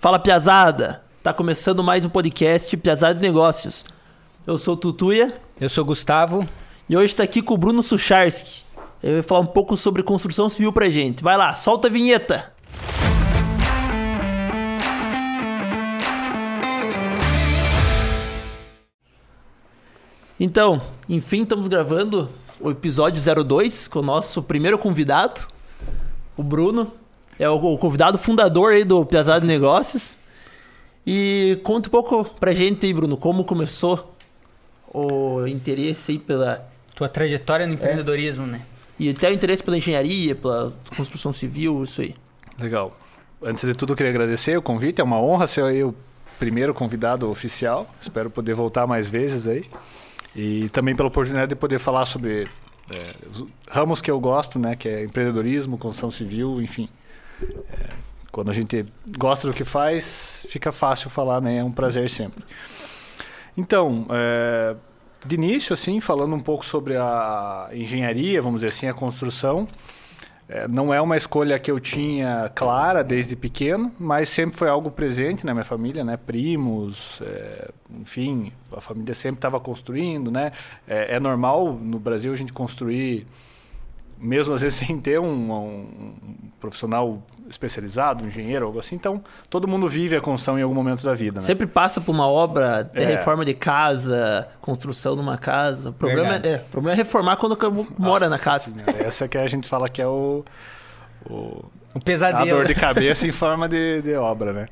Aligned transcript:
Fala 0.00 0.16
Piazada! 0.20 1.02
Tá 1.24 1.34
começando 1.34 1.82
mais 1.82 2.06
um 2.06 2.08
podcast 2.08 2.76
Piazada 2.76 3.16
de 3.16 3.20
Negócios. 3.20 3.84
Eu 4.46 4.56
sou 4.56 4.74
o 4.74 4.76
Tutuia 4.76 5.34
Eu 5.60 5.68
sou 5.68 5.82
o 5.82 5.86
Gustavo. 5.88 6.46
e 6.88 6.96
hoje 6.96 7.16
tá 7.16 7.24
aqui 7.24 7.42
com 7.42 7.54
o 7.54 7.58
Bruno 7.58 7.82
Sucharski. 7.82 8.62
Ele 9.02 9.14
vai 9.14 9.22
falar 9.22 9.40
um 9.40 9.46
pouco 9.46 9.76
sobre 9.76 10.04
construção 10.04 10.48
civil 10.48 10.72
pra 10.72 10.88
gente. 10.88 11.24
Vai 11.24 11.36
lá, 11.36 11.56
solta 11.56 11.88
a 11.88 11.90
vinheta! 11.90 12.48
Então, 20.38 20.80
enfim, 21.08 21.42
estamos 21.42 21.66
gravando 21.66 22.30
o 22.60 22.70
episódio 22.70 23.20
02 23.44 23.88
com 23.88 23.98
o 23.98 24.02
nosso 24.02 24.44
primeiro 24.44 24.78
convidado, 24.78 25.40
o 26.36 26.42
Bruno. 26.44 26.92
É 27.38 27.48
o, 27.48 27.54
o 27.54 27.78
convidado 27.78 28.18
fundador 28.18 28.72
aí 28.72 28.84
do 28.84 29.04
Piazada 29.06 29.40
de 29.40 29.46
Negócios. 29.46 30.16
E 31.06 31.58
conta 31.62 31.88
um 31.88 31.90
pouco 31.90 32.24
pra 32.38 32.52
gente 32.52 32.84
aí, 32.84 32.92
Bruno, 32.92 33.16
como 33.16 33.44
começou 33.44 34.14
o 34.92 35.46
interesse 35.46 36.12
aí 36.12 36.18
pela. 36.18 36.68
Tua 36.94 37.08
trajetória 37.08 37.64
no 37.64 37.74
empreendedorismo, 37.74 38.44
né? 38.44 38.60
E 38.98 39.08
até 39.10 39.30
o 39.30 39.32
interesse 39.32 39.62
pela 39.62 39.78
engenharia, 39.78 40.34
pela 40.34 40.72
construção 40.96 41.32
civil, 41.32 41.84
isso 41.84 42.00
aí. 42.00 42.14
Legal. 42.58 42.98
Antes 43.40 43.64
de 43.64 43.72
tudo, 43.72 43.92
eu 43.92 43.96
queria 43.96 44.10
agradecer 44.10 44.58
o 44.58 44.62
convite. 44.62 45.00
É 45.00 45.04
uma 45.04 45.20
honra 45.20 45.46
ser 45.46 45.62
aí 45.62 45.84
o 45.84 45.94
primeiro 46.40 46.74
convidado 46.74 47.30
oficial. 47.30 47.88
Espero 48.00 48.28
poder 48.28 48.54
voltar 48.54 48.84
mais 48.84 49.08
vezes 49.08 49.46
aí. 49.46 49.64
E 50.34 50.68
também 50.70 50.96
pela 50.96 51.08
oportunidade 51.08 51.50
de 51.50 51.54
poder 51.54 51.78
falar 51.78 52.04
sobre 52.04 52.48
é, 52.90 53.28
os 53.30 53.44
ramos 53.68 54.00
que 54.00 54.10
eu 54.10 54.18
gosto, 54.18 54.58
né? 54.58 54.74
Que 54.74 54.88
é 54.88 55.04
empreendedorismo, 55.04 55.78
construção 55.78 56.10
civil, 56.10 56.60
enfim. 56.60 56.88
É, 57.42 57.88
quando 58.30 58.50
a 58.50 58.54
gente 58.54 58.84
gosta 59.18 59.46
do 59.46 59.54
que 59.54 59.64
faz, 59.64 60.46
fica 60.48 60.72
fácil 60.72 61.10
falar, 61.10 61.40
né? 61.40 61.58
É 61.58 61.64
um 61.64 61.70
prazer 61.70 62.08
sempre. 62.10 62.44
Então, 63.56 64.06
é, 64.10 64.76
de 65.26 65.34
início, 65.34 65.72
assim, 65.72 66.00
falando 66.00 66.34
um 66.34 66.40
pouco 66.40 66.64
sobre 66.64 66.96
a 66.96 67.68
engenharia, 67.72 68.40
vamos 68.40 68.60
dizer 68.60 68.72
assim, 68.72 68.86
a 68.86 68.94
construção. 68.94 69.66
É, 70.48 70.66
não 70.66 70.94
é 70.94 71.00
uma 71.00 71.16
escolha 71.16 71.58
que 71.58 71.70
eu 71.70 71.78
tinha 71.78 72.50
clara 72.54 73.04
desde 73.04 73.36
pequeno, 73.36 73.92
mas 73.98 74.30
sempre 74.30 74.56
foi 74.56 74.68
algo 74.68 74.90
presente 74.90 75.44
na 75.44 75.52
minha 75.52 75.64
família, 75.64 76.02
né? 76.02 76.16
Primos, 76.16 77.20
é, 77.20 77.70
enfim, 78.00 78.50
a 78.72 78.80
família 78.80 79.14
sempre 79.14 79.38
estava 79.38 79.60
construindo, 79.60 80.30
né? 80.30 80.52
É, 80.86 81.16
é 81.16 81.20
normal 81.20 81.74
no 81.74 81.98
Brasil 81.98 82.32
a 82.32 82.36
gente 82.36 82.50
construir, 82.50 83.26
mesmo 84.20 84.54
às 84.54 84.62
vezes 84.62 84.78
sem 84.86 84.98
ter 85.00 85.18
um, 85.20 85.52
um 85.52 86.50
profissional 86.60 87.22
especializado, 87.48 88.24
um 88.24 88.26
engenheiro, 88.28 88.66
algo 88.66 88.78
assim. 88.78 88.94
Então, 88.94 89.22
todo 89.48 89.66
mundo 89.66 89.88
vive 89.88 90.14
a 90.16 90.20
construção 90.20 90.58
em 90.58 90.62
algum 90.62 90.74
momento 90.74 91.02
da 91.02 91.14
vida, 91.14 91.40
né? 91.40 91.46
Sempre 91.46 91.66
passa 91.66 92.00
por 92.00 92.12
uma 92.12 92.26
obra, 92.28 92.90
É. 92.94 93.04
reforma 93.04 93.44
de 93.44 93.54
casa, 93.54 94.46
construção 94.60 95.14
de 95.14 95.22
uma 95.22 95.38
casa. 95.38 95.90
O 95.90 95.92
problema, 95.92 96.34
é, 96.36 96.48
é, 96.48 96.56
o 96.56 96.70
problema 96.70 96.94
é 96.94 96.96
reformar 96.96 97.36
quando 97.36 97.56
mora 97.98 98.28
na 98.28 98.38
casa. 98.38 98.70
Senhora, 98.70 98.90
essa 99.06 99.26
que 99.28 99.38
a 99.38 99.46
gente 99.46 99.66
fala 99.68 99.88
que 99.88 100.02
é 100.02 100.06
o, 100.06 100.44
o 101.24 101.32
O 101.34 101.70
a 101.94 102.00
pesadelo. 102.00 102.50
dor 102.50 102.66
de 102.66 102.74
cabeça 102.74 103.26
em 103.26 103.32
forma 103.32 103.66
de, 103.68 104.02
de 104.02 104.14
obra, 104.14 104.52
né? 104.52 104.68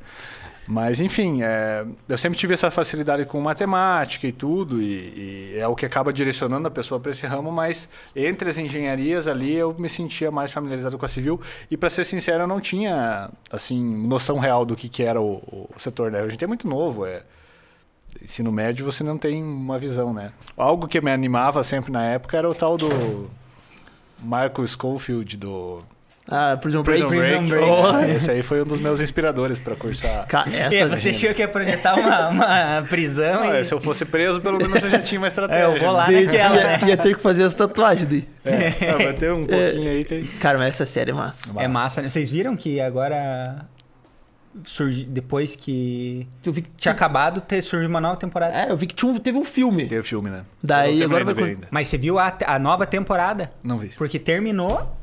Mas, 0.67 0.99
enfim, 0.99 1.41
é, 1.41 1.85
eu 2.09 2.17
sempre 2.17 2.37
tive 2.37 2.53
essa 2.53 2.69
facilidade 2.69 3.23
com 3.23 3.39
matemática 3.39 4.27
e 4.27 4.33
tudo, 4.33 4.81
e, 4.81 5.53
e 5.55 5.59
é 5.59 5.65
o 5.65 5.73
que 5.73 5.85
acaba 5.85 6.11
direcionando 6.11 6.67
a 6.67 6.71
pessoa 6.71 6.99
para 6.99 7.11
esse 7.11 7.25
ramo, 7.25 7.49
mas 7.51 7.87
entre 8.13 8.49
as 8.49 8.57
engenharias 8.57 9.29
ali 9.29 9.55
eu 9.55 9.73
me 9.79 9.87
sentia 9.87 10.29
mais 10.29 10.51
familiarizado 10.51 10.97
com 10.97 11.05
a 11.05 11.07
civil, 11.07 11.39
e 11.71 11.77
para 11.77 11.89
ser 11.89 12.03
sincero, 12.03 12.43
eu 12.43 12.47
não 12.47 12.59
tinha, 12.59 13.29
assim, 13.49 13.81
noção 13.81 14.39
real 14.39 14.65
do 14.65 14.75
que, 14.75 14.89
que 14.89 15.03
era 15.03 15.21
o, 15.21 15.35
o 15.73 15.79
setor, 15.79 16.11
né? 16.11 16.19
A 16.19 16.27
gente 16.27 16.43
é 16.43 16.47
muito 16.47 16.67
novo, 16.67 17.05
é... 17.05 17.23
Ensino 18.21 18.51
médio 18.51 18.83
você 18.83 19.03
não 19.03 19.17
tem 19.17 19.43
uma 19.43 19.77
visão, 19.77 20.11
né? 20.11 20.33
Algo 20.57 20.87
que 20.87 20.99
me 20.99 21.11
animava 21.11 21.63
sempre 21.63 21.91
na 21.91 22.03
época 22.03 22.35
era 22.35 22.49
o 22.49 22.55
tal 22.55 22.75
do 22.75 23.29
Michael 24.19 24.65
Schofield, 24.65 25.37
do 25.37 25.79
Ah, 26.29 26.57
Prison 26.59 26.83
Break. 26.83 27.03
Prison 27.07 27.17
Break. 27.17 27.47
Break. 27.47 27.65
Oh. 27.69 27.99
Esse 28.11 28.31
aí 28.31 28.43
foi 28.43 28.61
um 28.61 28.65
dos 28.65 28.79
meus 28.79 28.99
inspiradores 28.99 29.59
para 29.59 29.75
cursar. 29.75 30.27
Ca- 30.27 30.45
Essa, 30.51 30.75
É, 30.75 30.87
você 30.87 31.09
achou 31.09 31.33
que 31.33 31.41
ia 31.41 31.47
projetar 31.47 31.95
uma, 31.95 32.27
uma 32.29 32.85
prisão 32.89 33.45
Não, 33.45 33.53
e... 33.55 33.59
é, 33.59 33.63
se 33.63 33.73
eu 33.73 33.79
fosse 33.79 34.03
preso, 34.03 34.41
pelo 34.41 34.57
menos 34.57 34.81
eu 34.83 34.89
já 34.89 34.99
tinha 34.99 35.19
uma 35.19 35.27
estratégia. 35.27 35.57
É, 35.57 35.65
eu 35.65 35.79
vou 35.79 35.91
lá 35.91 36.09
né? 36.09 36.21
naquela, 36.21 36.55
né? 36.55 36.79
ia, 36.81 36.87
ia 36.89 36.97
ter 36.97 37.15
que 37.15 37.21
fazer 37.21 37.43
essa 37.43 37.55
tatuagem 37.55 38.05
daí. 38.05 38.27
É, 38.43 38.67
é, 38.85 38.97
vai 39.05 39.13
ter 39.13 39.31
um 39.31 39.45
pouquinho 39.47 39.89
aí. 39.89 40.03
Tem... 40.03 40.23
Cara, 40.23 40.57
mas 40.57 40.75
essa 40.75 40.85
série 40.85 41.11
é 41.11 41.13
massa. 41.13 41.51
É 41.57 41.67
massa, 41.67 42.01
né? 42.01 42.09
Vocês 42.09 42.29
viram 42.29 42.55
que 42.55 42.81
agora... 42.81 43.65
Surgi... 44.65 45.05
Depois 45.05 45.55
que 45.55 46.27
Eu 46.43 46.51
vi 46.51 46.63
que 46.63 46.69
tinha 46.77 46.91
acabado, 46.91 47.41
ter 47.41 47.61
surgiu 47.61 47.87
uma 47.87 48.01
nova 48.01 48.17
temporada. 48.17 48.53
É, 48.55 48.71
eu 48.71 48.75
vi 48.77 48.87
que 48.87 48.95
tinha 48.95 49.19
teve 49.19 49.37
um 49.37 49.45
filme. 49.45 49.85
Tem 49.85 49.99
o 49.99 50.03
filme, 50.03 50.29
né? 50.29 50.43
Daí 50.63 51.03
agora 51.03 51.23
vai. 51.23 51.57
Mas 51.69 51.87
você 51.87 51.97
viu 51.97 52.17
a, 52.17 52.35
a 52.45 52.57
nova 52.59 52.85
temporada? 52.85 53.51
Não 53.63 53.77
vi. 53.77 53.89
Porque 53.89 54.17
terminou 54.17 54.97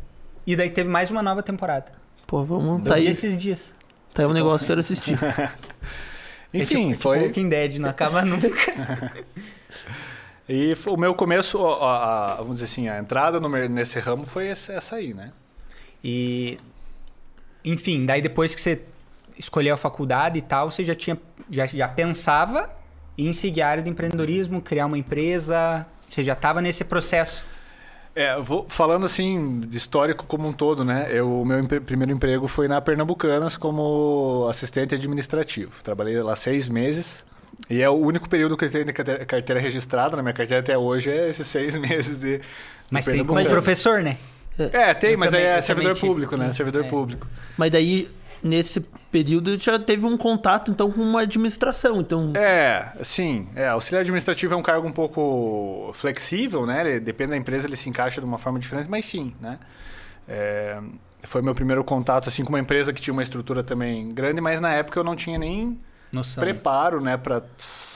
e 0.46 0.54
daí 0.56 0.70
teve 0.70 0.88
mais 0.88 1.10
uma 1.10 1.22
nova 1.22 1.42
temporada. 1.42 1.92
Pô, 2.26 2.44
vamos. 2.44 2.84
Tá 2.84 2.94
aí, 2.96 3.06
esses 3.06 3.36
dias. 3.36 3.74
tá 4.12 4.22
aí 4.22 4.28
um 4.28 4.32
negócio 4.32 4.66
que 4.66 4.72
eu 4.72 4.74
quero 4.74 4.80
assistir. 4.80 5.18
Enfim, 6.52 6.88
é 6.90 6.92
tipo, 6.92 7.02
foi. 7.02 7.16
Tipo 7.18 7.26
Walking 7.28 7.48
Dead, 7.48 7.76
não 7.78 7.88
acaba 7.90 8.22
nunca. 8.22 8.48
E 10.48 10.74
foi- 10.74 10.92
o 10.92 10.96
meu 10.98 11.14
começo, 11.14 11.58
a- 11.66 11.74
a- 11.74 12.32
a- 12.32 12.36
vamos 12.36 12.56
dizer 12.56 12.66
assim, 12.66 12.86
a 12.88 12.98
entrada 12.98 13.40
no 13.40 13.48
nesse 13.48 13.98
ramo 13.98 14.26
foi 14.26 14.48
essa, 14.48 14.74
essa 14.74 14.96
aí, 14.96 15.14
né? 15.14 15.32
E 16.02 16.58
enfim, 17.64 18.04
daí 18.04 18.20
depois 18.20 18.54
que 18.54 18.60
você 18.60 18.82
escolheu 19.38 19.72
a 19.74 19.76
faculdade 19.78 20.38
e 20.38 20.42
tal, 20.42 20.70
você 20.70 20.84
já 20.84 20.94
tinha 20.94 21.18
já, 21.50 21.66
já 21.66 21.88
pensava 21.88 22.70
em 23.16 23.32
seguir 23.32 23.62
a 23.62 23.68
área 23.68 23.82
de 23.82 23.88
empreendedorismo, 23.88 24.60
criar 24.60 24.84
uma 24.84 24.98
empresa, 24.98 25.86
você 26.08 26.22
já 26.22 26.34
estava 26.34 26.60
nesse 26.60 26.84
processo. 26.84 27.46
É, 28.16 28.38
vou 28.40 28.64
falando 28.68 29.04
assim, 29.06 29.60
de 29.60 29.76
histórico 29.76 30.24
como 30.26 30.46
um 30.48 30.52
todo, 30.52 30.84
né? 30.84 31.08
Eu, 31.10 31.40
o 31.40 31.44
meu 31.44 31.58
empre- 31.58 31.80
primeiro 31.80 32.12
emprego 32.12 32.46
foi 32.46 32.68
na 32.68 32.80
Pernambucanas 32.80 33.56
como 33.56 34.46
assistente 34.48 34.94
administrativo. 34.94 35.82
Trabalhei 35.82 36.20
lá 36.22 36.36
seis 36.36 36.68
meses. 36.68 37.24
E 37.68 37.82
é 37.82 37.88
o 37.88 37.94
único 37.94 38.28
período 38.28 38.56
que 38.56 38.64
eu 38.66 38.70
tenho 38.70 38.84
de 38.84 38.92
carte- 38.92 39.24
carteira 39.24 39.60
registrada 39.60 40.16
na 40.16 40.22
minha 40.22 40.32
carteira 40.32 40.60
até 40.60 40.76
hoje 40.78 41.10
é 41.10 41.28
esses 41.30 41.46
seis 41.46 41.74
meses 41.78 42.20
de. 42.20 42.40
Mas 42.90 43.04
tem 43.04 43.24
como 43.24 43.44
professor, 43.46 44.02
né? 44.02 44.18
É, 44.58 44.94
tem, 44.94 45.12
Eu 45.12 45.18
mas 45.18 45.32
também- 45.32 45.46
aí 45.48 45.58
é 45.58 45.62
servidor 45.62 45.98
público, 45.98 46.36
né? 46.36 46.52
Servidor 46.52 46.84
É. 46.84 46.88
público. 46.88 47.26
Mas 47.58 47.72
daí, 47.72 48.08
nesse 48.44 48.82
período, 49.10 49.56
já 49.58 49.78
teve 49.78 50.04
um 50.04 50.18
contato, 50.18 50.70
então, 50.70 50.92
com 50.92 51.00
uma 51.00 51.22
administração. 51.22 52.00
Então, 52.02 52.32
É, 52.36 52.92
sim. 53.02 53.48
É, 53.56 53.68
auxiliar 53.68 54.02
administrativo 54.02 54.52
é 54.52 54.56
um 54.56 54.62
cargo 54.62 54.86
um 54.86 54.92
pouco 54.92 55.90
flexível, 55.94 56.66
né? 56.66 56.86
Ele, 56.86 57.00
depende 57.00 57.30
da 57.30 57.36
empresa, 57.38 57.66
ele 57.66 57.76
se 57.76 57.88
encaixa 57.88 58.20
de 58.20 58.26
uma 58.26 58.36
forma 58.36 58.58
diferente, 58.58 58.88
mas 58.90 59.06
sim, 59.06 59.34
né? 59.40 59.58
É, 60.28 60.78
foi 61.22 61.40
meu 61.40 61.54
primeiro 61.54 61.82
contato 61.82 62.28
assim 62.28 62.44
com 62.44 62.50
uma 62.50 62.60
empresa 62.60 62.92
que 62.92 63.00
tinha 63.00 63.12
uma 63.12 63.22
estrutura 63.22 63.62
também 63.62 64.12
grande, 64.12 64.40
mas 64.40 64.60
na 64.60 64.72
época 64.74 65.00
eu 65.00 65.04
não 65.04 65.16
tinha 65.16 65.38
nem 65.38 65.78
Noção. 66.12 66.42
preparo, 66.42 67.00
né, 67.00 67.16
para 67.16 67.42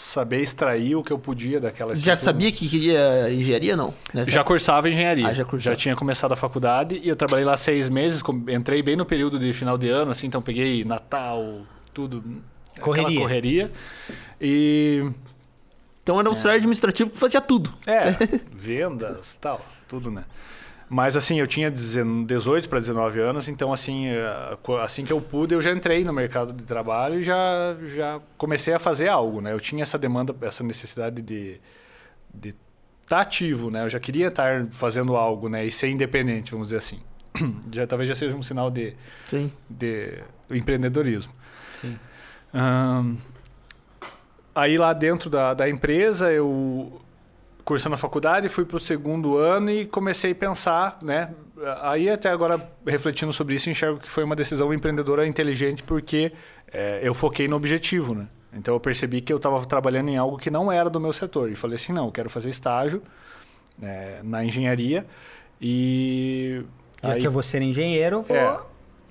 saber 0.08 0.40
extrair 0.42 0.96
o 0.96 1.02
que 1.02 1.12
eu 1.12 1.18
podia 1.18 1.60
daquela 1.60 1.94
já 1.94 2.14
estrutura. 2.14 2.16
sabia 2.16 2.50
que 2.52 2.68
queria 2.68 3.30
engenharia, 3.32 3.76
não? 3.76 3.92
Nessa- 4.12 4.30
Já 4.30 4.42
cursava 4.42 4.88
engenharia. 4.88 5.26
Ah, 5.26 5.32
já 5.34 5.44
cursava. 5.44 5.76
tinha 5.76 5.94
começado 5.94 6.32
a 6.32 6.36
faculdade 6.36 7.00
e 7.02 7.08
eu 7.08 7.14
trabalhei 7.16 7.44
lá 7.44 7.56
seis 7.56 7.88
meses. 7.88 8.22
Entrei 8.48 8.82
bem 8.82 8.96
no 8.96 9.04
período 9.04 9.38
de 9.38 9.52
final 9.52 9.76
de 9.78 9.88
ano, 9.88 10.10
assim, 10.10 10.26
então 10.26 10.40
peguei 10.42 10.84
Natal, 10.84 11.60
tudo. 11.92 12.24
Correria. 12.80 13.20
correria. 13.20 13.72
E 14.40 15.04
Então 16.02 16.18
era 16.18 16.28
um 16.28 16.32
auxiliar 16.32 16.56
administrativo 16.56 17.10
que 17.10 17.18
fazia 17.18 17.40
tudo. 17.40 17.72
É, 17.86 18.12
vendas, 18.52 19.34
tal, 19.34 19.60
tudo, 19.86 20.10
né? 20.10 20.24
Mas 20.88 21.16
assim, 21.16 21.38
eu 21.38 21.46
tinha 21.46 21.70
18 21.70 22.68
para 22.68 22.78
19 22.78 23.20
anos, 23.20 23.46
então 23.48 23.72
assim, 23.72 24.06
eh, 24.06 24.56
assim 24.82 25.04
que 25.04 25.12
eu 25.12 25.20
pude, 25.20 25.54
eu 25.54 25.60
já 25.60 25.70
entrei 25.70 26.02
no 26.02 26.12
mercado 26.12 26.52
de 26.52 26.64
trabalho 26.64 27.20
e 27.20 27.22
já, 27.22 27.76
já 27.84 28.20
comecei 28.38 28.72
a 28.72 28.78
fazer 28.78 29.08
algo, 29.08 29.40
né? 29.40 29.52
Eu 29.52 29.60
tinha 29.60 29.82
essa 29.82 29.98
demanda, 29.98 30.34
essa 30.40 30.64
necessidade 30.64 31.20
de 31.20 31.60
de 32.32 32.54
estar 33.02 33.20
ativo, 33.20 33.70
né? 33.70 33.84
Eu 33.84 33.88
já 33.88 33.98
queria 33.98 34.28
estar 34.28 34.66
fazendo 34.70 35.16
algo, 35.16 35.48
né? 35.48 35.64
E 35.64 35.72
ser 35.72 35.88
independente, 35.88 36.50
vamos 36.50 36.68
dizer 36.68 36.78
assim. 36.78 37.00
Já 37.72 37.86
talvez 37.86 38.08
já 38.08 38.14
seja 38.14 38.34
um 38.34 38.42
sinal 38.42 38.70
de, 38.70 38.94
Sim. 39.26 39.52
de 39.68 40.22
empreendedorismo. 40.50 41.32
Sim. 41.80 41.96
Ahn, 42.52 43.16
aí 44.54 44.76
lá 44.76 44.92
dentro 44.92 45.30
da, 45.30 45.54
da 45.54 45.68
empresa, 45.68 46.32
eu 46.32 47.00
cursando 47.68 47.96
a 47.96 47.98
faculdade, 47.98 48.48
fui 48.48 48.64
para 48.64 48.78
o 48.78 48.80
segundo 48.80 49.36
ano 49.36 49.70
e 49.70 49.84
comecei 49.84 50.32
a 50.32 50.34
pensar, 50.34 50.98
né? 51.02 51.34
Aí 51.82 52.08
até 52.08 52.30
agora, 52.30 52.58
refletindo 52.86 53.30
sobre 53.30 53.56
isso, 53.56 53.68
enxergo 53.68 54.00
que 54.00 54.08
foi 54.08 54.24
uma 54.24 54.34
decisão 54.34 54.72
empreendedora 54.72 55.26
inteligente 55.26 55.82
porque 55.82 56.32
é, 56.72 57.00
eu 57.02 57.12
foquei 57.12 57.46
no 57.46 57.56
objetivo, 57.56 58.14
né? 58.14 58.26
Então 58.54 58.72
eu 58.72 58.80
percebi 58.80 59.20
que 59.20 59.30
eu 59.30 59.36
estava 59.36 59.62
trabalhando 59.66 60.08
em 60.08 60.16
algo 60.16 60.38
que 60.38 60.50
não 60.50 60.72
era 60.72 60.88
do 60.88 60.98
meu 60.98 61.12
setor. 61.12 61.50
E 61.50 61.54
falei 61.54 61.74
assim, 61.74 61.92
não, 61.92 62.06
eu 62.06 62.10
quero 62.10 62.30
fazer 62.30 62.48
estágio 62.48 63.02
é, 63.82 64.20
na 64.22 64.42
engenharia 64.42 65.04
e... 65.60 66.62
Já 67.02 67.12
aí 67.12 67.20
que 67.20 67.26
eu 67.26 67.30
vou 67.30 67.42
ser 67.42 67.60
engenheiro, 67.60 68.22
vou... 68.22 68.34
É. 68.34 68.60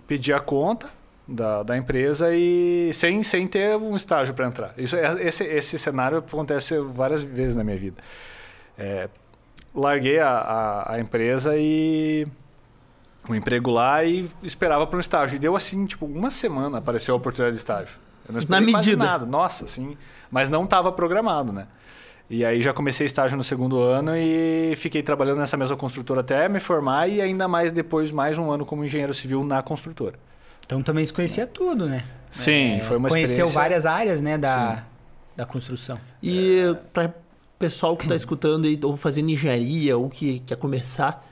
pedi 0.07 0.33
a 0.33 0.39
conta 0.39 0.89
da, 1.27 1.61
da 1.61 1.77
empresa 1.77 2.33
e 2.33 2.89
sem, 2.91 3.21
sem 3.21 3.45
ter 3.45 3.77
um 3.77 3.95
estágio 3.95 4.33
para 4.33 4.47
entrar. 4.47 4.73
Isso, 4.79 4.95
é- 4.95 5.27
esse, 5.27 5.43
esse 5.43 5.77
cenário 5.77 6.17
acontece 6.17 6.79
várias 6.79 7.23
vezes 7.23 7.55
na 7.55 7.63
minha 7.63 7.77
vida. 7.77 8.01
É, 8.77 9.09
larguei 9.73 10.19
a, 10.19 10.29
a, 10.29 10.93
a 10.93 10.99
empresa 10.99 11.53
e 11.57 12.27
um 13.29 13.35
emprego 13.35 13.71
lá 13.71 14.03
e 14.03 14.29
esperava 14.43 14.85
para 14.87 14.97
um 14.97 14.99
estágio. 14.99 15.35
E 15.35 15.39
deu 15.39 15.55
assim, 15.55 15.85
tipo, 15.85 16.05
uma 16.05 16.31
semana 16.31 16.77
apareceu 16.77 17.13
a 17.13 17.17
oportunidade 17.17 17.55
de 17.55 17.59
estágio. 17.61 17.95
Eu 18.27 18.33
não 18.33 18.39
esperei 18.39 18.71
quase 18.71 18.89
medida. 18.89 19.03
nada. 19.05 19.25
Nossa, 19.25 19.65
assim, 19.65 19.97
mas 20.29 20.49
não 20.49 20.63
estava 20.65 20.91
programado, 20.91 21.51
né? 21.51 21.67
E 22.29 22.43
aí 22.43 22.61
já 22.61 22.73
comecei 22.73 23.05
estágio 23.05 23.37
no 23.37 23.43
segundo 23.43 23.79
ano 23.79 24.11
e 24.15 24.73
fiquei 24.75 25.01
trabalhando 25.01 25.37
nessa 25.37 25.55
mesma 25.55 25.77
construtora 25.77 26.19
até 26.19 26.49
me 26.49 26.59
formar 26.59 27.07
e 27.07 27.21
ainda 27.21 27.47
mais 27.47 27.71
depois 27.71 28.11
mais 28.11 28.37
um 28.37 28.51
ano 28.51 28.65
como 28.65 28.83
engenheiro 28.83 29.13
civil 29.13 29.45
na 29.45 29.63
construtora. 29.63 30.15
Então 30.65 30.83
também 30.83 31.05
você 31.05 31.13
conhecia 31.13 31.47
tudo, 31.47 31.85
né? 31.85 32.03
Sim, 32.29 32.79
É, 32.79 32.81
foi 32.81 32.97
uma 32.97 33.07
Conheceu 33.07 33.45
experiência. 33.45 33.53
várias 33.57 33.85
áreas, 33.85 34.21
né, 34.21 34.37
da, 34.37 34.83
da 35.37 35.45
construção. 35.45 35.97
E 36.21 36.75
para 36.91 37.13
pessoal 37.57 37.95
que 37.95 38.03
está 38.05 38.15
escutando 38.17 38.65
aí, 38.65 38.79
ou 38.83 38.95
fazendo 38.95 39.29
engenharia, 39.29 39.97
ou 39.97 40.09
que 40.09 40.39
quer 40.39 40.57
começar, 40.57 41.25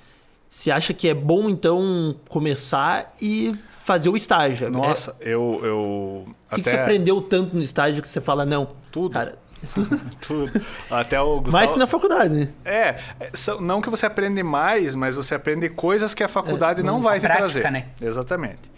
você 0.50 0.72
acha 0.72 0.94
que 0.94 1.08
é 1.08 1.14
bom 1.14 1.50
então 1.50 2.16
começar 2.30 3.14
e 3.22 3.54
fazer 3.84 4.10
o 4.10 4.16
estágio? 4.18 4.70
Nossa, 4.70 5.16
eu, 5.20 5.60
eu 5.64 6.26
É, 6.52 6.54
o 6.54 6.56
que, 6.56 6.62
que 6.62 6.70
até 6.70 6.72
você 6.72 6.78
aprendeu 6.78 7.22
tanto 7.22 7.56
no 7.56 7.62
estágio 7.62 8.02
que 8.02 8.10
você 8.10 8.22
fala, 8.22 8.46
não, 8.46 8.70
tudo, 8.92 9.14
cara, 9.14 9.38
tudo. 10.22 10.62
Até 10.90 11.20
o 11.20 11.36
Gustavo... 11.42 11.52
mais 11.52 11.72
que 11.72 11.80
na 11.80 11.88
faculdade, 11.88 12.34
né? 12.34 12.50
É, 12.64 12.96
é, 13.20 13.32
não 13.60 13.82
que 13.82 13.90
você 13.90 14.06
aprende 14.06 14.42
mais, 14.44 14.96
mas 14.96 15.16
você 15.16 15.36
aprende 15.36 15.70
coisas 15.70 16.14
que 16.14 16.24
a 16.24 16.28
faculdade 16.28 16.82
É, 16.82 16.84
não 16.84 17.02
vai 17.02 17.20
te 17.20 17.24
prática, 17.24 17.48
trazer. 17.48 17.72
né? 17.72 17.88
Exatamente. 18.02 18.72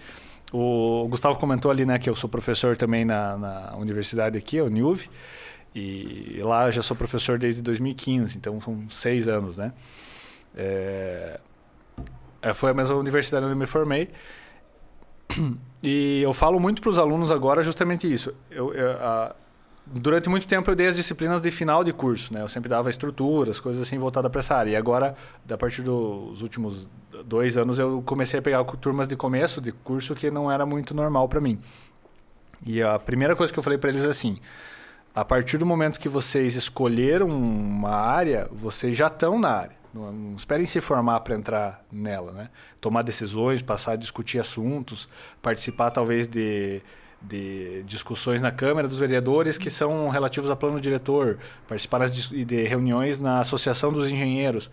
O 0.52 1.08
Gustavo 1.10 1.38
comentou 1.38 1.70
ali, 1.70 1.86
né, 1.86 2.00
que 2.00 2.10
eu 2.10 2.16
sou 2.16 2.30
professor 2.30 2.78
também 2.78 3.04
na, 3.04 3.38
na 3.38 3.76
universidade 3.76 4.38
aqui, 4.38 4.62
o 4.62 4.70
NIUV, 4.70 5.10
e 5.80 6.42
lá 6.42 6.70
já 6.72 6.82
sou 6.82 6.96
professor 6.96 7.38
desde 7.38 7.62
2015, 7.62 8.38
então 8.38 8.60
são 8.62 8.90
seis 8.90 9.28
anos, 9.28 9.58
né? 9.58 9.74
É, 10.56 11.40
é, 12.42 12.54
foi 12.54 12.72
a 12.72 12.74
mesma 12.74 12.96
universidade 12.96 13.46
onde 13.46 13.54
eu 13.54 13.58
me 13.58 13.68
formei. 13.68 14.10
E 15.82 16.22
eu 16.22 16.34
falo 16.34 16.60
muito 16.60 16.82
para 16.82 16.90
os 16.90 16.98
alunos 16.98 17.32
agora 17.32 17.62
justamente 17.62 18.12
isso. 18.12 18.34
Eu, 18.50 18.74
eu, 18.74 18.92
a- 18.94 19.36
durante 19.86 20.28
muito 20.30 20.48
tempo 20.48 20.70
eu 20.70 20.76
dei 20.76 20.88
as 20.88 20.96
disciplinas 20.96 21.42
de 21.42 21.52
final 21.52 21.84
de 21.84 21.94
curso, 21.94 22.34
né? 22.34 22.42
Eu 22.42 22.50
sempre 22.50 22.70
dava 22.70 22.90
estruturas, 22.90 23.60
coisas 23.60 23.82
assim 23.82 23.98
voltadas 23.98 24.32
para 24.32 24.40
essa 24.40 24.56
área. 24.56 24.72
E 24.72 24.76
agora, 24.76 25.16
a 25.50 25.58
partir 25.58 25.82
dos 25.84 26.42
últimos 26.42 26.90
dois 27.26 27.58
anos, 27.58 27.80
eu 27.80 28.02
comecei 28.06 28.40
a 28.40 28.42
pegar 28.42 28.64
turmas 28.66 29.08
de 29.08 29.16
começo 29.16 29.62
de 29.62 29.72
curso 29.72 30.16
que 30.16 30.30
não 30.32 30.52
era 30.52 30.66
muito 30.66 30.94
normal 30.94 31.30
para 31.30 31.40
mim. 31.40 31.60
E 32.66 32.82
a 32.82 32.98
primeira 32.98 33.36
coisa 33.36 33.54
que 33.54 33.60
eu 33.60 33.64
falei 33.64 33.78
para 33.78 33.90
eles 33.90 34.04
é 34.04 34.10
assim: 34.10 34.40
a 35.18 35.26
partir 35.26 35.58
do 35.58 35.66
momento 35.66 36.00
que 36.00 36.08
vocês 36.08 36.54
escolheram 36.54 37.28
uma 37.28 37.90
área, 37.90 38.48
vocês 38.52 38.96
já 38.96 39.08
estão 39.08 39.40
na 39.40 39.50
área. 39.50 39.76
Não, 39.92 40.12
não 40.12 40.36
esperem 40.36 40.68
se 40.68 40.80
formar 40.80 41.22
para 41.22 41.34
entrar 41.34 41.84
nela, 41.92 42.32
né? 42.32 42.50
Tomar 42.80 43.02
decisões, 43.02 43.64
passar 43.64 43.94
a 43.94 43.96
discutir 43.96 44.38
assuntos, 44.38 45.10
participar 45.42 45.90
talvez 45.90 46.28
de, 46.28 46.84
de 47.20 47.82
discussões 47.88 48.44
na 48.44 48.52
Câmara 48.52 48.88
dos 48.88 49.00
Vereadores 49.00 49.58
que 49.58 49.72
são 49.72 50.08
relativos 50.10 50.52
a 50.52 50.56
plano 50.56 50.80
diretor, 50.80 51.40
participar 51.68 52.08
de 52.12 52.64
reuniões 52.68 53.20
na 53.20 53.40
Associação 53.40 53.92
dos 53.92 54.08
Engenheiros. 54.08 54.70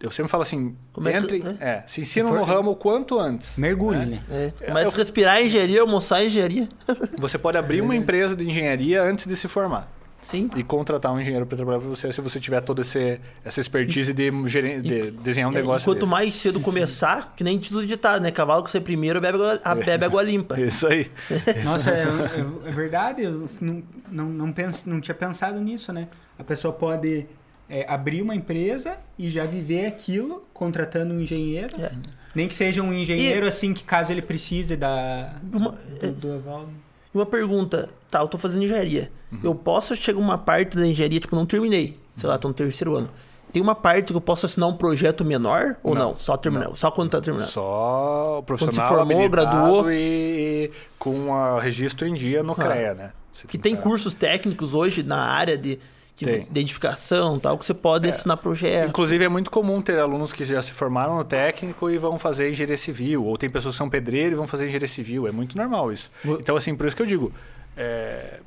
Eu 0.00 0.10
sempre 0.12 0.30
falo 0.30 0.42
assim, 0.44 0.76
Começa- 0.92 1.18
entrem, 1.18 1.42
né? 1.42 1.56
é, 1.60 1.82
se 1.86 2.00
ensinam 2.02 2.28
Se 2.28 2.32
for- 2.34 2.38
no 2.38 2.44
ramo 2.44 2.70
o 2.70 2.76
quanto 2.76 3.18
antes. 3.18 3.56
Mergulhe, 3.58 3.98
né? 3.98 4.22
né? 4.28 4.52
É, 4.60 4.66
É, 4.68 4.72
mas 4.72 4.84
eu- 4.92 4.98
respirar 4.98 5.42
engenharia, 5.42 5.80
almoçar 5.80 6.24
engenharia. 6.24 6.68
Você 7.18 7.36
pode 7.36 7.58
abrir 7.58 7.80
uma 7.80 7.96
empresa 7.96 8.36
de 8.36 8.48
engenharia 8.48 9.02
antes 9.02 9.26
de 9.26 9.34
se 9.36 9.48
formar. 9.48 9.92
Sim. 10.20 10.50
e 10.56 10.64
contratar 10.64 11.12
um 11.12 11.20
engenheiro 11.20 11.46
para 11.46 11.56
trabalhar 11.56 11.78
para 11.78 11.88
você 11.88 12.12
se 12.12 12.20
você 12.20 12.40
tiver 12.40 12.60
toda 12.60 12.80
esse, 12.82 13.20
essa 13.44 13.60
expertise 13.60 14.12
de, 14.12 14.30
geren- 14.48 14.82
de 14.82 15.12
desenhar 15.12 15.48
um 15.48 15.52
É, 15.52 15.60
negócio. 15.60 15.84
e 15.84 15.86
quanto 15.86 16.00
desse. 16.00 16.10
mais 16.10 16.34
cedo 16.34 16.58
começar, 16.60 17.32
que 17.36 17.44
nem 17.44 17.56
título 17.56 17.86
ditado, 17.86 18.20
né? 18.20 18.32
Cavalo 18.32 18.64
que 18.64 18.70
você 18.70 18.80
primeiro 18.80 19.20
bebe 19.20 19.38
a- 19.62 19.74
bebe 19.76 20.04
água 20.04 20.20
limpa. 20.24 20.58
Isso 20.60 20.88
aí. 20.88 21.08
Nossa, 21.64 21.90
é, 21.92 22.02
é- 22.02 22.68
é 22.68 22.72
verdade, 22.72 23.22
eu 23.22 23.48
não, 23.60 23.82
não, 24.10 24.26
não, 24.28 24.52
pens, 24.52 24.84
não 24.84 25.00
tinha 25.00 25.14
pensado 25.14 25.60
nisso, 25.60 25.92
né? 25.92 26.08
A 26.36 26.42
pessoa 26.42 26.74
pode 26.74 27.24
é, 27.68 27.84
abrir 27.88 28.22
uma 28.22 28.34
empresa 28.34 28.96
e 29.18 29.28
já 29.30 29.44
viver 29.44 29.86
aquilo 29.86 30.44
contratando 30.52 31.14
um 31.14 31.20
engenheiro. 31.20 31.74
É. 31.80 31.90
Nem 32.34 32.46
que 32.48 32.54
seja 32.54 32.82
um 32.82 32.92
engenheiro, 32.92 33.46
assim, 33.46 33.72
que 33.74 33.82
caso 33.82 34.12
ele 34.12 34.22
precise 34.22 34.76
da, 34.76 35.34
Uma- 35.52 35.72
do, 36.00 36.12
do 36.12 36.32
aval. 36.34 36.68
E 37.14 37.16
uma 37.18 37.26
pergunta, 37.26 37.88
tá, 38.10 38.20
eu 38.20 38.28
tô 38.28 38.36
fazendo 38.38 38.62
engenharia. 38.64 39.10
Uhum. 39.32 39.40
Eu 39.42 39.54
posso 39.54 39.96
chegar 39.96 40.18
uma 40.18 40.36
parte 40.38 40.76
da 40.76 40.86
engenharia, 40.86 41.18
tipo, 41.20 41.34
não 41.34 41.46
terminei. 41.46 41.98
Sei 42.16 42.28
lá, 42.28 42.36
tô 42.38 42.48
no 42.48 42.54
terceiro 42.54 42.94
ano. 42.96 43.08
Tem 43.50 43.62
uma 43.62 43.74
parte 43.74 44.08
que 44.12 44.16
eu 44.16 44.20
posso 44.20 44.44
assinar 44.44 44.68
um 44.68 44.76
projeto 44.76 45.24
menor 45.24 45.76
ou 45.82 45.94
não? 45.94 46.10
Não, 46.10 46.18
Só 46.18 46.36
terminar, 46.36 46.68
só 46.76 46.90
quando 46.90 47.10
tá 47.10 47.20
terminando. 47.20 47.48
Só 47.48 48.42
profissional 48.44 48.88
Quando 48.88 49.08
se 49.08 49.10
formou, 49.14 49.28
graduou. 49.30 49.90
e 49.90 50.70
com 50.98 51.30
o 51.30 51.58
registro 51.58 52.06
em 52.06 52.12
dia 52.12 52.42
no 52.42 52.54
CREA, 52.54 52.92
né? 52.94 53.12
Você 53.32 53.46
Que 53.46 53.56
tem 53.56 53.74
que- 53.74 53.82
cursos 53.82 54.12
técnicos 54.12 54.74
hoje 54.74 55.02
na 55.02 55.18
área 55.18 55.56
de, 55.56 55.78
de, 56.24 56.60
edificação 56.60 57.38
tal, 57.38 57.56
que 57.58 57.64
você 57.64 57.74
pode 57.74 58.06
É. 58.06 58.10
assinar 58.10 58.36
projeto. 58.36 58.88
Inclusive 58.88 59.24
é 59.24 59.28
muito 59.28 59.50
comum 59.50 59.80
ter 59.82 59.98
alunos 59.98 60.32
que 60.32 60.44
já 60.44 60.60
se 60.62 60.72
formaram 60.72 61.16
no 61.16 61.24
técnico 61.24 61.88
e 61.90 61.98
vão 61.98 62.18
fazer 62.18 62.50
engenharia 62.50 62.76
civil, 62.78 63.24
ou 63.24 63.36
tem 63.36 63.48
pessoas 63.50 63.74
que 63.74 63.78
são 63.78 63.88
pedreiro 63.90 64.32
e 64.32 64.34
vão 64.36 64.46
fazer 64.46 64.64
engenharia 64.64 64.88
civil. 64.88 65.26
É 65.26 65.32
muito 65.32 65.56
normal 65.56 65.92
isso. 65.92 66.10
Vou- 66.24 66.38
Então, 66.38 66.56
assim, 66.56 66.74
por 66.76 66.86
isso 66.86 66.96
que 66.96 67.02
eu 67.02 67.06
digo, 67.06 67.32
é, 67.76 68.40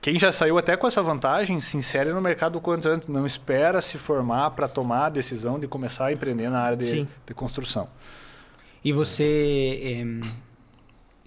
quem 0.00 0.18
já 0.18 0.30
saiu 0.30 0.56
até 0.58 0.76
com 0.76 0.86
essa 0.86 1.02
vantagem, 1.02 1.60
se 1.60 1.76
insere 1.76 2.12
no 2.12 2.20
mercado 2.20 2.56
o 2.56 2.60
quanto 2.60 2.88
antes. 2.88 3.08
Não 3.08 3.26
espera 3.26 3.80
se 3.82 3.98
formar 3.98 4.50
para 4.50 4.68
tomar 4.68 5.06
a 5.06 5.08
decisão 5.08 5.58
de 5.58 5.66
começar 5.66 6.06
a 6.06 6.12
empreender 6.12 6.48
na 6.50 6.60
área 6.60 6.76
de, 6.76 6.84
Sim. 6.86 7.08
de 7.26 7.34
construção. 7.34 7.88
E 8.84 8.92
você. 8.92 9.80
em, 9.82 10.20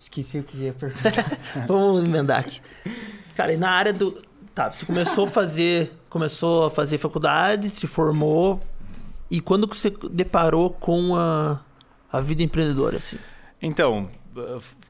Esqueci 0.02 0.40
o 0.40 0.44
que 0.44 0.58
ia 0.58 0.74
perguntar. 0.74 1.12
Vamos 1.68 2.06
emendar 2.08 2.40
aqui. 2.40 2.62
Cara, 3.36 3.52
e 3.52 3.58
na 3.58 3.70
área 3.70 3.92
do. 3.92 4.16
Tá, 4.56 4.70
você 4.72 4.86
começou 4.86 5.26
a 5.26 5.28
fazer. 5.28 5.92
Começou 6.10 6.66
a 6.66 6.72
fazer 6.72 6.98
faculdade, 6.98 7.70
se 7.70 7.88
formou. 7.88 8.60
E 9.30 9.40
quando 9.40 9.68
que 9.68 9.78
você 9.78 9.94
deparou 10.12 10.72
com 10.72 11.16
a, 11.16 11.60
a 12.12 12.20
vida 12.20 12.42
empreendedora, 12.42 12.98
assim? 12.98 13.18
Então, 13.62 14.10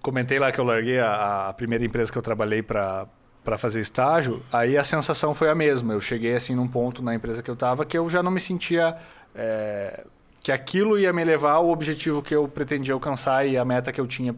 comentei 0.01 0.39
lá 0.39 0.51
que 0.51 0.59
eu 0.59 0.63
larguei 0.63 0.99
a, 0.99 1.49
a 1.49 1.53
primeira 1.53 1.83
empresa 1.83 2.11
que 2.11 2.17
eu 2.17 2.21
trabalhei 2.21 2.61
para 2.61 3.05
para 3.43 3.57
fazer 3.57 3.79
estágio, 3.79 4.43
aí 4.51 4.77
a 4.77 4.83
sensação 4.83 5.33
foi 5.33 5.49
a 5.49 5.55
mesma. 5.55 5.93
Eu 5.93 6.01
cheguei 6.01 6.35
assim 6.35 6.53
num 6.55 6.67
ponto 6.67 7.01
na 7.01 7.15
empresa 7.15 7.41
que 7.41 7.49
eu 7.49 7.53
estava 7.53 7.85
que 7.85 7.97
eu 7.97 8.07
já 8.09 8.21
não 8.21 8.29
me 8.29 8.39
sentia 8.39 8.95
eh, 9.33 10.03
que 10.41 10.51
aquilo 10.51 10.99
ia 10.99 11.11
me 11.11 11.23
levar 11.23 11.53
ao 11.53 11.69
objetivo 11.69 12.21
que 12.21 12.35
eu 12.35 12.47
pretendia 12.47 12.93
alcançar 12.93 13.47
e 13.47 13.57
a 13.57 13.63
meta 13.65 13.91
que 13.91 13.99
eu 13.99 14.05
tinha 14.05 14.35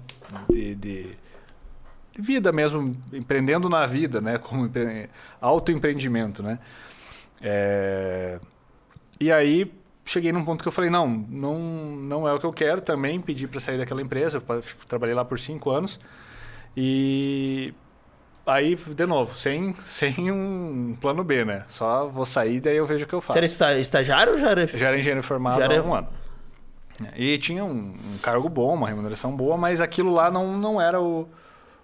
de- 0.49 0.75
de 0.75 1.07
vida 2.17 2.51
mesmo, 2.51 2.95
empreendendo 3.13 3.69
na 3.69 3.85
vida, 3.85 4.19
né, 4.21 4.37
como 4.37 4.65
empre- 4.65 5.09
autoempreendimento, 5.39 6.41
né. 6.43 6.59
Eh, 7.41 8.39
e 9.19 9.31
aí 9.31 9.71
cheguei 10.05 10.31
num 10.31 10.43
ponto 10.43 10.61
que 10.61 10.67
eu 10.67 10.71
falei, 10.71 10.89
não, 10.89 11.07
não, 11.07 11.57
não 11.59 12.27
é 12.27 12.33
o 12.33 12.39
que 12.39 12.45
eu 12.45 12.51
quero. 12.53 12.81
Também 12.81 13.19
pedi 13.21 13.47
para 13.47 13.59
sair 13.59 13.77
daquela 13.77 14.01
empresa, 14.01 14.41
eu 14.47 14.63
trabalhei 14.87 15.15
lá 15.15 15.23
por 15.23 15.39
cinco 15.39 15.69
anos. 15.69 15.99
E 16.75 17.73
aí, 18.45 18.75
de 18.75 19.05
novo, 19.05 19.35
sem, 19.35 19.73
sem 19.81 20.31
um 20.31 20.95
plano 20.99 21.23
B, 21.23 21.45
né? 21.45 21.63
Só 21.67 22.07
vou 22.07 22.25
sair, 22.25 22.59
daí 22.59 22.77
eu 22.77 22.85
vejo 22.85 23.05
o 23.05 23.07
que 23.07 23.13
eu 23.15 23.21
faço. 23.21 23.33
Você 23.33 23.39
era 23.39 23.45
esta- 23.45 23.77
estagiário 23.79 24.33
ou 24.33 24.39
já 24.39 24.49
era. 24.51 24.67
Já 24.67 24.87
era 24.87 24.97
engenheiro 24.97 25.23
formado 25.23 25.57
Já 25.59 25.65
era- 25.65 25.79
há 25.79 25.83
um 25.83 25.93
ano. 25.93 26.07
E 27.15 27.37
tinha 27.39 27.63
um, 27.63 27.95
um 28.13 28.17
cargo 28.21 28.47
bom, 28.47 28.73
uma 28.75 28.87
remuneração 28.87 29.35
boa, 29.35 29.57
mas 29.57 29.81
aquilo 29.81 30.11
lá 30.13 30.29
não, 30.29 30.55
não 30.57 30.79
era 30.79 31.01
o, 31.01 31.27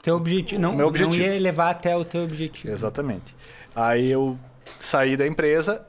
Teu 0.07 0.15
objetivo. 0.15 0.61
Não, 0.61 0.73
Meu 0.73 0.87
objetivo. 0.87 1.17
não 1.17 1.33
ia 1.33 1.37
levar 1.37 1.69
até 1.69 1.93
o 1.93 2.05
teu 2.05 2.23
objetivo. 2.23 2.71
Exatamente. 2.71 3.35
Aí 3.75 4.09
eu 4.09 4.39
saí 4.79 5.17
da 5.17 5.27
empresa, 5.27 5.85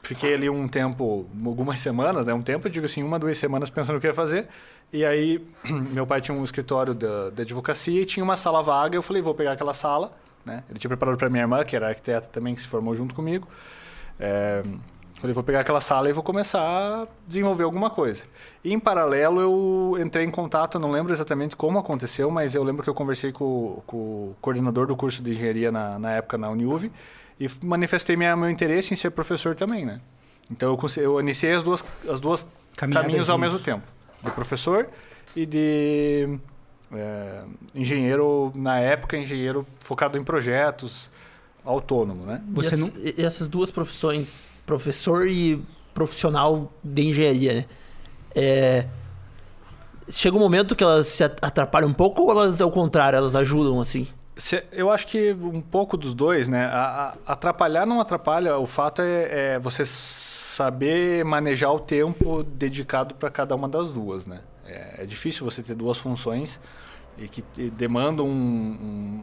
fiquei 0.00 0.32
ali 0.32 0.48
um 0.48 0.68
tempo, 0.68 1.26
algumas 1.44 1.80
semanas, 1.80 2.28
né? 2.28 2.32
Um 2.32 2.40
tempo, 2.40 2.68
eu 2.68 2.70
digo 2.70 2.86
assim, 2.86 3.02
uma, 3.02 3.18
duas 3.18 3.36
semanas 3.36 3.68
pensando 3.68 3.96
o 3.96 4.00
que 4.00 4.06
ia 4.06 4.14
fazer. 4.14 4.46
E 4.92 5.04
aí 5.04 5.44
meu 5.90 6.06
pai 6.06 6.20
tinha 6.20 6.38
um 6.38 6.44
escritório 6.44 6.94
da, 6.94 7.30
da 7.30 7.42
advocacia 7.42 8.00
e 8.00 8.04
tinha 8.04 8.22
uma 8.22 8.36
sala 8.36 8.62
vaga. 8.62 8.96
Eu 8.96 9.02
falei, 9.02 9.20
vou 9.20 9.34
pegar 9.34 9.54
aquela 9.54 9.74
sala, 9.74 10.16
né? 10.44 10.62
Ele 10.70 10.78
tinha 10.78 10.88
preparado 10.88 11.18
para 11.18 11.28
minha 11.28 11.42
irmã, 11.42 11.64
que 11.64 11.74
era 11.74 11.88
arquiteta 11.88 12.28
também, 12.28 12.54
que 12.54 12.60
se 12.60 12.68
formou 12.68 12.94
junto 12.94 13.12
comigo. 13.12 13.48
É, 14.20 14.62
falei, 15.20 15.32
vou 15.32 15.42
pegar 15.42 15.60
aquela 15.60 15.80
sala 15.80 16.08
e 16.08 16.12
vou 16.12 16.22
começar 16.22 16.60
a 16.60 17.06
desenvolver 17.26 17.64
alguma 17.64 17.88
coisa. 17.90 18.26
E 18.62 18.72
em 18.72 18.78
paralelo 18.78 19.40
eu 19.40 20.02
entrei 20.02 20.24
em 20.24 20.30
contato, 20.30 20.78
não 20.78 20.90
lembro 20.90 21.12
exatamente 21.12 21.56
como 21.56 21.78
aconteceu, 21.78 22.30
mas 22.30 22.54
eu 22.54 22.62
lembro 22.62 22.82
que 22.82 22.90
eu 22.90 22.94
conversei 22.94 23.32
com, 23.32 23.82
com 23.86 23.96
o 23.96 24.36
coordenador 24.40 24.86
do 24.86 24.94
curso 24.96 25.22
de 25.22 25.30
engenharia 25.32 25.72
na, 25.72 25.98
na 25.98 26.12
época 26.12 26.36
na 26.38 26.50
Uniuv 26.50 26.90
e 27.40 27.48
manifestei 27.62 28.16
minha, 28.16 28.36
meu 28.36 28.50
interesse 28.50 28.92
em 28.92 28.96
ser 28.96 29.10
professor 29.10 29.54
também, 29.54 29.84
né? 29.86 30.00
Então 30.50 30.70
eu, 30.96 31.02
eu 31.02 31.20
iniciei 31.20 31.52
as 31.54 31.62
duas, 31.62 31.84
as 32.08 32.20
duas 32.20 32.48
Caminhadas 32.76 33.06
caminhos 33.06 33.28
ao 33.30 33.36
juntos. 33.38 33.52
mesmo 33.52 33.64
tempo, 33.64 33.82
de 34.22 34.30
professor 34.30 34.88
e 35.34 35.44
de 35.44 36.38
é, 36.92 37.40
engenheiro, 37.74 38.52
na 38.54 38.78
época, 38.78 39.16
engenheiro 39.16 39.66
focado 39.80 40.16
em 40.16 40.22
projetos, 40.22 41.10
autônomo, 41.64 42.24
né? 42.26 42.40
Você 42.52 42.70
e, 42.70 42.74
as- 42.74 42.80
não- 42.80 42.92
e 43.02 43.14
essas 43.24 43.48
duas 43.48 43.70
profissões, 43.70 44.40
professor 44.66 45.26
e 45.28 45.64
profissional 45.94 46.72
de 46.84 47.02
engenharia, 47.02 47.54
né? 47.54 47.64
É, 48.34 48.86
chega 50.10 50.36
um 50.36 50.40
momento 50.40 50.76
que 50.76 50.84
elas 50.84 51.06
se 51.08 51.24
at- 51.24 51.38
atrapalham 51.40 51.88
um 51.88 51.94
pouco 51.94 52.22
ou 52.22 52.30
elas, 52.30 52.60
ao 52.60 52.70
contrário, 52.70 53.16
elas 53.16 53.34
ajudam, 53.34 53.80
assim? 53.80 54.06
Eu 54.70 54.90
acho 54.90 55.06
que 55.06 55.32
um 55.32 55.62
pouco 55.62 55.96
dos 55.96 56.12
dois, 56.12 56.46
né? 56.46 56.66
Atrapalhar 57.24 57.86
não 57.86 58.00
atrapalha, 58.02 58.58
o 58.58 58.66
fato 58.66 59.00
é, 59.00 59.54
é 59.54 59.58
você 59.58 59.84
saber 59.86 61.24
manejar 61.24 61.72
o 61.72 61.80
tempo 61.80 62.42
dedicado 62.42 63.14
para 63.14 63.30
cada 63.30 63.54
uma 63.54 63.66
das 63.68 63.92
duas, 63.92 64.26
né? 64.26 64.40
É, 64.66 65.02
é 65.02 65.06
difícil 65.06 65.44
você 65.48 65.62
ter 65.62 65.74
duas 65.74 65.96
funções 65.96 66.60
e 67.16 67.28
que 67.28 67.42
demandam 67.70 68.26
um- 68.28 69.22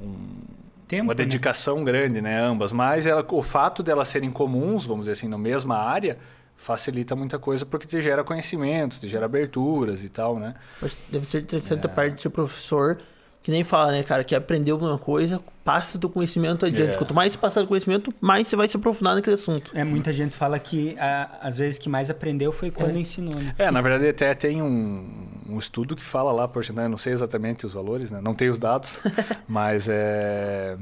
um- 0.00 0.04
um- 0.06 0.40
Tempo, 0.88 1.04
uma 1.04 1.14
né? 1.14 1.24
dedicação 1.24 1.82
grande, 1.84 2.20
né? 2.20 2.38
Ambas, 2.40 2.72
mas 2.72 3.06
ela- 3.06 3.24
o 3.28 3.42
fato 3.42 3.82
delas 3.82 4.08
serem 4.08 4.30
comuns, 4.30 4.84
vamos 4.84 5.02
dizer 5.06 5.12
assim, 5.12 5.28
na 5.28 5.38
mesma 5.38 5.76
área, 5.76 6.18
facilita 6.56 7.14
muita 7.16 7.38
coisa 7.38 7.66
porque 7.66 7.86
te 7.86 8.00
gera 8.00 8.22
conhecimentos, 8.24 9.00
te 9.00 9.08
gera 9.08 9.26
aberturas 9.26 10.02
e 10.04 10.08
tal, 10.08 10.38
né? 10.38 10.54
Acho 10.80 10.96
que 10.96 11.12
Deve 11.12 11.26
ser 11.26 11.42
interessante 11.42 11.86
É. 11.86 11.90
a 11.90 11.92
parte 11.92 12.14
de 12.14 12.20
ser 12.22 12.30
professor, 12.30 12.98
que 13.46 13.52
nem 13.52 13.62
fala, 13.62 13.92
né, 13.92 14.02
cara, 14.02 14.24
que 14.24 14.34
aprendeu 14.34 14.74
alguma 14.74 14.98
coisa, 14.98 15.40
passa 15.62 15.96
o 15.96 16.00
teu 16.00 16.10
conhecimento 16.10 16.66
adiante. 16.66 16.96
É. 16.96 16.98
Quanto 16.98 17.14
mais 17.14 17.32
você 17.32 17.38
passar 17.38 17.62
o 17.62 17.66
conhecimento, 17.68 18.12
mais 18.20 18.48
você 18.48 18.56
vai 18.56 18.66
se 18.66 18.76
aprofundar 18.76 19.14
naquele 19.14 19.34
assunto. 19.34 19.70
É, 19.72 19.84
muita 19.84 20.12
gente 20.12 20.34
fala 20.34 20.58
que 20.58 20.98
a- 20.98 21.38
às 21.40 21.56
vezes 21.56 21.78
que 21.78 21.88
mais 21.88 22.10
aprendeu 22.10 22.50
foi 22.50 22.72
quando 22.72 22.96
É. 22.96 22.98
ensinou, 22.98 23.38
né? 23.38 23.54
É, 23.56 23.70
na 23.70 23.80
verdade 23.80 24.08
até 24.08 24.34
tem 24.34 24.60
um, 24.60 25.28
um 25.48 25.58
estudo 25.60 25.94
que 25.94 26.02
fala 26.02 26.32
lá, 26.32 26.48
por 26.48 26.68
né? 26.74 26.88
não 26.88 26.98
sei 26.98 27.12
exatamente 27.12 27.64
os 27.64 27.72
valores, 27.74 28.10
né? 28.10 28.20
não 28.20 28.34
tem 28.34 28.48
os 28.48 28.58
dados, 28.58 28.98
mas 29.46 29.86
é, 29.88 30.76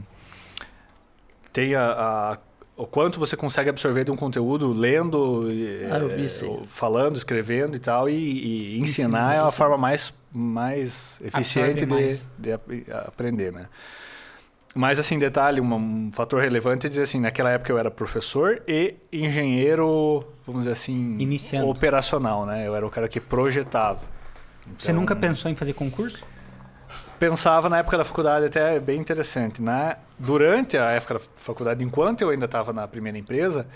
tem 1.52 1.74
a, 1.74 1.84
a- 2.32 2.38
o 2.76 2.86
quanto 2.86 3.18
você 3.20 3.36
consegue 3.36 3.70
absorver 3.70 4.04
de 4.04 4.10
um 4.10 4.16
conteúdo 4.16 4.72
lendo, 4.72 5.46
Ah, 5.90 5.98
eu 5.98 6.08
vi 6.08 6.24
é, 6.26 6.66
falando, 6.66 7.16
escrevendo 7.16 7.76
e 7.76 7.78
tal, 7.80 8.08
e, 8.08 8.14
e 8.76 8.78
ensinar 8.80 9.34
é 9.34 9.38
a 9.40 9.48
isso. 9.48 9.56
forma 9.56 9.76
mais, 9.78 10.12
mais 10.32 11.20
eficiente 11.24 11.86
de, 11.86 11.86
mais. 11.86 12.30
de 12.38 12.52
ap- 12.52 12.70
aprender, 13.06 13.52
né? 13.52 13.66
Mas, 14.74 14.98
assim, 14.98 15.20
detalhe, 15.20 15.60
um, 15.60 15.72
um 15.72 16.10
fator 16.12 16.40
relevante 16.42 16.86
é 16.86 16.88
dizer 16.88 17.02
assim, 17.02 17.20
naquela 17.20 17.50
época 17.50 17.70
eu 17.70 17.78
era 17.78 17.92
professor 17.92 18.60
e 18.66 18.96
engenheiro, 19.12 20.26
vamos 20.44 20.62
dizer 20.62 20.72
assim, 20.72 21.16
Iniciando. 21.20 21.68
operacional, 21.68 22.44
né? 22.44 22.66
Eu 22.66 22.74
era 22.74 22.84
o 22.84 22.90
cara 22.90 23.08
que 23.08 23.20
projetava. 23.20 24.00
Você 24.76 24.90
Então, 24.90 25.00
nunca 25.00 25.14
pensou 25.14 25.48
em 25.48 25.54
fazer 25.54 25.74
concurso? 25.74 26.24
Pensava 27.18 27.68
na 27.68 27.78
época 27.78 27.96
da 27.98 28.04
faculdade, 28.04 28.46
até 28.46 28.76
é 28.76 28.80
bem 28.80 29.00
interessante. 29.00 29.62
Na, 29.62 29.96
durante 30.18 30.76
a 30.76 30.90
época 30.90 31.14
da 31.14 31.20
faculdade, 31.36 31.82
enquanto 31.84 32.22
eu 32.22 32.30
ainda 32.30 32.44
estava 32.46 32.72
na 32.72 32.86
primeira 32.88 33.16
empresa, 33.16 33.66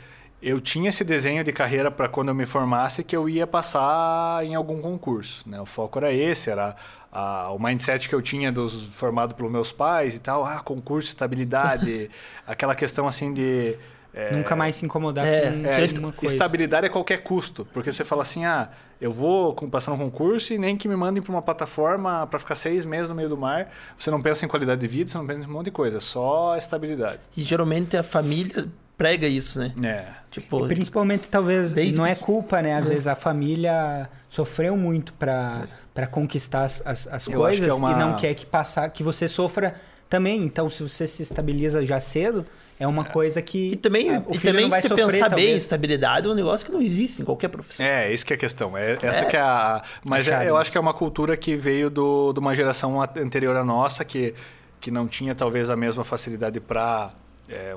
eu 0.42 0.60
tinha 0.60 0.88
esse 0.88 1.02
desenho 1.04 1.42
de 1.42 1.52
carreira 1.52 1.90
para 1.90 2.08
quando 2.08 2.28
eu 2.28 2.34
me 2.34 2.46
formasse 2.46 3.02
que 3.02 3.16
eu 3.16 3.28
ia 3.28 3.46
passar 3.46 4.44
em 4.44 4.54
algum 4.54 4.80
concurso. 4.80 5.48
Né? 5.48 5.60
O 5.60 5.66
foco 5.66 5.98
era 5.98 6.12
esse, 6.12 6.50
era 6.50 6.76
a- 7.12 7.50
o 7.50 7.58
mindset 7.58 8.08
que 8.08 8.14
eu 8.14 8.22
tinha 8.22 8.52
dos 8.52 8.84
formado 8.88 9.34
pelos 9.34 9.50
meus 9.50 9.72
pais 9.72 10.14
e 10.14 10.18
tal. 10.18 10.44
Ah, 10.44 10.60
concurso, 10.60 11.08
estabilidade, 11.08 12.10
aquela 12.46 12.74
questão 12.74 13.06
assim 13.08 13.32
de... 13.32 13.76
é, 14.18 14.32
Nunca 14.36 14.56
mais 14.56 14.74
se 14.76 14.84
incomodar 14.84 15.26
é, 15.26 15.50
com 15.52 15.66
é, 15.66 15.84
est- 15.84 15.98
uma 15.98 16.12
coisa. 16.12 16.34
estabilidade 16.34 16.86
a 16.86 16.90
qualquer 16.90 17.22
custo, 17.22 17.66
porque 17.72 17.92
você 17.92 18.04
fala 18.04 18.22
assim, 18.22 18.44
ah, 18.44 18.68
eu 19.00 19.12
vou 19.12 19.54
com- 19.54 19.70
passar 19.70 19.92
no 19.92 19.98
concurso 19.98 20.52
e 20.52 20.58
nem 20.58 20.76
que 20.76 20.88
me 20.88 20.96
mandem 20.96 21.22
para 21.22 21.30
uma 21.32 21.40
plataforma 21.42 22.26
para 22.26 22.38
ficar 22.38 22.54
seis 22.56 22.84
meses 22.84 23.08
no 23.08 23.14
meio 23.14 23.28
do 23.28 23.36
mar. 23.36 23.70
Você 23.96 24.10
não 24.10 24.20
pensa 24.20 24.44
em 24.44 24.48
qualidade 24.48 24.80
de 24.80 24.86
vida, 24.88 25.10
você 25.10 25.16
não 25.18 25.26
pensa 25.26 25.40
em 25.44 25.46
um 25.46 25.52
monte 25.52 25.66
de 25.66 25.70
coisa, 25.70 26.00
só 26.00 26.56
estabilidade. 26.56 27.18
E 27.36 27.42
geralmente 27.42 27.96
a 27.96 28.02
família 28.02 28.66
prega 28.96 29.28
isso, 29.28 29.60
né? 29.60 29.72
É. 29.84 30.04
Tipo, 30.30 30.64
E 30.64 30.68
principalmente, 30.68 31.28
talvez, 31.28 31.72
Desde 31.72 31.96
não 31.96 32.04
é 32.04 32.16
culpa, 32.16 32.60
né? 32.60 32.74
Às 32.76 32.86
É. 32.86 32.88
vezes 32.88 33.06
a 33.06 33.14
família 33.14 34.08
sofreu 34.28 34.76
muito 34.76 35.12
para 35.12 35.62
para 35.94 36.06
conquistar 36.06 36.62
as, 36.62 36.80
as, 36.86 37.08
as 37.08 37.24
que 37.26 37.32
coisas 37.34 37.66
é 37.68 37.72
uma- 37.74 37.90
e 37.90 37.96
não 37.96 38.14
quer 38.16 38.32
que 38.32 38.46
passar 38.46 38.88
que 38.90 39.02
você 39.02 39.26
sofra 39.26 39.74
também. 40.08 40.44
Então, 40.44 40.70
se 40.70 40.80
você 40.80 41.08
se 41.08 41.24
estabiliza 41.24 41.84
já 41.84 41.98
cedo, 41.98 42.46
é 42.80 42.86
uma 42.86 43.04
coisa 43.04 43.42
que 43.42 43.72
e 43.72 43.76
também, 43.76 44.14
ah, 44.14 44.22
o 44.26 44.34
e 44.34 44.38
também 44.38 44.70
se 44.70 44.88
sofrer, 44.88 45.06
pensar 45.06 45.28
bem, 45.34 45.56
estabilidade 45.56 46.26
é 46.26 46.30
um 46.30 46.34
negócio 46.34 46.64
que 46.64 46.72
não 46.72 46.80
existe 46.80 47.22
em 47.22 47.24
qualquer 47.24 47.48
profissão. 47.48 47.84
É, 47.84 48.12
isso 48.12 48.24
que 48.24 48.32
é 48.32 48.36
a 48.36 48.38
questão. 48.38 48.76
É, 48.76 48.96
essa 49.02 49.22
É. 49.22 49.24
que 49.26 49.36
é 49.36 49.40
a. 49.40 49.82
Mas 50.04 50.28
A 50.28 50.44
é- 50.44 50.48
eu 50.48 50.54
né? 50.54 50.60
acho 50.60 50.70
que 50.70 50.78
é 50.78 50.80
uma 50.80 50.94
cultura 50.94 51.36
que 51.36 51.56
veio 51.56 51.90
do, 51.90 52.32
de 52.32 52.38
uma 52.40 52.54
geração 52.54 53.02
a- 53.02 53.08
anterior 53.16 53.56
à 53.56 53.64
nossa, 53.64 54.04
que, 54.04 54.34
que 54.80 54.90
não 54.90 55.08
tinha 55.08 55.34
talvez 55.34 55.70
a 55.70 55.76
mesma 55.76 56.04
facilidade 56.04 56.60
para 56.60 57.10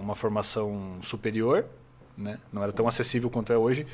uma 0.02 0.16
formação 0.16 0.98
superior, 1.02 1.64
né? 2.18 2.38
não 2.52 2.62
era 2.62 2.74
tão 2.74 2.88
acessível 2.88 3.30
quanto 3.30 3.54
é 3.54 3.58
hoje. 3.58 3.88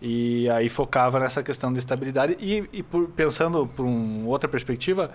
E 0.00 0.48
aí 0.50 0.68
focava 0.68 1.18
nessa 1.20 1.42
questão 1.42 1.72
de 1.72 1.78
estabilidade. 1.78 2.36
E, 2.40 2.68
e 2.72 2.82
por- 2.82 3.08
pensando 3.08 3.66
por 3.66 3.84
uma 3.86 4.28
outra 4.28 4.48
perspectiva, 4.48 5.10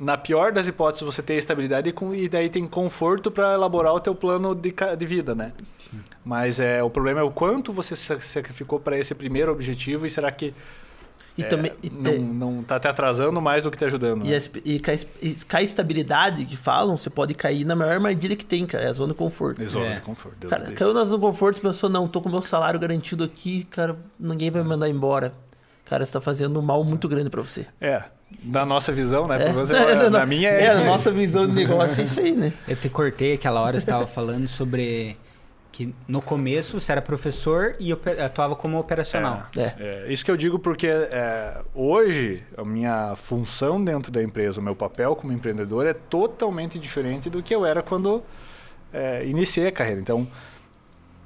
na 0.00 0.16
pior 0.16 0.50
das 0.50 0.66
hipóteses, 0.66 1.04
você 1.04 1.20
ter 1.22 1.34
estabilidade 1.34 1.94
e, 2.16 2.28
daí 2.28 2.48
tem 2.48 2.66
conforto 2.66 3.30
para 3.30 3.52
elaborar 3.52 3.92
o 3.94 4.00
teu 4.00 4.14
plano 4.14 4.54
de, 4.54 4.74
de 4.96 5.06
vida, 5.06 5.34
né? 5.34 5.52
Mas 6.24 6.58
é, 6.58 6.82
o 6.82 6.88
problema 6.88 7.20
é 7.20 7.22
o 7.22 7.30
quanto 7.30 7.70
você 7.70 7.94
se 7.94 8.18
sacrificou 8.20 8.80
para 8.80 8.98
esse 8.98 9.14
primeiro 9.14 9.52
objetivo 9.52 10.06
e 10.06 10.10
será 10.10 10.32
que 10.32 10.54
E 11.36 11.42
é, 11.42 11.46
também. 11.46 11.72
e- 11.82 11.90
não, 11.90 12.10
é, 12.10 12.18
não 12.18 12.62
tá 12.62 12.80
te 12.80 12.88
atrasando 12.88 13.40
mais 13.42 13.62
do 13.64 13.70
que 13.70 13.76
te 13.76 13.84
ajudando? 13.84 14.24
E, 14.24 14.30
né? 14.30 14.38
e 14.64 14.80
com 14.80 14.90
a 14.90 14.94
es- 14.94 15.06
e 15.20 15.36
estabilidade 15.62 16.46
que 16.46 16.56
falam, 16.56 16.96
você 16.96 17.10
pode 17.10 17.34
cair 17.34 17.64
na 17.66 17.76
maior 17.76 17.92
armadilha 17.92 18.34
que 18.36 18.44
tem, 18.44 18.64
cara. 18.64 18.84
É 18.84 18.88
a 18.88 18.92
zona 18.94 19.12
de 19.12 19.18
conforto. 19.18 19.62
Zona 19.68 19.86
É. 19.86 19.94
de 19.96 20.00
conforto. 20.00 20.36
Deus 20.40 20.50
Cara, 20.50 20.64
Deus. 20.64 20.78
caiu 20.78 20.94
na 20.94 21.04
zona 21.04 21.16
de 21.18 21.22
conforto 21.26 21.58
e 21.58 21.60
pensou, 21.60 21.90
não, 21.90 22.08
tô 22.08 22.22
com 22.22 22.28
meu 22.30 22.40
salário 22.42 22.80
garantido 22.80 23.22
aqui, 23.22 23.64
cara, 23.64 23.96
ninguém 24.18 24.50
vai 24.50 24.62
me 24.62 24.68
mandar 24.68 24.88
embora. 24.88 25.34
Cara, 25.90 26.06
você 26.06 26.12
tá 26.12 26.20
fazendo 26.20 26.60
um 26.60 26.62
mal 26.62 26.84
muito 26.84 27.08
grande 27.08 27.28
pra 27.28 27.42
você. 27.42 27.66
É, 27.80 28.04
na 28.44 28.64
nossa 28.64 28.92
visão, 28.92 29.26
né? 29.26 29.42
É. 29.42 29.48
Menos 29.48 29.68
é- 29.72 29.96
Não, 29.96 30.08
na 30.10 30.20
não. 30.20 30.26
minha 30.28 30.48
é, 30.48 30.66
É, 30.66 30.70
a 30.70 30.84
nossa 30.84 31.10
visão 31.10 31.48
de 31.48 31.52
negócio 31.52 32.00
é 32.00 32.04
isso 32.04 32.20
aí, 32.20 32.30
né? 32.30 32.52
Eu 32.68 32.76
te 32.76 32.88
cortei 32.88 33.34
aquela 33.34 33.60
hora, 33.60 33.72
você 33.72 33.82
estava 33.82 34.06
falando 34.06 34.46
sobre 34.46 35.16
que 35.72 35.92
no 36.06 36.22
começo 36.22 36.78
você 36.80 36.92
era 36.92 37.02
professor 37.02 37.74
e 37.80 37.92
atuava 38.24 38.54
como 38.54 38.78
operacional. 38.78 39.48
É. 39.56 39.74
É, 39.80 40.06
isso 40.12 40.24
que 40.24 40.30
eu 40.30 40.36
digo 40.36 40.58
porque 40.60 40.86
é, 40.86 41.58
hoje 41.74 42.42
a 42.56 42.64
minha 42.64 43.14
função 43.16 43.82
dentro 43.82 44.12
da 44.12 44.22
empresa, 44.22 44.60
o 44.60 44.62
meu 44.62 44.76
papel 44.76 45.16
como 45.16 45.32
empreendedor 45.32 45.86
é 45.86 45.92
totalmente 45.94 46.78
diferente 46.78 47.28
do 47.28 47.42
que 47.42 47.52
eu 47.52 47.66
era 47.66 47.82
quando 47.82 48.22
é, 48.92 49.24
iniciei 49.26 49.66
a 49.66 49.72
carreira. 49.72 50.00
Então, 50.00 50.26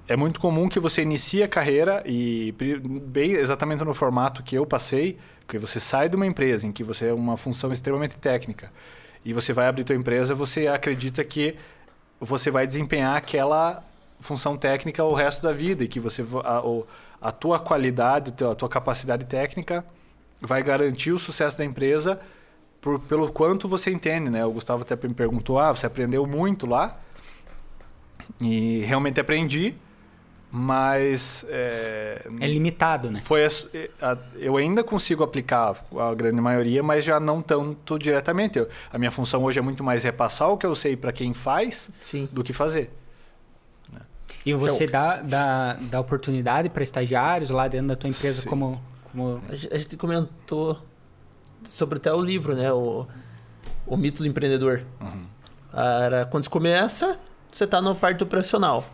é 0.07 0.17
muito 0.17 0.39
comum 0.39 0.69
que 0.69 0.79
você 0.79 1.03
inicie 1.03 1.43
a 1.43 1.49
carreira 1.49 2.03
e 2.05 2.53
bem 3.07 3.33
exatamente 3.33 3.83
no 3.85 3.95
formato 3.95 4.43
que 4.43 4.57
eu 4.57 4.67
passei, 4.67 5.19
que 5.49 5.59
você 5.59 5.81
sai 5.81 6.09
de 6.09 6.17
uma 6.17 6.27
empresa 6.27 6.67
em 6.67 6.73
que 6.73 6.85
você 6.85 7.09
é 7.09 7.13
uma 7.13 7.37
função 7.37 7.73
extremamente 7.73 8.17
técnica 8.17 8.71
e 9.25 9.33
você 9.33 9.53
vai 9.53 9.67
abrir 9.67 9.85
tua 9.85 9.97
empresa, 9.97 10.35
você 10.35 10.67
acredita 10.67 11.25
que 11.25 11.57
você 12.21 12.51
vai 12.51 12.67
desempenhar 12.67 13.17
aquela 13.17 13.83
função 14.21 14.57
técnica 14.57 15.03
o 15.03 15.15
resto 15.15 15.43
da 15.43 15.53
vida 15.53 15.85
e 15.85 15.89
que 15.89 15.99
você 15.99 16.23
a, 16.45 16.63
a 17.21 17.33
tua 17.33 17.59
qualidade, 17.59 18.33
a 18.45 18.55
tua 18.55 18.69
capacidade 18.69 19.25
técnica 19.25 19.85
vai 20.41 20.63
garantir 20.63 21.13
o 21.13 21.19
sucesso 21.19 21.57
da 21.57 21.65
empresa 21.65 22.21
por, 22.81 23.01
pelo 23.01 23.33
quanto 23.33 23.67
você 23.67 23.91
entende, 23.91 24.29
né? 24.29 24.45
O 24.45 24.53
Gustavo 24.53 24.83
até 24.83 24.95
me 25.09 25.15
perguntou, 25.15 25.59
ah, 25.59 25.73
você 25.73 25.87
aprendeu 25.87 26.27
muito 26.27 26.67
lá? 26.67 26.99
E 28.41 28.81
realmente 28.81 29.19
aprendi, 29.19 29.75
mas 30.57 31.45
é, 31.49 32.25
É 32.41 32.47
limitado, 32.47 33.11
né? 33.11 33.21
foi 33.25 33.45
as- 33.45 33.67
eh, 33.75 33.91
a- 34.01 34.17
eu 34.37 34.57
ainda 34.57 34.85
consigo 34.85 35.25
aplicar 35.25 35.85
a 35.99 36.15
grande 36.15 36.41
maioria, 36.41 36.81
mas 36.81 37.05
já 37.05 37.19
não 37.19 37.43
tanto 37.43 37.99
diretamente. 37.99 38.61
Eu- 38.61 38.69
a 38.93 38.97
minha 38.97 39.11
função 39.11 39.43
hoje 39.43 39.59
é 39.59 39.63
muito 39.63 39.83
mais 39.83 40.05
repassar 40.05 40.49
o 40.51 40.57
que 40.57 40.65
eu 40.65 40.77
sei 40.77 40.97
para 40.97 41.13
quem 41.13 41.35
faz 41.35 41.91
Sim. 42.01 42.29
do 42.31 42.45
que 42.45 42.53
fazer. 42.53 42.93
E 44.47 44.55
você 44.55 44.87
dá, 44.87 45.17
dá, 45.23 45.73
dá 45.81 45.99
oportunidade 46.01 46.69
para 46.69 46.85
estagiários 46.85 47.51
lá 47.51 47.67
dentro 47.67 47.89
da 47.89 47.97
tua 47.97 48.09
empresa 48.09 48.43
Sim. 48.43 48.49
como, 48.49 48.81
como 49.11 49.43
A 49.49 49.55
gente, 49.57 49.97
a 49.97 49.99
comentou 49.99 50.79
sobre 51.65 51.99
até 51.99 52.13
o 52.13 52.21
livro, 52.21 52.55
né? 52.55 52.71
O, 52.73 53.09
o 53.87 53.97
mito 53.97 54.23
do 54.23 54.29
empreendedor. 54.29 54.83
Uhum. 55.01 55.25
Era 55.73 56.27
quando 56.27 56.45
você 56.45 56.51
começa, 56.51 57.19
você 57.51 57.67
tá 57.67 57.83
na 57.83 57.93
parte 57.95 58.23
operacional. 58.23 58.85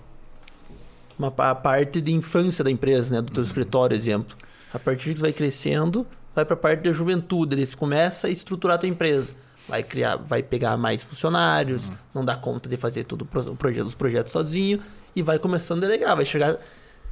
Uma 1.20 1.50
a 1.50 1.54
parte 1.54 2.00
de 2.00 2.12
infância 2.14 2.64
da 2.64 2.70
empresa, 2.70 3.14
né? 3.14 3.20
Do 3.20 3.30
teu 3.30 3.42
escritório, 3.42 3.94
exemplo. 3.94 4.34
A 4.72 4.78
partir 4.78 5.12
que 5.12 5.20
vai 5.20 5.34
crescendo, 5.34 6.06
vai 6.34 6.46
para 6.46 6.54
a 6.54 6.56
parte 6.56 6.80
da 6.84 6.92
juventude. 6.94 7.54
Eles 7.54 7.74
começa 7.74 8.26
a 8.26 8.30
estruturar 8.30 8.76
a 8.76 8.78
tua 8.78 8.88
empresa. 8.88 9.34
Vai 9.68 9.82
criar, 9.82 10.16
vai 10.16 10.42
pegar 10.42 10.78
mais 10.78 11.04
funcionários, 11.04 11.92
não 12.14 12.24
dá 12.24 12.36
conta 12.36 12.70
de 12.70 12.78
fazer 12.78 13.04
tudo 13.04 13.28
o 13.50 13.54
projeto, 13.54 13.86
os 13.86 13.94
projetos 13.94 14.32
sozinho 14.32 14.80
e 15.14 15.22
vai 15.22 15.38
começando 15.38 15.84
a 15.84 15.86
delegar. 15.86 16.16
Vai 16.16 16.24
chegar 16.24 16.56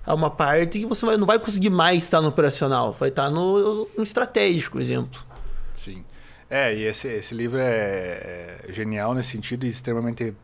a 0.07 0.15
uma 0.15 0.31
parte 0.31 0.81
que 0.81 0.87
você 0.87 1.05
vai- 1.05 1.19
não 1.19 1.27
vai 1.27 1.39
conseguir 1.39 1.69
mais 1.69 2.05
estar 2.05 2.23
no 2.23 2.29
operacional, 2.29 2.93
vai 2.95 3.11
estar 3.11 3.29
no, 3.29 3.87
no 3.95 4.03
estratégico, 4.03 4.81
exemplo. 4.81 5.23
Sim. 5.77 6.03
É, 6.49 6.75
e 6.75 6.85
esse, 6.85 7.09
esse 7.09 7.35
livro 7.35 7.61
é, 7.61 8.63
é 8.67 8.73
genial 8.73 9.13
nesse 9.15 9.33
sentido 9.33 9.67
e 9.67 9.69
extremamente 9.69 10.35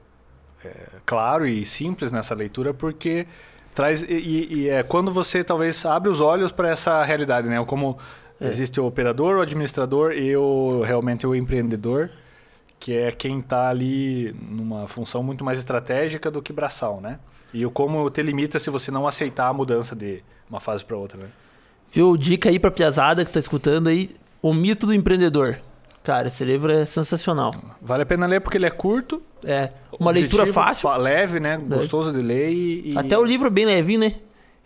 é, 0.63 0.71
claro 1.07 1.47
e 1.47 1.65
simples 1.65 2.13
nessa 2.13 2.35
leitura, 2.35 2.75
porque 2.75 3.27
traz. 3.75 4.03
E, 4.03 4.47
e, 4.51 4.69
é 4.69 4.83
quando 4.83 5.11
você 5.11 5.43
talvez 5.43 5.85
abre 5.85 6.09
os 6.09 6.21
olhos 6.21 6.53
para 6.53 6.71
essa 6.71 7.03
realidade, 7.03 7.49
né? 7.49 7.63
Como 7.65 7.99
é. 8.41 8.49
existe 8.49 8.81
o 8.81 8.87
operador, 8.87 9.37
o 9.37 9.41
administrador 9.41 10.13
e 10.13 10.37
o, 10.37 10.83
realmente 10.83 11.27
o 11.27 11.35
empreendedor, 11.35 12.11
que 12.79 12.95
é 12.95 13.11
quem 13.11 13.39
está 13.39 13.69
ali 13.69 14.35
numa 14.49 14.87
função 14.87 15.23
muito 15.23 15.45
mais 15.45 15.59
estratégica 15.59 16.31
do 16.31 16.41
que 16.41 16.53
braçal, 16.53 17.01
né? 17.01 17.19
E 17.53 17.65
o 17.65 17.71
como 17.71 18.09
te 18.11 18.23
limita 18.23 18.59
se 18.59 18.71
você 18.71 18.91
não 18.91 19.07
aceitar 19.07 19.49
a 19.49 19.53
mudança 19.53 19.95
de 19.95 20.23
uma 20.49 20.61
fase 20.61 20.85
para 20.85 20.97
outra, 20.97 21.19
né? 21.19 21.29
Viu? 21.91 22.17
Dica 22.17 22.49
aí 22.49 22.59
pra 22.59 22.71
piazada 22.71 23.25
que 23.25 23.31
tá 23.31 23.39
escutando 23.39 23.89
aí, 23.89 24.11
O 24.43 24.53
Mito 24.53 24.87
do 24.87 24.93
Empreendedor. 24.93 25.61
Cara, 26.05 26.29
esse 26.29 26.45
livro 26.45 26.71
é 26.71 26.85
sensacional. 26.85 27.55
Vale 27.81 28.03
a 28.03 28.07
pena 28.07 28.27
ler 28.27 28.41
porque 28.41 28.59
ele 28.59 28.67
é 28.67 28.71
curto. 28.71 29.23
É, 29.43 29.71
uma 29.99 30.11
leitura 30.11 30.47
fácil. 30.53 30.95
Leve, 30.99 31.41
né? 31.41 31.57
Gostoso 31.57 32.13
de 32.13 32.19
ler 32.19 32.53
e... 32.53 32.95
Até 32.95 33.19
o 33.19 33.25
livro 33.25 33.47
é 33.47 33.51
bem 33.51 33.65
levinho, 33.65 34.01
né? 34.01 34.17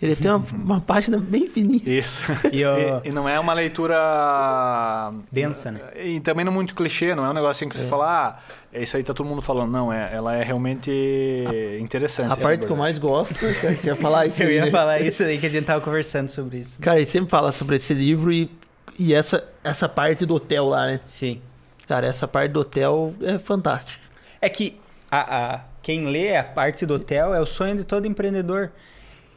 Ele 0.03 0.17
tem 0.17 0.33
uma, 0.33 0.45
uma 0.53 0.81
página 0.81 1.17
bem 1.17 1.47
fininha. 1.47 1.81
Isso. 1.87 2.23
E, 2.53 2.63
e, 2.63 3.09
e, 3.09 3.13
não 3.13 3.29
é 3.29 3.39
uma 3.39 3.53
leitura... 3.53 5.13
Densa, 5.31 5.71
né? 5.71 5.81
E 6.05 6.19
também 6.19 6.45
não 6.45 6.53
muito 6.53 6.75
clichê, 6.75 7.15
não 7.15 7.25
é 7.25 7.31
um 7.31 7.33
negócio 7.33 7.51
assim 7.51 7.69
que 7.69 7.77
você 7.77 7.85
é. 7.85 7.87
fala... 7.87 8.07
Ah, 8.07 8.39
é 8.73 8.83
isso 8.83 8.97
aí 8.97 9.05
tá 9.05 9.15
todo 9.15 9.27
mundo 9.27 9.41
falando. 9.41 9.71
Não, 9.71 9.93
é, 9.93 10.11
ela 10.13 10.35
é 10.35 10.43
realmente 10.43 10.91
a, 10.91 11.79
interessante. 11.79 12.33
A 12.33 12.37
parte 12.37 12.67
que 12.67 12.73
eu 12.73 12.77
mais 12.77 12.99
gosto, 12.99 13.35
você 13.35 13.79
ia 13.87 13.95
falar 13.95 14.27
isso 14.29 14.43
Eu 14.43 14.51
ia 14.51 14.65
né? 14.65 14.71
falar 14.73 15.01
isso 15.01 15.23
aí 15.23 15.39
que 15.39 15.47
a 15.47 15.51
gente 15.51 15.65
tava 15.65 15.81
conversando 15.81 16.29
sobre 16.29 16.59
isso. 16.59 16.81
Cara, 16.81 16.99
ele 16.99 17.07
sempre 17.07 17.31
fala 17.31 17.53
sobre 17.53 17.77
esse 17.77 17.95
livro 17.95 18.33
e, 18.33 18.51
e 18.99 19.15
essa, 19.15 19.49
essa 19.63 19.89
parte 19.89 20.27
do 20.27 20.35
hotel 20.35 20.67
lá, 20.67 20.87
né? 20.87 21.01
Sim. 21.07 21.41
Cara, 21.87 22.07
essa 22.07 22.27
parte 22.27 22.51
do 22.51 22.61
hotel 22.61 23.15
é 23.23 23.39
fantástica. 23.39 24.03
É 24.41 24.49
que 24.49 24.79
a, 25.11 25.55
a, 25.55 25.61
quem 25.81 26.07
lê 26.07 26.37
a 26.37 26.43
parte 26.43 26.85
do 26.85 26.95
hotel 26.95 27.35
é 27.35 27.41
o 27.41 27.47
sonho 27.47 27.77
de 27.77 27.85
todo 27.85 28.07
empreendedor. 28.07 28.73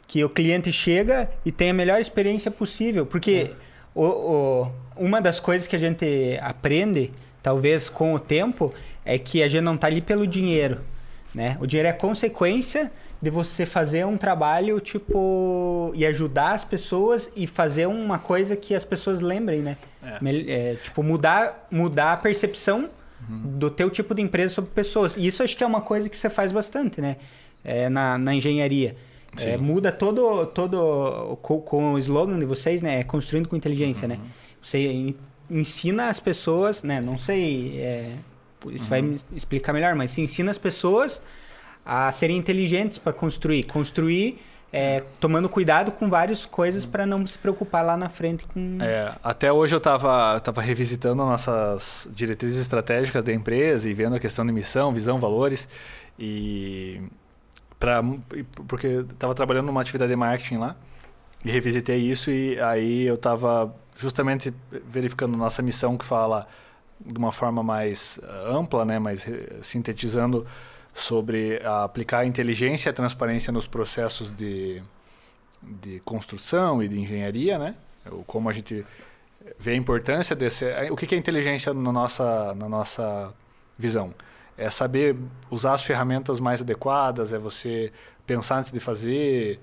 Que 0.08 0.24
o 0.24 0.30
cliente 0.30 0.72
chega 0.72 1.30
e 1.46 1.52
tem 1.52 1.70
a 1.70 1.74
melhor 1.74 2.00
experiência 2.00 2.50
possível. 2.50 3.06
Porque 3.06 3.52
é. 3.52 3.56
o, 3.94 4.06
o, 4.06 4.72
uma 4.98 5.22
das 5.22 5.40
coisas 5.40 5.68
que 5.68 5.76
a 5.76 5.80
gente 5.80 6.38
aprende, 6.42 7.12
talvez 7.42 7.88
com 7.88 8.14
o 8.14 8.20
tempo, 8.20 8.74
é 9.06 9.18
que 9.18 9.44
a 9.44 9.48
gente 9.48 9.64
não 9.64 9.76
está 9.76 9.88
ali 9.88 10.02
pelo 10.02 10.28
dinheiro, 10.28 10.82
né? 11.34 11.58
O 11.60 11.66
dinheiro 11.66 11.88
é 11.88 11.94
consequência 11.94 12.92
de 13.22 13.30
você 13.30 13.66
fazer 13.66 14.06
um 14.06 14.18
trabalho, 14.18 14.80
tipo, 14.80 15.92
e 15.94 16.06
ajudar 16.06 16.54
as 16.54 16.66
pessoas 16.66 17.32
e 17.36 17.46
fazer 17.46 17.88
uma 17.88 18.18
coisa 18.18 18.56
que 18.56 18.74
as 18.74 18.84
pessoas 18.84 19.22
lembrem, 19.22 19.62
né? 19.62 19.78
É. 20.02 20.72
É, 20.72 20.76
tipo, 20.76 21.04
mudar, 21.04 21.68
mudar 21.70 22.14
a 22.14 22.18
percepção 22.18 22.90
uhum. 23.30 23.58
do 23.60 23.70
teu 23.70 23.92
tipo 23.92 24.16
de 24.16 24.24
empresa 24.24 24.56
sobre 24.56 24.72
pessoas. 24.72 25.16
E 25.16 25.28
isso 25.28 25.44
acho 25.44 25.56
que 25.56 25.64
é 25.64 25.68
uma 25.68 25.82
coisa 25.82 26.10
que 26.10 26.18
você 26.18 26.30
faz 26.30 26.52
bastante, 26.52 27.00
né? 27.00 27.18
É, 27.64 27.90
na, 27.90 28.18
na 28.18 28.34
engenharia. 28.34 28.96
É, 29.40 29.56
muda 29.56 29.92
todo, 29.92 30.46
todo 30.48 31.38
com, 31.42 31.62
com, 31.62 31.94
o 31.94 32.00
slogan 32.00 32.38
de 32.40 32.46
vocês, 32.46 32.82
né? 32.82 33.00
É 33.00 33.04
construindo 33.04 33.48
com 33.48 33.56
inteligência, 33.56 34.08
né? 34.08 34.16
uhum. 34.16 34.22
né? 34.22 34.30
Você 34.62 35.16
ensina 35.50 36.10
as 36.10 36.20
pessoas, 36.20 36.82
né? 36.82 37.00
Não 37.00 37.18
sei 37.18 37.80
é, 37.80 38.16
isso 38.72 38.86
uhum. 38.86 38.90
vai 38.90 39.02
me 39.02 39.18
explicar 39.36 39.74
melhor, 39.74 39.96
mas 39.96 40.12
se 40.12 40.22
ensina 40.22 40.52
as 40.52 40.58
pessoas 40.58 41.22
a 41.86 42.12
serem 42.12 42.38
inteligentes 42.38 42.98
para 42.98 43.14
construir. 43.14 43.64
Construir 43.64 44.40
é, 44.74 45.04
tomando 45.20 45.50
cuidado 45.50 45.92
com 45.92 46.10
várias 46.10 46.46
coisas 46.46 46.86
para 46.86 47.06
não 47.06 47.26
se 47.28 47.38
preocupar 47.38 47.84
lá 47.84 47.98
na 47.98 48.08
frente 48.08 48.46
com. 48.46 48.78
É, 48.80 49.14
até 49.22 49.52
hoje 49.52 49.76
eu 49.76 49.80
estava 49.80 50.40
tava 50.40 50.62
revisitando 50.62 51.18
nossas 51.18 52.08
diretrizes 52.12 52.62
estratégicas 52.62 53.24
da 53.24 53.34
empresa 53.34 53.90
e 53.90 53.94
vendo 53.94 54.16
a 54.16 54.20
questão 54.20 54.46
de 54.46 54.52
missão, 54.52 54.94
visão, 54.94 55.20
valores. 55.20 55.68
E. 56.18 57.02
Pra, 57.78 58.02
porque 58.68 58.88
estava 58.88 59.34
trabalhando 59.34 59.66
numa 59.66 59.82
atividade 59.82 60.12
de 60.12 60.16
marketing 60.16 60.58
lá 60.58 60.76
e 61.44 61.50
revisitei 61.50 61.98
isso 61.98 62.30
e 62.30 62.60
aí 62.62 63.08
eu 63.08 63.16
estava 63.16 63.74
justamente 63.98 64.54
verificando 64.88 65.36
nossa 65.36 65.64
missão 65.64 65.98
que 65.98 66.06
fala 66.06 66.48
de 67.04 67.18
uma 67.18 67.32
forma 67.32 67.64
mais 67.64 68.20
eh, 68.22 68.52
ampla, 68.52 68.86
né, 68.86 69.00
mais 69.00 69.26
sintetizando 69.64 70.46
sobre 70.94 71.62
aplicar 71.66 72.26
inteligência 72.26 72.90
e 72.90 72.94
transparência 72.94 73.52
nos 73.52 73.68
processos 73.68 74.32
de, 74.32 74.82
de 75.62 76.00
construção 76.02 76.82
e 76.84 76.88
de 76.88 77.00
engenharia, 77.00 77.58
né? 77.58 77.76
Como 78.28 78.50
a 78.50 78.54
gente 78.54 78.86
vê 79.58 79.72
a 79.72 79.76
importância 79.76 80.36
desse... 80.36 80.66
O 80.92 80.96
que 80.96 81.14
é 81.14 81.18
inteligência 81.18 81.74
na 81.74 81.92
nossa, 81.92 82.54
na 82.56 82.68
nossa 82.68 83.34
visão? 83.78 84.14
É 84.58 84.70
saber 84.70 85.16
usar 85.50 85.74
as 85.74 85.84
ferramentas 85.84 86.40
mais 86.40 86.62
adequadas, 86.62 87.34
é 87.34 87.38
você 87.38 87.92
pensar 88.28 88.60
antes 88.60 88.72
de 88.72 88.80
fazer, 88.80 89.60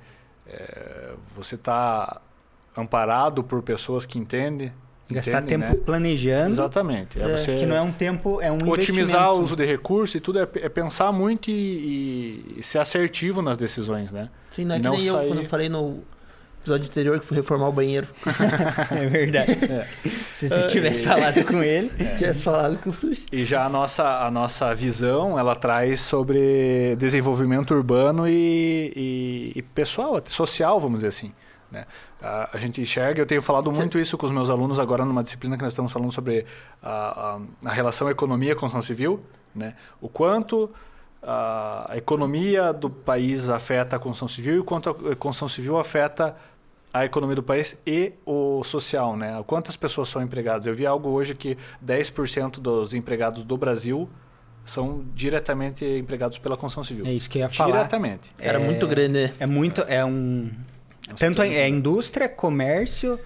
é 0.47 1.15
você 1.37 1.55
está 1.55 2.21
amparado 2.77 3.45
por 3.45 3.63
pessoas 3.63 4.07
que 4.07 4.19
entendem 4.19 4.73
Gastar 5.11 5.43
tempo 5.43 5.65
né? 5.65 5.75
planejando. 5.75 6.53
Exatamente. 6.53 7.21
É, 7.21 7.29
você 7.29 7.55
que 7.55 7.65
não 7.65 7.75
é 7.75 7.81
um 7.81 7.93
tempo, 7.93 8.41
é 8.43 8.53
um 8.53 8.59
Otimizar 8.69 9.33
o 9.33 9.41
uso 9.41 9.57
de 9.57 9.65
recursos 9.65 10.15
e 10.17 10.21
tudo 10.21 10.39
é, 10.39 10.49
é 10.57 10.69
pensar 10.69 11.11
muito 11.13 11.51
e, 11.51 12.57
e, 12.59 12.63
ser 12.63 12.79
assertivo 12.79 13.41
nas 13.41 13.57
decisões, 13.57 14.13
né? 14.13 14.29
Sim, 14.51 14.67
não 14.67 14.75
é 14.75 14.79
que 14.79 14.85
não 14.85 14.91
nem 14.93 15.01
sair... 15.01 15.09
eu, 15.09 15.29
quando 15.29 15.43
eu 15.43 15.49
falei 15.49 15.69
no 15.71 16.03
episódio 16.61 16.87
anterior 16.87 17.19
que 17.19 17.25
fui 17.25 17.37
reformar 17.39 17.69
o 17.69 17.73
banheiro. 17.73 18.07
é 18.91 19.07
verdade. 19.07 19.59
É. 19.69 19.87
Se 20.31 20.49
você 20.49 20.69
tivesse 20.69 21.05
falado 21.05 21.45
com 21.45 21.63
ele, 21.65 21.91
é. 21.99 22.17
tivesse 22.17 22.43
falado 22.43 22.79
com 22.79 22.91
o 22.91 22.93
Sushi. 22.93 23.27
E 23.33 23.45
já 23.45 23.65
a 23.65 23.69
nossa, 23.69 24.25
a 24.25 24.31
nossa 24.31 24.73
visão, 24.75 25.39
ela 25.39 25.57
traz 25.57 26.01
sobre 26.01 26.95
desenvolvimento 26.97 27.75
urbano 27.75 28.29
e, 28.29 28.93
e, 28.95 29.53
e 29.57 29.63
pessoal, 29.63 30.23
social, 30.27 30.79
vamos 30.79 30.99
dizer 30.99 31.09
assim. 31.09 31.33
Né? 31.71 31.85
A, 32.23 32.51
a, 32.55 32.59
gente 32.59 32.81
enxerga, 32.81 33.21
eu 33.21 33.27
tenho 33.27 33.43
falado 33.43 33.71
muito 33.71 33.99
isso 33.99 34.17
com 34.17 34.27
os 34.27 34.33
meus 34.33 34.49
alunos 34.49 34.79
agora 34.79 35.05
numa 35.05 35.23
disciplina 35.23 35.57
que 35.57 35.63
nós 35.63 35.73
estamos 35.73 35.93
falando 35.93 36.11
sobre 36.11 36.47
a, 36.83 37.39
a, 37.65 37.69
a 37.69 37.73
relação 37.73 38.09
economia-construção 38.09 38.83
civil, 38.83 39.23
né? 39.55 39.75
o 40.01 40.09
quanto 40.09 40.71
a, 41.23 41.93
economia 41.97 42.73
do 42.73 42.89
país 42.89 43.49
afeta 43.49 43.97
a 43.97 43.99
construção 43.99 44.29
civil 44.29 44.55
e 44.55 44.59
o 44.59 44.65
quanto 44.65 44.91
a 44.91 45.17
construção 45.17 45.49
civil 45.49 45.79
afeta 45.79 46.35
a 46.93 47.05
economia 47.05 47.37
do 47.37 47.43
país 47.43 47.79
e 47.87 48.13
o 48.25 48.65
social, 48.65 49.15
né? 49.15 49.43
Quantas 49.47 49.77
pessoas 49.77 50.09
são 50.09 50.23
empregadas? 50.23 50.67
Eu 50.67 50.75
vi 50.75 50.87
algo 50.87 51.11
hoje 51.11 51.35
que 51.35 51.57
10% 51.85 52.61
dos 52.61 52.95
empregados 52.95 53.45
do 53.45 53.59
Brasil 53.59 54.09
são 54.65 55.05
diretamente 55.15 55.85
empregados 55.85 56.39
pela 56.39 56.57
construção 56.57 56.85
civil. 56.85 57.07
É 57.07 57.13
isso 57.13 57.29
que 57.29 57.39
eu 57.39 57.43
ia 57.43 57.49
falar. 57.49 57.73
Diretamente. 57.73 58.31
Era 58.39 58.59
é, 58.59 58.65
muito 58.65 58.87
grande. 58.87 59.13
Né? 59.13 59.35
É 59.39 59.47
muito, 59.47 59.83
é 59.83 60.05
um 60.05 60.51
tanto 61.17 61.43
é, 61.43 61.55
é 61.55 61.69
indústria, 61.69 62.29
comércio 62.29 63.19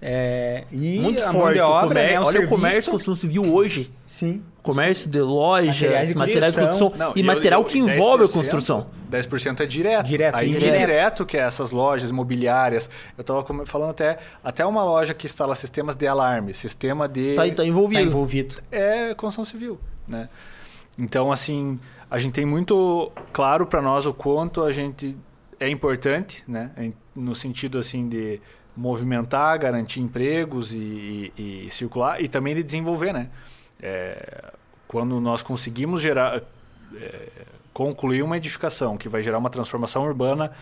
é, 0.00 0.64
e 0.70 1.00
Muito 1.00 1.20
a 1.22 1.32
forte. 1.32 1.38
mão 1.38 1.52
de 1.52 1.60
obra, 1.60 2.02
né, 2.02 2.20
Olha 2.20 2.30
serviço. 2.30 2.46
o 2.46 2.48
comércio 2.56 2.90
construção 2.92 3.16
civil 3.16 3.52
hoje. 3.52 3.90
Sim. 4.06 4.42
Comércio 4.62 5.10
de 5.10 5.20
lojas, 5.20 5.66
materiais 5.66 6.08
de, 6.08 6.14
materiais 6.14 6.54
de 6.54 6.60
construção 6.60 6.92
Não, 6.96 7.12
e, 7.16 7.20
e 7.20 7.22
material 7.22 7.62
eu, 7.62 7.66
que 7.66 7.78
envolve 7.78 8.24
a 8.24 8.28
construção. 8.28 8.86
10% 9.10 9.60
é 9.60 9.66
direto. 9.66 10.06
Direto, 10.06 10.34
Aí 10.36 10.50
indireto. 10.50 10.78
direto, 10.78 11.26
que 11.26 11.36
é 11.36 11.40
essas 11.40 11.70
lojas 11.70 12.10
imobiliárias. 12.10 12.88
Eu 13.16 13.22
estava 13.22 13.44
falando 13.64 13.90
até, 13.90 14.18
até 14.44 14.64
uma 14.64 14.84
loja 14.84 15.14
que 15.14 15.26
instala 15.26 15.54
sistemas 15.54 15.96
de 15.96 16.06
alarme, 16.06 16.52
sistema 16.52 17.08
de... 17.08 17.30
Está 17.30 17.48
tá 17.50 17.64
envolvido. 17.64 18.00
Tá 18.00 18.06
envolvido. 18.06 18.56
É 18.70 19.14
construção 19.14 19.44
civil, 19.44 19.80
né? 20.06 20.28
Então, 20.98 21.32
assim, 21.32 21.78
a 22.10 22.18
gente 22.18 22.34
tem 22.34 22.44
muito 22.44 23.10
claro 23.32 23.66
para 23.66 23.80
nós 23.80 24.04
o 24.04 24.12
quanto 24.12 24.62
a 24.62 24.70
gente 24.70 25.16
é 25.58 25.68
importante, 25.68 26.44
né? 26.46 26.70
No 27.18 27.34
sentido 27.34 27.78
assim 27.78 28.08
de 28.08 28.40
movimentar, 28.76 29.58
garantir 29.58 30.00
empregos 30.00 30.72
e, 30.72 31.32
e, 31.36 31.66
e 31.66 31.70
circular 31.70 32.22
e 32.22 32.28
também 32.28 32.54
de 32.54 32.62
desenvolver, 32.62 33.12
né? 33.12 33.28
É, 33.82 34.52
quando 34.86 35.20
nós 35.20 35.42
conseguimos 35.42 36.00
gerar, 36.00 36.40
é, 36.94 37.28
concluir 37.72 38.22
uma 38.22 38.36
edificação 38.36 38.96
que 38.96 39.08
vai 39.08 39.22
gerar 39.22 39.38
uma 39.38 39.50
transformação 39.50 40.04
urbana, 40.04 40.52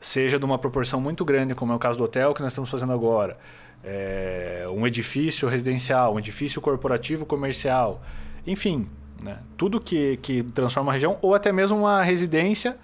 seja 0.00 0.38
de 0.38 0.44
uma 0.44 0.58
proporção 0.58 1.00
muito 1.00 1.24
grande, 1.24 1.54
como 1.54 1.72
é 1.72 1.76
o 1.76 1.78
caso 1.78 1.96
do 1.98 2.04
hotel 2.04 2.34
que 2.34 2.42
nós 2.42 2.52
estamos 2.52 2.70
fazendo 2.70 2.92
agora, 2.92 3.38
é, 3.84 4.66
um 4.70 4.86
edifício 4.86 5.48
residencial, 5.48 6.14
um 6.14 6.18
edifício 6.18 6.60
corporativo 6.60 7.24
comercial, 7.24 8.02
enfim, 8.46 8.88
né? 9.22 9.38
tudo 9.56 9.80
que, 9.80 10.16
que 10.18 10.42
transforma 10.42 10.90
a 10.90 10.94
região, 10.94 11.18
ou 11.22 11.34
até 11.34 11.52
mesmo 11.52 11.78
uma 11.78 12.02
residência 12.02 12.76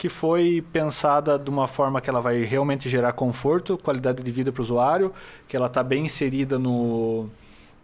que 0.00 0.08
foi 0.08 0.64
pensada 0.72 1.38
de 1.38 1.50
uma 1.50 1.66
forma 1.68 2.00
que 2.00 2.08
ela 2.08 2.22
vai 2.22 2.42
realmente 2.42 2.88
gerar 2.88 3.12
conforto, 3.12 3.76
qualidade 3.76 4.22
de 4.22 4.32
vida 4.32 4.50
para 4.50 4.62
o 4.62 4.64
usuário, 4.64 5.12
que 5.46 5.54
ela 5.54 5.66
está 5.66 5.82
bem 5.82 6.06
inserida 6.06 6.58
no, 6.58 7.28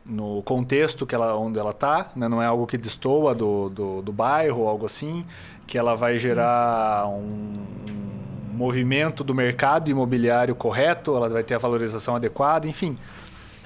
no 0.02 0.42
contexto 0.42 1.04
que 1.04 1.14
ela, 1.14 1.36
onde 1.36 1.58
ela 1.58 1.72
está, 1.72 2.10
né? 2.16 2.26
não 2.26 2.40
é 2.40 2.46
algo 2.46 2.66
que 2.66 2.78
destoa 2.78 3.34
do, 3.34 3.68
do, 3.68 4.00
do 4.00 4.12
bairro 4.14 4.62
ou 4.62 4.68
algo 4.68 4.86
assim, 4.86 5.26
que 5.66 5.76
ela 5.76 5.94
vai 5.94 6.16
gerar 6.18 7.06
um, 7.06 7.52
um 7.90 8.54
movimento 8.56 9.22
do 9.22 9.34
mercado 9.34 9.90
imobiliário 9.90 10.54
correto, 10.54 11.14
ela 11.14 11.28
vai 11.28 11.44
ter 11.44 11.52
a 11.56 11.58
valorização 11.58 12.16
adequada, 12.16 12.66
enfim. 12.66 12.96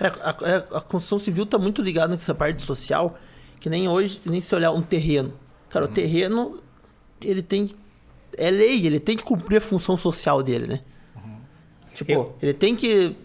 É, 0.01 0.07
a, 0.09 0.31
a- 0.31 0.79
a 0.79 0.81
construção 0.81 1.21
civil 1.21 1.47
tá 1.47 1.57
muito 1.57 1.81
ligada 1.83 2.15
nessa 2.15 2.35
parte 2.35 2.63
social, 2.65 3.17
que 3.61 3.71
nem 3.71 3.89
hoje, 3.89 4.21
nem 4.27 4.41
se 4.41 4.53
olhar 4.57 4.73
um 4.73 4.83
terreno. 4.83 5.33
Cara, 5.69 5.85
Uhum. 5.85 5.91
o 5.93 5.95
terreno, 5.95 6.59
ele 7.23 7.43
tem. 7.45 7.71
É 8.37 8.51
lei, 8.51 8.87
ele 8.87 9.01
tem 9.01 9.17
que 9.17 9.23
cumprir 9.25 9.59
a 9.59 9.61
função 9.61 9.97
social 9.97 10.43
dele, 10.43 10.67
né? 10.67 10.81
Uhum. 11.17 11.37
Tipo, 11.95 12.13
Eu- 12.13 12.35
ele 12.43 12.55
tem 12.55 12.75
que. 12.77 13.17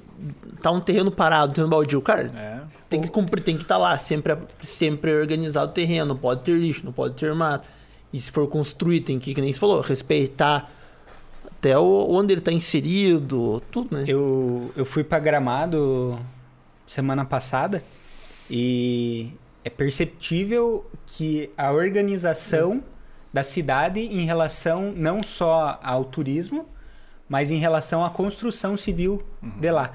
Tá 0.61 0.71
um 0.71 0.79
terreno 0.81 1.11
parado, 1.11 1.51
um 1.51 1.53
terreno 1.53 1.69
baldio. 1.69 2.01
Cara, 2.01 2.23
É. 2.35 2.61
tem 2.89 3.01
que 3.01 3.07
cumprir, 3.09 3.43
tem 3.43 3.55
que 3.57 3.63
estar 3.63 3.77
lá, 3.77 3.97
sempre, 3.97 4.35
sempre 4.61 5.13
organizado 5.13 5.71
o 5.71 5.73
terreno, 5.73 6.07
não 6.07 6.17
pode 6.17 6.41
ter 6.41 6.53
lixo, 6.57 6.81
não 6.85 6.91
pode 6.93 7.13
ter 7.15 7.33
mato. 7.35 7.67
E 8.11 8.19
se 8.19 8.31
for 8.31 8.47
construir, 8.47 9.01
tem 9.01 9.19
que, 9.19 9.33
que 9.33 9.41
nem 9.41 9.51
você 9.51 9.59
falou, 9.59 9.81
respeitar 9.81 10.71
até 11.45 11.77
onde 11.77 12.33
ele 12.33 12.39
está 12.41 12.51
inserido, 12.51 13.61
tudo, 13.71 13.95
né? 13.95 14.05
Eu, 14.07 14.71
eu 14.75 14.85
fui 14.85 15.03
pra 15.03 15.19
Gramado 15.19 16.17
semana 16.87 17.25
passada 17.25 17.83
e 18.49 19.31
é 19.63 19.69
perceptível 19.69 20.85
que 21.07 21.49
a 21.57 21.71
organização 21.71 22.83
da 23.35 23.43
cidade 23.43 23.99
em 23.99 24.23
relação 24.23 24.93
não 24.95 25.21
só 25.21 25.77
ao 25.83 26.05
turismo, 26.05 26.65
mas 27.27 27.51
em 27.51 27.57
relação 27.57 28.05
à 28.05 28.09
construção 28.09 28.77
civil 28.77 29.21
de 29.59 29.69
lá. 29.71 29.91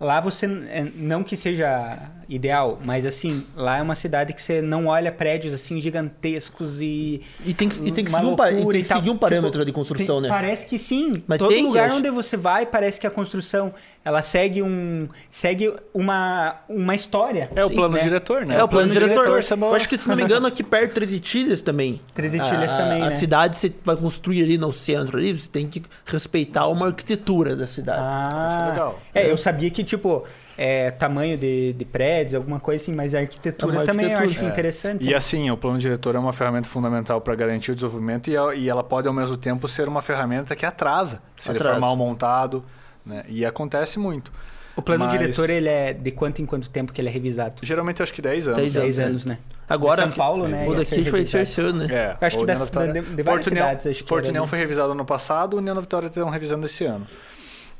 Lá 0.00 0.20
você, 0.22 0.46
é, 0.46 0.86
não 0.94 1.22
que 1.22 1.36
seja 1.36 1.98
ideal, 2.28 2.78
mas 2.82 3.04
assim, 3.04 3.44
lá 3.54 3.78
é 3.78 3.82
uma 3.82 3.96
cidade 3.96 4.32
que 4.32 4.40
você 4.40 4.62
não 4.62 4.86
olha 4.86 5.12
prédios 5.12 5.52
assim 5.52 5.78
gigantescos 5.80 6.80
e 6.80 7.20
E 7.44 7.52
tem 7.52 7.68
que, 7.68 7.76
e 7.86 7.92
tem 7.92 8.04
que 8.04 8.10
seguir, 8.10 8.24
um, 8.26 8.36
tem 8.36 8.82
que 8.82 8.88
seguir 8.88 9.10
um 9.10 9.18
parâmetro 9.18 9.50
Tipo, 9.60 9.64
de 9.66 9.72
construção, 9.72 10.14
tem- 10.16 10.22
né? 10.22 10.28
Parece 10.28 10.66
que 10.66 10.78
sim. 10.78 11.22
Mas 11.26 11.38
Todo 11.40 11.60
lugar 11.60 11.90
onde 11.90 12.10
você 12.10 12.36
vai, 12.38 12.64
parece 12.64 12.98
que 12.98 13.06
a 13.06 13.10
construção 13.10 13.74
ela 14.08 14.22
segue 14.22 14.62
um 14.62 15.08
segue 15.30 15.72
uma, 15.94 16.56
uma 16.68 16.94
história. 16.94 17.50
É 17.54 17.64
o 17.64 17.70
plano 17.70 17.94
né? 17.96 18.02
diretor, 18.02 18.46
né? 18.46 18.56
É, 18.58 18.64
o 18.64 18.68
plano, 18.68 18.90
diretor. 18.92 19.42
você 19.42 19.54
não- 19.54 19.68
Eu 19.68 19.74
acho 19.74 19.88
que, 19.88 19.98
se 19.98 20.08
não 20.08 20.16
me 20.16 20.22
engano, 20.22 20.46
aqui 20.46 20.62
perto, 20.62 20.94
Três 20.94 21.12
Itilhas 21.12 21.62
também. 21.62 22.00
Três 22.14 22.32
Itilhas 22.34 22.72
a, 22.72 22.76
também, 22.76 23.02
A 23.02 23.06
né? 23.06 23.10
cidade 23.10 23.56
você 23.56 23.72
vai 23.84 23.96
construir 23.96 24.42
ali 24.42 24.56
no 24.58 24.72
centro 24.72 25.18
ali, 25.18 25.36
você 25.36 25.48
tem 25.48 25.68
que 25.68 25.82
respeitar 26.06 26.66
uma 26.68 26.86
arquitetura 26.86 27.54
da 27.54 27.66
cidade. 27.66 28.00
Ah, 28.02 28.46
Isso 28.50 28.58
é 28.60 28.70
legal. 28.70 29.00
É, 29.14 29.30
eu 29.30 29.38
sabia 29.38 29.70
que, 29.70 29.84
tipo, 29.84 30.24
é, 30.56 30.90
tamanho 30.90 31.36
de, 31.38 31.72
de 31.74 31.84
prédios, 31.84 32.34
alguma 32.34 32.58
coisa 32.58 32.82
assim, 32.82 32.92
mas 32.92 33.14
a 33.14 33.20
arquitetura 33.20 33.82
É 33.82 33.84
também 33.84 34.06
eu 34.06 34.12
arquitetura. 34.16 34.40
acho 34.40 34.44
É. 34.44 34.52
interessante. 34.52 35.06
E 35.06 35.14
assim, 35.14 35.50
o 35.50 35.56
plano 35.56 35.78
diretor 35.78 36.14
é 36.16 36.18
uma 36.18 36.32
ferramenta 36.32 36.68
fundamental 36.68 37.20
para 37.20 37.34
garantir 37.34 37.70
o 37.72 37.74
desenvolvimento 37.74 38.28
e, 38.30 38.36
a- 38.36 38.54
e 38.54 38.68
ela 38.68 38.82
pode, 38.82 39.06
ao 39.06 39.14
mesmo 39.14 39.36
tempo, 39.36 39.68
ser 39.68 39.86
uma 39.88 40.02
ferramenta 40.02 40.56
que 40.56 40.66
atrasa 40.66 41.22
se 41.36 41.50
ele 41.50 41.58
Atrasa. 41.58 41.74
for 41.76 41.80
mal 41.80 41.94
montado. 41.96 42.64
Né? 43.04 43.24
E 43.28 43.44
acontece 43.46 43.98
muito. 43.98 44.30
o 44.76 44.82
plano 44.82 45.04
mas- 45.06 45.12
diretor, 45.18 45.50
ele 45.50 45.68
é 45.68 45.92
de 45.92 46.10
quanto 46.12 46.40
em 46.40 46.46
quanto 46.46 46.68
tempo 46.70 46.92
que 46.92 47.00
ele 47.00 47.08
é 47.08 47.10
revisado? 47.12 47.54
Geralmente, 47.62 48.02
acho 48.02 48.12
que 48.14 48.22
10 48.22 48.46
anos. 48.48 48.60
10 48.60 48.74
10 48.74 48.98
anos, 49.00 49.08
anos, 49.10 49.26
né? 49.26 49.38
Agora, 49.68 50.02
São 50.02 50.12
Paulo, 50.12 50.46
né, 50.48 50.66
O 50.68 50.74
daqui 50.74 51.04
foi 51.04 51.20
esse 51.20 51.60
ano, 51.60 51.84
né? 51.84 51.94
É, 51.94 52.16
Eu 52.20 52.26
acho 52.26 52.38
que 52.38 52.46
da 52.46 52.54
Vitória- 52.54 52.92
de- 52.92 53.00
de 53.00 53.22
várias 53.22 53.24
Porto 53.44 53.46
União- 53.50 53.66
cidades, 53.68 53.86
acho 53.86 54.02
que 54.04 54.08
Porto 54.08 54.24
era, 54.24 54.30
União 54.30 54.44
né? 54.44 54.48
foi 54.48 54.58
revisado 54.58 54.92
ano 54.92 55.04
passado, 55.04 55.54
o 55.54 55.56
União 55.58 55.74
da 55.74 55.80
Vitória 55.80 56.06
estão 56.06 56.30
revisando 56.30 56.64
esse 56.66 56.84
ano. 56.84 57.06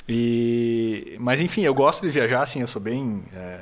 E, 0.08 1.16
mas 1.20 1.40
enfim, 1.40 1.62
eu 1.62 1.74
gosto 1.74 2.02
de 2.02 2.10
viajar, 2.10 2.42
assim, 2.42 2.60
eu 2.60 2.66
sou 2.66 2.80
bem 2.80 3.22
é, 3.34 3.60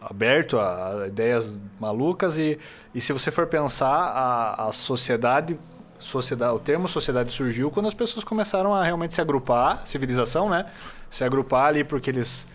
aberto 0.00 0.58
a, 0.58 1.02
a 1.02 1.08
ideias 1.08 1.60
malucas 1.80 2.36
e, 2.38 2.58
e 2.94 3.00
se 3.00 3.12
você 3.12 3.30
for 3.30 3.46
pensar, 3.46 3.88
a, 3.88 4.68
a 4.68 4.72
sociedade, 4.72 5.58
sociedade, 6.04 6.54
o 6.54 6.58
termo 6.58 6.88
sociedade 6.88 7.32
surgiu 7.32 7.70
quando 7.70 7.86
as 7.88 7.94
pessoas 7.94 8.24
começaram 8.24 8.74
a 8.74 8.84
realmente 8.84 9.14
se 9.14 9.20
agrupar, 9.20 9.86
civilização, 9.86 10.48
né? 10.48 10.66
Se 11.10 11.24
agrupar 11.24 11.66
ali 11.66 11.84
porque 11.84 12.10
eles 12.10 12.46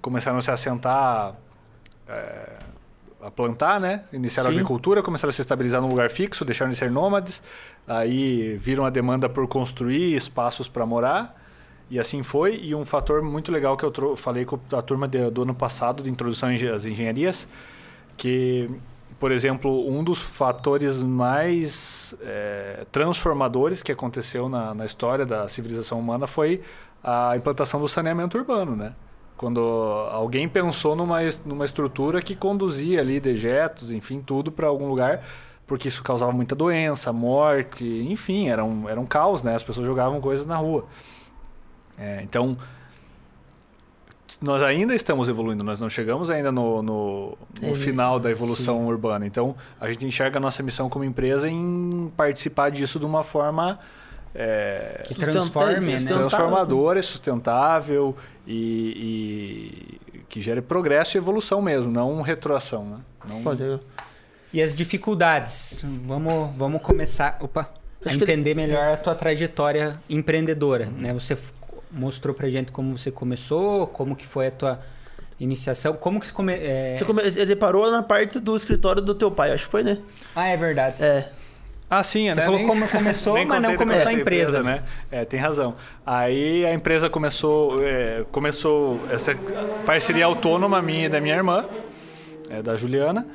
começaram 0.00 0.38
a 0.38 0.40
se 0.40 0.50
assentar 0.50 1.34
é, 2.08 2.48
a 3.22 3.30
plantar, 3.30 3.80
né? 3.80 4.02
Iniciaram 4.12 4.50
a 4.50 4.52
Sim. 4.52 4.58
agricultura, 4.58 5.02
começaram 5.02 5.30
a 5.30 5.32
se 5.32 5.40
estabilizar 5.40 5.80
num 5.80 5.88
lugar 5.88 6.10
fixo, 6.10 6.44
deixaram 6.44 6.70
de 6.70 6.76
ser 6.76 6.90
nômades. 6.90 7.42
Aí 7.86 8.56
viram 8.58 8.84
a 8.84 8.90
demanda 8.90 9.28
por 9.28 9.46
construir 9.48 10.14
espaços 10.14 10.68
para 10.68 10.84
morar. 10.84 11.40
E 11.90 11.98
assim 11.98 12.22
foi. 12.22 12.56
E 12.62 12.74
um 12.74 12.84
fator 12.84 13.22
muito 13.22 13.50
legal 13.52 13.76
que 13.76 13.84
eu 13.84 14.16
falei 14.16 14.44
com 14.44 14.58
a 14.72 14.82
turma 14.82 15.06
de- 15.08 15.30
do 15.30 15.42
ano 15.42 15.54
passado 15.54 16.02
de 16.02 16.10
introdução 16.10 16.48
às 16.74 16.84
engenharias, 16.84 17.46
que, 18.16 18.70
por 19.18 19.32
exemplo, 19.32 19.88
um 19.88 20.02
dos 20.02 20.20
fatores 20.20 21.02
mais 21.02 22.14
é, 22.22 22.86
transformadores 22.90 23.82
que 23.82 23.92
aconteceu 23.92 24.48
na, 24.48 24.74
na 24.74 24.84
história 24.84 25.24
da 25.24 25.48
civilização 25.48 25.98
humana 25.98 26.26
foi 26.26 26.62
a 27.02 27.36
implantação 27.36 27.80
do 27.80 27.88
saneamento 27.88 28.38
urbano, 28.38 28.74
né? 28.74 28.94
Quando 29.36 29.60
alguém 30.10 30.48
pensou 30.48 30.94
numa, 30.94 31.18
numa 31.44 31.64
estrutura 31.64 32.22
que 32.22 32.36
conduzia 32.36 33.00
ali 33.00 33.18
dejetos, 33.18 33.90
enfim, 33.90 34.22
tudo 34.24 34.50
para 34.50 34.68
algum 34.68 34.88
lugar, 34.88 35.22
porque 35.66 35.88
isso 35.88 36.02
causava 36.02 36.32
muita 36.32 36.54
doença, 36.54 37.12
morte, 37.12 37.84
enfim, 37.84 38.48
era 38.48 38.64
um, 38.64 38.88
era 38.88 38.98
um 39.00 39.06
caos, 39.06 39.42
né? 39.42 39.54
As 39.54 39.62
pessoas 39.62 39.86
jogavam 39.86 40.20
coisas 40.20 40.46
na 40.46 40.56
rua. 40.56 40.86
É, 41.98 42.22
então, 42.22 42.56
nós 44.40 44.62
ainda 44.62 44.94
estamos 44.94 45.28
evoluindo, 45.28 45.62
nós 45.62 45.80
não 45.80 45.88
chegamos 45.90 46.30
ainda 46.30 46.50
no, 46.50 46.82
no, 46.82 47.38
no 47.60 47.68
É, 47.72 47.74
final 47.74 48.18
da 48.18 48.30
evolução 48.30 48.86
urbana. 48.86 49.26
Então, 49.26 49.54
a 49.80 49.90
gente 49.90 50.06
enxerga 50.06 50.38
a 50.38 50.40
nossa 50.40 50.62
missão 50.62 50.88
como 50.88 51.04
empresa 51.04 51.48
em 51.48 52.10
participar 52.16 52.70
disso 52.70 52.98
de 52.98 53.04
uma 53.04 53.22
forma 53.22 53.78
é, 54.34 55.02
Que 55.06 55.14
transforme, 55.14 55.74
né? 55.74 55.80
sustentável. 55.80 56.16
transformadora, 56.28 57.02
sustentável 57.02 58.16
e, 58.46 59.98
e 60.18 60.22
que 60.28 60.40
gere 60.42 60.60
progresso 60.62 61.16
e 61.16 61.18
evolução 61.18 61.60
mesmo, 61.62 61.90
não 61.92 62.20
retroação. 62.22 62.84
Né? 62.84 62.96
Não- 63.28 63.42
Pode, 63.42 63.80
E 64.52 64.62
as 64.62 64.74
dificuldades? 64.74 65.84
Vamos, 66.06 66.50
vamos 66.56 66.80
começar 66.82 67.36
opa, 67.40 67.70
a 68.04 68.08
que- 68.08 68.16
entender 68.16 68.54
melhor 68.54 68.92
a 68.94 68.96
tua 68.96 69.14
trajetória 69.14 70.00
empreendedora. 70.08 70.86
Né? 70.86 71.12
Você 71.12 71.36
mostrou 71.94 72.34
pra 72.34 72.48
gente 72.50 72.72
como 72.72 72.96
você 72.96 73.10
começou, 73.10 73.86
como 73.86 74.14
que 74.16 74.26
foi 74.26 74.48
a 74.48 74.50
tua 74.50 74.80
iniciação, 75.40 75.94
como 75.94 76.20
que 76.20 76.26
você 76.26 76.32
come... 76.32 76.52
é- 76.52 76.94
Você 76.96 77.04
come- 77.04 77.22
Ele 77.22 77.56
parou 77.56 77.90
na 77.90 78.02
parte 78.02 78.38
do 78.38 78.56
escritório 78.56 79.00
do 79.02 79.14
teu 79.14 79.30
pai, 79.30 79.52
acho 79.52 79.64
que 79.66 79.70
foi, 79.70 79.82
né? 79.82 79.98
Ah, 80.34 80.48
é 80.48 80.56
verdade. 80.56 81.02
É. 81.02 81.28
Ah, 81.90 82.02
sim, 82.02 82.28
Você 82.30 82.40
né? 82.40 82.44
falou 82.46 82.58
Nem- 82.58 82.66
como 82.68 82.88
começou, 82.88 83.34
mas 83.46 83.62
não 83.62 83.76
começou 83.76 84.02
a 84.02 84.04
da 84.06 84.12
empresa, 84.12 84.62
né? 84.62 84.82
É, 85.10 85.24
tem 85.24 85.38
razão. 85.38 85.74
Aí 86.04 86.64
a 86.64 86.72
empresa 86.72 87.08
começou, 87.10 87.84
é, 87.84 88.24
começou 88.32 88.98
essa 89.10 89.34
parceria 89.84 90.24
autônoma 90.24 90.80
minha 90.82 91.06
e 91.06 91.08
da 91.08 91.20
minha 91.20 91.34
irmã, 91.36 91.66
é, 92.48 92.62
da 92.62 92.76
Juliana. 92.76 93.26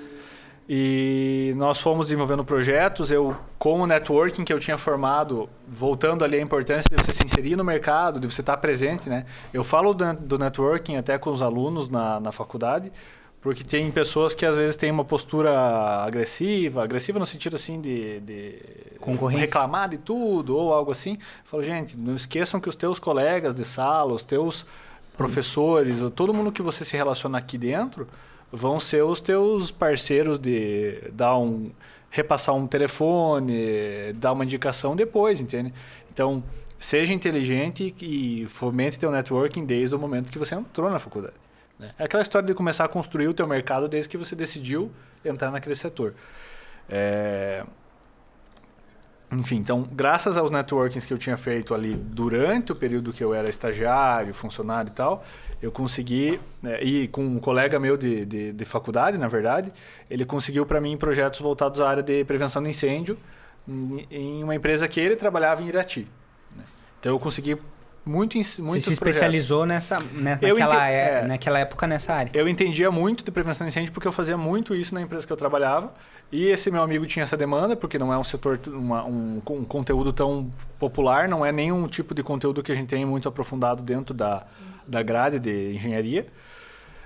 E 0.71 1.51
nós 1.57 1.81
fomos 1.81 2.05
desenvolvendo 2.05 2.45
projetos. 2.45 3.09
Eu, 3.09 3.35
com 3.57 3.81
o 3.81 3.87
networking 3.87 4.43
que 4.43 4.53
eu 4.53 4.59
tinha 4.59 4.77
formado, 4.77 5.49
voltando 5.67 6.23
ali 6.23 6.37
a 6.37 6.41
importância 6.41 6.87
de 6.95 7.03
você 7.03 7.11
se 7.11 7.25
inserir 7.25 7.55
no 7.55 7.63
mercado, 7.63 8.19
de 8.19 8.31
você 8.31 8.41
estar 8.41 8.55
presente, 8.57 9.09
né? 9.09 9.25
Eu 9.51 9.63
falo 9.63 9.95
do, 9.95 10.37
networking 10.37 10.95
até 10.95 11.17
com 11.17 11.31
os 11.31 11.41
alunos 11.41 11.89
na, 11.89 12.19
na 12.19 12.31
faculdade, 12.31 12.91
porque 13.41 13.63
tem 13.63 13.89
pessoas 13.89 14.35
que 14.35 14.45
às 14.45 14.55
vezes 14.55 14.77
têm 14.77 14.91
uma 14.91 15.03
postura 15.03 15.57
agressiva, 16.05 16.83
agressiva 16.83 17.17
no 17.17 17.25
sentido 17.25 17.55
assim 17.55 17.81
de, 17.81 18.19
de 18.19 18.61
Concorrência. 18.99 19.45
reclamar 19.47 19.89
de 19.89 19.97
tudo 19.97 20.55
ou 20.55 20.71
algo 20.71 20.91
assim. 20.91 21.13
Eu 21.13 21.45
falo, 21.45 21.63
gente, 21.63 21.97
não 21.97 22.15
esqueçam 22.15 22.59
que 22.59 22.69
os 22.69 22.75
teus 22.75 22.99
colegas 22.99 23.55
de 23.55 23.65
sala, 23.65 24.13
os 24.13 24.23
teus 24.23 24.67
professores, 25.17 25.99
todo 26.15 26.31
mundo 26.31 26.51
que 26.51 26.61
você 26.61 26.85
se 26.85 26.95
relaciona 26.95 27.39
aqui 27.39 27.57
dentro, 27.57 28.07
vão 28.51 28.79
ser 28.79 29.03
os 29.03 29.21
teus 29.21 29.71
parceiros 29.71 30.39
de 30.39 31.01
dar 31.11 31.37
um 31.37 31.71
repassar 32.11 32.55
um 32.55 32.65
telefone, 32.65 34.13
dar 34.13 34.31
uma 34.31 34.43
indicação 34.43 34.95
depois, 34.95 35.39
entende? 35.39 35.73
Então, 36.11 36.43
seja 36.79 37.13
inteligente 37.13 37.95
e 38.01 38.47
fomente 38.47 38.97
teu 38.97 39.11
networking 39.11 39.65
desde 39.65 39.95
o 39.95 39.99
momento 39.99 40.31
que 40.31 40.39
você 40.39 40.55
entrou 40.55 40.89
na 40.89 40.97
faculdade. 40.97 41.35
né? 41.77 41.91
É 41.99 42.05
aquela 42.05 42.23
história 42.23 42.47
de 42.47 42.53
começar 42.53 42.85
a 42.85 42.87
construir 42.87 43.27
o 43.27 43.33
teu 43.33 43.45
mercado 43.45 43.87
desde 43.87 44.09
que 44.09 44.17
você 44.17 44.35
decidiu 44.35 44.91
entrar 45.23 45.51
naquele 45.51 45.75
setor. 45.75 46.15
É, 46.89 47.63
enfim, 49.31 49.57
então, 49.57 49.87
graças 49.91 50.37
aos 50.37 50.49
networkings 50.49 51.05
que 51.05 51.13
eu 51.13 51.17
tinha 51.17 51.37
feito 51.37 51.75
ali 51.75 51.93
durante 51.93 52.71
o 52.71 52.75
período 52.75 53.13
que 53.13 53.23
eu 53.23 53.33
era 53.33 53.47
estagiário, 53.47 54.33
funcionário 54.33 54.89
e 54.89 54.93
tal, 54.93 55.23
eu 55.61 55.71
consegui, 55.71 56.39
né, 56.61 56.81
e 56.81 57.07
com 57.09 57.21
um 57.25 57.39
colega 57.39 57.77
meu 57.79 57.97
de, 57.97 58.25
de, 58.25 58.53
de 58.53 58.65
faculdade, 58.65 59.17
na 59.17 59.27
verdade, 59.27 59.71
ele 60.09 60.23
conseguiu 60.25 60.65
para 60.65 60.79
mim 60.79 60.95
projetos 60.97 61.39
voltados 61.41 61.79
à 61.81 61.89
área 61.89 62.03
de 62.03 62.23
prevenção 62.23 62.63
de 62.63 62.69
incêndio 62.69 63.17
em, 63.67 64.07
em 64.09 64.43
uma 64.43 64.55
empresa 64.55 64.87
que 64.87 64.99
ele 64.99 65.15
trabalhava 65.15 65.61
em 65.61 65.67
Irati. 65.67 66.07
né. 66.55 66.63
Então, 66.99 67.11
eu 67.13 67.19
consegui 67.19 67.57
muito, 68.05 68.37
em- 68.37 68.41
Você 68.43 68.55
se 68.55 68.61
projetos. 68.61 68.91
especializou 68.93 69.65
nessa, 69.65 69.99
né, 69.99 70.39
naquela, 70.41 70.89
é- 70.89 71.19
é. 71.19 71.27
naquela 71.27 71.59
época 71.59 71.85
nessa 71.85 72.13
área. 72.13 72.31
Eu 72.33 72.47
entendia 72.47 72.89
muito 72.89 73.23
de 73.23 73.29
prevenção 73.29 73.67
de 73.67 73.71
incêndio 73.71 73.91
porque 73.91 74.07
eu 74.07 74.11
fazia 74.11 74.37
muito 74.37 74.73
isso 74.73 74.95
na 74.95 75.01
empresa 75.01 75.27
que 75.27 75.33
eu 75.33 75.37
trabalhava. 75.37 75.93
E 76.31 76.45
esse 76.45 76.69
meu 76.71 76.81
amigo 76.81 77.05
tinha 77.05 77.23
essa 77.23 77.35
demanda, 77.35 77.75
porque 77.75 77.97
não 77.99 78.13
é 78.13 78.17
um 78.17 78.23
setor, 78.23 78.59
uma- 78.67 79.03
um, 79.03 79.41
um 79.49 79.65
conteúdo 79.65 80.13
tão 80.13 80.49
popular, 80.79 81.27
não 81.27 81.45
é 81.45 81.51
nenhum 81.51 81.87
tipo 81.87 82.13
de 82.15 82.23
conteúdo 82.23 82.63
que 82.63 82.71
a 82.71 82.75
gente 82.75 82.87
tem 82.87 83.03
muito 83.05 83.27
aprofundado 83.27 83.81
dentro 83.83 84.13
da, 84.13 84.45
da 84.89 85.01
grade 85.03 85.39
de 85.39 85.75
engenharia. 85.75 86.25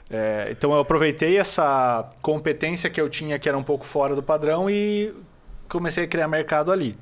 É, 0.10 0.50
então 0.52 0.72
eu 0.74 0.80
aproveitei 0.80 1.38
essa 1.38 2.12
competência 2.22 2.90
que 2.90 3.00
eu 3.00 3.10
tinha, 3.10 3.40
que 3.40 3.48
era 3.48 3.58
um 3.58 3.64
pouco 3.64 3.86
fora 3.86 4.16
do 4.16 4.22
padrão, 4.22 4.70
e 4.70 5.14
comecei 5.68 6.04
a 6.04 6.08
criar 6.08 6.28
mercado 6.28 6.72
ali. 6.72 6.98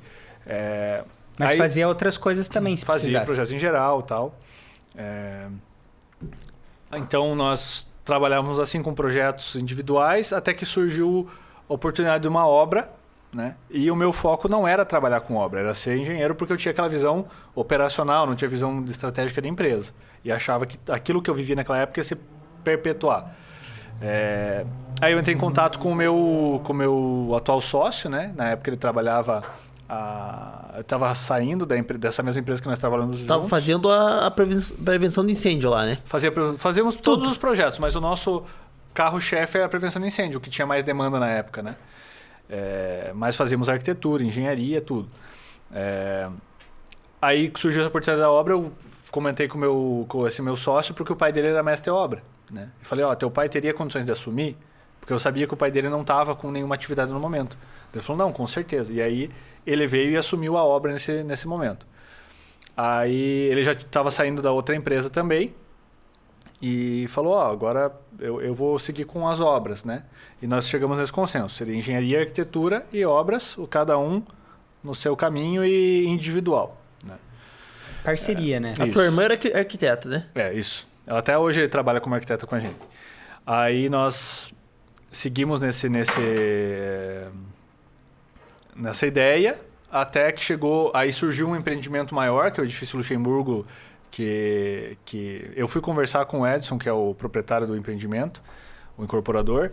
É, 0.46 1.04
Mas 1.38 1.50
aí 1.50 1.58
fazia 1.58 1.88
outras 1.88 2.16
coisas 2.16 2.48
também, 2.48 2.76
se 2.76 2.84
fazia 2.84 3.00
precisasse. 3.00 3.26
projetos 3.26 3.52
em 3.52 3.58
geral 3.58 4.02
tal. 4.02 4.34
É, 4.96 5.46
então 6.94 7.34
nós 7.34 7.86
trabalhávamos 8.04 8.58
assim 8.58 8.82
com 8.82 8.94
projetos 8.94 9.56
individuais, 9.56 10.32
até 10.32 10.52
que 10.54 10.64
surgiu 10.64 11.28
a 11.68 11.74
oportunidade 11.74 12.22
de 12.22 12.28
uma 12.28 12.46
obra. 12.46 12.90
Né? 13.32 13.56
E 13.70 13.90
o 13.90 13.96
meu 13.96 14.12
foco 14.12 14.46
não 14.46 14.68
era 14.68 14.84
trabalhar 14.84 15.20
com 15.20 15.36
obra, 15.36 15.60
era 15.60 15.74
ser 15.74 15.96
engenheiro 15.96 16.34
porque 16.34 16.52
eu 16.52 16.56
tinha 16.56 16.70
aquela 16.70 16.88
visão 16.88 17.26
operacional, 17.54 18.26
não 18.26 18.34
tinha 18.34 18.48
visão 18.48 18.84
estratégica 18.86 19.40
da 19.40 19.48
empresa. 19.48 19.94
E 20.24 20.30
achava 20.32 20.66
que 20.66 20.78
aquilo 20.90 21.20
que 21.20 21.28
eu 21.30 21.34
vivia 21.34 21.56
naquela 21.56 21.78
época 21.78 22.00
ia 22.00 22.04
se 22.04 22.16
perpetuar. 22.62 23.34
É, 24.00 24.64
aí 25.00 25.12
eu 25.12 25.18
entrei 25.18 25.34
em 25.34 25.38
contato 25.38 25.78
com 25.78 25.90
o 25.92 25.94
meu, 25.94 26.60
com 26.64 26.72
meu 26.72 27.32
atual 27.36 27.60
sócio, 27.60 28.08
né? 28.10 28.32
Na 28.36 28.50
época 28.50 28.70
ele 28.70 28.76
trabalhava. 28.76 29.42
A, 29.88 30.70
eu 30.76 30.80
estava 30.80 31.14
saindo 31.14 31.66
da, 31.66 31.76
empre- 31.76 31.98
dessa 31.98 32.22
mesma 32.22 32.40
empresa 32.40 32.62
que 32.62 32.68
nós 32.68 32.78
trabalhamos 32.78 33.20
Você 33.20 33.26
juntos. 33.26 33.50
fazendo 33.50 33.90
a, 33.90 34.26
a 34.26 34.30
preven- 34.30 34.62
prevenção 34.84 35.24
de 35.26 35.32
incêndio 35.32 35.68
lá, 35.68 35.84
né? 35.84 35.98
Fazia, 36.04 36.32
fazíamos 36.56 36.96
todos 36.96 37.28
os 37.30 37.36
projetos, 37.36 37.78
mas 37.78 37.94
o 37.94 38.00
nosso 38.00 38.42
carro-chefe 38.94 39.58
era 39.58 39.66
a 39.66 39.68
prevenção 39.68 40.00
de 40.00 40.08
incêndio, 40.08 40.38
o 40.38 40.40
que 40.40 40.48
tinha 40.48 40.66
mais 40.66 40.82
demanda 40.82 41.20
na 41.20 41.28
época, 41.28 41.62
né? 41.62 41.76
É, 42.48 43.10
mas 43.14 43.36
fazíamos 43.36 43.68
arquitetura, 43.68 44.24
engenharia, 44.24 44.80
tudo. 44.80 45.08
É, 45.74 46.26
aí 47.22 47.52
surgiu 47.56 47.84
a 47.84 47.86
oportunidade 47.86 48.20
da 48.20 48.30
obra, 48.30 48.54
eu 48.54 48.72
comentei 49.12 49.46
com, 49.46 49.56
meu, 49.56 50.04
com 50.08 50.26
esse 50.26 50.42
meu 50.42 50.56
sócio, 50.56 50.92
porque 50.92 51.12
o 51.12 51.16
pai 51.16 51.32
dele 51.32 51.48
era 51.48 51.62
mestre 51.62 51.84
de 51.84 51.96
obra. 51.96 52.22
Né? 52.50 52.68
Eu 52.80 52.86
falei, 52.86 53.04
ó, 53.04 53.14
teu 53.14 53.30
pai 53.30 53.48
teria 53.48 53.72
condições 53.72 54.04
de 54.04 54.10
assumir? 54.10 54.56
Porque 54.98 55.12
eu 55.12 55.18
sabia 55.18 55.46
que 55.46 55.54
o 55.54 55.56
pai 55.56 55.70
dele 55.70 55.88
não 55.88 56.00
estava 56.00 56.34
com 56.34 56.50
nenhuma 56.50 56.74
atividade 56.74 57.12
no 57.12 57.20
momento. 57.20 57.56
Ele 57.94 58.02
falou, 58.02 58.26
não, 58.26 58.32
com 58.32 58.46
certeza. 58.46 58.92
E 58.92 59.00
aí 59.00 59.30
ele 59.64 59.86
veio 59.86 60.12
e 60.12 60.16
assumiu 60.16 60.56
a 60.56 60.64
obra 60.64 60.92
nesse, 60.92 61.22
nesse 61.22 61.46
momento. 61.46 61.86
Aí 62.76 63.14
ele 63.50 63.62
já 63.62 63.72
estava 63.72 64.10
saindo 64.10 64.42
da 64.42 64.50
outra 64.50 64.74
empresa 64.74 65.08
também 65.10 65.54
e 66.60 67.06
falou, 67.08 67.34
ó, 67.34 67.50
agora 67.50 67.92
eu, 68.18 68.40
eu 68.40 68.54
vou 68.54 68.78
seguir 68.78 69.04
com 69.04 69.28
as 69.28 69.40
obras, 69.40 69.84
né? 69.84 70.04
E 70.40 70.46
nós 70.46 70.68
chegamos 70.68 70.98
nesse 70.98 71.12
consenso, 71.12 71.54
seria 71.54 71.74
engenharia, 71.74 72.20
arquitetura 72.20 72.86
e 72.92 73.04
obras, 73.04 73.56
cada 73.68 73.98
um 73.98 74.22
no 74.82 74.94
seu 74.94 75.16
caminho 75.16 75.64
e 75.64 76.06
individual? 76.06 76.81
Parceria, 78.04 78.58
né? 78.60 78.74
A 78.78 78.84
Isso. 78.84 78.92
tua 78.94 79.04
irmã 79.04 79.22
era 79.24 79.34
arqui- 79.34 79.52
arquiteta, 79.52 80.08
né? 80.08 80.26
É, 80.34 80.52
isso. 80.52 80.86
Ela 81.06 81.18
até 81.20 81.36
hoje 81.38 81.66
trabalha 81.68 82.00
como 82.00 82.14
arquiteta 82.14 82.46
com 82.46 82.54
a 82.54 82.60
gente. 82.60 82.76
Aí 83.46 83.88
nós 83.88 84.52
seguimos 85.10 85.60
nesse, 85.60 85.88
nesse, 85.88 86.12
eh, 86.20 87.28
nessa 88.74 89.06
ideia 89.06 89.58
até 89.90 90.30
que 90.32 90.40
chegou. 90.42 90.90
Aí 90.94 91.12
surgiu 91.12 91.48
um 91.48 91.56
empreendimento 91.56 92.14
maior, 92.14 92.50
que 92.50 92.60
é 92.60 92.62
o 92.62 92.66
Edifício 92.66 92.96
Luxemburgo, 92.96 93.66
que, 94.10 94.96
que 95.04 95.50
eu 95.56 95.66
fui 95.68 95.80
conversar 95.80 96.24
com 96.26 96.40
o 96.40 96.46
Edson, 96.46 96.78
que 96.78 96.88
é 96.88 96.92
o 96.92 97.14
proprietário 97.14 97.66
do 97.66 97.76
empreendimento, 97.76 98.40
o 98.96 99.04
incorporador, 99.04 99.70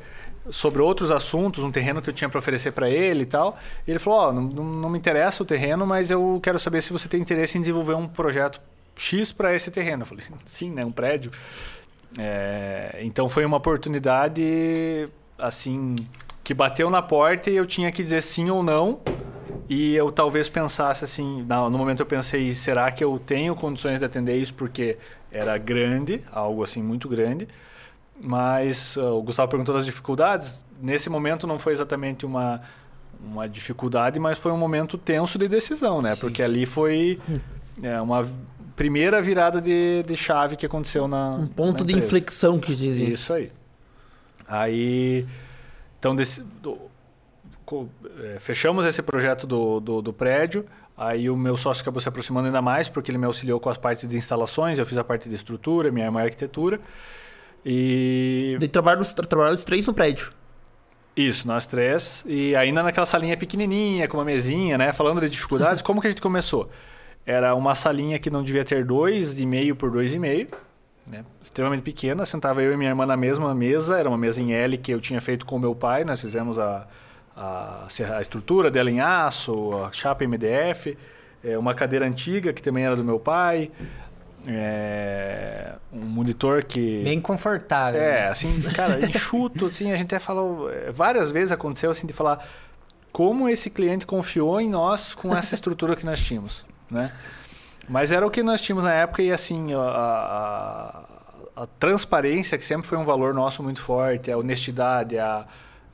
sobre 0.51 0.81
outros 0.81 1.11
assuntos, 1.11 1.63
um 1.63 1.71
terreno 1.71 2.01
que 2.01 2.09
eu 2.09 2.13
tinha 2.13 2.29
para 2.29 2.39
oferecer 2.39 2.71
para 2.71 2.89
ele 2.89 3.23
e 3.23 3.25
tal. 3.25 3.57
E 3.87 3.91
ele 3.91 3.99
falou: 3.99 4.19
Ó, 4.19 4.33
não, 4.33 4.41
não, 4.41 4.89
me 4.89 4.97
interessa 4.97 5.43
o 5.43 5.45
terreno, 5.45 5.85
mas 5.85 6.11
eu 6.11 6.39
quero 6.41 6.59
saber 6.59 6.81
se 6.81 6.91
você 6.91 7.07
tem 7.07 7.21
interesse 7.21 7.57
em 7.57 7.61
desenvolver 7.61 7.93
um 7.93 8.07
projeto 8.07 8.61
X 8.95 9.31
para 9.31 9.53
esse 9.53 9.69
terreno. 9.71 10.03
Eu 10.03 10.07
falei: 10.07 10.25
sim, 10.45 10.71
né? 10.71 10.85
Um 10.85 10.91
prédio. 10.91 11.31
É, 12.17 12.99
então 13.01 13.29
foi 13.29 13.45
uma 13.45 13.57
oportunidade 13.57 15.07
assim 15.37 15.95
que 16.43 16.53
bateu 16.53 16.89
na 16.89 17.01
porta 17.01 17.51
e 17.51 17.55
eu 17.55 17.65
tinha 17.65 17.91
que 17.91 18.01
dizer 18.01 18.23
sim 18.23 18.49
ou 18.49 18.63
não. 18.63 18.99
E 19.69 19.93
eu 19.93 20.11
talvez 20.11 20.49
pensasse 20.49 21.05
assim, 21.05 21.45
no 21.47 21.77
momento 21.77 21.99
eu 21.99 22.05
pensei, 22.05 22.55
será 22.55 22.91
que 22.91 23.03
eu 23.03 23.19
tenho 23.23 23.55
condições 23.55 23.99
de 23.99 24.05
atender 24.05 24.35
isso 24.35 24.51
porque 24.55 24.97
era 25.31 25.55
grande, 25.59 26.23
algo 26.31 26.63
assim 26.63 26.81
muito 26.81 27.07
grande. 27.07 27.47
Mas 28.21 28.97
ah, 28.97 29.11
o 29.13 29.21
Gustavo 29.21 29.49
perguntou 29.49 29.73
das 29.75 29.85
dificuldades. 29.85 30.65
Nesse 30.81 31.09
momento 31.09 31.45
não 31.47 31.57
foi 31.59 31.73
exatamente 31.73 32.25
uma 32.25 32.61
uma 33.21 33.49
dificuldade, 33.49 34.17
mas 34.17 34.37
foi 34.37 34.49
um 34.49 34.57
momento 34.57 34.97
tenso 34.97 35.37
de 35.37 35.45
decisão, 35.49 36.01
né? 36.01 36.15
Sim. 36.15 36.21
Porque 36.21 36.41
ali 36.41 36.65
foi 36.65 37.19
é, 37.83 37.99
uma 37.99 38.25
primeira 38.77 39.21
virada 39.21 39.59
de, 39.59 40.03
de 40.03 40.15
chave 40.15 40.55
que 40.55 40.65
aconteceu 40.65 41.05
na 41.05 41.31
Um 41.31 41.45
ponto 41.47 41.83
na 41.83 41.87
de 41.87 41.97
inflexão 41.97 42.57
que 42.59 42.73
dizia. 42.73 43.09
Isso 43.09 43.33
aí. 43.33 43.51
Aí, 44.47 45.25
então, 45.99 46.15
desse- 46.15 46.41
do- 46.41 46.77
co- 47.65 47.89
é, 48.23 48.39
fechamos 48.39 48.85
esse 48.85 49.01
projeto 49.01 49.45
do, 49.45 49.79
do, 49.81 50.01
do 50.01 50.13
prédio. 50.13 50.65
Aí 50.97 51.29
o 51.29 51.35
meu 51.35 51.55
sócio 51.55 51.81
acabou 51.81 52.01
se 52.01 52.07
aproximando 52.09 52.47
ainda 52.47 52.61
mais, 52.61 52.89
porque 52.89 53.11
ele 53.11 53.17
me 53.17 53.25
auxiliou 53.25 53.59
com 53.59 53.69
as 53.69 53.77
partes 53.77 54.07
de 54.07 54.17
instalações, 54.17 54.79
eu 54.79 54.85
fiz 54.85 54.97
a 54.97 55.03
parte 55.03 55.29
de 55.29 55.35
estrutura, 55.35 55.91
minha 55.91 56.05
é 56.07 56.21
arquitetura. 56.21 56.79
E 57.65 58.55
De 58.59 58.67
trabalhar 58.67 58.99
os, 59.01 59.13
tra- 59.13 59.25
trabalhar 59.25 59.53
os 59.53 59.63
três 59.63 59.85
no 59.85 59.93
prédio. 59.93 60.29
isso, 61.15 61.47
nós 61.47 61.65
três. 61.65 62.23
E 62.27 62.55
ainda 62.55 62.81
naquela 62.83 63.05
salinha 63.05 63.35
pequenininha, 63.37 64.07
com 64.07 64.17
uma 64.17 64.25
mesinha, 64.25 64.77
né? 64.77 64.91
Falando 64.93 65.19
de 65.21 65.29
dificuldades, 65.29 65.81
como 65.83 65.99
que 66.01 66.07
a 66.07 66.09
gente 66.09 66.21
começou? 66.21 66.69
Era 67.25 67.53
uma 67.53 67.75
salinha 67.75 68.17
que 68.17 68.29
não 68.29 68.41
devia 68.43 68.63
ter 68.65 68.83
dois 68.85 69.37
e 69.37 69.45
meio 69.45 69.75
por 69.75 69.91
dois 69.91 70.13
e 70.13 70.19
meio, 70.19 70.47
né? 71.05 71.23
Extremamente 71.43 71.81
pequena. 71.83 72.25
Sentava 72.25 72.61
eu 72.63 72.73
e 72.73 72.77
minha 72.77 72.89
irmã 72.89 73.05
na 73.05 73.17
mesma 73.17 73.53
mesa. 73.53 73.99
Era 73.99 74.07
uma 74.09 74.17
mesa 74.17 74.41
em 74.41 74.53
L 74.53 74.77
que 74.77 74.91
eu 74.91 74.99
tinha 75.01 75.19
feito 75.21 75.45
com 75.45 75.59
meu 75.59 75.75
pai. 75.75 76.03
Nós 76.05 76.21
fizemos 76.21 76.57
a, 76.57 76.87
a, 77.35 77.85
a 78.17 78.21
estrutura 78.21 78.71
dela 78.71 78.89
em 78.89 78.99
aço, 79.01 79.75
a 79.83 79.91
chapa 79.91 80.25
MDF. 80.25 80.97
é, 81.43 81.57
uma 81.57 81.73
cadeira 81.73 82.05
antiga 82.07 82.51
que 82.53 82.63
também 82.63 82.85
era 82.85 82.95
do 82.95 83.03
meu 83.03 83.19
pai. 83.19 83.69
É, 84.47 85.73
um 85.91 86.05
monitor 86.05 86.63
que... 86.63 87.03
Bem 87.03 87.19
confortável. 87.19 88.01
É, 88.01 88.25
né? 88.25 88.27
assim, 88.29 88.61
cara, 88.73 88.99
enxuto, 89.05 89.67
assim, 89.67 89.91
a 89.91 89.97
gente 89.97 90.07
até 90.07 90.19
falou, 90.19 90.71
eh, 90.71 90.91
várias 90.91 91.31
vezes 91.31 91.51
aconteceu 91.51 91.91
assim 91.91 92.07
de 92.07 92.13
falar 92.13 92.47
como 93.11 93.49
esse 93.49 93.69
cliente 93.69 94.05
confiou 94.05 94.61
em 94.61 94.69
nós 94.69 95.13
com 95.13 95.35
essa 95.35 95.55
estrutura 95.55 95.95
que 95.95 96.05
nós 96.05 96.19
tínhamos, 96.19 96.65
né? 96.89 97.11
Mas 97.87 98.11
era 98.11 98.25
o 98.25 98.29
que 98.29 98.43
nós 98.43 98.61
tínhamos 98.61 98.83
na 98.83 98.93
época 98.93 99.23
e 99.23 99.31
assim, 99.31 99.73
a, 99.73 99.79
a, 99.79 101.63
a 101.63 101.67
transparência 101.79 102.57
que 102.57 102.63
sempre 102.63 102.87
foi 102.87 102.97
um 102.97 103.03
valor 103.03 103.33
nosso 103.33 103.63
muito 103.63 103.81
forte, 103.81 104.31
a 104.31 104.37
honestidade, 104.37 105.17
a 105.17 105.47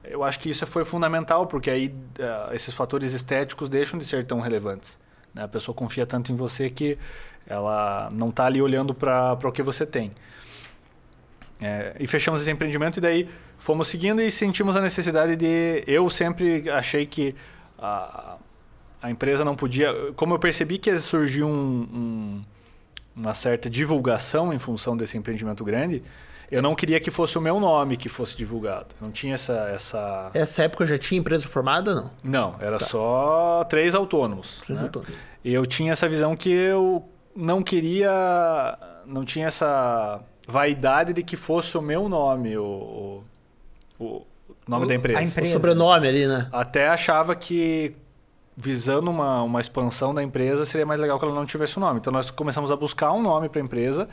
eu 0.08 0.24
acho 0.24 0.40
que 0.40 0.50
isso 0.50 0.66
foi 0.66 0.86
fundamental 0.86 1.48
porque 1.48 1.70
aí 1.70 1.96
eh, 2.20 2.50
esses 2.54 2.74
fatores 2.74 3.14
estéticos 3.14 3.70
deixam 3.70 3.98
de 3.98 4.06
ser 4.06 4.26
tão 4.26 4.40
relevantes. 4.40 5.00
né? 5.34 5.44
A 5.44 5.48
pessoa 5.48 5.76
confia 5.76 6.06
tanto 6.06 6.32
em 6.32 6.36
você 6.36 6.70
que 6.70 6.98
ela 7.48 8.10
não 8.12 8.30
está 8.30 8.46
ali 8.46 8.62
olhando 8.62 8.94
para 8.94 9.38
o 9.44 9.52
que 9.52 9.62
você 9.64 9.86
tem. 9.86 10.12
É, 11.62 11.96
e 12.00 12.06
fechamos 12.08 12.42
esse 12.42 12.52
empreendimento 12.52 12.98
e 12.98 13.02
daí 13.02 13.30
fomos 13.58 13.88
seguindo 13.88 14.22
e 14.22 14.30
sentimos 14.30 14.76
a 14.76 14.82
necessidade 14.82 15.36
de. 15.36 15.84
Eu 15.88 16.10
sempre 16.10 16.70
achei 16.70 17.06
que 17.06 17.34
a, 17.80 18.36
a 19.02 19.10
empresa 19.10 19.46
não 19.46 19.56
podia. 19.56 19.94
Como 20.18 20.34
eu 20.34 20.40
percebi 20.40 20.78
que 20.78 20.98
surgiu 21.00 21.48
um- 21.48 21.88
um- 21.94 22.44
uma 23.16 23.34
certa 23.34 23.70
divulgação 23.70 24.52
em 24.52 24.60
função 24.60 24.98
desse 24.98 25.18
empreendimento 25.18 25.64
grande, 25.64 26.04
eu 26.52 26.62
não 26.62 26.76
queria 26.76 27.00
que 27.00 27.10
fosse 27.10 27.38
o 27.38 27.42
meu 27.42 27.58
nome 27.58 27.96
que 27.96 28.10
fosse 28.10 28.36
divulgado. 28.36 28.88
Não 29.00 29.10
tinha 29.10 29.36
essa. 29.36 29.54
essa... 29.74 30.32
Essa 30.34 30.64
época 30.64 30.86
já 30.86 30.98
tinha 30.98 31.18
empresa 31.22 31.48
formada, 31.48 31.96
não? 31.96 32.12
Não, 32.22 32.56
era 32.60 32.78
só 32.80 33.64
três 33.70 33.96
autônomos. 33.96 34.62
né? 34.68 34.76
Resultou. 34.76 35.06
E 35.42 35.54
eu 35.54 35.66
tinha 35.66 35.94
essa 35.94 36.10
visão 36.10 36.36
que 36.36 36.50
eu 36.52 37.08
não 37.36 37.62
queria. 37.63 38.78
Não 39.06 39.24
tinha 39.26 39.48
essa 39.48 40.21
vaidade 40.48 41.13
de 41.13 41.24
que 41.24 41.36
fosse 41.36 41.78
o 41.78 41.82
meu 41.82 42.08
nome, 42.10 42.58
o, 42.58 43.24
o, 44.00 44.04
o 44.04 44.26
nome 44.67 44.86
O- 44.86 44.88
da 44.88 44.95
empresa. 44.95 45.19
a 45.19 45.21
O 45.21 45.26
empresa. 45.26 45.54
sobrenome 45.54 46.08
ali, 46.08 46.28
né? 46.28 46.48
Até 46.52 46.88
achava 46.88 47.36
que, 47.36 47.93
visando 48.56 49.10
uma, 49.12 49.43
uma 49.43 49.60
expansão 49.60 50.13
da 50.13 50.24
empresa, 50.24 50.65
seria 50.65 50.86
mais 50.86 51.00
legal 51.00 51.19
que 51.19 51.26
ela 51.26 51.34
não 51.36 51.45
tivesse 51.45 51.78
o 51.78 51.80
nome. 51.80 52.00
Então 52.00 52.12
nós 52.13 52.30
começamos 52.32 52.71
a 52.71 52.76
buscar 52.76 53.12
um 53.12 53.21
nome 53.21 53.50
para 53.50 53.62
a 53.62 53.63
empresa. 53.63 54.08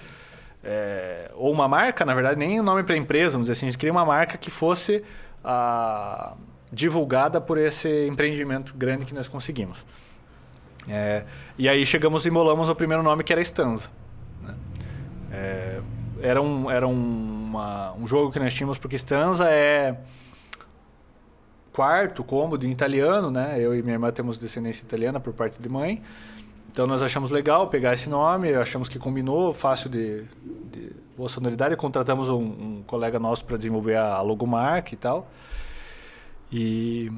é, 0.65 1.31
ou 1.35 1.51
uma 1.53 1.67
marca, 1.69 2.05
na 2.05 2.15
verdade, 2.15 2.39
nem 2.39 2.61
o 2.61 2.63
nome 2.63 2.83
para 2.85 2.95
a 2.95 2.99
empresa, 2.99 3.33
vamos 3.33 3.47
dizer 3.47 3.53
assim, 3.59 3.67
a 3.67 3.71
gente 3.71 3.79
queria 3.79 3.93
uma 3.93 4.05
marca 4.05 4.39
que 4.39 4.51
fosse 4.51 5.03
ah, 5.45 6.35
divulgada 6.73 7.41
por 7.41 7.59
esse 7.59 8.07
empreendimento 8.07 8.73
grande 8.77 9.05
que 9.05 9.13
nós 9.15 9.27
conseguimos. 9.27 9.85
É, 10.89 11.25
e 11.57 11.69
aí 11.69 11.85
chegamos 11.87 12.25
e 12.27 12.29
embolamos 12.29 12.69
o 12.69 12.75
primeiro 12.75 13.03
nome 13.03 13.23
que 13.23 13.33
era 13.33 13.41
Stanza. 13.43 13.89
né? 14.43 14.55
É, 15.31 15.81
era 16.21 16.41
um, 16.43 16.71
era 16.71 16.87
um, 16.87 16.93
uma- 17.49 17.93
um 17.95 18.07
jogo 18.07 18.31
que 18.33 18.39
nós 18.39 18.53
tínhamos, 18.55 18.79
porque 18.79 18.97
Stanza 18.97 19.49
é 19.49 19.97
quarto 21.73 22.23
cômodo 22.23 22.67
em 22.67 22.71
italiano, 22.71 23.31
né? 23.31 23.57
Eu 23.59 23.75
e 23.75 23.83
minha 23.83 23.95
irmã 23.95 24.11
temos 24.13 24.39
descendência 24.39 24.85
italiana 24.85 25.19
por 25.19 25.33
parte 25.33 25.61
de 25.61 25.69
mãe. 25.69 26.03
então 26.71 26.87
nós 26.87 27.03
achamos 27.03 27.31
legal 27.31 27.69
pegar 27.69 27.95
esse 27.95 28.09
nome, 28.11 28.53
achamos 28.55 28.89
que 28.89 28.99
combinou, 28.99 29.53
fácil 29.55 29.89
de, 29.91 30.25
de 30.71 30.93
boa 31.17 31.29
sonoridade. 31.29 31.77
Contratamos 31.77 32.29
um, 32.29 32.43
um 32.43 32.83
colega 32.87 33.19
nosso 33.19 33.45
para 33.45 33.57
desenvolver 33.57 33.97
a 33.97 34.21
logomarca 34.21 34.93
e 34.95 34.97
tal. 34.97 35.31
E 36.51 37.11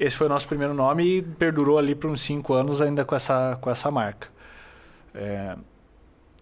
esse 0.00 0.16
foi 0.16 0.26
o 0.26 0.30
nosso 0.30 0.48
primeiro 0.48 0.74
nome 0.74 1.04
e 1.18 1.22
perdurou 1.22 1.78
ali 1.78 1.94
por 1.94 2.10
uns 2.10 2.20
cinco 2.22 2.54
anos 2.54 2.80
ainda 2.80 3.04
com 3.04 3.14
essa, 3.14 3.56
com 3.60 3.70
essa 3.70 3.90
marca. 3.90 4.28
É, 5.14 5.54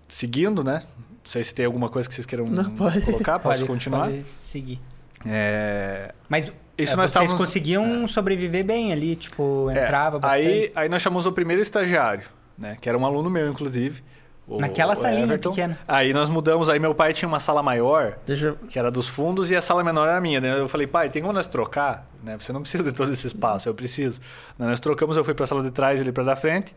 seguindo, 0.06 0.62
né? 0.64 0.82
Não 0.98 1.16
sei 1.24 1.44
se 1.44 1.54
tem 1.54 1.66
alguma 1.66 1.88
coisa 1.90 2.08
que 2.08 2.14
vocês 2.14 2.26
queiram 2.26 2.46
Não, 2.46 2.70
pode. 2.70 3.00
colocar, 3.02 3.38
posso 3.38 3.60
Pode- 3.60 3.66
continuar? 3.72 4.04
pode 4.08 4.24
seguir. 4.38 4.80
É, 5.26 6.14
Mas 6.28 6.44
Isso 6.46 6.52
é, 6.92 6.96
nós 6.96 7.10
vocês 7.10 7.24
estávamos- 7.24 7.34
conseguiam 7.34 8.06
sobreviver 8.06 8.64
bem 8.64 8.92
ali, 8.92 9.16
tipo, 9.16 9.68
é, 9.70 9.82
entrava 9.82 10.18
bastante. 10.18 10.46
Aí, 10.46 10.72
aí 10.74 10.88
nós 10.88 11.02
chamamos 11.02 11.26
o 11.26 11.32
primeiro 11.32 11.60
estagiário, 11.60 12.24
né? 12.56 12.76
Que 12.80 12.88
era 12.88 12.96
um 12.96 13.04
aluno 13.04 13.28
meu, 13.28 13.50
inclusive. 13.50 14.02
O- 14.48 14.60
Naquela 14.60 14.96
salinha 14.96 15.24
Everton. 15.24 15.50
pequena. 15.50 15.78
Aí 15.86 16.12
nós 16.12 16.30
mudamos, 16.30 16.68
aí 16.68 16.78
meu 16.78 16.94
pai 16.94 17.12
tinha 17.12 17.28
uma 17.28 17.38
sala 17.40 17.62
maior, 17.62 18.16
Deixa, 18.26 18.54
que 18.68 18.78
era 18.78 18.90
dos 18.90 19.06
fundos, 19.08 19.50
e 19.50 19.56
a 19.56 19.60
sala 19.62 19.84
menor 19.84 20.08
era 20.08 20.20
minha. 20.20 20.40
Né? 20.40 20.58
Eu 20.58 20.68
falei, 20.68 20.86
pai, 20.86 21.10
tem 21.10 21.20
como 21.22 21.34
nós 21.34 21.46
trocar? 21.46 22.06
Né? 22.22 22.36
Você 22.38 22.52
não 22.52 22.60
precisa 22.62 22.82
de 22.82 22.92
todo 22.92 23.12
esse 23.12 23.26
espaço, 23.26 23.68
eu 23.68 23.74
preciso. 23.74 24.20
Né, 24.58 24.66
Nós 24.66 24.80
trocamos, 24.80 25.16
eu 25.16 25.24
fui 25.24 25.34
para 25.34 25.44
a 25.44 25.46
sala 25.46 25.62
de 25.62 25.70
trás 25.70 26.00
e 26.00 26.02
ele 26.02 26.12
para 26.12 26.24
da 26.24 26.34
frente. 26.36 26.74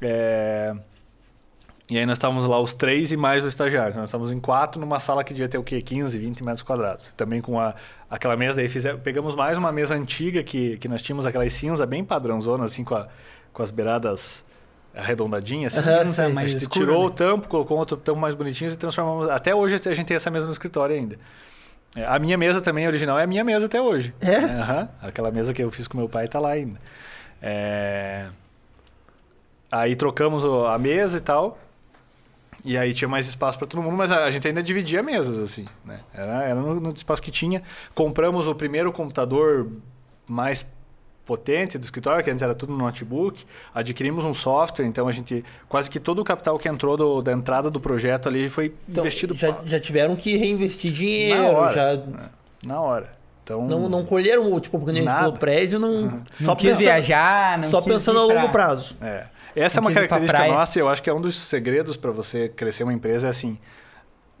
É, 0.00 0.74
E 1.90 1.96
aí 1.98 2.04
nós 2.04 2.16
estávamos 2.18 2.46
lá 2.46 2.60
os 2.60 2.74
três 2.74 3.12
e 3.12 3.16
mais 3.16 3.44
o 3.44 3.48
estagiário. 3.48 3.96
Nós 3.96 4.10
estávamos 4.10 4.30
em 4.30 4.38
quatro 4.38 4.78
numa 4.80 5.00
sala 5.00 5.24
que 5.24 5.32
devia 5.32 5.48
ter 5.48 5.56
o 5.58 5.62
quê? 5.64 5.80
15, 5.80 6.18
20 6.18 6.44
metros 6.44 6.62
quadrados. 6.62 7.12
Também 7.16 7.40
com 7.40 7.58
a, 7.58 7.74
aquela 8.10 8.36
mesa, 8.36 8.56
daí 8.56 8.68
fizemos, 8.68 9.00
pegamos 9.00 9.34
mais 9.34 9.56
uma 9.56 9.72
mesa 9.72 9.94
antiga 9.94 10.42
que, 10.42 10.76
que 10.76 10.86
nós 10.86 11.00
tínhamos, 11.00 11.26
aquelas 11.26 11.50
cinza 11.54 11.86
bem 11.86 12.04
padrãozona, 12.04 12.64
assim, 12.64 12.84
com, 12.84 12.94
a, 12.94 13.08
com 13.54 13.62
as 13.62 13.70
beiradas 13.70 14.44
arredondadinhas. 14.98 15.78
assim. 15.78 15.90
Aham, 15.90 16.00
Cinza 16.04 16.14
sei. 16.28 16.36
A 16.38 16.46
gente 16.46 16.62
escura, 16.62 16.68
tirou 16.86 17.06
o 17.06 17.08
né? 17.08 17.14
tampo, 17.16 17.48
colocou 17.48 17.78
outro 17.78 17.96
tampo 17.96 18.20
mais 18.20 18.34
bonitinho 18.34 18.70
e 18.70 18.76
transformamos. 18.76 19.28
Até 19.30 19.54
hoje 19.54 19.76
a 19.76 19.94
gente 19.94 20.06
tem 20.06 20.16
essa 20.16 20.30
mesa 20.30 20.46
no 20.46 20.52
escritório 20.52 20.94
ainda. 20.96 21.18
É, 21.96 22.04
A 22.04 22.18
minha 22.18 22.36
mesa 22.36 22.60
também, 22.60 22.86
original, 22.86 23.18
é 23.18 23.22
a 23.24 23.26
minha 23.26 23.42
mesa 23.44 23.66
até 23.66 23.80
hoje. 23.80 24.14
É? 24.20 24.36
Aham. 24.36 24.88
Aquela 25.00 25.30
mesa 25.30 25.54
que 25.54 25.62
eu 25.62 25.70
fiz 25.70 25.88
com 25.88 25.96
meu 25.96 26.08
pai 26.08 26.28
tá 26.28 26.38
lá 26.40 26.50
ainda. 26.50 26.78
É, 27.40 28.26
Aí 29.70 29.94
trocamos 29.94 30.44
o- 30.44 30.66
a 30.66 30.78
mesa 30.78 31.18
e 31.18 31.20
tal. 31.20 31.58
E 32.64 32.76
aí 32.76 32.92
tinha 32.92 33.08
mais 33.08 33.28
espaço 33.28 33.56
para 33.58 33.66
todo 33.68 33.80
mundo, 33.82 33.96
mas 33.96 34.10
a 34.10 34.24
a 34.24 34.30
gente 34.30 34.46
ainda 34.48 34.62
dividia 34.62 35.02
mesas, 35.02 35.38
assim. 35.38 35.66
Né? 35.84 36.00
Era, 36.12 36.42
era 36.44 36.54
no, 36.56 36.80
no 36.80 36.90
espaço 36.90 37.22
que 37.22 37.30
tinha. 37.30 37.62
Compramos 37.94 38.46
o 38.48 38.54
primeiro 38.54 38.90
computador 38.92 39.70
mais 40.26 40.66
potente 41.28 41.76
do 41.76 41.84
escritório, 41.84 42.24
que 42.24 42.30
antes 42.30 42.42
era 42.42 42.54
tudo 42.54 42.72
no 42.72 42.78
notebook. 42.78 43.44
Adquirimos 43.74 44.24
um 44.24 44.32
software, 44.32 44.86
então 44.86 45.06
a 45.06 45.12
gente. 45.12 45.44
Quase 45.68 45.90
que 45.90 46.00
todo 46.00 46.20
o 46.20 46.24
capital 46.24 46.58
que 46.58 46.66
entrou 46.68 46.96
do- 46.96 47.20
da 47.22 47.30
entrada 47.32 47.70
do 47.70 47.78
projeto 47.78 48.28
ali 48.28 48.48
foi 48.48 48.74
então, 48.88 49.04
investido 49.04 49.34
já, 49.34 49.52
pa- 49.52 49.62
já 49.66 49.78
tiveram 49.78 50.16
que 50.16 50.36
reinvestir 50.38 50.90
dinheiro, 50.90 51.42
Na 51.42 51.48
hora. 51.50 51.72
já 51.74 52.02
na 52.66 52.80
hora. 52.80 53.18
Então, 53.44 53.66
não, 53.66 53.88
não 53.88 54.04
colheram, 54.04 54.58
tipo, 54.60 54.78
quando 54.78 54.90
a 54.90 54.94
gente 54.94 55.06
falou 55.08 55.32
prédio, 55.34 55.78
não, 55.78 56.02
Não 56.02 56.22
só 56.32 56.54
quis 56.56 56.70
pensando, 56.70 56.78
viajar, 56.78 57.58
não 57.58 57.68
só 57.68 57.80
quis 57.82 57.92
pensando 57.92 58.16
ir 58.16 58.20
a 58.20 58.24
longo 58.24 58.40
pra- 58.40 58.48
prazo. 58.48 58.96
É. 59.00 59.26
Essa 59.56 59.78
é 59.78 59.80
Não 59.80 59.86
uma 59.86 59.90
ir 59.90 59.94
pra 59.94 60.08
característica 60.08 60.54
nossa, 60.58 60.78
eu 60.78 60.88
acho 60.88 61.02
que 61.02 61.08
é 61.10 61.14
um 61.14 61.20
dos 61.20 61.34
segredos 61.36 61.96
para 61.96 62.10
você 62.10 62.48
crescer 62.48 62.82
uma 62.84 62.92
empresa, 62.92 63.26
é 63.26 63.30
assim, 63.30 63.58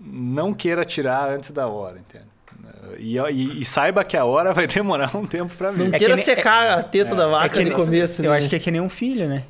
não 0.00 0.52
queira 0.54 0.84
tirar 0.84 1.30
antes 1.30 1.50
da 1.50 1.66
hora, 1.66 1.98
entende? 1.98 2.26
E, 2.98 3.16
e- 3.18 3.60
e 3.62 3.64
saiba 3.64 4.02
que 4.04 4.16
a 4.16 4.24
hora 4.24 4.52
vai 4.52 4.66
demorar 4.66 5.14
um 5.16 5.26
tempo 5.26 5.54
para 5.56 5.70
vir. 5.70 5.78
Não 5.78 5.86
É 5.86 5.90
que 5.92 5.98
queira 5.98 6.16
secar 6.16 6.78
a 6.78 6.82
teta 6.82 7.14
da 7.14 7.26
vaca 7.28 7.48
que 7.50 7.58
no 7.60 7.64
nem- 7.68 7.72
começo, 7.72 8.22
Eu 8.22 8.30
né? 8.32 8.38
acho 8.38 8.48
que 8.48 8.56
é 8.56 8.58
que 8.58 8.70
nem 8.70 8.80
um 8.80 8.88
filho, 8.88 9.28
né? 9.28 9.44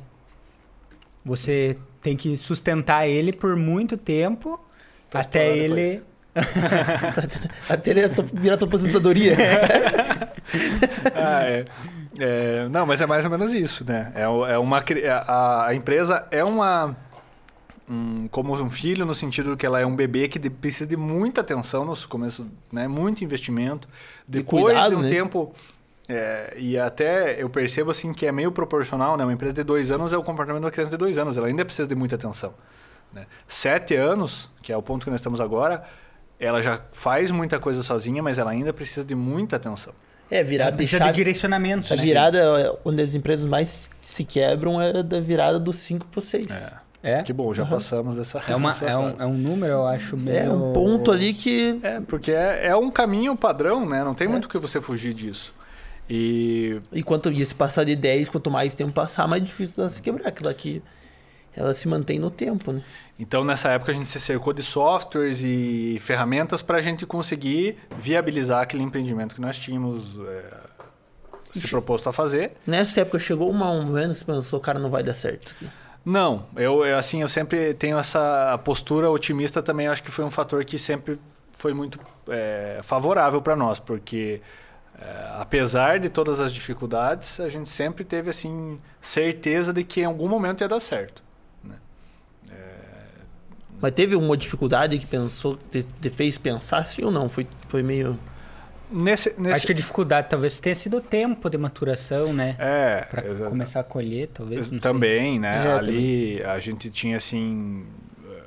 Você 1.25 1.77
tem 2.01 2.15
que 2.15 2.37
sustentar 2.37 3.07
ele 3.07 3.33
por 3.33 3.55
muito 3.55 3.97
tempo 3.97 4.59
Pra 5.09 5.21
até 5.21 5.55
ele. 5.57 6.03
Até 7.67 7.91
ele 7.91 8.01
virar 8.33 8.55
tua 8.57 8.67
aposentadoria. 8.67 9.35
Ah, 11.15 11.43
é. 11.43 11.65
É, 12.19 12.67
não, 12.69 12.85
mas 12.85 12.99
é 13.01 13.05
mais 13.05 13.23
ou 13.25 13.31
menos 13.31 13.53
isso, 13.53 13.85
né? 13.85 14.11
É, 14.15 14.21
é 14.23 14.57
uma, 14.57 14.83
a, 15.27 15.67
a 15.67 15.75
empresa 15.75 16.25
é 16.31 16.43
uma 16.43 16.95
um- 17.89 18.27
como 18.27 18.53
um 18.53 18.69
filho 18.69 19.05
no 19.05 19.15
sentido 19.15 19.57
que 19.57 19.65
ela 19.65 19.79
é 19.79 19.85
um 19.85 19.95
bebê 19.95 20.27
que 20.27 20.37
de- 20.37 20.49
precisa 20.49 20.85
de 20.85 20.95
muita 20.95 21.41
atenção 21.41 21.83
no 21.83 21.95
começo, 22.07 22.49
né? 22.71 22.87
Muito 22.87 23.23
investimento. 23.23 23.87
Depois 24.27 24.63
cuidado, 24.65 24.89
de 24.91 24.95
um 24.95 25.01
né? 25.01 25.09
tempo 25.09 25.53
é, 26.07 26.55
e 26.57 26.77
até 26.77 27.41
eu 27.41 27.49
percebo 27.49 27.91
assim 27.91 28.13
que 28.13 28.25
é 28.25 28.31
meio 28.31 28.51
proporcional, 28.51 29.15
né? 29.17 29.23
Uma 29.23 29.33
empresa 29.33 29.53
de 29.53 29.63
dois 29.63 29.91
anos 29.91 30.13
é 30.13 30.17
o 30.17 30.23
comportamento 30.23 30.61
de 30.61 30.65
uma 30.65 30.71
criança 30.71 30.91
de 30.91 30.97
dois 30.97 31.17
anos. 31.17 31.37
Ela 31.37 31.47
ainda 31.47 31.65
precisa 31.65 31.87
de 31.87 31.95
muita 31.95 32.15
atenção. 32.15 32.53
Né? 33.13 33.25
Sete 33.47 33.95
anos, 33.95 34.49
que 34.61 34.71
é 34.71 34.77
o 34.77 34.81
ponto 34.81 35.03
que 35.03 35.09
nós 35.09 35.19
estamos 35.19 35.41
agora, 35.41 35.83
ela 36.39 36.61
já 36.61 36.81
faz 36.91 37.31
muita 37.31 37.59
coisa 37.59 37.81
sozinha, 37.83 38.21
mas 38.21 38.37
ela 38.37 38.51
ainda 38.51 38.71
precisa 38.71 39.03
de 39.03 39.15
muita 39.15 39.55
atenção. 39.55 39.93
É, 40.31 40.43
virada 40.43 40.71
de 40.71 40.77
Precisa 40.77 41.03
de 41.05 41.11
direcionamento. 41.11 41.91
A 41.91 41.95
né? 41.95 42.03
virada, 42.03 42.77
onde 42.85 43.01
as 43.01 43.15
empresas 43.15 43.47
mais 43.47 43.89
se 43.99 44.23
quebram 44.23 44.79
é 44.79 45.01
da 45.01 45.19
virada 45.19 45.59
do 45.59 45.73
5 45.73 46.05
pro 46.05 46.21
6. 46.21 46.51
É. 46.51 46.71
É. 47.01 47.23
Que 47.23 47.31
bom, 47.31 47.53
já 47.53 47.65
passamos 47.65 48.17
dessa. 48.17 48.41
É, 48.47 48.55
uma, 48.55 48.75
é, 48.81 48.97
um, 48.97 49.15
é 49.21 49.25
um 49.25 49.37
número, 49.37 49.71
eu 49.71 49.87
acho. 49.87 50.15
É, 50.15 50.19
meio- 50.19 50.53
um 50.53 50.73
ponto 50.73 51.11
ali 51.11 51.33
que. 51.33 51.79
É, 51.81 52.01
porque 52.01 52.31
é, 52.31 52.67
é 52.67 52.75
um 52.75 52.91
caminho 52.91 53.35
padrão, 53.37 53.85
né? 53.87 54.03
Não 54.03 54.13
tem 54.13 54.27
muito 54.27 54.45
o 54.45 54.49
que 54.49 54.57
você 54.57 54.81
fugir 54.81 55.13
disso. 55.13 55.53
E 56.09 56.79
E 56.91 57.01
quanto 57.03 57.31
e 57.31 57.45
se 57.45 57.55
passar 57.55 57.83
de 57.85 57.95
10, 57.95 58.29
quanto 58.29 58.51
mais 58.51 58.73
tempo 58.73 58.91
passar, 58.91 59.27
mais 59.27 59.43
difícil 59.43 59.77
dela 59.77 59.89
se 59.89 60.01
quebrar. 60.01 60.27
Aquela 60.27 60.53
que 60.53 60.81
ela 61.55 61.73
se 61.73 61.87
mantém 61.87 62.19
no 62.19 62.29
tempo, 62.29 62.71
né? 62.71 62.81
então 63.17 63.43
nessa 63.43 63.69
época 63.69 63.91
a 63.91 63.93
gente 63.93 64.07
se 64.07 64.19
cercou 64.19 64.53
de 64.53 64.63
softwares 64.63 65.41
e 65.43 65.97
ferramentas 65.99 66.61
para 66.61 66.77
a 66.77 66.81
gente 66.81 67.05
conseguir 67.05 67.77
viabilizar 67.97 68.61
aquele 68.61 68.81
empreendimento 68.83 69.35
que 69.35 69.41
nós 69.41 69.57
tínhamos 69.57 70.17
é, 70.25 70.43
se 71.51 71.67
proposto 71.67 72.07
a 72.07 72.13
fazer. 72.13 72.53
Nessa 72.65 73.01
época 73.01 73.19
chegou 73.19 73.49
uma 73.49 73.71
um 73.71 73.83
momento 73.83 74.13
que 74.13 74.19
você 74.19 74.25
pensou, 74.25 74.59
cara, 74.59 74.79
não 74.79 74.89
vai 74.89 75.03
dar 75.03 75.13
certo 75.13 75.47
isso 75.47 75.55
aqui. 75.55 75.67
Não, 76.05 76.45
eu, 76.55 76.85
eu, 76.85 76.97
assim 76.97 77.21
eu 77.21 77.27
sempre 77.27 77.73
tenho 77.73 77.97
essa 77.97 78.57
postura 78.63 79.09
otimista 79.09 79.61
também. 79.61 79.87
Acho 79.87 80.01
que 80.01 80.11
foi 80.11 80.25
um 80.25 80.31
fator 80.31 80.63
que 80.65 80.79
sempre 80.79 81.19
foi 81.57 81.73
muito 81.73 81.99
é, 82.27 82.79
favorável 82.83 83.41
para 83.41 83.55
nós, 83.55 83.79
porque 83.79 84.41
é, 84.99 85.29
apesar 85.39 85.99
de 85.99 86.09
todas 86.09 86.39
as 86.39 86.53
dificuldades, 86.53 87.39
a 87.39 87.49
gente 87.49 87.69
sempre 87.69 88.03
teve 88.03 88.29
assim 88.29 88.79
certeza 89.01 89.73
de 89.73 89.83
que 89.83 90.01
em 90.01 90.05
algum 90.05 90.27
momento 90.27 90.61
ia 90.61 90.67
dar 90.67 90.79
certo. 90.79 91.21
Mas 93.81 93.93
teve 93.93 94.15
uma 94.15 94.35
dificuldade 94.35 94.97
que 94.97 95.05
pensou, 95.05 95.55
te, 95.55 95.83
te 95.83 96.09
fez 96.09 96.37
pensar 96.37 96.79
assim 96.79 97.03
ou 97.03 97.11
não? 97.11 97.29
Foi, 97.29 97.47
foi 97.69 97.81
meio. 97.81 98.19
Nesse, 98.91 99.33
nesse 99.37 99.55
Acho 99.57 99.65
que 99.67 99.71
a 99.71 99.75
dificuldade 99.75 100.27
talvez 100.29 100.59
tenha 100.59 100.73
sido 100.73 100.97
o 100.97 101.01
tempo 101.01 101.49
de 101.49 101.57
maturação, 101.57 102.33
né? 102.33 102.55
é, 102.57 103.01
Pra 103.09 103.25
exa- 103.27 103.47
começar 103.47 103.79
a 103.81 103.83
colher, 103.83 104.27
talvez. 104.33 104.71
Não 104.71 104.79
sei. 104.79 104.79
também, 104.79 105.39
né? 105.39 105.65
É, 105.67 105.71
Ali 105.73 106.43
a 106.43 106.57
gente 106.59 106.89
tinha 106.89 107.17
assim, 107.17 107.85
eh, 108.25 108.41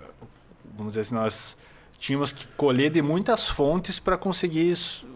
vamos 0.77 0.93
dizer 0.93 1.03
assim, 1.03 1.15
nós 1.15 1.57
tínhamos 1.99 2.33
que 2.33 2.47
colher 2.57 2.91
de 2.91 3.01
muitas 3.01 3.49
fontes 3.49 4.01
para 4.01 4.17
conseguir 4.19 4.69
isso, 4.69 5.07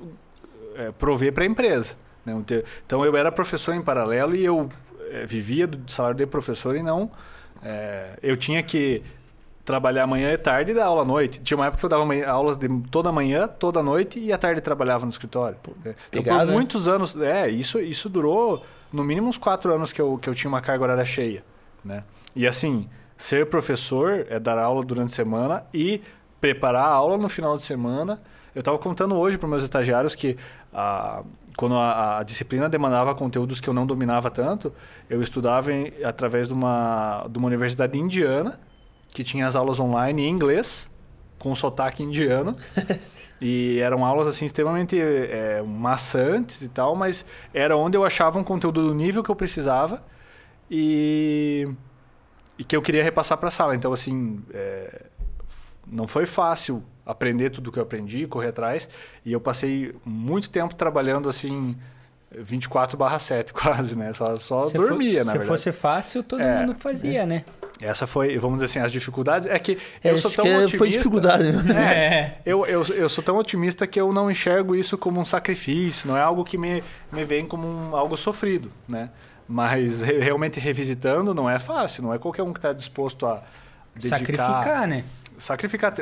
eh, 0.76 0.92
prover 0.96 1.32
para 1.32 1.42
a 1.42 1.46
empresa. 1.46 1.94
né? 2.24 2.32
Então, 2.84 3.04
eu 3.04 3.16
era 3.16 3.32
professor 3.32 3.74
em 3.74 3.82
paralelo 3.82 4.34
e 4.36 4.44
eu 4.44 4.68
eh, 5.10 5.26
vivia 5.26 5.66
do 5.66 5.90
salário 5.90 6.16
de 6.18 6.26
professor 6.26 6.76
e 6.76 6.82
não 6.82 7.10
eu 8.22 8.36
tinha 8.36 8.62
que 8.62 9.02
trabalhar 9.66 10.06
manhã 10.06 10.32
e 10.32 10.38
tarde 10.38 10.70
e 10.70 10.74
dar 10.74 10.86
aula 10.86 11.02
à 11.02 11.04
noite. 11.04 11.40
Tinha 11.42 11.58
uma 11.58 11.66
época 11.66 11.80
que 11.80 11.84
eu 11.84 11.90
dava 11.90 12.04
aulas 12.30 12.56
de 12.56 12.68
toda 12.90 13.10
manhã, 13.12 13.46
toda 13.48 13.82
noite 13.82 14.18
e 14.18 14.32
à 14.32 14.38
tarde 14.38 14.60
trabalhava 14.60 15.04
no 15.04 15.10
escritório. 15.10 15.58
né? 15.84 15.94
Então, 16.08 16.22
pegado, 16.22 16.38
por 16.40 16.46
né? 16.46 16.52
muitos 16.54 16.86
anos, 16.88 17.16
é, 17.20 17.50
isso, 17.50 17.78
isso 17.80 18.08
durou 18.08 18.64
no 18.92 19.02
mínimo 19.02 19.28
uns 19.28 19.36
quatro 19.36 19.74
anos 19.74 19.92
que 19.92 20.00
eu, 20.00 20.16
que 20.22 20.28
eu 20.30 20.34
tinha 20.34 20.48
uma 20.48 20.60
carga 20.62 20.84
horária 20.84 21.04
cheia, 21.04 21.42
né? 21.84 22.04
E 22.34 22.46
assim, 22.46 22.88
ser 23.16 23.46
professor 23.46 24.24
é 24.30 24.38
dar 24.38 24.56
aula 24.56 24.84
durante 24.84 25.08
a 25.12 25.16
semana 25.16 25.64
e 25.74 26.00
preparar 26.40 26.84
a 26.84 26.90
aula 26.92 27.18
no 27.18 27.28
final 27.28 27.56
de 27.56 27.62
semana. 27.64 28.18
Eu 28.54 28.60
estava 28.60 28.78
contando 28.78 29.16
hoje 29.16 29.36
para 29.36 29.48
meus 29.48 29.64
estagiários 29.64 30.14
que 30.14 30.36
a, 30.72 31.22
quando 31.56 31.74
a, 31.74 32.18
a 32.18 32.22
disciplina 32.22 32.68
demandava 32.68 33.14
conteúdos 33.16 33.60
que 33.60 33.68
eu 33.68 33.74
não 33.74 33.84
dominava 33.84 34.30
tanto, 34.30 34.72
eu 35.10 35.20
estudava 35.20 35.72
em- 35.72 35.92
através 36.04 36.46
de 36.48 36.54
uma, 36.54 37.26
de 37.28 37.36
uma 37.38 37.48
universidade 37.48 37.98
indiana 37.98 38.60
que 39.16 39.24
tinha 39.24 39.46
as 39.46 39.56
aulas 39.56 39.80
online 39.80 40.26
em 40.26 40.28
inglês, 40.28 40.90
com 41.38 41.54
sotaque 41.54 42.02
indiano. 42.02 42.54
e 43.40 43.78
eram 43.80 44.04
aulas 44.04 44.28
assim 44.28 44.44
extremamente 44.44 45.00
é, 45.00 45.62
maçantes 45.62 46.60
e 46.60 46.68
tal, 46.68 46.94
mas 46.94 47.24
era 47.54 47.74
onde 47.78 47.96
eu 47.96 48.04
achava 48.04 48.38
um 48.38 48.44
conteúdo 48.44 48.86
do 48.86 48.94
nível 48.94 49.22
que 49.22 49.30
eu 49.30 49.34
precisava 49.34 50.04
e, 50.70 51.66
e 52.58 52.64
que 52.64 52.76
eu 52.76 52.82
queria 52.82 53.02
repassar 53.02 53.38
para 53.38 53.48
a 53.48 53.50
sala. 53.50 53.74
Então, 53.74 53.90
assim, 53.90 54.42
é, 54.52 55.06
não 55.86 56.06
foi 56.06 56.26
fácil 56.26 56.82
aprender 57.06 57.48
tudo 57.48 57.72
que 57.72 57.78
eu 57.78 57.84
aprendi, 57.84 58.26
correr 58.26 58.48
atrás. 58.48 58.86
E 59.24 59.32
eu 59.32 59.40
passei 59.40 59.94
muito 60.04 60.50
tempo 60.50 60.74
trabalhando 60.74 61.26
assim 61.26 61.74
24 62.30 62.98
barra 62.98 63.18
7 63.18 63.54
quase, 63.54 63.96
né? 63.96 64.12
Só, 64.12 64.36
só 64.36 64.66
Se 64.68 64.74
dormia, 64.74 65.20
for, 65.20 65.26
na 65.26 65.32
Se 65.32 65.38
verdade. 65.38 65.46
fosse 65.48 65.72
fácil, 65.72 66.22
todo 66.22 66.42
É. 66.42 66.60
mundo 66.66 66.74
fazia, 66.78 67.24
né? 67.24 67.46
Essa 67.80 68.06
foi, 68.06 68.38
vamos 68.38 68.56
dizer 68.56 68.66
assim, 68.66 68.78
as 68.78 68.90
dificuldades. 68.90 69.46
É 69.46 69.58
que 69.58 69.78
eu 70.02 70.14
Acho 70.14 70.22
sou 70.22 70.30
tão 70.30 70.44
que 70.44 70.50
otimista. 70.52 70.78
foi 70.78 70.88
dificuldade 70.88 71.42
mesmo. 71.44 71.72
É. 71.72 72.32
Eu, 72.46 72.64
eu, 72.66 72.82
eu 72.84 73.08
sou 73.08 73.22
tão 73.22 73.36
otimista 73.36 73.86
que 73.86 74.00
eu 74.00 74.12
não 74.12 74.30
enxergo 74.30 74.74
isso 74.74 74.96
como 74.96 75.20
um 75.20 75.24
sacrifício, 75.24 76.08
não 76.08 76.16
é 76.16 76.22
algo 76.22 76.42
que 76.44 76.56
me, 76.56 76.82
me 77.12 77.24
vem 77.24 77.46
como 77.46 77.66
um, 77.68 77.94
algo 77.94 78.16
sofrido, 78.16 78.72
né? 78.88 79.10
Mas 79.46 80.00
re- 80.00 80.18
realmente 80.18 80.58
revisitando 80.58 81.34
não 81.34 81.48
é 81.50 81.58
fácil, 81.58 82.02
não 82.02 82.14
é 82.14 82.18
qualquer 82.18 82.42
um 82.42 82.52
que 82.52 82.58
está 82.58 82.72
disposto 82.72 83.26
a 83.26 83.42
dedicar... 83.94 84.18
Sacrificar, 84.18 84.86
né? 84.88 85.04
Sacrificar. 85.38 85.94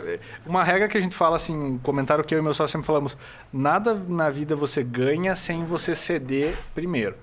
Uma 0.46 0.62
regra 0.62 0.86
que 0.86 0.96
a 0.96 1.00
gente 1.00 1.14
fala 1.14 1.34
assim, 1.34 1.54
um 1.58 1.78
comentário 1.78 2.22
que 2.22 2.32
eu 2.32 2.38
e 2.38 2.42
meu 2.42 2.54
sócio 2.54 2.70
sempre 2.72 2.86
falamos, 2.86 3.18
nada 3.52 3.92
na 4.08 4.30
vida 4.30 4.54
você 4.54 4.84
ganha 4.84 5.34
sem 5.34 5.64
você 5.64 5.92
ceder 5.96 6.54
primeiro. 6.72 7.16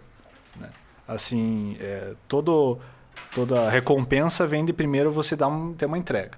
né? 0.59 0.67
Assim, 1.07 1.77
é, 1.79 2.11
todo, 2.27 2.79
toda 3.33 3.69
recompensa 3.69 4.45
vem 4.45 4.65
de 4.65 4.73
primeiro 4.73 5.11
você 5.11 5.35
dar 5.35 5.47
um, 5.47 5.73
ter 5.73 5.85
uma 5.85 5.97
entrega. 5.97 6.37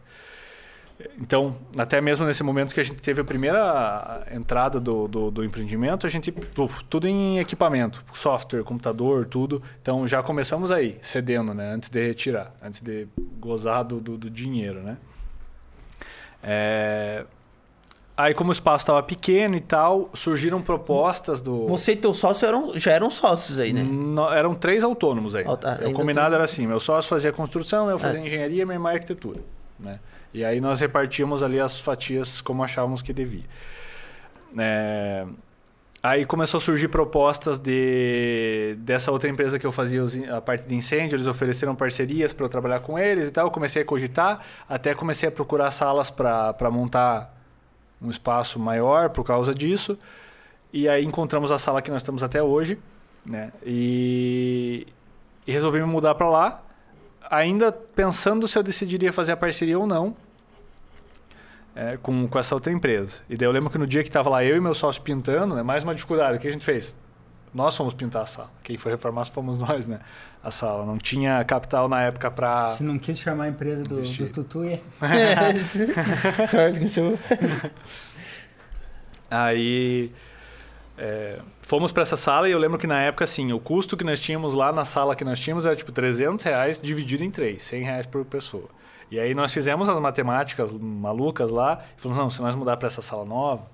Então, 1.19 1.55
até 1.77 1.99
mesmo 1.99 2.25
nesse 2.25 2.43
momento 2.43 2.73
que 2.73 2.79
a 2.79 2.83
gente 2.83 3.01
teve 3.01 3.21
a 3.21 3.23
primeira 3.23 4.25
entrada 4.31 4.79
do, 4.79 5.07
do, 5.07 5.31
do 5.31 5.43
empreendimento, 5.43 6.05
a 6.05 6.09
gente, 6.09 6.33
uf, 6.57 6.83
tudo 6.85 7.07
em 7.07 7.39
equipamento, 7.39 8.03
software, 8.13 8.63
computador, 8.63 9.25
tudo. 9.25 9.61
Então, 9.81 10.07
já 10.07 10.21
começamos 10.21 10.71
aí, 10.71 10.97
cedendo, 11.01 11.53
né? 11.53 11.73
Antes 11.73 11.89
de 11.89 12.07
retirar, 12.07 12.53
antes 12.61 12.79
de 12.79 13.07
gozar 13.39 13.83
do, 13.83 13.99
do, 13.99 14.17
do 14.17 14.29
dinheiro, 14.29 14.81
né? 14.81 14.97
É, 16.41 17.25
Aí, 18.15 18.33
como 18.35 18.49
o 18.49 18.51
espaço 18.53 18.83
estava 18.83 19.01
pequeno 19.01 19.55
e 19.55 19.59
tal, 19.59 20.09
surgiram 20.13 20.61
propostas 20.61 21.41
do. 21.41 21.67
Você 21.67 21.93
e 21.93 21.95
teu 21.95 22.13
sócio 22.13 22.47
eram, 22.47 22.77
já 22.79 22.91
eram 22.91 23.09
sócios 23.09 23.57
aí, 23.57 23.73
né? 23.73 23.81
No- 23.81 24.31
eram 24.31 24.53
três 24.53 24.83
autônomos 24.83 25.33
aí. 25.33 25.43
Ah, 25.47 25.57
tá. 25.57 25.79
o 25.87 25.93
combinado 25.93 26.27
três. 26.27 26.33
era 26.33 26.43
assim: 26.43 26.67
meu 26.67 26.79
sócio 26.79 27.09
fazia 27.09 27.31
construção, 27.33 27.89
eu 27.89 27.97
fazia 27.97 28.19
É. 28.19 28.25
engenharia, 28.25 28.65
minha 28.65 28.75
irmã 28.75 28.91
arquitetura. 28.91 29.41
Né? 29.79 29.99
E 30.31 30.45
aí 30.45 30.61
nós 30.61 30.79
repartíamos 30.79 31.41
ali 31.41 31.59
as 31.59 31.79
fatias 31.79 32.39
como 32.39 32.63
achávamos 32.63 33.01
que 33.01 33.11
devia. 33.13 33.43
É, 34.57 35.25
Aí 36.05 36.25
começou 36.25 36.57
a 36.57 36.61
surgir 36.61 36.89
propostas 36.89 37.57
de 37.57 38.75
dessa 38.79 39.09
outra 39.09 39.29
empresa 39.29 39.57
que 39.57 39.65
eu 39.65 39.71
fazia 39.71 40.03
a 40.35 40.41
parte 40.41 40.67
de 40.67 40.75
incêndio, 40.75 41.15
eles 41.15 41.27
ofereceram 41.27 41.73
parcerias 41.75 42.33
para 42.33 42.45
eu 42.45 42.49
trabalhar 42.49 42.81
com 42.81 42.99
eles 42.99 43.29
e 43.29 43.31
tal. 43.31 43.47
Eu 43.47 43.51
comecei 43.51 43.81
a 43.83 43.85
cogitar, 43.85 44.41
até 44.67 44.93
comecei 44.93 45.29
a 45.29 45.31
procurar 45.31 45.71
salas 45.71 46.09
para 46.09 46.69
montar 46.69 47.32
um 48.03 48.09
espaço 48.09 48.59
maior 48.59 49.09
por 49.09 49.23
causa 49.23 49.53
disso. 49.53 49.97
E 50.71 50.89
aí 50.89 51.05
encontramos 51.05 51.51
a 51.51 51.59
sala 51.59 51.81
que 51.81 51.91
nós 51.91 52.01
estamos 52.01 52.23
até 52.23 52.41
hoje, 52.41 52.79
né? 53.25 53.51
E, 53.65 54.87
e 55.45 55.51
resolvi 55.51 55.79
me 55.79 55.85
mudar 55.85 56.15
para 56.15 56.29
lá, 56.29 56.63
ainda 57.29 57.71
pensando 57.71 58.47
se 58.47 58.57
eu 58.57 58.63
decidiria 58.63 59.13
fazer 59.13 59.31
a 59.31 59.37
parceria 59.37 59.77
ou 59.77 59.87
não 59.87 60.15
é, 61.75 61.97
com, 62.01 62.27
com 62.27 62.39
essa 62.39 62.53
outra 62.55 62.71
empresa. 62.71 63.19
E 63.29 63.35
daí 63.35 63.47
eu 63.47 63.51
lembro 63.51 63.69
que 63.69 63.77
no 63.77 63.87
dia 63.87 64.03
que 64.03 64.09
estava 64.09 64.29
lá 64.29 64.43
eu 64.43 64.55
e 64.55 64.59
meu 64.59 64.73
sócio 64.73 65.01
pintando, 65.01 65.55
né? 65.55 65.63
Mais 65.63 65.83
uma 65.83 65.93
dificuldade, 65.93 66.37
o 66.37 66.39
que 66.39 66.47
a 66.47 66.51
gente 66.51 66.65
fez? 66.65 66.95
Nós 67.53 67.77
fomos 67.77 67.93
pintar 67.93 68.23
a 68.23 68.25
sala. 68.25 68.49
Quem 68.63 68.77
foi 68.77 68.91
reformar 68.91 69.25
fomos 69.25 69.57
nós, 69.59 69.87
né? 69.87 69.99
A 70.43 70.51
sala. 70.51 70.85
Não 70.85 70.97
tinha 70.97 71.43
capital 71.43 71.87
na 71.87 72.01
época 72.01 72.31
para... 72.31 72.71
Se 72.71 72.83
não 72.83 72.97
quis 72.97 73.19
chamar 73.19 73.45
a 73.45 73.49
empresa 73.49 73.83
do, 73.83 73.99
Investir. 73.99 74.27
do 74.27 74.43
Tutu, 74.43 74.63
é. 74.65 74.79
Sorte 76.47 76.79
que 76.79 76.89
chamou. 76.89 77.19
Aí 79.29 80.11
é, 80.97 81.39
fomos 81.61 81.91
para 81.91 82.03
essa 82.03 82.15
sala 82.15 82.47
e 82.47 82.51
eu 82.51 82.59
lembro 82.59 82.77
que 82.77 82.85
na 82.85 83.01
época, 83.01 83.23
assim, 83.23 83.51
o 83.51 83.59
custo 83.59 83.97
que 83.97 84.03
nós 84.03 84.19
tínhamos 84.19 84.53
lá 84.53 84.71
na 84.71 84.85
sala 84.85 85.15
que 85.15 85.23
nós 85.23 85.39
tínhamos 85.39 85.65
era 85.65 85.75
tipo 85.75 85.91
300 85.91 86.43
reais 86.43 86.81
dividido 86.81 87.23
em 87.23 87.31
três, 87.31 87.63
100 87.63 87.83
reais 87.83 88.05
por 88.05 88.23
pessoa. 88.25 88.69
E 89.09 89.19
aí 89.19 89.33
nós 89.33 89.53
fizemos 89.53 89.89
as 89.89 89.99
matemáticas 89.99 90.71
malucas 90.71 91.49
lá 91.49 91.83
e 91.97 92.01
falamos, 92.01 92.23
não, 92.23 92.29
se 92.29 92.41
nós 92.41 92.55
mudar 92.55 92.77
para 92.77 92.87
essa 92.87 93.01
sala 93.01 93.25
nova, 93.25 93.65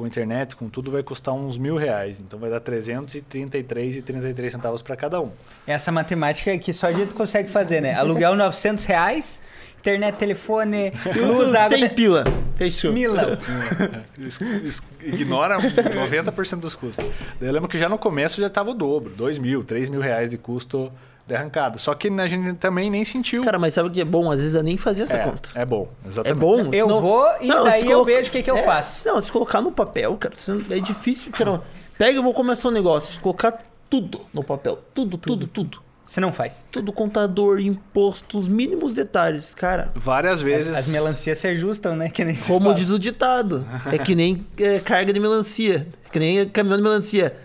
com 0.00 0.06
internet, 0.06 0.56
com 0.56 0.66
tudo, 0.66 0.90
vai 0.90 1.02
custar 1.02 1.34
uns 1.34 1.58
mil 1.58 1.76
reais. 1.76 2.18
Então 2.18 2.38
vai 2.38 2.48
dar 2.48 2.58
333,33 2.62 4.50
centavos 4.50 4.80
para 4.80 4.96
cada 4.96 5.20
um. 5.20 5.30
Essa 5.66 5.92
matemática 5.92 6.56
que 6.58 6.72
só 6.72 6.86
a 6.86 6.92
gente 6.92 7.12
consegue 7.14 7.50
fazer, 7.50 7.82
né? 7.82 7.94
Aluguel 7.94 8.34
900 8.34 8.82
reais, 8.86 9.42
internet, 9.78 10.16
telefone, 10.16 10.90
luz, 11.16 11.54
água... 11.54 11.76
Sem 11.76 11.88
pila. 11.90 12.24
Fechou. 12.56 12.92
Milão. 12.92 13.36
Es- 14.64 14.82
Ignora 15.02 15.58
90% 15.58 16.56
dos 16.60 16.74
custos. 16.74 17.04
Daí 17.38 17.48
eu 17.48 17.52
lembro 17.52 17.68
que 17.68 17.78
já 17.78 17.88
no 17.88 17.98
começo 17.98 18.40
já 18.40 18.46
estava 18.46 18.70
o 18.70 18.74
dobro, 18.74 19.12
2 19.14 19.36
mil, 19.38 19.62
3 19.62 19.90
mil 19.90 20.00
reais 20.00 20.30
de 20.30 20.38
custo 20.38 20.90
de 21.26 21.34
arrancada. 21.34 21.78
Só 21.78 21.94
que 21.94 22.08
a 22.08 22.26
gente 22.26 22.54
também 22.54 22.90
nem 22.90 23.04
sentiu. 23.04 23.42
Cara, 23.42 23.58
mas 23.58 23.74
sabe 23.74 23.88
o 23.88 23.92
que 23.92 24.00
é 24.00 24.04
bom? 24.04 24.30
Às 24.30 24.40
vezes 24.40 24.54
eu 24.54 24.62
nem 24.62 24.76
fazia 24.76 25.04
essa 25.04 25.16
é, 25.16 25.24
conta. 25.24 25.50
é 25.54 25.64
bom, 25.64 25.88
É 26.04 26.08
exatamente. 26.08 26.38
bom. 26.40 26.58
Eu 26.72 26.86
senão- 26.88 27.00
vou 27.00 27.26
e 27.40 27.46
Não, 27.46 27.64
daí 27.64 27.80
se 27.80 27.86
eu 27.86 27.92
coloca- 27.92 28.12
vejo 28.12 28.28
o 28.28 28.32
que, 28.32 28.42
que 28.42 28.50
eu 28.50 28.56
É, 28.56 28.62
faço. 28.62 29.06
Não, 29.08 29.20
se 29.20 29.30
colocar 29.30 29.60
no 29.60 29.70
papel, 29.72 30.16
cara, 30.16 30.34
é 30.70 30.78
difícil. 30.80 31.30
Cara. 31.32 31.60
Pega, 31.96 32.18
eu 32.18 32.22
vou 32.22 32.34
começar 32.34 32.68
um 32.68 32.72
negócio. 32.72 33.14
Se 33.14 33.20
colocar 33.20 33.62
tudo 33.88 34.22
no 34.34 34.42
papel. 34.42 34.78
Tudo, 34.94 35.16
tudo, 35.18 35.46
tudo. 35.46 35.82
Você 36.04 36.20
não 36.20 36.32
faz. 36.32 36.66
Tudo, 36.72 36.92
contador, 36.92 37.60
imposto, 37.60 38.36
os 38.36 38.48
mínimos 38.48 38.92
detalhes. 38.92 39.54
Cara, 39.54 39.92
Várias 39.94 40.42
vezes. 40.42 40.72
As, 40.72 40.78
as 40.78 40.86
melancias 40.88 41.38
se 41.38 41.46
ajustam, 41.46 41.94
né? 41.94 42.08
Que 42.08 42.24
nem 42.24 42.34
como 42.34 42.60
fala. 42.62 42.74
diz 42.74 42.90
o 42.90 42.98
ditado, 42.98 43.64
é 43.92 43.96
que 43.96 44.16
nem 44.16 44.44
é, 44.58 44.80
carga 44.80 45.12
de 45.12 45.20
melancia. 45.20 45.86
É 46.04 46.08
que 46.10 46.18
nem 46.18 46.48
caminhão 46.48 46.78
de 46.78 46.82
melancia. 46.82 47.36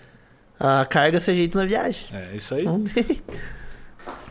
A 0.59 0.84
carga 0.86 1.19
se 1.19 1.30
ajeita 1.30 1.59
na 1.59 1.65
viagem. 1.67 2.07
É 2.11 2.36
isso 2.36 2.55
aí. 2.55 2.63
Não 2.63 2.82
tem. 2.82 3.05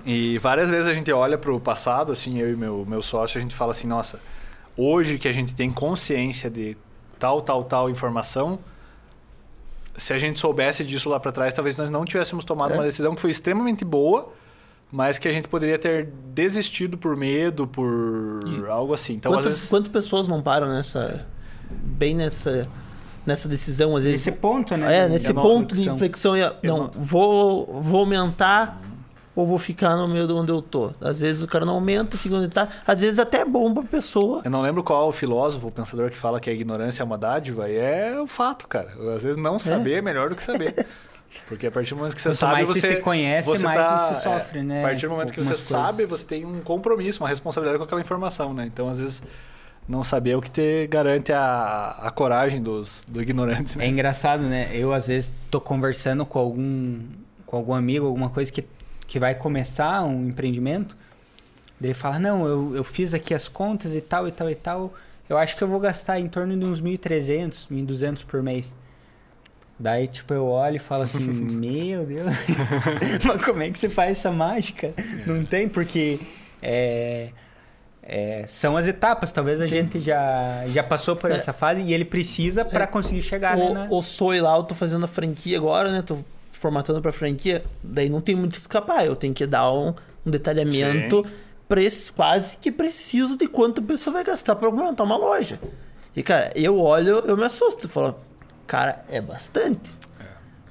E 0.04 0.38
várias 0.38 0.68
vezes 0.70 0.86
a 0.86 0.94
gente 0.94 1.10
olha 1.12 1.38
para 1.38 1.52
o 1.52 1.58
passado, 1.58 2.12
assim, 2.12 2.38
eu 2.38 2.52
e 2.52 2.56
meu, 2.56 2.84
meu 2.86 3.00
sócio, 3.00 3.38
a 3.38 3.40
gente 3.40 3.54
fala 3.54 3.70
assim, 3.70 3.86
nossa, 3.86 4.20
hoje 4.76 5.18
que 5.18 5.26
a 5.28 5.32
gente 5.32 5.54
tem 5.54 5.70
consciência 5.70 6.50
de 6.50 6.76
tal, 7.18 7.40
tal, 7.40 7.64
tal 7.64 7.88
informação, 7.88 8.58
se 9.96 10.12
a 10.12 10.18
gente 10.18 10.38
soubesse 10.38 10.84
disso 10.84 11.08
lá 11.08 11.18
para 11.20 11.32
trás, 11.32 11.54
talvez 11.54 11.78
nós 11.78 11.90
não 11.90 12.04
tivéssemos 12.04 12.44
tomado 12.44 12.72
É. 12.72 12.74
uma 12.74 12.82
decisão 12.82 13.14
que 13.14 13.20
foi 13.20 13.30
extremamente 13.30 13.84
boa, 13.84 14.32
mas 14.92 15.18
que 15.18 15.26
a 15.28 15.32
gente 15.32 15.48
poderia 15.48 15.78
ter 15.78 16.08
desistido 16.34 16.98
por 16.98 17.16
medo, 17.16 17.66
por 17.66 18.40
E 18.46 18.68
algo 18.70 18.92
assim. 18.92 19.14
Então, 19.14 19.32
quantas, 19.32 19.46
vezes, 19.46 19.68
quantas 19.68 19.88
pessoas 19.90 20.28
não 20.28 20.42
param 20.42 20.68
nessa. 20.68 21.26
Bem 21.70 22.14
nessa. 22.14 22.66
Nessa 23.26 23.48
decisão, 23.48 23.96
às 23.96 24.04
vezes. 24.04 24.20
Esse 24.20 24.32
ponto, 24.32 24.76
né? 24.76 24.98
É, 24.98 25.06
de- 25.06 25.12
nesse 25.14 25.28
de 25.28 25.32
ponto 25.34 25.74
de 25.74 25.88
reflexão. 25.88 26.36
inflexão. 26.36 26.36
e, 26.36 26.40
Eu 26.68 26.76
Não, 26.76 26.76
não- 26.84 26.90
vou, 26.94 27.80
vou 27.80 28.00
aumentar 28.00 28.80
ou 29.36 29.46
vou 29.46 29.58
ficar 29.58 29.96
no 29.96 30.08
meio 30.08 30.26
de 30.26 30.32
onde 30.32 30.50
eu 30.52 30.62
tô. 30.62 30.92
Às 31.00 31.20
vezes 31.20 31.42
o 31.42 31.46
cara 31.48 31.64
não 31.64 31.74
aumenta, 31.74 32.16
fica 32.16 32.34
onde 32.36 32.48
tá. 32.48 32.68
Às 32.86 33.00
vezes 33.00 33.18
até 33.18 33.38
é 33.40 33.44
bom 33.44 33.72
pra 33.74 33.82
pessoa. 33.82 34.42
eu 34.44 34.50
não 34.50 34.62
lembro 34.62 34.82
qual 34.82 35.08
o 35.08 35.12
filósofo, 35.12 35.68
o 35.68 35.70
pensador 35.70 36.10
que 36.10 36.16
fala 36.16 36.38
que 36.40 36.48
a 36.48 36.52
ignorância 36.52 37.02
é 37.02 37.04
uma 37.04 37.18
dádiva, 37.18 37.68
e 37.68 37.76
é 37.76 38.20
o 38.20 38.26
fato, 38.26 38.68
cara. 38.68 38.88
Às 39.16 39.22
vezes 39.22 39.36
não 39.36 39.58
saber 39.58 39.94
é, 39.98 40.02
melhor 40.02 40.28
do 40.30 40.36
que 40.36 40.42
saber. 40.42 40.74
Porque 41.48 41.66
a 41.66 41.70
partir 41.70 41.90
do 41.94 41.96
momento 41.96 42.14
que 42.14 42.22
você 42.22 42.28
Quanto 42.28 42.38
sabe, 42.38 42.52
mais 42.52 42.68
você 42.68 42.80
você 42.80 42.94
se 42.94 43.00
conhece, 43.00 43.48
você 43.48 43.64
mais 43.64 43.76
tá- 43.76 44.14
você 44.14 44.20
sofre, 44.22 44.60
é, 44.60 44.62
né? 44.62 44.80
A 44.84 44.86
partir 44.86 45.06
do 45.08 45.10
momento 45.10 45.32
que 45.32 45.40
você 45.42 45.50
Algumas 45.52 45.68
coisas. 45.68 45.86
sabe, 45.86 46.06
você 46.06 46.24
tem 46.24 46.44
um 46.46 46.60
compromisso, 46.60 47.20
uma 47.24 47.28
responsabilidade 47.28 47.76
com 47.78 47.84
aquela 47.84 48.00
informação, 48.00 48.54
né? 48.54 48.64
Então, 48.72 48.88
às 48.88 49.00
vezes, 49.00 49.20
não 49.88 50.04
saber 50.04 50.30
é 50.30 50.36
o 50.36 50.40
que 50.40 50.48
te 50.48 50.86
garante 50.86 51.32
a, 51.32 51.96
a 52.02 52.10
coragem 52.12 52.62
dos, 52.62 53.04
do 53.08 53.20
ignorante, 53.20 53.74
É 53.74 53.78
né? 53.78 53.88
engraçado, 53.88 54.44
né? 54.44 54.70
Eu, 54.72 54.92
às 54.92 55.08
vezes, 55.08 55.34
tô 55.50 55.60
conversando 55.60 56.24
com 56.24 56.38
algum, 56.38 57.00
com 57.44 57.56
algum 57.56 57.74
amigo, 57.74 58.06
alguma 58.06 58.28
coisa 58.30 58.52
que, 58.52 58.64
que 59.06 59.18
vai 59.18 59.34
começar 59.34 60.02
um 60.02 60.26
empreendimento. 60.28 60.96
Ele 61.82 61.92
fala, 61.94 62.18
não, 62.18 62.46
eu, 62.46 62.76
eu 62.76 62.84
fiz 62.84 63.12
aqui 63.12 63.34
as 63.34 63.48
contas 63.48 63.94
e 63.94 64.00
tal, 64.00 64.26
e 64.26 64.32
tal, 64.32 64.50
e 64.50 64.54
tal. 64.54 64.94
Eu 65.28 65.36
acho 65.36 65.56
que 65.56 65.62
eu 65.62 65.68
vou 65.68 65.80
gastar 65.80 66.18
em 66.20 66.28
torno 66.28 66.56
de 66.56 66.64
uns 66.64 66.80
1.300, 66.80 67.68
1.200 67.70 68.24
por 68.24 68.42
mês. 68.42 68.74
Daí, 69.78 70.06
tipo, 70.06 70.32
eu 70.32 70.46
olho 70.46 70.76
e 70.76 70.78
falo 70.78 71.02
assim, 71.02 71.20
meu 71.26 72.04
Deus, 72.06 72.32
mas 73.26 73.44
como 73.44 73.62
é 73.62 73.70
que 73.70 73.78
você 73.78 73.88
faz 73.88 74.12
essa 74.18 74.30
mágica? 74.30 74.92
Não 75.26 75.44
tem, 75.44 75.68
porque 75.68 76.20
é, 76.62 77.30
é, 78.02 78.44
são 78.46 78.76
as 78.76 78.86
etapas. 78.86 79.32
Talvez 79.32 79.60
a 79.60 79.66
gente 79.66 80.00
já, 80.00 80.64
já 80.68 80.82
passou 80.82 81.16
por 81.16 81.30
É. 81.30 81.34
essa 81.36 81.52
fase 81.52 81.82
e 81.82 81.92
ele 81.92 82.04
precisa 82.04 82.64
para 82.64 82.84
É. 82.84 82.86
conseguir 82.86 83.22
chegar, 83.22 83.56
né? 83.56 83.68
na- 83.70 83.86
O, 83.90 83.98
o 83.98 84.02
Soy 84.02 84.40
lá, 84.40 84.56
eu 84.56 84.62
tô 84.62 84.74
fazendo 84.76 85.04
a 85.04 85.08
franquia 85.08 85.58
agora, 85.58 85.90
né? 85.90 86.02
Tô 86.02 86.18
formatando 86.64 87.02
pra 87.02 87.12
franquia. 87.12 87.62
Daí 87.82 88.08
não 88.08 88.22
tem 88.22 88.34
muito 88.34 88.52
o 88.52 88.54
que 88.54 88.60
escapar. 88.62 89.04
Eu 89.04 89.14
tenho 89.14 89.34
que 89.34 89.44
dar 89.46 89.70
um, 89.70 89.92
um 90.24 90.30
detalhamento 90.30 91.22
preci- 91.68 92.10
quase 92.10 92.56
que 92.56 92.72
preciso 92.72 93.36
de 93.36 93.46
quanto 93.46 93.82
a 93.82 93.84
pessoa 93.84 94.14
vai 94.14 94.24
gastar 94.24 94.56
pra 94.56 94.70
montar 94.70 95.04
uma 95.04 95.16
loja. 95.16 95.60
E, 96.16 96.22
cara, 96.22 96.50
eu 96.54 96.80
olho, 96.80 97.18
eu 97.26 97.36
me 97.36 97.44
assusto. 97.44 97.84
Eu 97.84 97.90
falo, 97.90 98.18
cara, 98.66 99.04
é 99.10 99.20
bastante. 99.20 99.90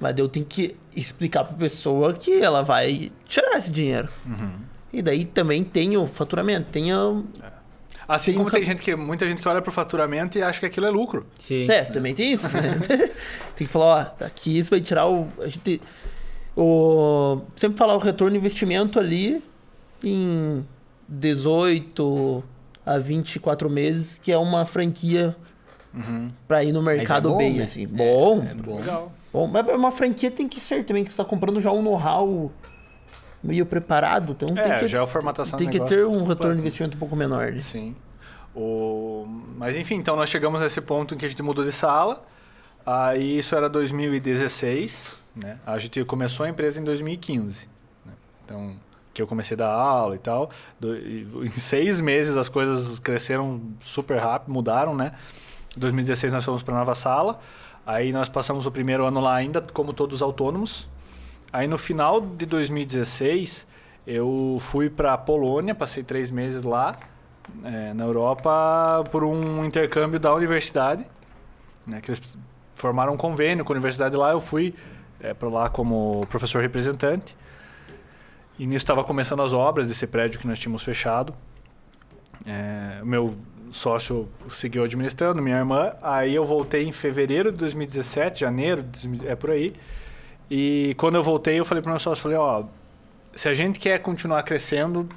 Mas 0.00 0.16
daí 0.16 0.24
eu 0.24 0.28
tenho 0.28 0.44
que 0.44 0.74
explicar 0.96 1.44
pra 1.44 1.56
pessoa 1.56 2.12
que 2.12 2.42
ela 2.42 2.62
vai 2.62 3.12
tirar 3.28 3.56
esse 3.56 3.70
dinheiro. 3.70 4.08
Uhum. 4.26 4.50
E 4.92 5.00
daí 5.00 5.24
também 5.24 5.62
tem 5.62 5.96
o 5.96 6.08
faturamento, 6.08 6.70
tem 6.72 6.92
o... 6.92 7.24
Assim 8.06 8.34
como 8.34 8.46
um 8.48 8.50
tem 8.50 8.62
gente 8.64 8.82
que, 8.82 8.94
muita 8.94 9.28
gente 9.28 9.40
que 9.40 9.48
olha 9.48 9.62
pro 9.62 9.72
faturamento 9.72 10.36
e 10.38 10.42
acha 10.42 10.60
que 10.60 10.66
aquilo 10.66 10.86
é 10.86 10.90
lucro. 10.90 11.26
Sim. 11.38 11.70
É, 11.70 11.84
também 11.84 12.14
tem 12.14 12.32
isso, 12.32 12.54
né? 12.56 12.78
tem 13.56 13.66
que 13.66 13.72
falar, 13.72 14.14
ó, 14.20 14.24
aqui 14.24 14.58
isso 14.58 14.70
vai 14.70 14.80
tirar 14.80 15.06
o. 15.08 15.28
A 15.40 15.46
gente. 15.48 15.80
O, 16.56 17.40
sempre 17.56 17.76
falar 17.76 17.94
o 17.94 17.98
retorno 17.98 18.32
de 18.32 18.38
investimento 18.38 18.98
ali 19.00 19.42
em 20.02 20.64
18 21.08 22.44
a 22.86 22.98
24 22.98 23.68
meses, 23.70 24.18
que 24.22 24.30
é 24.30 24.38
uma 24.38 24.64
franquia 24.66 25.34
Uhum. 25.92 26.28
pra 26.48 26.64
ir 26.64 26.72
no 26.72 26.82
Mas 26.82 26.96
mercado 26.98 27.28
é 27.28 27.32
bom, 27.32 27.38
bem, 27.38 27.54
né? 27.54 27.62
assim. 27.64 27.86
Bom, 27.86 28.42
É 28.42 28.52
bom. 28.54 28.76
Legal. 28.78 29.12
bom. 29.32 29.46
Mas 29.46 29.64
uma 29.68 29.92
franquia 29.92 30.28
tem 30.30 30.48
que 30.48 30.60
ser 30.60 30.84
também, 30.84 31.04
que 31.04 31.10
você 31.12 31.16
tá 31.16 31.24
comprando 31.24 31.60
já 31.60 31.70
um 31.70 31.82
know-how 31.82 32.50
meio 33.44 33.66
preparado. 33.66 34.32
Então 34.32 34.56
É, 34.56 34.62
tem 34.62 34.78
que, 34.80 34.88
já 34.88 34.98
é 34.98 35.02
a 35.02 35.06
formatação 35.06 35.58
tem 35.58 35.68
que 35.68 35.78
ter 35.80 36.04
um 36.04 36.10
completo. 36.10 36.28
retorno 36.30 36.54
de 36.56 36.60
investimento 36.62 36.96
um 36.96 37.00
pouco 37.00 37.14
menor. 37.14 37.52
né? 37.52 37.58
Sim. 37.60 37.94
O... 38.54 39.26
Mas 39.56 39.76
enfim, 39.76 39.96
então 39.96 40.16
nós 40.16 40.28
chegamos 40.28 40.60
nesse 40.60 40.80
ponto 40.80 41.14
em 41.14 41.18
que 41.18 41.26
a 41.26 41.28
gente 41.28 41.42
mudou 41.42 41.64
de 41.64 41.72
sala. 41.72 42.24
Aí 42.86 43.38
isso 43.38 43.54
era 43.56 43.68
2016, 43.68 45.16
né? 45.34 45.58
A 45.66 45.78
gente 45.78 46.04
começou 46.04 46.44
a 46.44 46.48
empresa 46.48 46.80
em 46.80 46.84
2015. 46.84 47.68
né? 48.04 48.12
Então, 48.44 48.76
que 49.12 49.22
eu 49.22 49.26
comecei 49.26 49.54
a 49.54 49.58
dar 49.58 49.68
aula 49.70 50.14
e 50.14 50.18
tal. 50.18 50.50
Do- 50.78 50.96
Em 51.44 51.50
seis 51.50 52.00
meses 52.00 52.36
as 52.36 52.48
coisas 52.48 52.98
cresceram 52.98 53.60
super 53.80 54.18
rápido, 54.18 54.52
mudaram, 54.52 54.94
né? 54.94 55.12
Em 55.76 55.80
2016 55.80 56.32
nós 56.32 56.44
fomos 56.44 56.62
para 56.62 56.74
nova 56.74 56.94
sala. 56.94 57.40
Aí 57.86 58.12
nós 58.12 58.28
passamos 58.28 58.66
o 58.66 58.70
primeiro 58.70 59.04
ano 59.04 59.20
lá 59.20 59.34
ainda 59.34 59.60
como 59.60 59.92
todos 59.92 60.22
autônomos. 60.22 60.88
Aí 61.54 61.68
no 61.68 61.78
final 61.78 62.20
de 62.20 62.46
2016 62.46 63.64
eu 64.04 64.58
fui 64.58 64.90
para 64.90 65.16
Polônia, 65.16 65.72
passei 65.72 66.02
três 66.02 66.28
meses 66.28 66.64
lá 66.64 66.98
é, 67.62 67.94
na 67.94 68.02
Europa 68.02 69.04
por 69.12 69.22
um 69.22 69.64
intercâmbio 69.64 70.18
da 70.18 70.34
universidade, 70.34 71.06
né, 71.86 72.00
que 72.00 72.10
eles 72.10 72.36
formaram 72.74 73.14
um 73.14 73.16
convênio 73.16 73.64
com 73.64 73.72
a 73.72 73.74
universidade 73.76 74.16
lá. 74.16 74.32
Eu 74.32 74.40
fui 74.40 74.74
é, 75.20 75.32
para 75.32 75.48
lá 75.48 75.70
como 75.70 76.26
professor 76.28 76.60
representante. 76.60 77.36
E 78.58 78.66
nisso 78.66 78.82
estava 78.82 79.04
começando 79.04 79.40
as 79.40 79.52
obras 79.52 79.86
desse 79.86 80.08
prédio 80.08 80.40
que 80.40 80.48
nós 80.48 80.58
tínhamos 80.58 80.82
fechado. 80.82 81.32
É, 82.44 83.00
meu 83.04 83.32
sócio 83.70 84.28
seguiu 84.50 84.82
administrando, 84.82 85.40
minha 85.40 85.58
irmã. 85.58 85.92
Aí 86.02 86.34
eu 86.34 86.44
voltei 86.44 86.82
em 86.82 86.90
fevereiro 86.90 87.52
de 87.52 87.58
2017, 87.58 88.40
janeiro, 88.40 88.82
de 88.82 88.88
2000 89.06 89.30
é 89.30 89.36
por 89.36 89.50
aí. 89.52 89.72
E 90.50 90.94
quando 90.98 91.14
eu 91.16 91.22
voltei, 91.22 91.58
eu 91.58 91.64
falei 91.64 91.82
para 91.82 91.90
o 91.90 91.92
meu 91.92 92.00
sócio, 92.00 92.22
falei, 92.22 92.36
ó, 92.38 92.64
se 93.34 93.48
a 93.48 93.54
gente 93.54 93.78
quer 93.78 93.98
continuar 94.00 94.42
crescendo, 94.42 95.08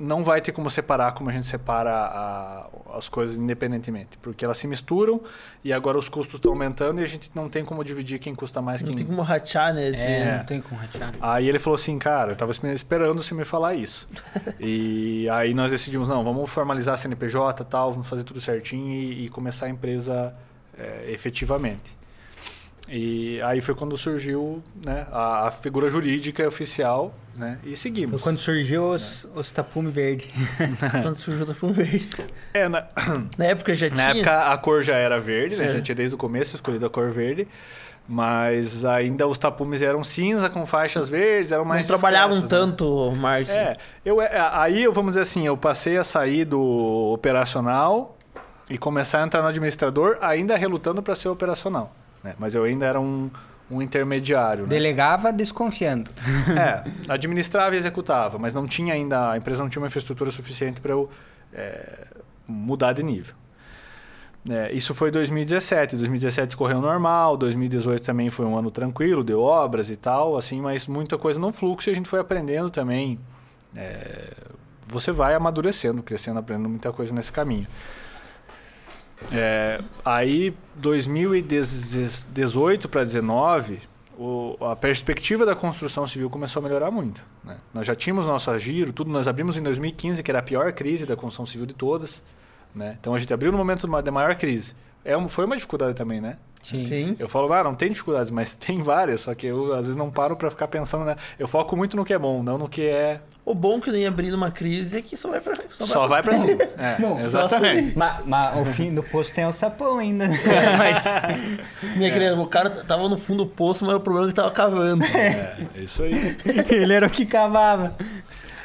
não 0.00 0.22
vai 0.22 0.40
ter 0.40 0.52
como 0.52 0.70
separar 0.70 1.10
como 1.12 1.28
a 1.28 1.32
gente 1.32 1.46
separa 1.46 1.90
a- 1.92 2.66
as 2.96 3.08
coisas 3.08 3.36
independentemente, 3.36 4.16
porque 4.18 4.44
elas 4.44 4.56
se 4.56 4.66
misturam 4.68 5.20
e 5.64 5.72
agora 5.72 5.98
os 5.98 6.08
custos 6.08 6.34
estão 6.36 6.52
aumentando 6.52 7.00
e 7.00 7.04
a 7.04 7.06
gente 7.06 7.30
não 7.34 7.48
tem 7.48 7.64
como 7.64 7.82
dividir 7.82 8.20
quem 8.20 8.32
custa 8.32 8.62
mais 8.62 8.80
Não 8.80 8.88
quem 8.88 8.98
tem 8.98 9.06
como 9.06 9.22
rachar, 9.22 9.74
né? 9.74 9.90
É, 9.96 10.36
não 10.38 10.44
tem 10.44 10.60
como 10.60 10.80
ratear. 10.80 11.12
Aí 11.20 11.48
ele 11.48 11.58
falou 11.58 11.74
assim, 11.74 11.98
cara, 11.98 12.30
eu 12.32 12.36
tava 12.36 12.52
espe- 12.52 12.72
esperando 12.72 13.20
você 13.20 13.34
me 13.34 13.44
falar 13.44 13.74
isso. 13.74 14.08
e 14.60 15.28
aí 15.30 15.52
nós 15.52 15.72
decidimos, 15.72 16.08
não, 16.08 16.22
vamos 16.22 16.48
formalizar 16.48 16.94
a 16.94 16.96
CNPJ 16.96 17.62
e 17.62 17.66
tal, 17.66 17.90
vamos 17.90 18.06
fazer 18.06 18.22
tudo 18.22 18.40
certinho 18.40 18.88
e, 18.92 19.24
e 19.26 19.28
começar 19.30 19.66
a 19.66 19.68
empresa 19.68 20.32
é, 20.78 21.10
efetivamente. 21.10 21.97
E 22.88 23.40
aí 23.42 23.60
foi 23.60 23.74
quando 23.74 23.96
surgiu 23.96 24.62
né, 24.84 25.06
a, 25.12 25.48
a 25.48 25.50
figura 25.50 25.90
jurídica 25.90 26.46
oficial 26.48 27.14
né, 27.36 27.58
e 27.62 27.68
Foi 27.68 27.76
seguimos. 27.76 28.20
quando 28.20 28.38
surgiu 28.38 28.90
os, 28.90 29.26
os 29.34 29.50
tapume 29.52 29.90
verde. 29.90 30.28
Quando 31.02 31.16
surgiu 31.16 31.46
da 31.46 31.54
Fumo 31.54 31.72
Verde. 31.72 32.08
É, 32.52 32.68
na, 32.68 32.88
Na 33.38 33.44
época 33.44 33.74
já 33.74 33.88
na 33.90 33.94
tinha. 33.94 34.10
época 34.10 34.52
a 34.52 34.58
cor 34.58 34.82
já 34.82 34.96
era 34.96 35.20
verde, 35.20 35.54
né? 35.54 35.66
É. 35.66 35.74
Já 35.74 35.80
tinha 35.80 35.94
desde 35.94 36.16
o 36.16 36.18
começo 36.18 36.56
escolhido 36.56 36.84
a 36.84 36.90
cor 36.90 37.10
verde. 37.10 37.46
Mas 38.08 38.84
ainda 38.86 39.26
os 39.28 39.36
tapumes 39.36 39.82
eram 39.82 40.02
cinza 40.02 40.48
com 40.48 40.64
faixas 40.64 41.10
verdes, 41.10 41.52
eram 41.52 41.64
mais 41.64 41.82
não 41.82 41.88
trabalhavam 41.88 42.40
né? 42.40 42.46
tanto 42.48 43.12
marketing. 43.14 43.52
É, 43.52 43.76
eu, 44.02 44.20
é, 44.20 44.30
aí 44.54 44.82
eu 44.82 44.92
vamos 44.94 45.10
dizer 45.12 45.20
assim, 45.20 45.46
eu 45.46 45.58
passei 45.58 45.98
a 45.98 46.02
sair 46.02 46.46
do 46.46 46.58
operacional 47.12 48.16
e 48.70 48.78
começar 48.78 49.22
a 49.22 49.26
entrar 49.26 49.42
no 49.42 49.48
administrador, 49.48 50.16
ainda 50.22 50.56
relutando 50.56 51.02
para 51.02 51.14
ser 51.14 51.28
operacional. 51.28 51.94
Né? 52.22 52.34
Mas 52.38 52.54
eu 52.54 52.64
ainda 52.64 52.86
era 52.86 53.00
um, 53.00 53.30
um 53.70 53.82
intermediário. 53.82 54.64
Né? 54.64 54.70
Delegava 54.70 55.32
desconfiando. 55.32 56.10
É, 56.56 56.82
administrava 57.12 57.74
e 57.74 57.78
executava, 57.78 58.38
mas 58.38 58.54
não 58.54 58.66
tinha 58.66 58.94
ainda, 58.94 59.32
a 59.32 59.36
empresa 59.36 59.62
não 59.62 59.70
tinha 59.70 59.80
uma 59.80 59.88
infraestrutura 59.88 60.30
suficiente 60.30 60.80
para 60.80 60.92
eu 60.92 61.10
é, 61.52 62.06
mudar 62.46 62.92
de 62.92 63.02
nível. 63.02 63.34
É, 64.48 64.72
isso 64.72 64.94
foi 64.94 65.10
2017. 65.10 65.96
2017 65.96 66.56
correu 66.56 66.80
normal, 66.80 67.36
2018 67.36 68.02
também 68.02 68.30
foi 68.30 68.46
um 68.46 68.56
ano 68.56 68.70
tranquilo, 68.70 69.22
deu 69.22 69.40
obras 69.40 69.90
e 69.90 69.96
tal, 69.96 70.36
assim, 70.36 70.60
mas 70.60 70.86
muita 70.86 71.18
coisa 71.18 71.38
no 71.38 71.52
fluxo 71.52 71.90
e 71.90 71.92
a 71.92 71.94
gente 71.94 72.08
foi 72.08 72.20
aprendendo 72.20 72.70
também. 72.70 73.18
É, 73.76 74.32
você 74.86 75.12
vai 75.12 75.34
amadurecendo, 75.34 76.02
crescendo, 76.02 76.38
aprendendo 76.38 76.68
muita 76.68 76.90
coisa 76.92 77.14
nesse 77.14 77.30
caminho. 77.30 77.66
É, 79.32 79.80
aí, 80.04 80.54
2018 80.76 82.88
para 82.88 83.02
2019, 83.02 83.80
o- 84.18 84.56
a 84.64 84.74
perspectiva 84.76 85.44
da 85.46 85.54
construção 85.54 86.06
civil 86.06 86.28
começou 86.30 86.60
a 86.60 86.62
melhorar 86.62 86.90
muito. 86.90 87.22
né? 87.44 87.56
Nós 87.72 87.86
já 87.86 87.94
tínhamos 87.94 88.26
nosso 88.26 88.56
giro, 88.58 88.92
tudo. 88.92 89.10
Nós 89.10 89.28
abrimos 89.28 89.56
em 89.56 89.62
2015, 89.62 90.22
que 90.22 90.30
era 90.30 90.40
a 90.40 90.42
pior 90.42 90.70
crise 90.72 91.06
da 91.06 91.16
construção 91.16 91.46
civil 91.46 91.66
de 91.66 91.74
todas. 91.74 92.22
Né? 92.74 92.96
Então 93.00 93.14
a 93.14 93.18
gente 93.18 93.32
abriu 93.32 93.50
no 93.50 93.56
momento 93.58 93.86
de 94.02 94.10
maior 94.10 94.34
crise. 94.34 94.74
É 95.04 95.16
foi 95.28 95.44
uma 95.46 95.56
dificuldade 95.56 95.94
também, 95.94 96.20
né? 96.20 96.36
Sim. 96.62 96.84
Sim. 96.84 97.16
Eu 97.18 97.28
falo, 97.28 97.50
ah, 97.52 97.64
não 97.64 97.74
tem 97.74 97.90
dificuldades, 97.90 98.30
mas 98.30 98.54
tem 98.56 98.82
várias, 98.82 99.22
só 99.22 99.34
que 99.34 99.46
eu 99.46 99.72
às 99.72 99.82
vezes 99.82 99.96
não 99.96 100.10
paro 100.10 100.36
para 100.36 100.50
ficar 100.50 100.68
pensando, 100.68 101.04
né? 101.04 101.16
Eu 101.38 101.48
foco 101.48 101.76
muito 101.76 101.96
no 101.96 102.04
que 102.04 102.12
é 102.12 102.18
bom, 102.18 102.42
não 102.42 102.58
no 102.58 102.68
que 102.68 102.82
é. 102.82 103.20
O 103.50 103.54
bom 103.54 103.80
que 103.80 103.90
nem 103.90 104.06
abrir 104.06 104.32
uma 104.34 104.50
crise 104.50 104.98
é 104.98 105.02
que 105.02 105.16
só 105.16 105.30
vai 105.30 105.40
pra. 105.40 105.54
Só, 105.70 105.86
Só 105.86 106.06
vai 106.06 106.22
para 106.22 106.34
cima. 106.34 106.52
É, 106.78 107.00
Não, 107.00 107.20
só 107.20 107.26
exatamente. 107.26 107.96
Mas, 107.96 108.24
mas 108.26 108.56
o 108.60 108.64
fim 108.72 108.94
do 108.94 109.02
poço 109.02 109.32
tem 109.32 109.44
o 109.46 109.52
sapão 109.52 109.98
ainda. 109.98 110.28
Mas. 110.78 111.04
Nem 111.96 112.08
aquele- 112.08 112.30
O 112.32 112.46
cara 112.46 112.70
tava 112.70 113.08
no 113.08 113.16
fundo 113.18 113.44
do 113.44 113.50
poço, 113.50 113.84
mas 113.84 113.94
o 113.96 114.00
problema 114.00 114.26
é 114.26 114.30
que 114.30 114.34
tava 114.36 114.50
cavando. 114.50 115.04
É, 115.04 115.56
é 115.76 115.80
isso 115.80 116.02
aí. 116.02 116.36
Ele 116.70 116.92
era 116.92 117.06
o 117.06 117.10
que 117.10 117.24
cavava. 117.26 117.96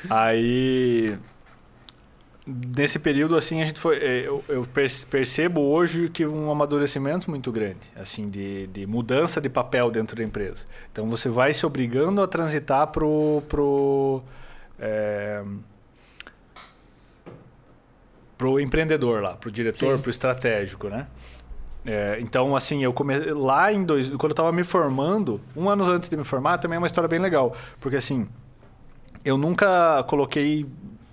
Aí, 0.09 1.07
nesse 2.45 2.99
período, 2.99 3.35
assim, 3.37 3.61
a 3.61 3.65
gente 3.65 3.79
foi. 3.79 3.97
eh, 3.97 4.23
Eu, 4.27 4.43
eu 4.49 4.63
perce- 4.65 5.05
percebo 5.05 5.61
hoje 5.61 6.09
que 6.09 6.25
um 6.25 6.51
amadurecimento 6.51 7.29
muito 7.29 7.51
grande, 7.51 7.79
assim, 7.95 8.27
de, 8.29 8.67
de 8.67 8.85
mudança 8.85 9.39
de 9.39 9.49
papel 9.49 9.89
dentro 9.89 10.15
da 10.15 10.23
empresa. 10.23 10.65
Então, 10.91 11.07
você 11.07 11.29
vai 11.29 11.53
se 11.53 11.65
obrigando 11.65 12.21
a 12.21 12.27
transitar 12.27 12.87
pro. 12.87 13.41
pro 13.47 14.21
eh, 14.83 15.43
pro 18.37 18.59
empreendedor 18.59 19.21
lá, 19.21 19.35
pro 19.35 19.49
diretor, 19.49 19.95
Sim. 19.95 20.01
pro 20.01 20.09
estratégico, 20.09 20.89
né? 20.89 21.07
É, 21.85 22.17
então, 22.19 22.55
assim, 22.55 22.83
eu 22.83 22.93
comecei 22.93 23.33
lá 23.33 23.71
em 23.71 23.83
dois, 23.83 24.09
quando 24.09 24.31
eu 24.31 24.31
estava 24.31 24.51
me 24.51 24.63
formando, 24.63 25.39
um 25.55 25.69
ano 25.69 25.85
antes 25.85 26.09
de 26.09 26.17
me 26.17 26.23
formar, 26.23 26.57
também 26.57 26.75
é 26.75 26.79
uma 26.79 26.87
história 26.87 27.07
bem 27.07 27.19
legal, 27.19 27.55
porque 27.79 27.97
assim, 27.97 28.27
eu 29.23 29.37
nunca 29.37 30.03
coloquei 30.03 30.65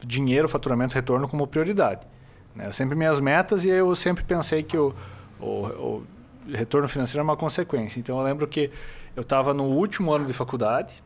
dinheiro, 0.04 0.48
faturamento, 0.48 0.94
retorno 0.94 1.28
como 1.28 1.46
prioridade. 1.46 2.06
Né? 2.54 2.66
Eu 2.66 2.72
sempre 2.72 2.96
minhas 2.96 3.20
metas 3.20 3.64
e 3.64 3.68
eu 3.68 3.94
sempre 3.94 4.24
pensei 4.24 4.62
que 4.62 4.76
o, 4.76 4.94
o, 5.40 5.44
o 5.44 6.06
retorno 6.52 6.88
financeiro 6.88 7.20
é 7.20 7.22
uma 7.22 7.36
consequência. 7.36 8.00
Então 8.00 8.18
eu 8.18 8.24
lembro 8.24 8.46
que 8.48 8.70
eu 9.14 9.22
estava 9.22 9.54
no 9.54 9.64
último 9.64 10.12
ano 10.12 10.24
de 10.24 10.32
faculdade? 10.32 11.02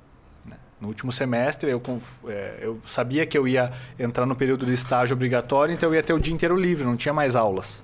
No 0.81 0.89
último 0.89 1.13
semestre, 1.13 1.71
eu, 1.71 1.83
é, 2.29 2.59
eu 2.61 2.81
sabia 2.85 3.25
que 3.25 3.37
eu 3.37 3.47
ia 3.49 3.73
entrar 3.99 4.27
no 4.27 4.35
período 4.35 4.67
de 4.67 4.75
estágio 4.75 5.15
obrigatório, 5.15 5.73
então 5.73 5.89
eu 5.89 5.95
ia 5.95 6.03
ter 6.03 6.13
o 6.13 6.19
dia 6.19 6.35
inteiro 6.35 6.57
livre, 6.57 6.85
não 6.85 6.97
tinha 6.97 7.13
mais 7.13 7.37
aulas. 7.37 7.83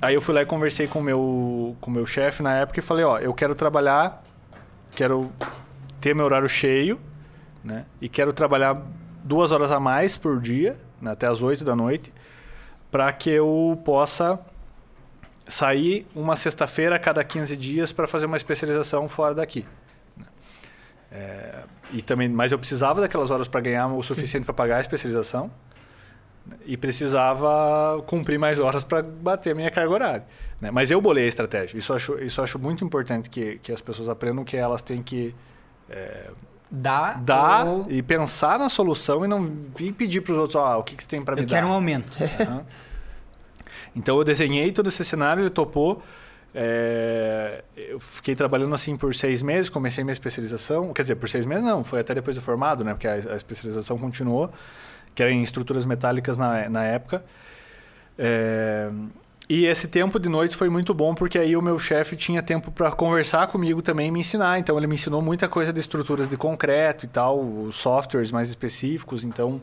Aí 0.00 0.14
eu 0.14 0.20
fui 0.20 0.34
lá 0.34 0.42
e 0.42 0.46
conversei 0.46 0.88
com 0.88 1.00
meu, 1.00 1.76
com 1.80 1.90
o 1.90 1.94
meu 1.94 2.04
chefe 2.04 2.42
na 2.42 2.54
época 2.54 2.80
e 2.80 2.82
falei, 2.82 3.04
ó, 3.04 3.18
eu 3.18 3.32
quero 3.32 3.54
trabalhar, 3.54 4.24
quero 4.96 5.30
ter 6.00 6.14
meu 6.14 6.24
horário 6.24 6.48
cheio, 6.48 6.98
né? 7.62 7.86
E 8.00 8.08
quero 8.08 8.32
trabalhar 8.32 8.82
duas 9.22 9.52
horas 9.52 9.70
a 9.70 9.78
mais 9.78 10.16
por 10.16 10.40
dia, 10.40 10.76
né, 11.00 11.12
até 11.12 11.26
as 11.26 11.42
8 11.42 11.64
da 11.64 11.76
noite, 11.76 12.12
para 12.90 13.12
que 13.12 13.30
eu 13.30 13.80
possa 13.84 14.40
sair 15.46 16.06
uma 16.14 16.34
sexta-feira 16.34 16.96
a 16.96 16.98
cada 16.98 17.22
15 17.22 17.56
dias 17.56 17.92
para 17.92 18.06
fazer 18.06 18.26
uma 18.26 18.36
especialização 18.36 19.08
fora 19.08 19.34
daqui. 19.34 19.64
né. 20.16 20.26
É, 21.10 21.62
e 21.92 22.02
também, 22.02 22.28
mas 22.28 22.52
eu 22.52 22.58
precisava 22.58 23.00
daquelas 23.00 23.30
horas 23.30 23.46
para 23.48 23.60
ganhar 23.60 23.86
o 23.88 24.02
suficiente 24.02 24.44
para 24.44 24.54
pagar 24.54 24.76
a 24.76 24.80
especialização 24.80 25.50
e 26.66 26.76
precisava 26.76 28.02
cumprir 28.06 28.38
mais 28.38 28.58
horas 28.58 28.82
para 28.82 29.02
bater 29.02 29.52
a 29.52 29.54
minha 29.54 29.70
carga 29.70 29.92
horária. 29.92 30.24
né. 30.60 30.70
Mas 30.70 30.90
eu 30.90 31.00
bolei 31.00 31.24
a 31.24 31.28
estratégia. 31.28 31.78
Isso 31.78 31.92
eu 31.92 31.96
acho, 31.96 32.18
isso 32.18 32.40
eu 32.40 32.44
acho 32.44 32.58
muito 32.58 32.84
importante 32.84 33.30
que, 33.30 33.58
que 33.58 33.70
as 33.72 33.80
pessoas 33.80 34.08
aprendam 34.08 34.42
que 34.44 34.56
elas 34.56 34.82
têm 34.82 35.02
que 35.02 35.34
é, 35.88 36.30
Dá. 36.70 37.12
dar 37.14 37.66
ou 37.66 37.86
e 37.90 38.02
pensar 38.02 38.58
na 38.58 38.68
solução 38.68 39.24
e 39.24 39.28
não 39.28 39.44
vir 39.76 39.92
pedir 39.92 40.22
para 40.22 40.32
os 40.32 40.38
outros, 40.38 40.56
ó, 40.56 40.78
o 40.78 40.82
que, 40.82 40.96
que 40.96 41.02
você 41.02 41.08
tem 41.10 41.22
para 41.22 41.36
me 41.36 41.42
eu 41.42 41.46
dar. 41.46 41.54
quero 41.56 41.66
um 41.68 41.72
aumento. 41.72 42.12
Aham. 42.40 42.64
Então 43.94 44.16
eu 44.16 44.24
desenhei 44.24 44.72
todo 44.72 44.88
esse 44.88 45.04
cenário, 45.04 45.42
ele 45.42 45.50
topou. 45.50 46.02
É, 46.54 47.64
eu 47.76 47.98
fiquei 47.98 48.34
trabalhando 48.34 48.74
assim 48.74 48.96
por 48.96 49.14
seis 49.14 49.40
meses, 49.40 49.70
comecei 49.70 50.04
minha 50.04 50.12
especialização. 50.12 50.92
Quer 50.92 51.02
dizer, 51.02 51.14
por 51.16 51.28
seis 51.28 51.46
meses 51.46 51.64
não, 51.64 51.82
foi 51.82 52.00
até 52.00 52.14
depois 52.14 52.36
do 52.36 52.42
formado, 52.42 52.84
né? 52.84 52.92
Porque 52.92 53.08
a, 53.08 53.14
a 53.14 53.36
especialização 53.36 53.98
continuou, 53.98 54.50
que 55.14 55.22
era 55.22 55.32
em 55.32 55.42
estruturas 55.42 55.84
metálicas 55.84 56.36
na, 56.36 56.68
na 56.68 56.84
época. 56.84 57.24
É, 58.18 58.90
e 59.48 59.66
esse 59.66 59.88
tempo 59.88 60.18
de 60.18 60.28
noite 60.28 60.56
foi 60.56 60.68
muito 60.68 60.94
bom 60.94 61.14
porque 61.14 61.38
aí 61.38 61.56
o 61.56 61.62
meu 61.62 61.78
chefe 61.78 62.16
tinha 62.16 62.42
tempo 62.42 62.70
para 62.70 62.90
conversar 62.92 63.48
comigo 63.48 63.82
também 63.82 64.08
e 64.08 64.10
me 64.10 64.20
ensinar. 64.20 64.58
Então 64.58 64.76
ele 64.78 64.86
me 64.86 64.94
ensinou 64.94 65.20
muita 65.20 65.48
coisa 65.48 65.72
de 65.72 65.80
estruturas 65.80 66.28
de 66.28 66.36
concreto 66.36 67.04
e 67.04 67.08
tal, 67.08 67.70
softwares 67.70 68.30
mais 68.30 68.48
específicos. 68.48 69.24
Então 69.24 69.60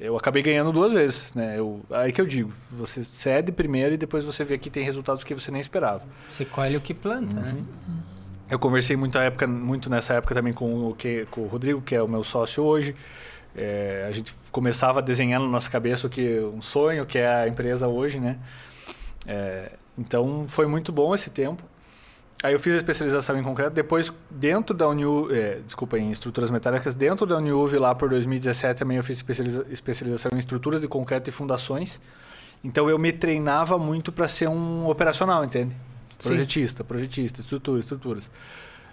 eu 0.00 0.16
acabei 0.16 0.42
ganhando 0.42 0.72
duas 0.72 0.94
vezes, 0.94 1.34
né? 1.34 1.58
Eu, 1.58 1.82
aí 1.90 2.10
que 2.10 2.20
eu 2.20 2.26
digo, 2.26 2.50
você 2.72 3.04
cede 3.04 3.52
primeiro 3.52 3.94
e 3.94 3.98
depois 3.98 4.24
você 4.24 4.42
vê 4.42 4.56
que 4.56 4.70
tem 4.70 4.82
resultados 4.82 5.22
que 5.22 5.34
você 5.34 5.50
nem 5.50 5.60
esperava. 5.60 6.02
Você 6.30 6.44
colhe 6.46 6.74
o 6.74 6.80
que 6.80 6.94
planta, 6.94 7.34
né? 7.38 7.62
Eu 8.50 8.58
conversei 8.58 8.96
muito, 8.96 9.18
época, 9.18 9.46
muito 9.46 9.90
nessa 9.90 10.14
época 10.14 10.34
também 10.34 10.54
com 10.54 10.88
o, 10.88 10.94
que, 10.94 11.26
com 11.30 11.42
o 11.42 11.46
Rodrigo, 11.46 11.82
que 11.82 11.94
é 11.94 12.02
o 12.02 12.08
meu 12.08 12.24
sócio 12.24 12.64
hoje. 12.64 12.96
É, 13.54 14.06
a 14.08 14.12
gente 14.12 14.34
começava 14.50 15.00
a 15.00 15.02
desenhar 15.02 15.38
na 15.38 15.46
nossa 15.46 15.70
cabeça 15.70 16.06
o 16.06 16.10
que 16.10 16.40
um 16.40 16.62
sonho 16.62 17.04
que 17.04 17.18
é 17.18 17.26
a 17.26 17.46
empresa 17.46 17.86
hoje, 17.86 18.18
né? 18.18 18.38
É, 19.26 19.72
então 19.98 20.46
foi 20.48 20.66
muito 20.66 20.90
bom 20.90 21.14
esse 21.14 21.28
tempo. 21.28 21.62
Aí 22.42 22.54
eu 22.54 22.58
fiz 22.58 22.72
a 22.72 22.76
especialização 22.78 23.38
em 23.38 23.42
concreto. 23.42 23.72
Depois, 23.72 24.12
dentro 24.30 24.74
da 24.74 24.88
Uniuv, 24.88 25.30
é, 25.32 25.60
desculpa, 25.64 25.98
em 25.98 26.10
estruturas 26.10 26.50
metálicas, 26.50 26.94
dentro 26.94 27.26
da 27.26 27.36
Uniuv, 27.36 27.74
lá 27.78 27.94
por 27.94 28.08
2017, 28.08 28.78
também 28.78 28.96
eu 28.96 29.02
fiz 29.02 29.18
especializa 29.18 29.66
especialização 29.70 30.30
em 30.34 30.38
estruturas 30.38 30.80
de 30.80 30.88
concreto 30.88 31.28
e 31.28 31.32
fundações. 31.32 32.00
Então 32.64 32.88
eu 32.88 32.98
me 32.98 33.12
treinava 33.12 33.78
muito 33.78 34.10
para 34.10 34.26
ser 34.26 34.48
um 34.48 34.88
operacional, 34.88 35.44
entende? 35.44 35.74
Sim. 36.18 36.30
Projetista, 36.30 36.82
projetista, 36.82 37.40
estrutura, 37.40 37.80
estruturas. 37.80 38.30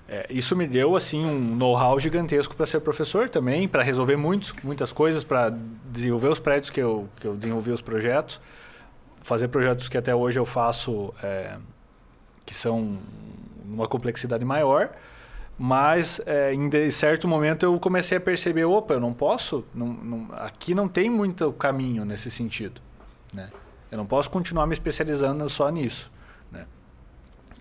É, 0.09 0.25
isso 0.29 0.55
me 0.55 0.65
deu 0.65 0.95
assim 0.95 1.25
um 1.25 1.55
know-how 1.55 1.99
gigantesco 1.99 2.55
para 2.55 2.65
ser 2.65 2.79
professor 2.79 3.29
também, 3.29 3.67
para 3.67 3.83
resolver 3.83 4.15
muitos, 4.15 4.53
muitas 4.63 4.91
coisas, 4.93 5.23
para 5.23 5.53
desenvolver 5.91 6.29
os 6.29 6.39
prédios 6.39 6.69
que 6.69 6.81
eu, 6.81 7.09
que 7.19 7.27
eu 7.27 7.35
desenvolvi 7.35 7.71
os 7.71 7.81
projetos, 7.81 8.39
fazer 9.21 9.49
projetos 9.49 9.89
que 9.89 9.97
até 9.97 10.15
hoje 10.15 10.39
eu 10.39 10.45
faço, 10.45 11.13
é, 11.21 11.57
que 12.45 12.55
são 12.55 12.97
uma 13.77 13.87
complexidade 13.87 14.43
maior, 14.45 14.89
mas 15.57 16.21
é, 16.25 16.53
em 16.53 16.91
certo 16.91 17.27
momento 17.27 17.63
eu 17.63 17.79
comecei 17.79 18.17
a 18.17 18.21
perceber, 18.21 18.65
opa, 18.65 18.93
eu 18.93 18.99
não 18.99 19.13
posso, 19.13 19.65
não, 19.73 19.87
não- 19.87 20.27
aqui 20.33 20.75
não 20.75 20.87
tem 20.87 21.09
muito 21.09 21.51
caminho 21.53 22.05
nesse 22.05 22.29
sentido, 22.29 22.79
né? 23.33 23.49
Eu 23.91 23.97
não 23.97 24.05
posso 24.05 24.29
continuar 24.29 24.67
me 24.67 24.73
especializando 24.73 25.47
só 25.49 25.69
nisso, 25.69 26.11
né? 26.51 26.65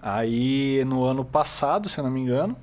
Aí 0.03 0.85
no 0.85 1.05
ano 1.05 1.25
passado, 1.25 1.89
se 1.89 1.99
eu 1.99 2.05
não 2.05 2.11
me 2.11 2.21
engano, 2.21 2.57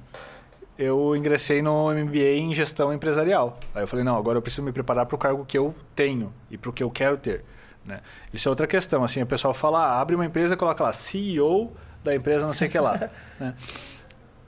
eu 0.78 1.16
ingressei 1.16 1.62
no 1.62 1.90
MBA 1.92 2.38
em 2.38 2.54
gestão 2.54 2.94
empresarial. 2.94 3.60
Aí 3.74 3.84
eu 3.84 3.88
falei, 3.88 4.04
não, 4.04 4.18
agora 4.18 4.38
eu 4.38 4.42
preciso 4.42 4.64
me 4.64 4.72
preparar 4.72 5.06
para 5.06 5.16
o 5.16 5.20
cargo 5.20 5.46
que 5.46 5.58
eu 5.58 5.74
tenho 5.96 6.34
e 6.52 6.58
para 6.58 6.70
o 6.70 6.74
que 6.74 6.84
eu 6.84 6.90
quero 6.92 7.18
ter. 7.18 7.44
Né? 7.86 8.02
Isso 8.34 8.48
é 8.48 8.50
outra 8.50 8.66
questão. 8.68 9.04
Assim, 9.04 9.22
o 9.22 9.26
pessoal 9.26 9.54
fala, 9.54 9.80
ah, 9.80 10.02
abre 10.02 10.16
uma 10.16 10.26
empresa 10.26 10.58
coloca 10.58 10.84
lá, 10.84 10.94
CEO 10.94 11.74
da 12.04 12.14
empresa 12.14 12.46
não 12.46 12.54
sei 12.54 12.68
o 12.68 12.72
que 12.72 12.80
lá. 12.80 13.10
né? 13.40 13.56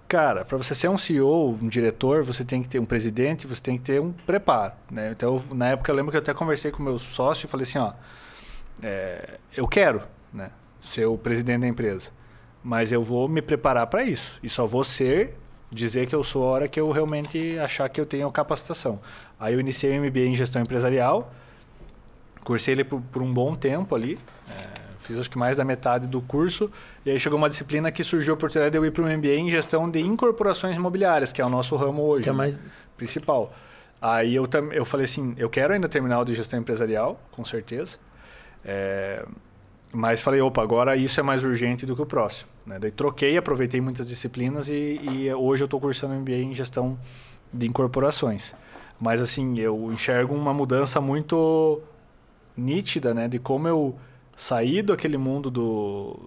Cara, 0.07 0.45
para 0.45 0.57
você 0.57 0.75
ser 0.75 0.87
um 0.87 0.97
CEO, 0.97 1.57
um 1.59 1.67
diretor, 1.67 2.23
você 2.23 2.45
tem 2.45 2.61
que 2.61 2.69
ter 2.69 2.79
um 2.79 2.85
presidente, 2.85 3.47
você 3.47 3.61
tem 3.61 3.77
que 3.77 3.83
ter 3.83 3.99
um 3.99 4.11
preparo. 4.11 4.73
Né? 4.91 5.11
Então, 5.11 5.41
na 5.51 5.69
época, 5.69 5.91
eu 5.91 5.95
lembro 5.95 6.11
que 6.11 6.17
eu 6.17 6.21
até 6.21 6.33
conversei 6.33 6.71
com 6.71 6.79
o 6.79 6.85
meu 6.85 6.99
sócio 6.99 7.47
e 7.47 7.49
falei 7.49 7.63
assim, 7.63 7.79
ó, 7.79 7.93
é, 8.83 9.39
eu 9.55 9.67
quero 9.67 10.03
né, 10.31 10.51
ser 10.79 11.05
o 11.05 11.17
presidente 11.17 11.61
da 11.61 11.67
empresa, 11.67 12.11
mas 12.63 12.91
eu 12.91 13.01
vou 13.01 13.27
me 13.27 13.41
preparar 13.41 13.87
para 13.87 14.03
isso. 14.03 14.39
E 14.43 14.49
só 14.49 14.67
vou 14.67 14.83
ser, 14.83 15.35
dizer 15.71 16.07
que 16.07 16.13
eu 16.13 16.23
sou 16.23 16.43
a 16.43 16.51
hora 16.51 16.67
que 16.67 16.79
eu 16.79 16.91
realmente 16.91 17.57
achar 17.57 17.89
que 17.89 17.99
eu 17.99 18.05
tenho 18.05 18.31
capacitação. 18.31 18.99
Aí 19.39 19.55
eu 19.55 19.59
iniciei 19.59 19.97
o 19.97 20.03
MBA 20.03 20.19
em 20.19 20.35
gestão 20.35 20.61
empresarial, 20.61 21.33
cursei 22.43 22.75
ele 22.75 22.83
por, 22.83 23.01
por 23.01 23.23
um 23.23 23.33
bom 23.33 23.55
tempo 23.55 23.95
ali, 23.95 24.19
é, 24.49 24.84
fiz 25.05 25.19
acho 25.19 25.29
que 25.29 25.37
mais 25.37 25.57
da 25.57 25.63
metade 25.63 26.07
do 26.07 26.21
curso, 26.21 26.71
e 27.05 27.11
aí 27.11 27.19
chegou 27.19 27.37
uma 27.37 27.49
disciplina 27.49 27.91
que 27.91 28.03
surgiu 28.03 28.33
a 28.33 28.35
oportunidade 28.35 28.71
de 28.71 28.77
eu 28.77 28.85
ir 28.85 28.91
para 28.91 29.03
um 29.03 29.17
MBA 29.17 29.35
em 29.35 29.49
gestão 29.49 29.89
de 29.89 29.99
incorporações 29.99 30.75
imobiliárias, 30.75 31.31
que 31.31 31.41
é 31.41 31.45
o 31.45 31.49
nosso 31.49 31.75
ramo 31.75 32.03
hoje 32.03 32.23
Que 32.23 32.29
é 32.29 32.33
né, 32.33 32.37
mais. 32.37 32.61
principal. 32.97 33.53
Aí 34.01 34.35
eu, 34.35 34.47
eu 34.71 34.85
falei 34.85 35.05
assim, 35.05 35.33
eu 35.37 35.49
quero 35.49 35.73
ainda 35.73 35.87
terminar 35.87 36.19
o 36.19 36.25
de 36.25 36.33
gestão 36.33 36.59
empresarial, 36.59 37.19
com 37.31 37.43
certeza. 37.45 37.97
É, 38.63 39.25
mas 39.91 40.21
falei, 40.21 40.41
opa, 40.41 40.61
agora 40.61 40.95
isso 40.95 41.19
é 41.19 41.23
mais 41.23 41.43
urgente 41.43 41.85
do 41.85 41.95
que 41.95 42.01
o 42.01 42.05
próximo. 42.05 42.49
Né? 42.65 42.77
Daí 42.79 42.91
troquei, 42.91 43.37
aproveitei 43.37 43.79
muitas 43.79 44.07
disciplinas 44.07 44.69
e, 44.69 44.99
e 45.01 45.33
hoje 45.33 45.63
eu 45.63 45.65
estou 45.65 45.79
cursando 45.79 46.13
MBA 46.15 46.33
em 46.33 46.53
gestão 46.53 46.99
de 47.53 47.65
incorporações. 47.65 48.53
Mas 48.99 49.21
assim, 49.21 49.57
eu 49.59 49.89
enxergo 49.91 50.35
uma 50.35 50.53
mudança 50.53 50.99
muito 50.99 51.81
nítida, 52.55 53.13
né? 53.13 53.27
De 53.27 53.39
como 53.39 53.67
eu 53.67 53.95
saí 54.35 54.81
daquele 54.81 55.17
mundo 55.17 55.49
do, 55.49 56.19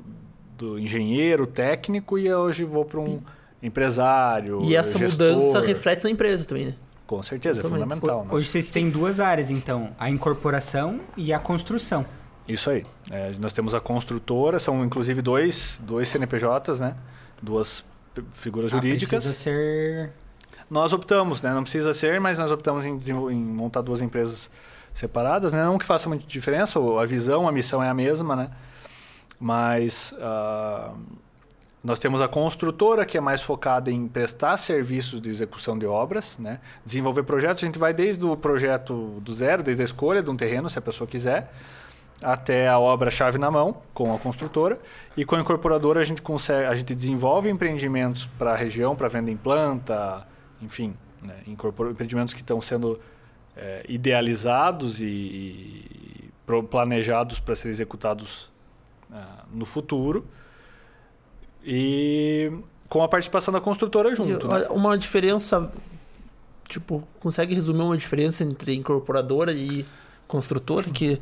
do 0.57 0.79
engenheiro 0.79 1.47
técnico 1.47 2.19
e 2.19 2.33
hoje 2.33 2.65
vou 2.65 2.85
para 2.85 3.01
um 3.01 3.21
empresário, 3.63 4.61
E 4.63 4.75
essa 4.77 4.99
gestor. 4.99 5.35
mudança 5.35 5.61
reflete 5.61 6.05
na 6.05 6.11
empresa 6.11 6.45
também, 6.45 6.67
né? 6.67 6.75
Com 7.07 7.23
certeza, 7.23 7.61
é 7.61 7.63
Totalmente. 7.63 7.85
fundamental. 7.91 8.25
né? 8.25 8.31
Hoje 8.33 8.47
vocês 8.49 8.71
têm 8.71 8.91
duas 8.91 9.19
áreas, 9.19 9.51
então: 9.51 9.91
a 9.99 10.11
incorporação 10.11 11.01
e 11.17 11.33
a 11.33 11.39
construção. 11.39 12.05
Isso 12.47 12.69
aí. 12.71 12.85
É, 13.11 13.33
nós 13.39 13.53
temos 13.53 13.75
a 13.75 13.81
construtora, 13.81 14.59
são 14.59 14.85
inclusive 14.85 15.23
dois, 15.23 15.81
dois 15.85 16.09
CNPJs, 16.09 16.81
né? 16.81 16.95
Duas 17.43 17.85
figuras 18.33 18.73
Ah, 18.73 18.77
jurídicas. 18.77 19.25
precisa 19.25 19.35
ser. 19.35 20.13
Nós 20.71 20.93
optamos, 20.93 21.41
né? 21.41 21.53
Não 21.55 21.63
precisa 21.63 21.95
ser, 21.95 22.21
mas 22.21 22.39
nós 22.39 22.51
optamos 22.53 22.85
em, 22.85 22.99
em 23.33 23.43
montar 23.43 23.81
duas 23.81 24.03
empresas 24.03 24.51
separadas, 24.99 25.53
né? 25.53 25.63
Não 25.63 25.79
que 25.79 25.87
faça 25.87 26.09
muita 26.09 26.27
diferença, 26.27 26.79
a 26.79 27.07
visão, 27.07 27.49
a 27.49 27.53
missão 27.53 27.83
é 27.83 27.89
a 27.89 27.95
mesma, 27.95 28.35
né? 28.35 28.51
Mas 29.39 30.13
ah, 30.19 30.93
nós 31.83 32.01
temos 32.01 32.21
a 32.21 32.27
construtora, 32.27 33.07
que 33.07 33.17
é 33.17 33.21
mais 33.21 33.41
focada 33.41 33.91
em 33.91 34.09
prestar 34.09 34.57
serviços 34.57 35.21
de 35.21 35.29
execução 35.29 35.79
de 35.79 35.87
obras, 35.87 36.37
né? 36.39 36.61
Desenvolver 36.85 37.23
projetos, 37.23 37.63
a 37.63 37.67
gente 37.67 37.79
vai 37.79 37.95
desde 37.95 38.25
o 38.25 38.37
projeto 38.37 39.21
do 39.21 39.33
zero, 39.33 39.63
desde 39.63 39.83
a 39.83 39.85
escolha 39.85 40.23
de 40.23 40.31
um 40.31 40.37
terreno, 40.37 40.69
se 40.69 40.79
a 40.79 40.83
pessoa 40.83 41.07
quiser, 41.07 41.53
até 42.21 42.69
a 42.69 42.79
obra 42.79 43.11
chave 43.11 43.39
na 43.39 43.51
mão 43.51 43.81
com 43.95 44.13
a 44.13 44.19
construtora 44.19 44.79
e 45.17 45.25
com 45.25 45.37
a 45.37 45.41
incorporadora 45.41 46.01
a 46.01 46.05
gente 46.05 46.21
consegue 46.21 46.67
a 46.67 46.75
gente 46.75 46.93
desenvolve 46.93 47.49
empreendimentos 47.49 48.27
para 48.37 48.53
a 48.53 48.57
região 48.57 48.97
para 48.97 49.07
venda 49.07 49.31
em 49.31 49.37
planta 49.37 50.27
enfim 50.61 50.97
né, 51.23 51.37
empreendimentos 51.47 52.35
que 52.35 52.41
estão 52.41 52.61
sendo 52.61 52.99
é, 53.59 53.85
idealizados 53.89 55.01
e, 55.01 55.05
e 55.05 56.31
planejados 56.71 57.39
para 57.39 57.55
serem 57.55 57.73
executados 57.73 58.51
ah, 59.13 59.45
no 59.53 59.67
futuro 59.67 60.25
e 61.65 62.51
com 62.89 63.03
a 63.03 63.09
participação 63.09 63.53
da 63.53 63.61
construtora 63.61 64.15
junto 64.15 64.47
E, 64.47 64.49
né? 64.49 64.67
Uma 64.71 64.97
diferença. 64.97 65.71
Tipo, 66.69 67.03
consegue 67.21 67.55
resumir 67.55 67.83
uma 67.83 67.97
diferença 67.97 68.45
entre 68.45 68.75
incorporadora 68.75 69.53
e 69.53 69.85
construtora? 70.27 70.89
Que 70.91 71.21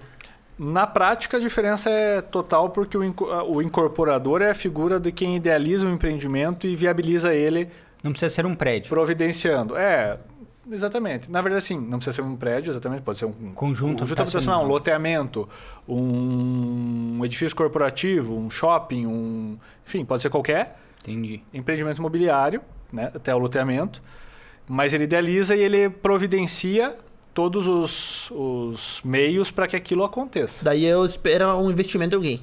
Na 0.59 0.87
prática, 0.87 1.37
a 1.37 1.41
diferença 1.41 1.91
é 1.91 2.21
total 2.21 2.71
porque 2.71 2.97
o 2.97 3.63
incorporador 3.63 4.43
é 4.43 4.51
a 4.51 4.55
figura 4.55 4.99
de 4.99 5.13
quem 5.13 5.37
idealiza 5.37 5.87
o 5.87 5.91
empreendimento 5.91 6.67
e 6.67 6.75
viabiliza 6.75 7.35
ele 7.35 7.69
Não 8.03 8.11
precisa 8.11 8.35
ser 8.35 8.47
um 8.47 8.55
prédio. 8.55 8.89
providenciando. 8.89 9.77
É, 9.77 10.19
exatamente. 10.71 11.31
Na 11.31 11.41
verdade, 11.41 11.65
sim, 11.65 11.79
não 11.79 11.99
precisa 11.99 12.17
ser 12.17 12.23
um 12.23 12.37
prédio, 12.37 12.71
exatamente, 12.71 13.03
pode 13.03 13.19
ser 13.19 13.27
um 13.27 13.53
Conjunto 13.55 14.03
um 14.03 14.07
habitacional, 14.07 14.65
um 14.65 14.69
loteamento, 14.69 15.49
um 15.89 17.25
edifício 17.25 17.57
corporativo, 17.57 18.37
um 18.37 18.51
shopping, 18.51 19.07
um, 19.07 19.59
enfim, 19.87 20.05
pode 20.05 20.23
ser 20.23 20.31
qualquer 20.31 20.79
Entendi. 21.03 21.43
empreendimento 21.53 21.99
imobiliário, 21.99 22.61
né, 22.93 23.11
até 23.15 23.35
o 23.35 23.39
loteamento, 23.39 24.03
mas 24.69 24.95
ele 24.95 25.05
idealiza 25.05 25.55
e 25.55 25.61
ele 25.61 25.89
providencia 25.89 26.97
todos 27.33 27.67
os, 27.67 28.31
os 28.31 29.01
meios 29.05 29.51
para 29.51 29.69
que 29.69 29.77
aquilo 29.77 30.03
aconteça. 30.03 30.65
daí 30.65 30.85
eu 30.85 31.05
espero 31.05 31.47
um 31.59 31.71
investimento 31.71 32.11
de 32.11 32.17
alguém. 32.17 32.41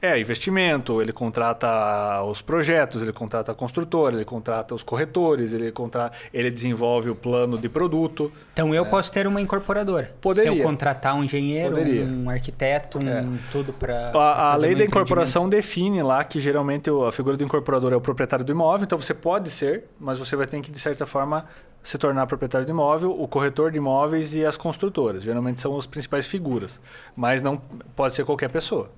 É, 0.00 0.18
investimento, 0.20 1.02
ele 1.02 1.12
contrata 1.12 2.22
os 2.22 2.40
projetos, 2.40 3.02
ele 3.02 3.12
contrata 3.12 3.50
a 3.50 3.54
construtora, 3.54 4.14
ele 4.14 4.24
contrata 4.24 4.72
os 4.72 4.82
corretores, 4.84 5.52
ele, 5.52 5.72
contra... 5.72 6.12
ele 6.32 6.50
desenvolve 6.52 7.10
o 7.10 7.16
plano 7.16 7.58
de 7.58 7.68
produto. 7.68 8.30
Então 8.52 8.72
eu 8.72 8.86
posso 8.86 9.10
ter 9.10 9.26
uma 9.26 9.40
incorporadora. 9.40 10.06
É. 10.06 10.10
Poderia. 10.20 10.52
Se 10.52 10.58
eu 10.58 10.62
contratar 10.62 11.16
um 11.16 11.24
engenheiro, 11.24 11.76
Poderia. 11.76 12.04
um 12.04 12.30
arquiteto, 12.30 12.98
um 12.98 13.08
É. 13.08 13.26
tudo 13.50 13.72
para. 13.72 14.10
A, 14.14 14.52
a 14.52 14.56
lei 14.56 14.76
da 14.76 14.84
incorporação 14.84 15.48
define 15.48 16.00
lá 16.00 16.22
que 16.22 16.38
geralmente 16.38 16.88
a 16.88 17.10
figura 17.10 17.36
do 17.36 17.42
incorporador 17.42 17.92
é 17.92 17.96
o 17.96 18.00
proprietário 18.00 18.44
do 18.44 18.52
imóvel, 18.52 18.84
então 18.84 18.98
você 18.98 19.14
pode 19.14 19.50
ser, 19.50 19.84
mas 19.98 20.16
você 20.16 20.36
vai 20.36 20.46
ter 20.46 20.60
que, 20.60 20.70
de 20.70 20.78
certa 20.78 21.06
forma, 21.06 21.44
se 21.82 21.98
tornar 21.98 22.26
proprietário 22.28 22.64
de 22.64 22.70
imóvel, 22.70 23.20
o 23.20 23.26
corretor 23.26 23.72
de 23.72 23.78
imóveis 23.78 24.32
e 24.34 24.44
as 24.44 24.56
construtoras. 24.56 25.24
Geralmente 25.24 25.60
são 25.60 25.76
as 25.76 25.86
principais 25.86 26.26
figuras, 26.26 26.80
mas 27.16 27.42
não 27.42 27.56
pode 27.96 28.14
ser 28.14 28.24
qualquer 28.24 28.48
pessoa. 28.50 28.90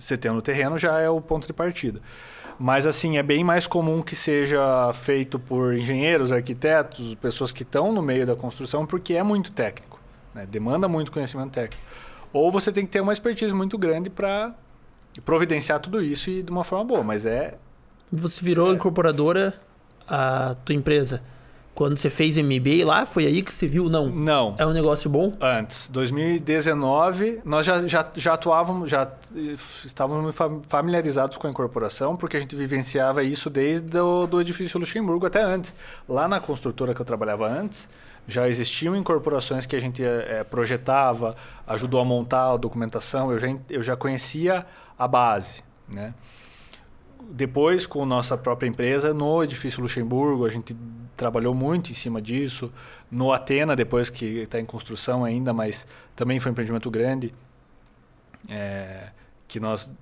Você 0.00 0.16
tendo 0.16 0.38
o 0.38 0.42
terreno 0.42 0.78
já 0.78 0.98
é 0.98 1.08
o 1.08 1.20
ponto 1.20 1.46
de 1.46 1.52
partida. 1.52 2.00
Mas 2.58 2.86
assim, 2.86 3.16
é 3.16 3.22
bem 3.22 3.42
mais 3.44 3.66
comum 3.66 4.02
que 4.02 4.14
seja 4.16 4.92
feito 4.92 5.38
por 5.38 5.74
engenheiros, 5.74 6.30
arquitetos, 6.32 7.14
pessoas 7.16 7.52
que 7.52 7.62
estão 7.62 7.92
no 7.92 8.02
meio 8.02 8.26
da 8.26 8.34
construção, 8.36 8.84
porque 8.84 9.14
é 9.14 9.22
muito 9.22 9.50
técnico. 9.52 9.98
Né? 10.34 10.46
Demanda 10.50 10.86
muito 10.88 11.10
conhecimento 11.10 11.52
técnico. 11.52 11.82
Ou 12.32 12.50
você 12.52 12.70
tem 12.70 12.84
que 12.84 12.90
ter 12.92 13.00
uma 13.00 13.12
expertise 13.12 13.52
muito 13.54 13.76
grande 13.78 14.08
para 14.10 14.54
providenciar 15.24 15.80
tudo 15.80 16.02
isso 16.02 16.30
e 16.30 16.42
de 16.42 16.50
uma 16.50 16.62
forma 16.64 16.84
boa. 16.84 17.02
Mas 17.02 17.24
é. 17.26 17.56
Você 18.12 18.44
virou 18.44 18.70
É. 18.70 18.74
incorporadora 18.74 19.54
a 20.08 20.54
tua 20.64 20.74
empresa. 20.74 21.22
Quando 21.74 21.96
você 21.96 22.10
fez 22.10 22.36
MBA 22.36 22.84
lá, 22.84 23.06
foi 23.06 23.24
aí 23.26 23.42
que 23.42 23.54
você 23.54 23.66
viu, 23.66 23.88
não, 23.88 24.08
Não. 24.10 24.54
é 24.58 24.66
um 24.66 24.72
negócio 24.72 25.08
bom? 25.08 25.34
Antes, 25.40 25.88
2019, 25.88 27.40
nós 27.44 27.64
já, 27.64 27.86
já, 27.86 28.06
já 28.14 28.34
atuávamos, 28.34 28.90
já 28.90 29.08
eh, 29.34 29.54
estávamos 29.84 30.34
familiarizados 30.68 31.36
com 31.36 31.46
a 31.46 31.50
incorporação, 31.50 32.16
porque 32.16 32.36
a 32.36 32.40
gente 32.40 32.54
vivenciava 32.54 33.22
isso 33.22 33.48
desde 33.48 33.98
o 33.98 34.26
do 34.26 34.40
edifício 34.40 34.78
Luxemburgo 34.78 35.26
até 35.26 35.42
antes. 35.42 35.74
Lá 36.08 36.28
na 36.28 36.40
construtora 36.40 36.94
que 36.94 37.00
eu 37.00 37.06
trabalhava 37.06 37.48
antes, 37.48 37.88
já 38.26 38.48
existiam 38.48 38.94
incorporações 38.94 39.64
que 39.64 39.74
a 39.74 39.80
gente 39.80 40.02
eh, 40.04 40.44
projetava, 40.50 41.34
ajudou 41.66 42.00
a 42.00 42.04
montar 42.04 42.52
a 42.52 42.56
documentação, 42.56 43.30
eu 43.32 43.38
já, 43.38 43.48
eu 43.70 43.82
já 43.82 43.96
conhecia 43.96 44.66
a 44.98 45.08
base, 45.08 45.62
né? 45.88 46.12
Depois, 47.32 47.86
com 47.86 48.04
nossa 48.04 48.36
própria 48.36 48.66
empresa, 48.68 49.14
no 49.14 49.42
edifício 49.42 49.80
Luxemburgo, 49.80 50.44
a 50.44 50.50
gente 50.50 50.76
trabalhou 51.16 51.54
muito 51.54 51.90
em 51.90 51.94
cima 51.94 52.20
disso. 52.20 52.72
No 53.10 53.32
Atena, 53.32 53.76
depois 53.76 54.10
que 54.10 54.24
está 54.40 54.58
em 54.58 54.64
construção 54.64 55.24
ainda, 55.24 55.52
mas 55.52 55.86
também 56.16 56.40
foi 56.40 56.50
um 56.50 56.52
empreendimento 56.52 56.90
grande, 56.90 57.32
é, 58.48 59.08
que 59.46 59.60
nós 59.60 59.92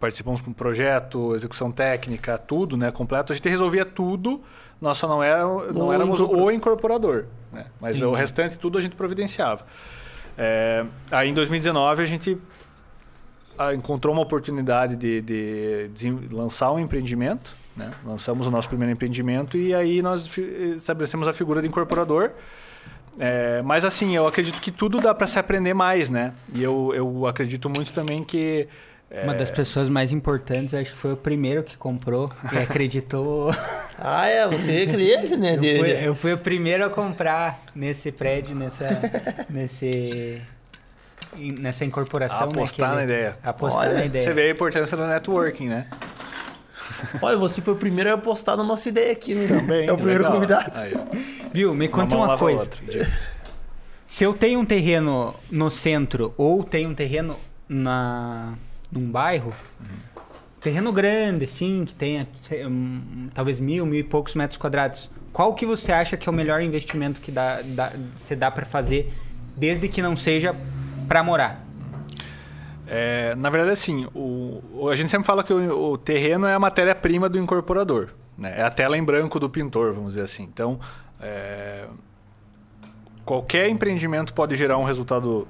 participamos 0.00 0.40
com 0.40 0.52
projeto, 0.52 1.34
execução 1.34 1.72
técnica, 1.72 2.38
tudo, 2.38 2.76
né, 2.76 2.90
completo. 2.90 3.32
A 3.32 3.36
gente 3.36 3.48
resolvia 3.48 3.84
tudo, 3.84 4.40
nós 4.80 4.96
só 4.96 5.08
não, 5.08 5.22
era, 5.22 5.44
não 5.72 5.88
O 5.88 5.92
éramos 5.92 6.20
incorpora- 6.20 6.42
o 6.44 6.50
incorporador, 6.52 7.24
né? 7.52 7.66
mas 7.80 7.96
Sim. 7.96 8.04
o 8.04 8.12
restante 8.12 8.56
tudo 8.56 8.78
a 8.78 8.80
gente 8.80 8.94
providenciava. 8.94 9.66
É, 10.36 10.86
aí 11.10 11.28
em 11.28 11.34
2019 11.34 12.00
a 12.02 12.06
gente 12.06 12.38
encontrou 13.74 14.12
uma 14.14 14.22
oportunidade 14.22 14.96
de, 14.96 15.20
de 15.20 15.88
desen- 15.92 16.28
lançar 16.30 16.72
um 16.72 16.78
empreendimento. 16.78 17.56
Né? 17.76 17.90
Lançamos 18.04 18.46
o 18.46 18.50
nosso 18.50 18.68
primeiro 18.68 18.92
empreendimento 18.92 19.56
e 19.56 19.72
aí 19.74 20.02
nós 20.02 20.28
estabelecemos 20.76 21.28
a 21.28 21.32
figura 21.32 21.60
de 21.62 21.68
incorporador. 21.68 22.30
É, 23.20 23.62
mas 23.62 23.84
assim, 23.84 24.14
eu 24.16 24.26
acredito 24.26 24.60
que 24.60 24.70
tudo 24.70 25.00
dá 25.00 25.14
para 25.14 25.26
se 25.26 25.38
aprender 25.38 25.74
mais, 25.74 26.08
né? 26.10 26.32
E 26.54 26.62
eu, 26.62 26.92
eu 26.94 27.26
acredito 27.26 27.68
muito 27.68 27.92
também 27.92 28.22
que. 28.22 28.68
é, 29.10 29.24
Uma 29.24 29.34
das 29.34 29.50
pessoas 29.50 29.88
mais 29.88 30.12
importantes, 30.12 30.72
acho 30.72 30.92
que 30.92 30.98
foi 30.98 31.12
o 31.12 31.16
primeiro 31.16 31.64
que 31.64 31.76
comprou 31.76 32.30
e 32.52 32.58
acreditou. 32.62 33.52
Ah, 33.98 34.26
é, 34.28 34.46
você 34.46 34.82
é 34.82 34.86
cliente, 34.86 35.36
né? 35.36 35.54
eu, 35.56 35.78
fui, 35.78 36.06
eu 36.08 36.14
fui 36.14 36.32
o 36.32 36.38
primeiro 36.38 36.84
a 36.84 36.90
comprar 36.90 37.60
nesse 37.74 38.12
prédio, 38.12 38.54
nessa, 38.54 38.86
nesse, 39.50 40.40
nessa 41.36 41.84
incorporação. 41.84 42.48
apostar 42.48 42.90
né, 42.90 42.94
na 42.96 43.02
ele- 43.02 43.12
ideia. 43.12 43.38
Apostar 43.42 43.82
Olha, 43.86 43.94
na 43.94 44.04
ideia. 44.06 44.24
Você 44.24 44.32
vê 44.32 44.42
a 44.42 44.50
importância 44.50 44.96
do 44.96 45.06
networking, 45.06 45.68
né? 45.68 45.86
Olha, 47.22 47.36
você 47.36 47.60
foi 47.60 47.74
o 47.74 47.76
primeiro 47.76 48.10
a 48.10 48.14
apostar 48.14 48.56
na 48.56 48.64
nossa 48.64 48.88
ideia 48.88 49.12
aqui, 49.12 49.34
né? 49.34 49.46
Também. 49.46 49.86
é 49.86 49.92
o 49.92 49.96
primeiro 49.96 50.22
legal. 50.24 50.34
convidado. 50.34 50.78
Aí. 50.78 50.94
Viu? 51.52 51.74
Me 51.74 51.88
conta 51.88 52.14
uma, 52.16 52.26
lava 52.26 52.34
a 52.34 52.38
coisa. 52.38 52.62
outra. 52.62 53.08
Se 54.06 54.24
eu 54.24 54.32
tenho 54.32 54.58
um 54.60 54.64
terreno 54.64 55.34
no 55.50 55.70
centro 55.70 56.32
ou 56.36 56.64
tenho 56.64 56.88
um 56.90 56.94
terreno 56.94 57.36
na 57.68 58.54
num 58.90 59.10
bairro, 59.10 59.52
terreno 60.60 60.90
grande, 60.92 61.44
assim, 61.44 61.84
que 61.84 61.94
tenha 61.94 62.26
um, 62.66 63.28
talvez 63.34 63.60
mil, 63.60 63.84
mil 63.84 64.00
e 64.00 64.02
poucos 64.02 64.34
metros 64.34 64.56
quadrados, 64.56 65.10
qual 65.30 65.52
que 65.54 65.66
você 65.66 65.92
acha 65.92 66.16
que 66.16 66.26
é 66.26 66.32
o 66.32 66.34
melhor 66.34 66.62
investimento 66.62 67.20
que 67.20 67.30
dá, 67.30 67.60
dá, 67.62 67.92
você 68.16 68.34
dá 68.34 68.50
para 68.50 68.64
fazer, 68.64 69.12
desde 69.54 69.88
que 69.88 70.00
não 70.00 70.16
seja 70.16 70.56
para 71.08 71.22
morar? 71.22 71.64
É, 72.86 73.34
na 73.34 73.50
verdade, 73.50 73.72
assim, 73.72 74.06
o, 74.14 74.88
a 74.90 74.96
gente 74.96 75.10
sempre 75.10 75.26
fala 75.26 75.42
que 75.42 75.52
o, 75.52 75.92
o 75.92 75.98
terreno 75.98 76.46
é 76.46 76.54
a 76.54 76.58
matéria-prima 76.58 77.28
do 77.28 77.38
incorporador. 77.38 78.10
Né? 78.36 78.54
É 78.58 78.62
a 78.62 78.70
tela 78.70 78.96
em 78.96 79.02
branco 79.02 79.40
do 79.40 79.50
pintor, 79.50 79.92
vamos 79.92 80.14
dizer 80.14 80.22
assim. 80.22 80.44
Então, 80.44 80.78
é, 81.20 81.86
qualquer 83.24 83.68
empreendimento 83.68 84.32
pode 84.32 84.56
gerar 84.56 84.78
um 84.78 84.84
resultado, 84.84 85.46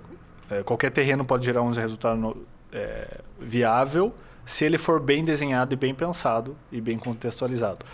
é, 0.51 0.63
qualquer 0.63 0.91
terreno 0.91 1.25
pode 1.25 1.45
gerar 1.45 1.63
um 1.63 1.71
resultado 1.71 2.17
no- 2.17 2.37
é, 2.73 3.21
viável 3.41 4.13
se 4.45 4.65
ele 4.65 4.79
for 4.79 4.99
bem 4.99 5.25
desenhado 5.25 5.75
e 5.75 5.77
bem 5.77 5.95
pensado 5.95 6.57
e 6.73 6.81
bem 6.81 6.99
contextualizado. 6.99 7.85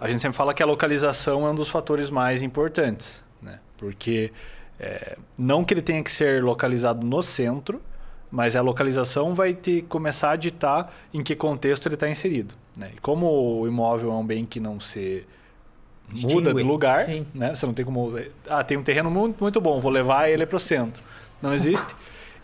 A 0.00 0.08
gente 0.08 0.20
sempre 0.20 0.36
fala 0.36 0.52
que 0.52 0.62
a 0.62 0.66
localização 0.66 1.46
é 1.46 1.50
um 1.50 1.54
dos 1.54 1.68
fatores 1.68 2.10
mais 2.10 2.42
importantes, 2.42 3.24
né? 3.40 3.60
porque 3.78 4.32
é, 4.80 5.16
não 5.38 5.64
que 5.64 5.74
ele 5.74 5.82
tenha 5.82 6.02
que 6.02 6.10
ser 6.10 6.42
localizado 6.42 7.06
no 7.06 7.22
centro, 7.22 7.80
mas 8.30 8.56
a 8.56 8.60
localização 8.62 9.34
vai 9.34 9.52
ter 9.54 9.82
começar 9.82 10.30
a 10.32 10.36
ditar 10.36 10.92
em 11.12 11.22
que 11.22 11.36
contexto 11.36 11.86
ele 11.86 11.94
está 11.94 12.08
inserido. 12.08 12.54
Né? 12.76 12.90
E 12.96 13.00
como 13.00 13.26
o 13.60 13.68
imóvel 13.68 14.10
é 14.10 14.14
um 14.14 14.24
bem 14.26 14.46
que 14.46 14.58
não 14.58 14.80
se 14.80 15.26
muda 16.08 16.18
de 16.18 16.36
Distingue. 16.54 16.62
lugar, 16.62 17.04
Sim. 17.04 17.26
né? 17.34 17.54
Você 17.54 17.64
não 17.66 17.74
tem 17.74 17.84
como. 17.84 18.12
Ah, 18.48 18.64
tem 18.64 18.76
um 18.76 18.82
terreno 18.82 19.10
muito, 19.10 19.40
muito 19.40 19.60
bom, 19.60 19.78
vou 19.80 19.90
levar 19.90 20.28
ele 20.30 20.44
para 20.46 20.56
o 20.56 20.60
centro. 20.60 21.02
Não 21.40 21.52
existe. 21.54 21.94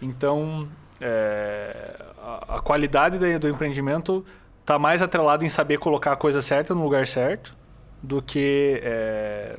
Então, 0.00 0.68
é, 1.00 1.96
a, 2.22 2.56
a 2.56 2.60
qualidade 2.60 3.18
da- 3.18 3.38
do 3.38 3.48
empreendimento 3.48 4.24
está 4.60 4.78
mais 4.78 5.00
atrelada 5.02 5.44
em 5.44 5.48
saber 5.48 5.78
colocar 5.78 6.12
a 6.12 6.16
coisa 6.16 6.42
certa 6.42 6.74
no 6.74 6.82
lugar 6.82 7.06
certo 7.06 7.56
do 8.02 8.20
que 8.22 8.80
é, 8.84 9.56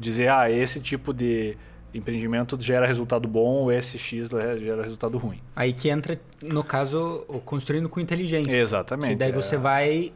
dizer, 0.00 0.30
ah, 0.30 0.50
esse 0.50 0.80
tipo 0.80 1.12
de 1.12 1.56
empreendimento 1.92 2.58
gera 2.60 2.86
resultado 2.86 3.28
bom 3.28 3.54
ou 3.54 3.72
esse 3.72 3.98
X 3.98 4.30
gera 4.58 4.82
resultado 4.82 5.18
ruim. 5.18 5.40
Aí 5.54 5.72
que 5.72 5.88
entra, 5.88 6.18
no 6.42 6.64
caso, 6.64 7.24
construindo 7.44 7.88
com 7.88 8.00
inteligência. 8.00 8.52
Exatamente. 8.52 9.10
Que 9.10 9.16
daí 9.16 9.30
é. 9.30 9.32
você 9.32 9.56
vai 9.56 10.12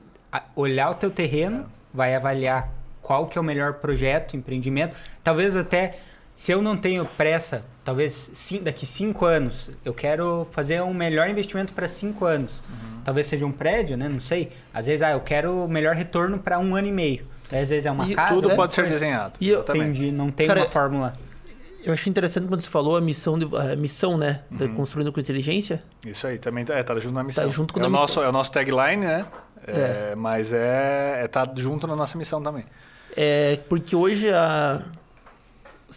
olhar 0.56 0.90
o 0.90 0.94
teu 0.94 1.10
terreno, 1.10 1.66
vai 1.92 2.14
avaliar 2.14 2.72
qual 3.02 3.26
que 3.26 3.36
é 3.36 3.40
o 3.40 3.44
melhor 3.44 3.74
projeto, 3.74 4.36
empreendimento. 4.36 4.96
Talvez 5.22 5.54
até, 5.56 5.98
se 6.34 6.52
eu 6.52 6.62
não 6.62 6.76
tenho 6.76 7.04
pressa, 7.04 7.64
talvez 7.84 8.30
sim, 8.32 8.62
daqui 8.62 8.86
cinco 8.86 9.26
anos, 9.26 9.70
eu 9.84 9.92
quero 9.92 10.46
fazer 10.52 10.80
um 10.82 10.94
melhor 10.94 11.28
investimento 11.28 11.72
para 11.72 11.86
cinco 11.86 12.24
anos. 12.24 12.62
Uhum. 12.68 13.00
Talvez 13.04 13.26
seja 13.26 13.44
um 13.44 13.52
prédio, 13.52 13.96
né? 13.96 14.08
Não 14.08 14.20
sei. 14.20 14.50
Às 14.72 14.86
vezes, 14.86 15.02
ah, 15.02 15.10
eu 15.10 15.20
quero 15.20 15.64
o 15.64 15.68
melhor 15.68 15.94
retorno 15.94 16.38
para 16.38 16.58
um 16.58 16.74
ano 16.74 16.88
e 16.88 16.92
meio. 16.92 17.33
Às 17.52 17.68
vezes 17.68 17.86
é 17.86 17.90
uma 17.90 18.06
E 18.06 18.14
casa. 18.14 18.34
Tudo 18.34 18.44
alguma 18.44 18.56
pode 18.56 18.74
ser 18.74 18.88
desenhado. 18.88 19.34
E 19.40 19.48
eu-. 19.48 19.60
Entendi, 19.60 20.10
não 20.10 20.30
tem 20.30 20.46
Cara, 20.46 20.60
uma 20.60 20.66
fórmula. 20.66 21.12
Eu 21.84 21.92
achei 21.92 22.10
interessante 22.10 22.48
quando 22.48 22.62
você 22.62 22.68
falou 22.68 22.96
a 22.96 23.00
missão, 23.00 23.38
de, 23.38 23.44
a 23.54 23.76
missão 23.76 24.16
né? 24.16 24.40
Uhum. 24.50 24.74
Construindo 24.74 25.12
com 25.12 25.20
Inteligência. 25.20 25.80
Isso 26.06 26.26
aí, 26.26 26.38
também 26.38 26.64
tá, 26.64 26.74
é, 26.74 26.82
tá 26.82 26.98
junto 26.98 27.14
na 27.14 27.22
missão. 27.22 27.50
junto 27.50 27.74
com 27.74 27.80
é, 27.80 27.86
o 27.86 27.90
missão. 27.90 28.00
nosso, 28.00 28.22
é 28.22 28.28
o 28.28 28.32
nosso 28.32 28.50
tagline, 28.50 29.04
né? 29.04 29.26
É, 29.66 30.10
É. 30.12 30.14
Mas 30.14 30.52
é, 30.52 31.20
é 31.24 31.28
tá 31.28 31.46
junto 31.54 31.86
na 31.86 31.94
nossa 31.94 32.16
missão 32.16 32.42
também. 32.42 32.64
É, 33.16 33.58
porque 33.68 33.94
hoje 33.94 34.30
a. 34.32 34.82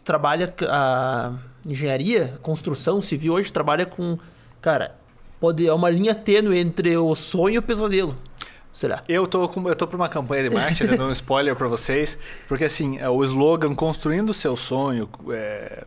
Trabalha 0.03 0.53
a 0.69 1.33
engenharia, 1.65 2.33
a 2.35 2.37
construção 2.37 3.01
civil 3.01 3.33
hoje 3.33 3.51
trabalha 3.51 3.85
com. 3.85 4.19
Cara, 4.61 4.95
pode, 5.39 5.65
é 5.65 5.73
uma 5.73 5.89
linha 5.89 6.13
tênue 6.13 6.57
entre 6.57 6.95
o 6.97 7.15
sonho 7.15 7.55
e 7.55 7.57
o 7.57 7.61
pesadelo. 7.63 8.15
Será? 8.77 9.01
Eu 9.09 9.25
tô, 9.25 9.49
com, 9.49 9.67
eu 9.67 9.75
tô 9.75 9.87
pra 9.87 9.97
uma 9.97 10.07
campanha 10.07 10.47
de 10.47 10.53
marketing, 10.53 10.83
né, 10.83 10.97
dando 10.97 11.09
um 11.09 11.11
spoiler 11.11 11.55
pra 11.55 11.67
vocês, 11.67 12.15
porque 12.47 12.63
assim, 12.63 12.99
é 12.99 13.09
o 13.09 13.23
slogan 13.23 13.73
construindo 13.73 14.29
o 14.29 14.33
seu 14.35 14.55
sonho, 14.55 15.09
é, 15.31 15.83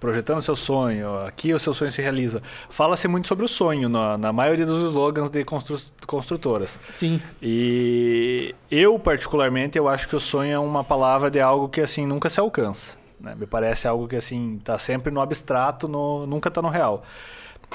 projetando 0.00 0.38
o 0.38 0.40
seu 0.42 0.56
sonho, 0.56 1.26
aqui 1.26 1.52
o 1.52 1.58
seu 1.58 1.74
sonho 1.74 1.92
se 1.92 2.00
realiza. 2.00 2.42
Fala-se 2.70 3.06
muito 3.06 3.28
sobre 3.28 3.44
o 3.44 3.48
sonho 3.48 3.90
na, 3.90 4.16
na 4.16 4.32
maioria 4.32 4.64
dos 4.64 4.82
slogans 4.92 5.28
de 5.28 5.44
constru, 5.44 5.78
construtoras. 6.06 6.78
Sim. 6.88 7.20
E 7.42 8.54
eu, 8.70 8.98
particularmente, 8.98 9.76
eu 9.76 9.86
acho 9.86 10.08
que 10.08 10.16
o 10.16 10.20
sonho 10.20 10.54
é 10.54 10.58
uma 10.58 10.82
palavra 10.82 11.30
de 11.30 11.38
algo 11.38 11.68
que 11.68 11.82
assim 11.82 12.06
nunca 12.06 12.30
se 12.30 12.40
alcança. 12.40 12.96
né? 13.20 13.34
Me 13.38 13.46
parece 13.46 13.86
algo 13.86 14.08
que 14.08 14.16
assim 14.16 14.58
tá 14.64 14.78
sempre 14.78 15.12
no 15.12 15.20
abstrato, 15.20 15.86
no, 15.86 16.26
nunca 16.26 16.50
tá 16.50 16.62
no 16.62 16.70
real. 16.70 17.04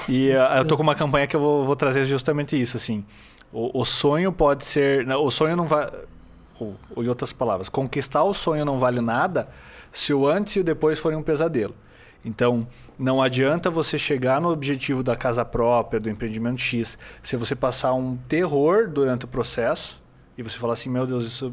E 0.08 0.30
Isso. 0.30 0.54
eu 0.54 0.64
tô 0.64 0.76
com 0.76 0.82
uma 0.82 0.94
campanha 0.94 1.28
que 1.28 1.36
eu 1.36 1.40
vou, 1.40 1.64
vou 1.64 1.76
trazer 1.76 2.04
justamente 2.04 2.60
isso, 2.60 2.76
assim. 2.76 3.04
O, 3.52 3.80
o 3.80 3.84
sonho 3.84 4.32
pode 4.32 4.64
ser, 4.64 5.06
não, 5.06 5.24
o 5.24 5.30
sonho 5.30 5.56
não 5.56 5.66
vai, 5.66 5.90
ou, 6.58 6.76
ou 6.94 7.04
em 7.04 7.08
outras 7.08 7.32
palavras, 7.32 7.68
conquistar 7.68 8.22
o 8.22 8.32
sonho 8.32 8.64
não 8.64 8.78
vale 8.78 9.00
nada 9.00 9.48
se 9.90 10.14
o 10.14 10.26
antes 10.26 10.56
e 10.56 10.60
o 10.60 10.64
depois 10.64 10.98
forem 10.98 11.18
um 11.18 11.22
pesadelo. 11.22 11.74
Então, 12.24 12.66
não 12.98 13.22
adianta 13.22 13.70
você 13.70 13.96
chegar 13.98 14.40
no 14.40 14.50
objetivo 14.50 15.02
da 15.02 15.16
casa 15.16 15.44
própria, 15.44 15.98
do 15.98 16.10
empreendimento 16.10 16.60
X, 16.60 16.98
se 17.22 17.36
você 17.36 17.56
passar 17.56 17.94
um 17.94 18.16
terror 18.28 18.88
durante 18.88 19.24
o 19.24 19.28
processo 19.28 20.00
e 20.36 20.42
você 20.42 20.58
falar 20.58 20.74
assim, 20.74 20.90
meu 20.90 21.06
Deus, 21.06 21.24
isso 21.24 21.52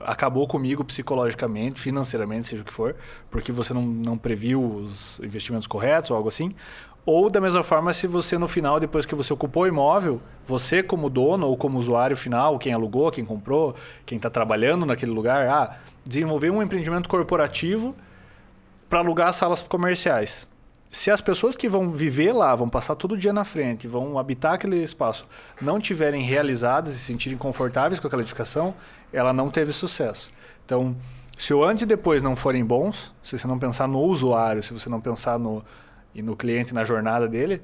acabou 0.00 0.46
comigo 0.46 0.84
psicologicamente, 0.84 1.80
financeiramente, 1.80 2.48
seja 2.48 2.62
o 2.62 2.64
que 2.64 2.72
for, 2.72 2.96
porque 3.30 3.52
você 3.52 3.72
não, 3.72 3.82
não 3.82 4.18
previu 4.18 4.62
os 4.62 5.20
investimentos 5.20 5.66
corretos 5.66 6.10
ou 6.10 6.16
algo 6.16 6.28
assim. 6.28 6.54
Ou 7.04 7.30
da 7.30 7.40
mesma 7.40 7.62
forma, 7.62 7.92
se 7.92 8.08
você 8.08 8.36
no 8.36 8.48
final, 8.48 8.80
depois 8.80 9.06
que 9.06 9.14
você 9.14 9.32
ocupou 9.32 9.62
o 9.62 9.66
imóvel, 9.68 10.20
você 10.44 10.82
como 10.82 11.08
dono 11.08 11.46
ou 11.46 11.56
como 11.56 11.78
usuário 11.78 12.16
final, 12.16 12.58
quem 12.58 12.72
alugou, 12.72 13.12
quem 13.12 13.24
comprou, 13.24 13.76
quem 14.04 14.16
está 14.16 14.28
trabalhando 14.28 14.84
naquele 14.84 15.12
lugar, 15.12 15.46
ah, 15.48 15.76
desenvolver 16.04 16.50
um 16.50 16.60
empreendimento 16.60 17.08
corporativo 17.08 17.94
para 18.88 18.98
alugar 18.98 19.32
salas 19.32 19.60
comerciais. 19.62 20.48
Se 20.90 21.10
as 21.10 21.20
pessoas 21.20 21.56
que 21.56 21.68
vão 21.68 21.88
viver 21.88 22.32
lá, 22.32 22.54
vão 22.54 22.68
passar 22.68 22.94
todo 22.94 23.16
dia 23.16 23.32
na 23.32 23.44
frente, 23.44 23.86
vão 23.86 24.18
habitar 24.18 24.54
aquele 24.54 24.82
espaço, 24.82 25.26
não 25.60 25.78
tiverem 25.78 26.24
realizadas 26.24 26.94
e 26.94 26.98
se 26.98 27.04
sentirem 27.04 27.38
confortáveis 27.38 28.00
com 28.00 28.06
aquela 28.06 28.22
edificação, 28.22 28.74
ela 29.12 29.32
não 29.32 29.50
teve 29.50 29.72
sucesso. 29.72 30.30
Então, 30.64 30.96
se 31.36 31.52
o 31.54 31.62
antes 31.64 31.82
e 31.82 31.86
depois 31.86 32.22
não 32.22 32.34
forem 32.34 32.64
bons, 32.64 33.14
se 33.22 33.38
você 33.38 33.46
não 33.46 33.58
pensar 33.58 33.86
no 33.86 34.00
usuário, 34.00 34.62
se 34.62 34.72
você 34.72 34.88
não 34.88 35.00
pensar 35.00 35.38
no, 35.38 35.64
e 36.14 36.22
no 36.22 36.34
cliente 36.36 36.72
na 36.74 36.84
jornada 36.84 37.28
dele, 37.28 37.62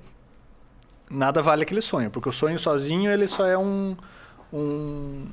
nada 1.10 1.42
vale 1.42 1.62
aquele 1.62 1.80
sonho, 1.82 2.10
porque 2.10 2.28
o 2.28 2.32
sonho 2.32 2.58
sozinho 2.58 3.10
ele 3.10 3.26
só 3.26 3.46
é 3.46 3.56
um 3.58 3.96
um, 4.52 5.24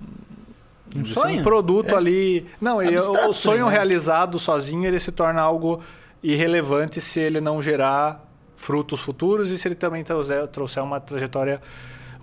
Um 0.96 1.04
sonho? 1.04 1.40
um 1.42 1.44
produto 1.44 1.94
É. 1.94 1.98
ali. 1.98 2.48
Não, 2.62 2.82
ele- 2.82 2.96
Abstrato, 2.98 3.30
o 3.30 3.34
sonho 3.34 3.66
né? 3.66 3.72
realizado 3.72 4.40
sozinho 4.40 4.86
ele 4.86 5.00
se 5.00 5.12
torna 5.12 5.42
algo 5.42 5.82
irrelevante 6.24 7.00
se 7.02 7.20
ele 7.20 7.40
não 7.42 7.62
gerar 7.62 8.26
frutos 8.56 9.00
futuros 9.00 9.50
e 9.52 9.58
se 9.58 9.68
ele 9.68 9.76
também 9.76 10.04
trouxer, 10.04 10.48
trouxer 10.48 10.82
uma 10.84 11.00
trajetória. 11.00 11.62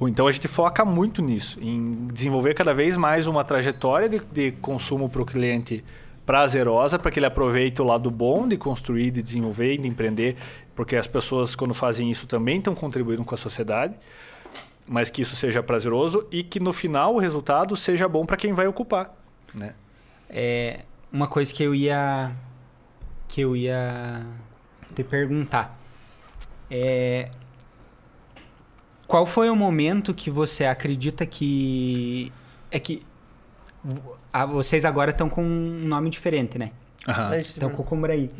Então 0.00 0.26
a 0.26 0.32
gente 0.32 0.46
foca 0.46 0.84
muito 0.84 1.22
nisso, 1.22 1.58
em 1.60 2.06
desenvolver 2.12 2.52
cada 2.52 2.74
vez 2.74 2.96
mais 2.96 3.26
uma 3.26 3.42
trajetória 3.42 4.08
de, 4.08 4.20
de 4.30 4.52
consumo 4.52 5.08
para 5.08 5.22
o 5.22 5.24
cliente 5.24 5.82
prazerosa, 6.26 6.98
para 6.98 7.10
que 7.10 7.18
ele 7.18 7.26
aproveite 7.26 7.80
o 7.80 7.84
lado 7.84 8.10
bom 8.10 8.46
de 8.46 8.56
construir, 8.58 9.10
de 9.10 9.22
desenvolver 9.22 9.78
de 9.78 9.88
empreender, 9.88 10.36
porque 10.74 10.96
as 10.96 11.06
pessoas, 11.06 11.54
quando 11.54 11.72
fazem 11.72 12.10
isso, 12.10 12.26
também 12.26 12.58
estão 12.58 12.74
contribuindo 12.74 13.24
com 13.24 13.34
a 13.34 13.38
sociedade, 13.38 13.94
mas 14.86 15.08
que 15.08 15.22
isso 15.22 15.34
seja 15.34 15.62
prazeroso 15.62 16.26
e 16.30 16.42
que 16.42 16.60
no 16.60 16.72
final 16.72 17.14
o 17.14 17.18
resultado 17.18 17.74
seja 17.76 18.06
bom 18.06 18.26
para 18.26 18.36
quem 18.36 18.52
vai 18.52 18.66
ocupar. 18.66 19.16
Né? 19.54 19.74
É 20.28 20.80
uma 21.12 21.26
coisa 21.26 21.52
que 21.52 21.62
eu 21.62 21.74
ia 21.74 22.32
que 23.28 23.40
eu 23.40 23.56
ia 23.56 24.24
te 24.94 25.02
perguntar. 25.02 25.78
É 26.70 27.30
qual 29.06 29.24
foi 29.26 29.48
o 29.50 29.56
momento 29.56 30.12
que 30.14 30.30
você 30.30 30.64
acredita 30.64 31.24
que 31.26 32.32
é 32.70 32.78
que 32.80 33.02
ah, 34.32 34.46
vocês 34.46 34.84
agora 34.84 35.10
estão 35.10 35.28
com 35.28 35.42
um 35.42 35.86
nome 35.86 36.10
diferente, 36.10 36.58
né? 36.58 36.70
Gente- 37.38 37.50
Estão 37.50 37.70
com 37.70 37.82
o 37.82 37.84
Combraí. 37.84 38.30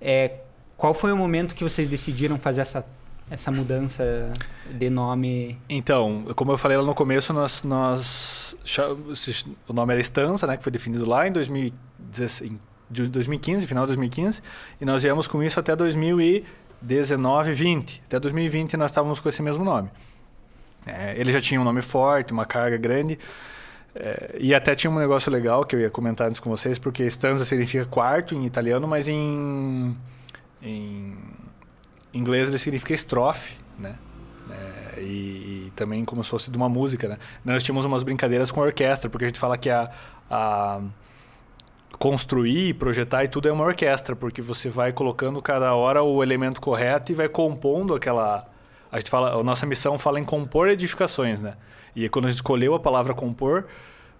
É, 0.00 0.40
qual 0.76 0.94
foi 0.94 1.12
o 1.12 1.16
momento 1.16 1.54
que 1.54 1.62
vocês 1.62 1.86
decidiram 1.88 2.38
fazer 2.38 2.62
essa 2.62 2.84
essa 3.28 3.50
mudança 3.50 4.32
de 4.70 4.88
nome? 4.88 5.58
Então, 5.68 6.24
como 6.36 6.52
eu 6.52 6.56
falei 6.58 6.76
lá 6.78 6.84
no 6.84 6.94
começo, 6.94 7.32
nós, 7.32 7.64
nós 7.64 8.56
o 9.68 9.72
nome 9.72 9.92
era 9.92 10.00
Estança, 10.00 10.46
né, 10.46 10.56
que 10.56 10.62
foi 10.62 10.70
definido 10.70 11.04
lá 11.04 11.26
em 11.26 11.32
2016, 11.32 12.50
em 12.52 12.58
de 12.88 13.08
2015, 13.08 13.66
final 13.66 13.82
de 13.82 13.88
2015, 13.88 14.40
e 14.80 14.84
nós 14.84 15.02
viemos 15.02 15.26
com 15.26 15.42
isso 15.42 15.58
até 15.58 15.74
2019, 15.74 17.52
20. 17.52 18.02
Até 18.06 18.20
2020 18.20 18.76
nós 18.76 18.90
estávamos 18.92 19.18
com 19.20 19.28
esse 19.28 19.42
mesmo 19.42 19.64
nome. 19.64 19.90
É, 20.86 21.14
ele 21.18 21.32
já 21.32 21.40
tinha 21.40 21.60
um 21.60 21.64
nome 21.64 21.82
forte, 21.82 22.32
uma 22.32 22.46
carga 22.46 22.76
grande, 22.76 23.18
é, 23.94 24.36
e 24.38 24.54
até 24.54 24.74
tinha 24.74 24.90
um 24.90 24.98
negócio 24.98 25.32
legal 25.32 25.64
que 25.64 25.74
eu 25.74 25.80
ia 25.80 25.90
comentar 25.90 26.28
antes 26.28 26.38
com 26.38 26.50
vocês, 26.50 26.78
porque 26.78 27.04
stanza 27.06 27.44
significa 27.44 27.84
quarto 27.86 28.34
em 28.34 28.44
italiano, 28.44 28.86
mas 28.86 29.08
em, 29.08 29.96
em 30.62 31.16
inglês 32.12 32.48
ele 32.48 32.58
significa 32.58 32.94
estrofe, 32.94 33.54
né? 33.78 33.96
É, 34.50 35.00
e, 35.00 35.66
e 35.66 35.72
também 35.74 36.04
como 36.04 36.22
se 36.22 36.30
fosse 36.30 36.50
de 36.50 36.56
uma 36.56 36.68
música, 36.68 37.08
né? 37.08 37.18
Nós 37.44 37.62
tínhamos 37.62 37.84
umas 37.84 38.02
brincadeiras 38.02 38.50
com 38.50 38.60
a 38.60 38.64
orquestra, 38.64 39.10
porque 39.10 39.24
a 39.24 39.28
gente 39.28 39.40
fala 39.40 39.58
que 39.58 39.70
a, 39.70 39.90
a 40.30 40.80
construir, 41.98 42.74
projetar 42.74 43.24
e 43.24 43.28
tudo 43.28 43.48
é 43.48 43.52
uma 43.52 43.64
orquestra, 43.64 44.14
porque 44.14 44.42
você 44.42 44.68
vai 44.68 44.92
colocando 44.92 45.40
cada 45.40 45.74
hora 45.74 46.02
o 46.02 46.22
elemento 46.22 46.60
correto 46.60 47.12
e 47.12 47.14
vai 47.14 47.28
compondo 47.28 47.94
aquela 47.94 48.46
a 48.90 48.98
gente 48.98 49.10
fala, 49.10 49.38
a 49.38 49.42
nossa 49.42 49.66
missão 49.66 49.98
fala 49.98 50.20
em 50.20 50.24
compor 50.24 50.68
edificações, 50.68 51.40
né? 51.40 51.56
E 51.94 52.08
quando 52.08 52.26
a 52.26 52.28
gente 52.28 52.38
escolheu 52.38 52.74
a 52.74 52.80
palavra 52.80 53.14
compor, 53.14 53.66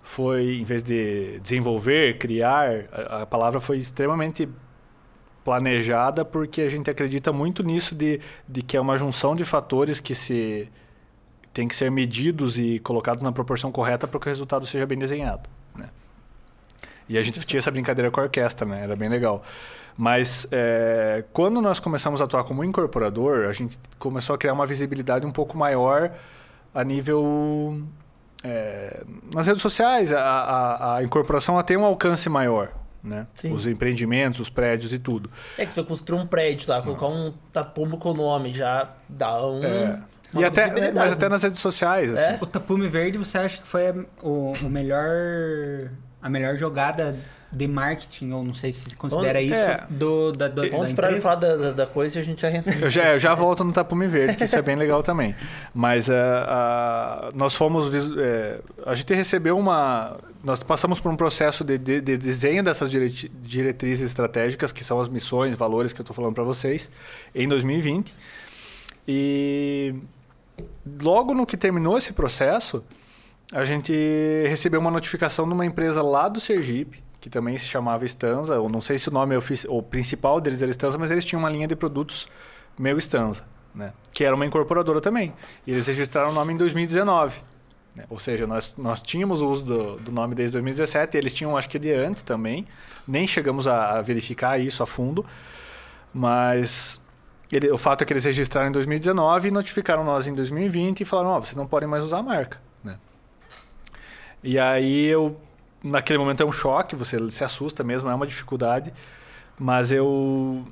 foi 0.02 0.56
em 0.56 0.64
vez 0.64 0.82
de 0.82 1.38
desenvolver, 1.40 2.18
criar, 2.18 2.86
a, 2.92 3.22
a 3.22 3.26
palavra 3.26 3.60
foi 3.60 3.78
extremamente 3.78 4.48
planejada 5.44 6.24
porque 6.24 6.62
a 6.62 6.68
gente 6.68 6.90
acredita 6.90 7.32
muito 7.32 7.62
nisso 7.62 7.94
de, 7.94 8.20
de 8.48 8.62
que 8.62 8.76
é 8.76 8.80
uma 8.80 8.98
junção 8.98 9.36
de 9.36 9.44
fatores 9.44 10.00
que 10.00 10.14
se 10.14 10.68
tem 11.52 11.68
que 11.68 11.76
ser 11.76 11.90
medidos 11.90 12.58
e 12.58 12.78
colocados 12.80 13.22
na 13.22 13.32
proporção 13.32 13.70
correta 13.70 14.06
para 14.06 14.18
que 14.20 14.26
o 14.26 14.28
resultado 14.28 14.66
seja 14.66 14.84
bem 14.84 14.98
desenhado, 14.98 15.48
né? 15.74 15.88
E 17.08 17.16
a 17.16 17.22
gente 17.22 17.40
tinha 17.40 17.58
essa 17.58 17.70
brincadeira 17.70 18.10
com 18.10 18.20
a 18.20 18.24
orquestra, 18.24 18.66
né? 18.66 18.82
Era 18.82 18.96
bem 18.96 19.08
legal. 19.08 19.42
Mas 19.96 20.46
é, 20.50 21.24
quando 21.32 21.62
nós 21.62 21.80
começamos 21.80 22.20
a 22.20 22.24
atuar 22.24 22.44
como 22.44 22.62
incorporador, 22.62 23.46
a 23.48 23.52
gente 23.52 23.78
começou 23.98 24.34
a 24.34 24.38
criar 24.38 24.52
uma 24.52 24.66
visibilidade 24.66 25.24
um 25.24 25.32
pouco 25.32 25.56
maior 25.56 26.12
a 26.74 26.84
nível 26.84 27.82
é, 28.44 29.02
nas 29.34 29.46
redes 29.46 29.62
sociais. 29.62 30.12
A, 30.12 30.20
a, 30.20 30.96
a 30.96 31.02
incorporação 31.02 31.60
tem 31.62 31.78
um 31.78 31.84
alcance 31.84 32.28
maior, 32.28 32.70
né? 33.02 33.26
Os 33.50 33.66
empreendimentos, 33.66 34.38
os 34.40 34.50
prédios 34.50 34.92
e 34.92 34.98
tudo. 34.98 35.30
É 35.56 35.64
que 35.64 35.72
você 35.72 35.82
construir 35.82 36.20
um 36.20 36.26
prédio 36.26 36.68
lá, 36.68 36.82
colocar 36.82 37.06
um 37.06 37.32
tapume 37.50 37.96
com 37.96 38.10
o 38.10 38.14
nome, 38.14 38.52
já 38.52 38.90
dá 39.08 39.46
um. 39.46 39.64
É. 39.64 39.98
E 40.34 40.44
até, 40.44 40.92
mas 40.92 41.12
até 41.12 41.28
nas 41.28 41.42
redes 41.42 41.60
sociais, 41.60 42.12
assim. 42.12 42.34
É. 42.34 42.38
O 42.40 42.46
Tapume 42.46 42.88
Verde, 42.88 43.16
você 43.16 43.38
acha 43.38 43.58
que 43.58 43.66
foi 43.66 43.88
a, 43.88 43.94
o, 44.20 44.52
o 44.60 44.68
melhor 44.68 45.88
a 46.20 46.28
melhor 46.28 46.56
jogada 46.56 47.16
de 47.52 47.66
marketing, 47.68 48.32
ou 48.32 48.44
não 48.44 48.52
sei 48.52 48.72
se 48.72 48.94
considera 48.96 49.38
Onde- 49.38 49.46
isso, 49.46 49.54
é. 49.54 49.84
do, 49.88 50.32
da, 50.32 50.48
do, 50.48 50.62
da 50.62 50.68
Vamos 50.68 50.86
esperar 50.86 51.12
ele 51.12 51.20
falar 51.20 51.36
da, 51.36 51.56
da, 51.56 51.72
da 51.72 51.86
coisa 51.86 52.18
e 52.18 52.22
a 52.22 52.24
gente 52.24 52.42
já 52.42 52.50
entra. 52.50 52.74
Eu 52.74 52.90
já, 52.90 53.12
eu 53.14 53.18
já 53.18 53.34
volto 53.34 53.62
no 53.64 53.72
Tapume 53.72 54.06
Verde, 54.08 54.36
que 54.36 54.44
isso 54.44 54.56
é 54.56 54.62
bem 54.62 54.76
legal 54.76 55.02
também. 55.02 55.34
Mas 55.74 56.10
eh, 56.10 56.14
a- 56.16 57.30
nós 57.34 57.54
fomos. 57.54 57.90
eh, 58.18 58.58
a 58.84 58.94
gente 58.94 59.14
recebeu 59.14 59.56
uma. 59.56 60.16
Nós 60.44 60.62
passamos 60.62 61.00
por 61.00 61.10
um 61.10 61.16
processo 61.16 61.64
de, 61.64 61.78
de- 61.78 62.00
de 62.00 62.16
desenho 62.16 62.62
dessas 62.62 62.90
direti- 62.90 63.28
diretrizes 63.42 64.04
estratégicas, 64.10 64.72
que 64.72 64.84
são 64.84 65.00
as 65.00 65.08
missões, 65.08 65.56
valores 65.56 65.92
que 65.92 66.00
eu 66.00 66.02
estou 66.02 66.14
falando 66.14 66.34
para 66.34 66.44
vocês, 66.44 66.90
em 67.34 67.48
2020. 67.48 68.12
E 69.08 69.94
logo 71.02 71.34
no 71.34 71.46
que 71.46 71.56
terminou 71.56 71.96
esse 71.96 72.12
processo, 72.12 72.84
a 73.52 73.64
gente 73.64 73.92
recebeu 74.48 74.80
uma 74.80 74.90
notificação 74.90 75.46
de 75.46 75.52
uma 75.54 75.64
empresa 75.64 76.02
lá 76.02 76.28
do 76.28 76.40
Sergipe, 76.40 77.02
que 77.26 77.30
também 77.30 77.58
se 77.58 77.66
chamava 77.66 78.04
Stanza, 78.04 78.60
ou 78.60 78.68
não 78.70 78.80
sei 78.80 78.98
se 78.98 79.08
o 79.08 79.12
nome 79.12 79.34
o 79.68 79.82
principal 79.82 80.40
deles 80.40 80.62
era 80.62 80.70
Stanza, 80.70 80.96
mas 80.96 81.10
eles 81.10 81.24
tinham 81.24 81.40
uma 81.40 81.50
linha 81.50 81.66
de 81.66 81.74
produtos 81.74 82.28
Meu 82.78 82.96
Stanza, 82.98 83.42
né? 83.74 83.92
que 84.12 84.22
era 84.24 84.32
uma 84.32 84.46
incorporadora 84.46 85.00
também. 85.00 85.34
E 85.66 85.72
eles 85.72 85.88
registraram 85.88 86.30
o 86.30 86.32
nome 86.32 86.52
em 86.52 86.56
2019. 86.56 87.36
né? 87.96 88.04
Ou 88.08 88.20
seja, 88.20 88.46
nós, 88.46 88.76
nós 88.78 89.02
tínhamos 89.02 89.42
o 89.42 89.48
uso 89.50 89.64
do, 89.64 89.96
do 89.96 90.12
nome 90.12 90.36
desde 90.36 90.52
2017, 90.52 91.16
eles 91.16 91.34
tinham 91.34 91.56
acho 91.56 91.68
que 91.68 91.80
de 91.80 91.92
antes 91.92 92.22
também. 92.22 92.64
Nem 93.08 93.26
chegamos 93.26 93.66
a, 93.66 93.98
a 93.98 94.02
verificar 94.02 94.60
isso 94.60 94.84
a 94.84 94.86
fundo, 94.86 95.26
mas 96.14 97.00
ele- 97.50 97.72
o 97.72 97.78
fato 97.78 98.02
é 98.02 98.04
que 98.04 98.12
eles 98.12 98.24
registraram 98.24 98.68
em 98.68 98.72
2019 98.72 99.48
e 99.48 99.50
notificaram 99.50 100.04
nós 100.04 100.28
em 100.28 100.34
2020 100.34 101.00
e 101.00 101.04
falaram: 101.04 101.30
Ó, 101.30 101.40
vocês 101.40 101.56
não 101.56 101.66
podem 101.66 101.88
mais 101.88 102.04
usar 102.04 102.18
a 102.18 102.22
marca. 102.22 102.60
Né? 102.84 102.96
E 104.44 104.58
aí 104.60 105.06
eu, 105.06 105.40
naquele 105.90 106.18
momento 106.18 106.42
é 106.42 106.46
um 106.46 106.52
choque, 106.52 106.94
você 106.96 107.30
se 107.30 107.42
assusta 107.44 107.82
mesmo, 107.84 108.08
é 108.10 108.14
uma 108.14 108.26
dificuldade, 108.26 108.92
mas 109.58 109.90
eu 109.92 110.64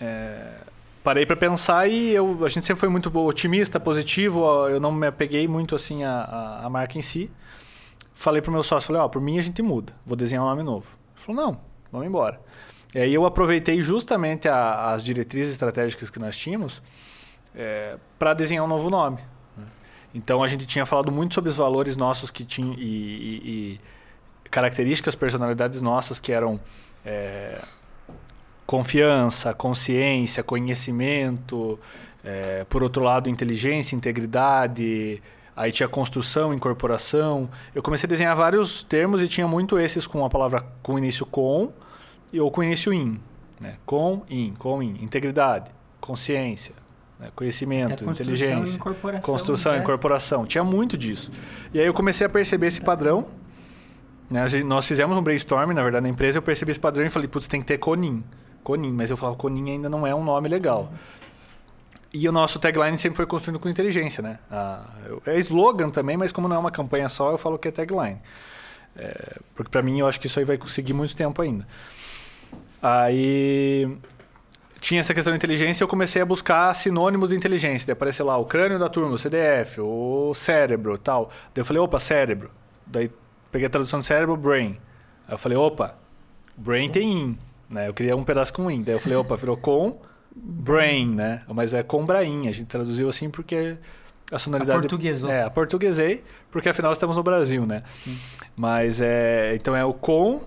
é, 0.00 0.54
parei 1.02 1.24
para 1.26 1.36
pensar 1.36 1.88
e 1.88 2.10
eu, 2.10 2.44
a 2.44 2.48
gente 2.48 2.64
sempre 2.66 2.80
foi 2.80 2.88
muito 2.88 3.16
otimista, 3.18 3.78
positivo, 3.80 4.44
eu 4.68 4.78
não 4.80 4.92
me 4.92 5.06
apeguei 5.06 5.46
muito 5.48 5.74
assim 5.74 6.04
à, 6.04 6.20
à- 6.20 6.66
à 6.66 6.70
marca 6.70 6.98
em 6.98 7.02
si. 7.02 7.30
Falei 8.14 8.42
pro 8.42 8.50
meu 8.50 8.62
sócio, 8.64 8.88
falei, 8.88 9.00
ó, 9.02 9.08
por 9.08 9.20
mim 9.22 9.38
a 9.38 9.42
gente 9.42 9.62
muda, 9.62 9.92
vou 10.04 10.16
desenhar 10.16 10.44
um 10.44 10.48
nome 10.48 10.62
novo. 10.62 10.86
Ele 11.16 11.24
falou, 11.24 11.44
não, 11.46 11.60
vamos 11.92 12.06
embora. 12.06 12.40
E 12.94 12.98
aí 12.98 13.14
eu 13.14 13.24
aproveitei 13.24 13.80
justamente 13.82 14.48
a- 14.48 14.90
as 14.92 15.04
diretrizes 15.04 15.52
estratégicas 15.52 16.10
que 16.10 16.18
nós 16.18 16.36
tínhamos 16.36 16.82
para 18.18 18.34
desenhar 18.34 18.64
um 18.64 18.68
novo 18.68 18.88
nome. 18.90 19.18
né? 19.56 19.64
Então 20.14 20.42
a 20.42 20.48
gente 20.48 20.66
tinha 20.66 20.84
falado 20.86 21.10
muito 21.10 21.34
sobre 21.34 21.50
os 21.50 21.56
valores 21.56 21.96
nossos 21.96 22.30
que 22.30 22.44
tinham 22.44 22.74
e, 22.74 22.78
e- 22.78 23.40
e 23.74 23.80
características, 24.50 25.14
personalidades 25.14 25.80
nossas 25.80 26.18
que 26.20 26.32
eram 26.32 26.60
é, 27.04 27.58
confiança, 28.66 29.54
consciência, 29.54 30.42
conhecimento, 30.42 31.78
é, 32.24 32.64
por 32.68 32.82
outro 32.82 33.02
lado 33.02 33.28
inteligência, 33.28 33.96
integridade, 33.96 35.22
Aí 35.58 35.72
tinha 35.72 35.88
construção, 35.88 36.54
incorporação. 36.54 37.50
Eu 37.74 37.82
comecei 37.82 38.06
a 38.06 38.08
desenhar 38.08 38.36
vários 38.36 38.84
termos 38.84 39.20
e 39.20 39.26
tinha 39.26 39.48
muito 39.48 39.76
esses 39.76 40.06
com 40.06 40.24
a 40.24 40.30
palavra 40.30 40.64
com 40.84 40.96
início 40.96 41.26
com 41.26 41.72
e 42.32 42.40
ou 42.40 42.48
com 42.48 42.62
início 42.62 42.92
in. 42.92 43.18
Né? 43.60 43.74
Com, 43.84 44.22
in, 44.30 44.54
com, 44.56 44.80
in. 44.80 45.02
Integridade, 45.02 45.68
consciência, 46.00 46.76
né? 47.18 47.32
conhecimento, 47.34 48.04
construção 48.04 48.12
inteligência. 48.12 48.76
incorporação, 48.76 49.32
Construção, 49.32 49.72
né? 49.72 49.78
incorporação. 49.78 50.46
Tinha 50.46 50.62
muito 50.62 50.96
disso. 50.96 51.32
E 51.74 51.80
aí 51.80 51.86
eu 51.86 51.92
comecei 51.92 52.24
a 52.24 52.30
perceber 52.30 52.68
esse 52.68 52.80
padrão. 52.80 53.26
Né? 54.30 54.44
Nós 54.64 54.86
fizemos 54.86 55.16
um 55.16 55.22
brainstorming, 55.22 55.74
na 55.74 55.82
verdade, 55.82 56.02
na 56.02 56.08
empresa. 56.08 56.38
Eu 56.38 56.42
percebi 56.42 56.70
esse 56.70 56.80
padrão 56.80 57.04
e 57.04 57.08
falei, 57.08 57.28
putz, 57.28 57.48
tem 57.48 57.60
que 57.60 57.66
ter 57.66 57.78
Conin. 57.78 58.22
Conin. 58.62 58.92
Mas 58.92 59.10
eu 59.10 59.16
falava, 59.16 59.36
Conin 59.36 59.70
ainda 59.70 59.88
não 59.88 60.06
é 60.06 60.14
um 60.14 60.22
nome 60.22 60.48
legal. 60.48 60.92
E 62.12 62.28
o 62.28 62.32
nosso 62.32 62.58
tagline 62.58 62.96
sempre 62.96 63.16
foi 63.16 63.26
construído 63.26 63.60
com 63.60 63.68
inteligência, 63.68 64.22
né? 64.22 64.38
Ah, 64.50 64.90
é 65.26 65.38
slogan 65.38 65.90
também, 65.90 66.16
mas 66.16 66.32
como 66.32 66.48
não 66.48 66.56
é 66.56 66.58
uma 66.58 66.70
campanha 66.70 67.08
só, 67.08 67.30
eu 67.30 67.38
falo 67.38 67.58
que 67.58 67.68
é 67.68 67.70
tagline. 67.70 68.18
É, 68.96 69.36
porque 69.54 69.70
pra 69.70 69.82
mim 69.82 70.00
eu 70.00 70.08
acho 70.08 70.18
que 70.18 70.26
isso 70.26 70.38
aí 70.38 70.44
vai 70.44 70.56
conseguir 70.56 70.94
muito 70.94 71.14
tempo 71.14 71.40
ainda. 71.42 71.66
Aí 72.82 73.88
tinha 74.80 75.00
essa 75.00 75.12
questão 75.12 75.32
de 75.32 75.36
inteligência, 75.36 75.84
eu 75.84 75.88
comecei 75.88 76.22
a 76.22 76.24
buscar 76.24 76.72
sinônimos 76.74 77.28
de 77.28 77.36
inteligência. 77.36 77.86
Daí 77.86 77.92
apareceu 77.92 78.24
lá 78.24 78.36
o 78.38 78.44
crânio 78.46 78.78
da 78.78 78.88
turma, 78.88 79.12
o 79.12 79.18
CDF, 79.18 79.80
o 79.80 80.32
cérebro 80.34 80.96
tal. 80.96 81.30
Daí 81.54 81.60
eu 81.60 81.64
falei, 81.64 81.82
opa, 81.82 82.00
cérebro. 82.00 82.50
Daí 82.86 83.10
peguei 83.50 83.66
a 83.66 83.70
tradução 83.70 83.98
de 83.98 84.04
cérebro, 84.04 84.36
brain. 84.36 84.76
Aí 85.26 85.34
eu 85.34 85.38
falei, 85.38 85.56
opa, 85.58 85.94
brain 86.56 86.90
tem 86.90 87.12
in. 87.12 87.38
Né? 87.68 87.88
Eu 87.88 87.94
queria 87.94 88.16
um 88.16 88.24
pedaço 88.24 88.52
com 88.52 88.70
in. 88.70 88.82
Daí 88.82 88.94
eu 88.94 89.00
falei, 89.00 89.16
opa, 89.16 89.36
virou 89.36 89.56
com 89.56 90.00
brain, 90.34 91.14
né? 91.14 91.42
Mas 91.48 91.74
é 91.74 91.82
com 91.82 92.04
brain. 92.04 92.48
A 92.48 92.52
gente 92.52 92.66
traduziu 92.66 93.08
assim 93.08 93.30
porque 93.30 93.76
a 94.30 94.38
sonoridade... 94.38 94.78
Aportuguesou. 94.78 95.30
É, 95.30 95.48
portuguesei, 95.50 96.22
porque 96.50 96.68
afinal 96.68 96.92
estamos 96.92 97.16
no 97.16 97.22
Brasil, 97.22 97.66
né? 97.66 97.82
Mas 98.56 99.00
é... 99.00 99.54
Então 99.54 99.74
é 99.74 99.84
o 99.84 99.92
com 99.92 100.42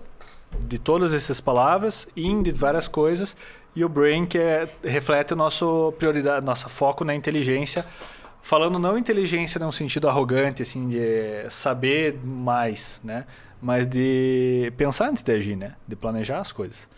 de 0.60 0.78
todas 0.78 1.14
essas 1.14 1.40
palavras, 1.40 2.06
in 2.16 2.42
de 2.42 2.52
várias 2.52 2.86
coisas 2.86 3.36
e 3.74 3.84
o 3.84 3.88
brain 3.88 4.26
que 4.26 4.38
é, 4.38 4.68
reflete 4.84 5.32
o 5.32 5.36
nosso 5.36 5.94
prioridade, 5.98 6.44
nosso 6.44 6.68
foco 6.68 7.04
na 7.04 7.14
inteligência, 7.14 7.84
falando 8.42 8.78
não 8.78 8.98
inteligência 8.98 9.58
num 9.58 9.72
sentido 9.72 10.08
arrogante 10.08 10.62
assim 10.62 10.88
de 10.88 11.46
saber 11.48 12.18
mais, 12.24 13.00
né? 13.04 13.24
Mas 13.60 13.86
de 13.86 14.72
pensar 14.76 15.08
antes 15.10 15.22
de 15.22 15.32
agir, 15.32 15.56
né? 15.56 15.74
De 15.86 15.94
planejar 15.96 16.38
as 16.40 16.50
coisas. 16.52 16.88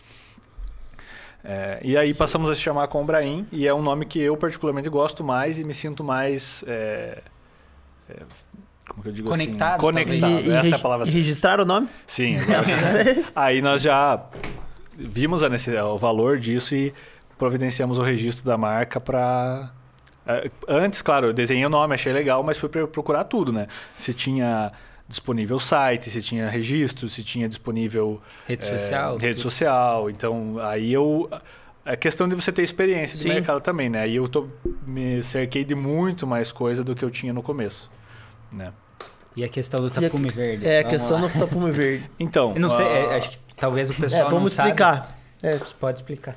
É, 1.43 1.79
e 1.83 1.95
aí 1.95 2.11
passamos 2.13 2.49
a 2.49 2.55
se 2.55 2.61
chamar 2.61 2.87
Combraim 2.87 3.45
e 3.51 3.67
é 3.67 3.73
um 3.73 3.81
nome 3.81 4.05
que 4.07 4.19
eu 4.19 4.35
particularmente 4.35 4.89
gosto 4.89 5.23
mais 5.23 5.59
e 5.59 5.63
me 5.63 5.75
sinto 5.75 6.03
mais 6.03 6.63
é, 6.67 7.21
é, 8.09 8.23
como 8.89 9.03
que 9.03 9.09
eu 9.09 9.13
digo 9.13 9.29
Conectado, 9.29 9.73
assim? 9.73 9.79
Conectado. 9.81 10.19
talvez. 10.21 10.45
E- 10.45 10.49
e 10.49 10.53
Essa 10.53 10.69
é 10.69 10.75
a 10.75 10.79
palavra. 10.79 11.05
certa. 11.05 11.17
registraram 11.19 11.63
o 11.63 11.67
nome? 11.67 11.87
Sim, 12.07 12.35
aí 13.35 13.61
nós 13.61 13.83
já 13.83 14.23
vimos 14.97 15.43
a 15.43 15.49
necess- 15.49 15.79
o 15.83 15.99
valor 15.99 16.39
disso 16.39 16.73
e 16.75 16.91
providenciamos 17.37 17.99
o 17.99 18.01
registro 18.01 18.43
da 18.43 18.57
marca 18.57 18.99
para 18.99 19.71
antes, 20.67 21.01
claro, 21.01 21.27
eu 21.27 21.33
desenhei 21.33 21.65
o 21.65 21.69
nome, 21.69 21.93
achei 21.93 22.11
legal, 22.13 22.41
mas 22.43 22.57
fui 22.57 22.69
procurar 22.69 23.23
tudo, 23.25 23.51
né? 23.51 23.67
Se 23.97 24.13
tinha 24.13 24.71
disponível 25.07 25.59
site, 25.59 26.09
se 26.09 26.21
tinha 26.21 26.49
registro, 26.49 27.07
se 27.07 27.23
tinha 27.23 27.47
disponível 27.47 28.19
Rede 28.47 28.65
é, 28.65 28.77
social. 28.77 29.17
rede 29.17 29.35
tudo. 29.35 29.41
social. 29.43 30.09
Então, 30.09 30.57
aí 30.59 30.91
eu 30.91 31.29
é 31.85 31.95
questão 31.95 32.27
de 32.27 32.33
você 32.35 32.51
ter 32.51 32.63
experiência 32.63 33.15
de 33.15 33.21
Sim. 33.23 33.29
mercado 33.29 33.61
também, 33.61 33.87
né? 33.89 34.01
Aí 34.01 34.15
eu 34.15 34.27
tô 34.27 34.47
me 34.87 35.21
cerquei 35.23 35.63
de 35.63 35.75
muito 35.75 36.25
mais 36.25 36.51
coisa 36.51 36.83
do 36.83 36.95
que 36.95 37.05
eu 37.05 37.11
tinha 37.11 37.31
no 37.31 37.43
começo, 37.43 37.91
né? 38.51 38.73
E 39.35 39.43
a 39.43 39.49
questão 39.49 39.81
do 39.81 39.87
E 39.87 39.91
a- 40.05 40.09
tapume 40.09 40.29
verde. 40.29 40.65
É, 40.65 40.79
a 40.79 40.81
Vamos 40.81 40.97
questão 40.97 41.21
lá. 41.21 41.27
do 41.27 41.39
tapume 41.39 41.69
verde. 41.71 42.09
Então, 42.19 42.53
Eu 42.55 42.61
não 42.61 42.69
sei, 42.71 42.85
ah, 42.85 42.89
é, 42.89 43.17
acho 43.17 43.29
que 43.31 43.37
talvez 43.55 43.89
o 43.89 43.93
pessoal 43.93 44.21
É, 44.21 44.23
não 44.23 44.31
vamos 44.31 44.53
sabe. 44.53 44.69
explicar. 44.69 45.19
É, 45.43 45.57
Você 45.57 45.73
pode 45.79 45.99
explicar. 45.99 46.35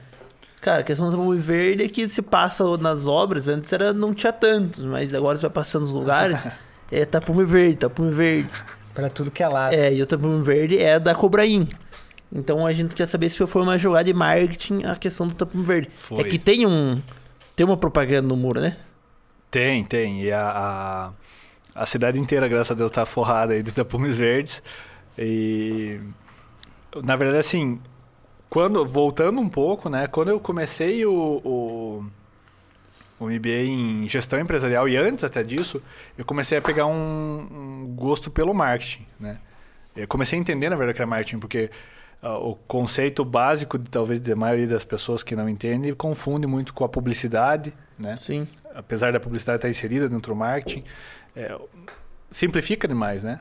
Cara, 0.61 0.81
a 0.81 0.85
questão 0.85 1.11
do 1.11 1.17
tapume 1.17 1.39
verde 1.39 1.85
é 1.85 1.89
que 1.89 2.09
se 2.09 2.21
passa 2.21 2.65
nas 2.79 3.07
obras, 3.07 3.49
antes 3.49 3.73
era, 3.73 3.93
não 3.93 4.13
tinha 4.13 4.33
tantos, 4.33 4.85
mas 4.85 5.15
agora 5.15 5.39
você 5.39 5.43
vai 5.43 5.51
passando 5.51 5.83
nos 5.83 5.93
lugares, 5.93 6.49
é 6.91 7.05
tapume 7.05 7.45
verde, 7.45 7.77
tapume 7.77 8.11
verde. 8.11 8.51
Pra 8.95 9.09
tudo 9.09 9.31
que 9.31 9.43
é 9.43 9.49
lado. 9.49 9.73
É, 9.73 9.95
e 9.95 10.03
o 10.03 10.07
tapume 10.07 10.43
verde 10.43 10.77
é 10.77 10.99
da 10.99 11.15
Cobraim. 11.15 11.69
Então 12.33 12.67
a 12.67 12.73
gente 12.73 12.95
quer 12.95 13.07
saber 13.07 13.31
se 13.31 13.47
foi 13.47 13.63
uma 13.63 13.79
jogada 13.79 14.05
de 14.05 14.13
marketing 14.13 14.85
a 14.85 14.97
questão 14.97 15.27
do 15.27 15.35
tapume 15.35 15.65
verde. 15.65 15.89
Foi. 15.97 16.21
É 16.21 16.25
que 16.25 16.39
tem 16.39 16.67
um. 16.67 17.01
Tem 17.55 17.65
uma 17.65 17.77
propaganda 17.77 18.27
no 18.27 18.37
muro, 18.37 18.61
né? 18.61 18.77
Tem, 19.51 19.85
tem. 19.85 20.23
E 20.23 20.33
a, 20.33 21.13
a, 21.75 21.83
a 21.83 21.87
cidade 21.87 22.19
inteira, 22.19 22.49
graças 22.49 22.73
a 22.73 22.75
Deus, 22.75 22.91
tá 22.91 23.07
forrada 23.07 23.55
aí 23.55 23.63
de 23.63 23.73
tapumes 23.73 24.19
verdes. 24.19 24.63
E. 25.17 26.01
Na 27.03 27.17
verdade, 27.17 27.39
assim. 27.41 27.81
Quando, 28.51 28.85
voltando 28.87 29.41
um 29.41 29.49
pouco, 29.49 29.89
né? 29.89 30.07
Quando 30.07 30.31
eu 30.31 30.41
comecei 30.41 31.05
o, 31.05 31.13
o, 31.13 32.07
o 33.21 33.27
MBA 33.27 33.65
em 33.67 34.09
gestão 34.09 34.39
empresarial, 34.39 34.89
e 34.89 34.97
antes 34.97 35.23
até 35.23 35.43
disso, 35.43 35.83
eu 36.17 36.25
comecei 36.25 36.57
a 36.57 36.63
pegar 36.63 36.87
um, 36.87 37.47
um 37.51 37.95
gosto 37.95 38.31
pelo 38.31 38.55
marketing, 38.55 39.07
né? 39.21 39.39
Eu 39.95 40.07
comecei 40.07 40.39
a 40.39 40.41
entender, 40.41 40.71
na 40.71 40.77
verdade, 40.77 40.97
que 40.97 41.03
era 41.03 41.09
marketing, 41.09 41.39
porque 41.41 41.71
ah, 42.23 42.39
o 42.39 42.55
conceito 42.55 43.25
básico, 43.25 43.79
de, 43.79 43.91
talvez, 43.91 44.21
da 44.21 44.35
maioria 44.35 44.67
das 44.67 44.85
pessoas 44.85 45.23
que 45.23 45.37
não 45.37 45.49
entendem, 45.49 45.93
confunde 45.95 46.47
muito 46.47 46.73
com 46.73 46.85
a 46.85 46.89
publicidade, 46.89 47.73
né? 47.99 48.17
Sim. 48.17 48.47
apesar 48.75 49.13
da 49.13 49.21
publicidade 49.21 49.59
estar 49.59 49.69
inserida 49.69 50.09
dentro 50.09 50.33
do 50.33 50.37
marketing, 50.37 50.85
é, 51.37 51.57
simplifica 52.31 52.89
demais, 52.89 53.23
né? 53.23 53.41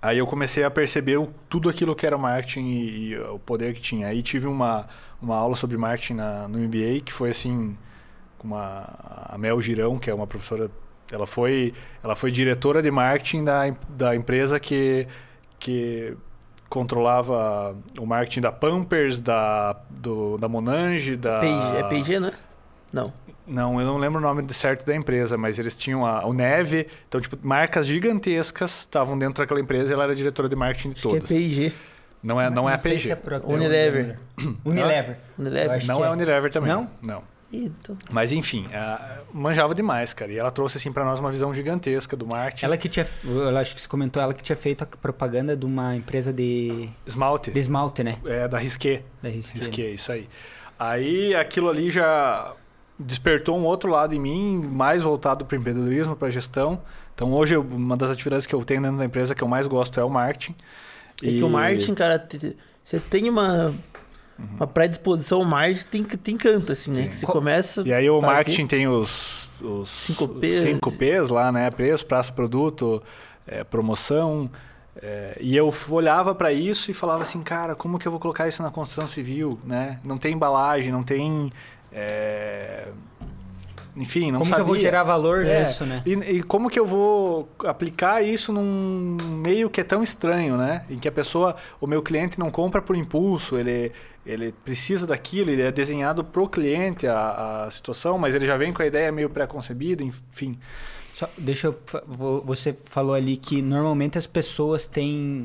Aí 0.00 0.18
eu 0.18 0.26
comecei 0.26 0.62
a 0.62 0.70
perceber 0.70 1.18
tudo 1.48 1.68
aquilo 1.68 1.94
que 1.94 2.06
era 2.06 2.16
marketing 2.16 2.66
e, 2.66 3.08
e 3.08 3.18
o 3.18 3.38
poder 3.38 3.74
que 3.74 3.80
tinha. 3.80 4.08
Aí 4.08 4.22
tive 4.22 4.46
uma, 4.46 4.86
uma 5.20 5.36
aula 5.36 5.56
sobre 5.56 5.76
marketing 5.76 6.14
na, 6.14 6.46
no 6.46 6.58
MBA 6.58 7.00
que 7.04 7.12
foi 7.12 7.30
assim 7.30 7.76
com 8.38 8.48
uma, 8.48 8.88
a 9.28 9.36
Mel 9.36 9.60
Girão, 9.60 9.98
que 9.98 10.08
é 10.08 10.14
uma 10.14 10.26
professora, 10.26 10.70
ela 11.10 11.26
foi, 11.26 11.74
ela 12.02 12.14
foi 12.14 12.30
diretora 12.30 12.80
de 12.80 12.90
marketing 12.90 13.44
da, 13.44 13.74
da 13.88 14.14
empresa 14.14 14.60
que, 14.60 15.08
que 15.58 16.16
controlava 16.68 17.76
o 17.98 18.06
marketing 18.06 18.40
da 18.42 18.52
Pampers, 18.52 19.20
da, 19.20 19.76
do, 19.90 20.38
da 20.38 20.48
Monange, 20.48 21.16
da... 21.16 21.40
PG, 21.40 21.76
é 21.76 21.82
PG, 21.82 22.20
né? 22.20 22.32
Não. 22.92 23.12
Não, 23.48 23.80
eu 23.80 23.86
não 23.86 23.96
lembro 23.96 24.18
o 24.18 24.22
nome 24.22 24.44
certo 24.52 24.84
da 24.84 24.94
empresa, 24.94 25.36
mas 25.38 25.58
eles 25.58 25.74
tinham 25.76 26.04
a, 26.04 26.26
o 26.26 26.32
Neve. 26.32 26.86
Então, 27.08 27.20
tipo, 27.20 27.36
marcas 27.42 27.86
gigantescas 27.86 28.80
estavam 28.80 29.18
dentro 29.18 29.42
daquela 29.42 29.60
empresa 29.60 29.90
e 29.90 29.94
ela 29.94 30.04
era 30.04 30.14
diretora 30.14 30.48
de 30.48 30.56
marketing 30.56 30.90
de 30.90 30.96
Acho 30.98 31.08
que 31.08 31.16
é 31.16 31.20
todas. 31.20 31.28
PG. 31.28 31.72
não 32.22 32.40
é, 32.40 32.50
não 32.50 32.68
é 32.68 32.74
a 32.74 32.78
PG. 32.78 33.00
se 33.00 33.10
é 33.12 33.16
Procter, 33.16 33.50
Unilever. 33.54 34.18
Unilever. 34.64 35.16
Unilever. 35.38 35.86
Não 35.86 36.04
é 36.04 36.08
é. 36.08 36.10
Unilever 36.10 36.50
também. 36.50 36.70
Não? 36.70 36.90
Não. 37.02 37.22
Então- 37.50 37.96
Mas 38.10 38.30
enfim, 38.30 38.68
a- 38.74 39.20
manjava 39.32 39.74
demais, 39.74 40.12
cara. 40.12 40.30
E 40.30 40.36
ela 40.38 40.50
trouxe 40.50 40.76
assim 40.76 40.92
para 40.92 41.02
nós 41.02 41.18
uma 41.18 41.30
visão 41.30 41.54
gigantesca 41.54 42.14
do 42.14 42.26
marketing. 42.26 42.66
Ela 42.66 42.76
que 42.76 42.90
tinha. 42.90 43.06
Eu 43.24 43.56
acho 43.56 43.74
que 43.74 43.80
você 43.80 43.88
comentou, 43.88 44.22
ela 44.22 44.34
que 44.34 44.42
tinha 44.42 44.54
feito 44.56 44.84
a 44.84 44.86
propaganda 44.86 45.56
de 45.56 45.64
uma 45.64 45.96
empresa 45.96 46.30
de, 46.30 46.90
Esmalte. 47.06 47.50
de 47.50 47.58
esmalte, 47.58 48.04
né? 48.04 48.18
É 48.26 48.46
da 48.46 48.58
Risqué. 48.58 49.00
Da 49.22 49.30
Risqué. 49.30 49.58
Risqué, 49.60 49.82
isso 49.90 50.12
aí. 50.12 50.28
Aí 50.78 51.34
aquilo 51.34 51.70
ali 51.70 51.88
já 51.88 52.52
despertou 52.98 53.56
um 53.56 53.64
outro 53.64 53.90
lado 53.90 54.14
em 54.14 54.18
mim, 54.18 54.60
mais 54.72 55.02
voltado 55.02 55.44
para 55.44 55.56
empreendedorismo, 55.56 56.16
para 56.16 56.30
gestão. 56.30 56.80
Então 57.14 57.32
hoje 57.32 57.56
uma 57.56 57.96
das 57.96 58.10
atividades 58.10 58.46
que 58.46 58.54
eu 58.54 58.64
tenho 58.64 58.82
dentro 58.82 58.98
da 58.98 59.04
empresa 59.04 59.34
que 59.34 59.42
eu 59.42 59.48
mais 59.48 59.66
gosto 59.66 59.98
é 60.00 60.04
o 60.04 60.10
marketing. 60.10 60.54
É 61.22 61.30
que 61.32 61.42
o 61.42 61.48
marketing, 61.48 61.94
cara, 61.94 62.18
te- 62.18 62.38
te- 62.38 62.56
você 62.82 62.98
tem 63.00 63.28
uma, 63.28 63.74
uma 64.56 64.66
predisposição 64.66 65.38
ao 65.40 65.44
marketing, 65.44 65.86
tem, 66.04 66.04
tem 66.04 66.36
canto, 66.36 66.72
assim, 66.72 66.90
né? 66.92 67.02
Sim. 67.02 67.08
Que 67.08 67.16
você 67.16 67.26
começa. 67.26 67.82
E 67.86 67.92
aí 67.92 68.08
o 68.08 68.20
marketing 68.20 68.66
tem 68.66 68.86
os, 68.88 69.60
os 69.62 69.90
Cinco 69.90 70.28
Ps. 70.28 70.54
cinco 70.54 70.92
Ps 70.92 71.28
lá, 71.30 71.50
né? 71.52 71.70
Preço, 71.70 72.06
prazo, 72.06 72.32
produto, 72.32 73.02
é, 73.46 73.64
promoção. 73.64 74.48
é, 75.02 75.36
e 75.40 75.56
eu 75.56 75.72
olhava 75.90 76.34
para 76.34 76.52
isso 76.52 76.90
e 76.90 76.94
falava 76.94 77.22
assim, 77.22 77.42
cara, 77.42 77.74
como 77.74 77.98
que 77.98 78.06
eu 78.06 78.12
vou 78.12 78.20
colocar 78.20 78.46
isso 78.48 78.62
na 78.62 78.70
construção 78.70 79.08
civil, 79.08 79.58
né? 79.64 79.98
Não 80.04 80.18
tem 80.18 80.34
embalagem, 80.34 80.90
não 80.92 81.02
tem... 81.02 81.52
é, 81.92 82.88
Enfim, 83.96 84.30
não 84.30 84.38
Como 84.40 84.50
sabia. 84.50 84.56
que 84.56 84.60
eu 84.60 84.66
vou 84.66 84.78
gerar 84.78 85.02
valor 85.02 85.44
É, 85.44 85.60
nisso, 85.64 85.84
né? 85.84 86.02
E, 86.06 86.12
e 86.12 86.42
como 86.42 86.70
que 86.70 86.78
eu 86.78 86.86
vou 86.86 87.48
aplicar 87.64 88.22
isso 88.22 88.52
num 88.52 89.16
meio 89.44 89.68
que 89.68 89.80
é 89.80 89.84
tão 89.84 90.02
estranho, 90.02 90.56
né? 90.56 90.84
Em 90.88 90.98
que 90.98 91.08
a 91.08 91.12
pessoa, 91.12 91.56
o 91.80 91.86
meu 91.86 92.00
cliente 92.02 92.38
não 92.38 92.48
compra 92.50 92.80
por 92.80 92.94
impulso, 92.94 93.58
ele, 93.58 93.90
ele 94.24 94.52
precisa 94.64 95.04
daquilo, 95.06 95.50
ele 95.50 95.62
é 95.62 95.72
desenhado 95.72 96.22
pro 96.22 96.48
cliente 96.48 97.06
a, 97.08 97.64
a 97.64 97.70
situação, 97.72 98.16
mas 98.18 98.34
ele 98.36 98.46
já 98.46 98.56
vem 98.56 98.72
com 98.72 98.82
a 98.82 98.86
ideia 98.86 99.10
meio 99.10 99.28
pré-concebida, 99.30 100.04
enfim. 100.04 100.56
Só, 101.14 101.28
deixa 101.36 101.66
eu. 101.66 101.78
Você 102.44 102.76
falou 102.84 103.14
ali 103.14 103.36
que 103.36 103.60
normalmente 103.60 104.16
as 104.16 104.26
pessoas 104.28 104.86
têm. 104.86 105.44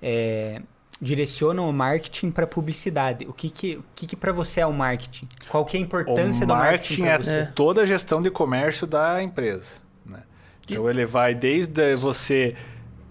é, 0.00 0.62
direcionam 1.00 1.68
o 1.68 1.72
marketing 1.72 2.30
para 2.30 2.46
publicidade. 2.46 3.26
O 3.26 3.32
que 3.32 3.48
que, 3.48 3.76
o 3.76 3.84
que, 3.94 4.06
que 4.06 4.16
para 4.16 4.32
você 4.32 4.60
é 4.60 4.66
o 4.66 4.72
marketing? 4.72 5.28
Qual 5.48 5.64
que 5.64 5.76
é 5.76 5.80
a 5.80 5.82
importância 5.82 6.44
o 6.44 6.46
do 6.46 6.54
marketing 6.54 7.02
marketing 7.02 7.02
é 7.04 7.14
para 7.14 7.22
você? 7.24 7.38
É. 7.50 7.52
toda 7.54 7.82
a 7.82 7.86
gestão 7.86 8.20
de 8.20 8.30
comércio 8.30 8.86
da 8.86 9.22
empresa. 9.22 9.76
Né? 10.04 10.22
Então 10.68 10.88
ele 10.90 11.06
vai 11.06 11.34
desde 11.34 11.94
você 11.96 12.54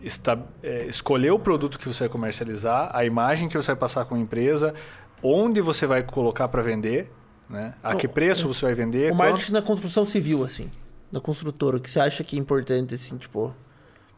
esta- 0.04 0.40
é, 0.62 0.86
escolher 0.86 1.32
o 1.32 1.40
produto 1.40 1.80
que 1.80 1.88
você 1.88 2.02
vai 2.02 2.10
comercializar, 2.10 2.90
a 2.94 3.04
imagem 3.04 3.50
que 3.50 3.58
você 3.58 3.68
vai 3.68 3.76
passar 3.76 4.06
com 4.06 4.16
a 4.16 4.20
empresa, 4.20 4.74
onde 5.24 5.60
você 5.60 5.86
vai 5.88 6.04
colocar 6.04 6.48
para 6.48 6.62
vender, 6.62 7.12
né? 7.50 7.74
a 7.84 7.96
que 7.96 8.08
preço 8.08 8.48
você 8.48 8.66
vai 8.66 8.76
vender. 8.76 9.12
O 9.12 9.16
quanto- 9.16 9.32
marketing 9.32 9.52
na 9.54 9.62
construção 9.62 10.06
civil, 10.06 10.44
assim. 10.46 10.70
Da 11.12 11.20
construtora, 11.20 11.78
o 11.78 11.80
que 11.80 11.90
você 11.90 12.00
acha 12.00 12.24
que 12.24 12.36
é 12.38 12.40
importante, 12.40 12.94
assim, 12.94 13.18
tipo. 13.18 13.54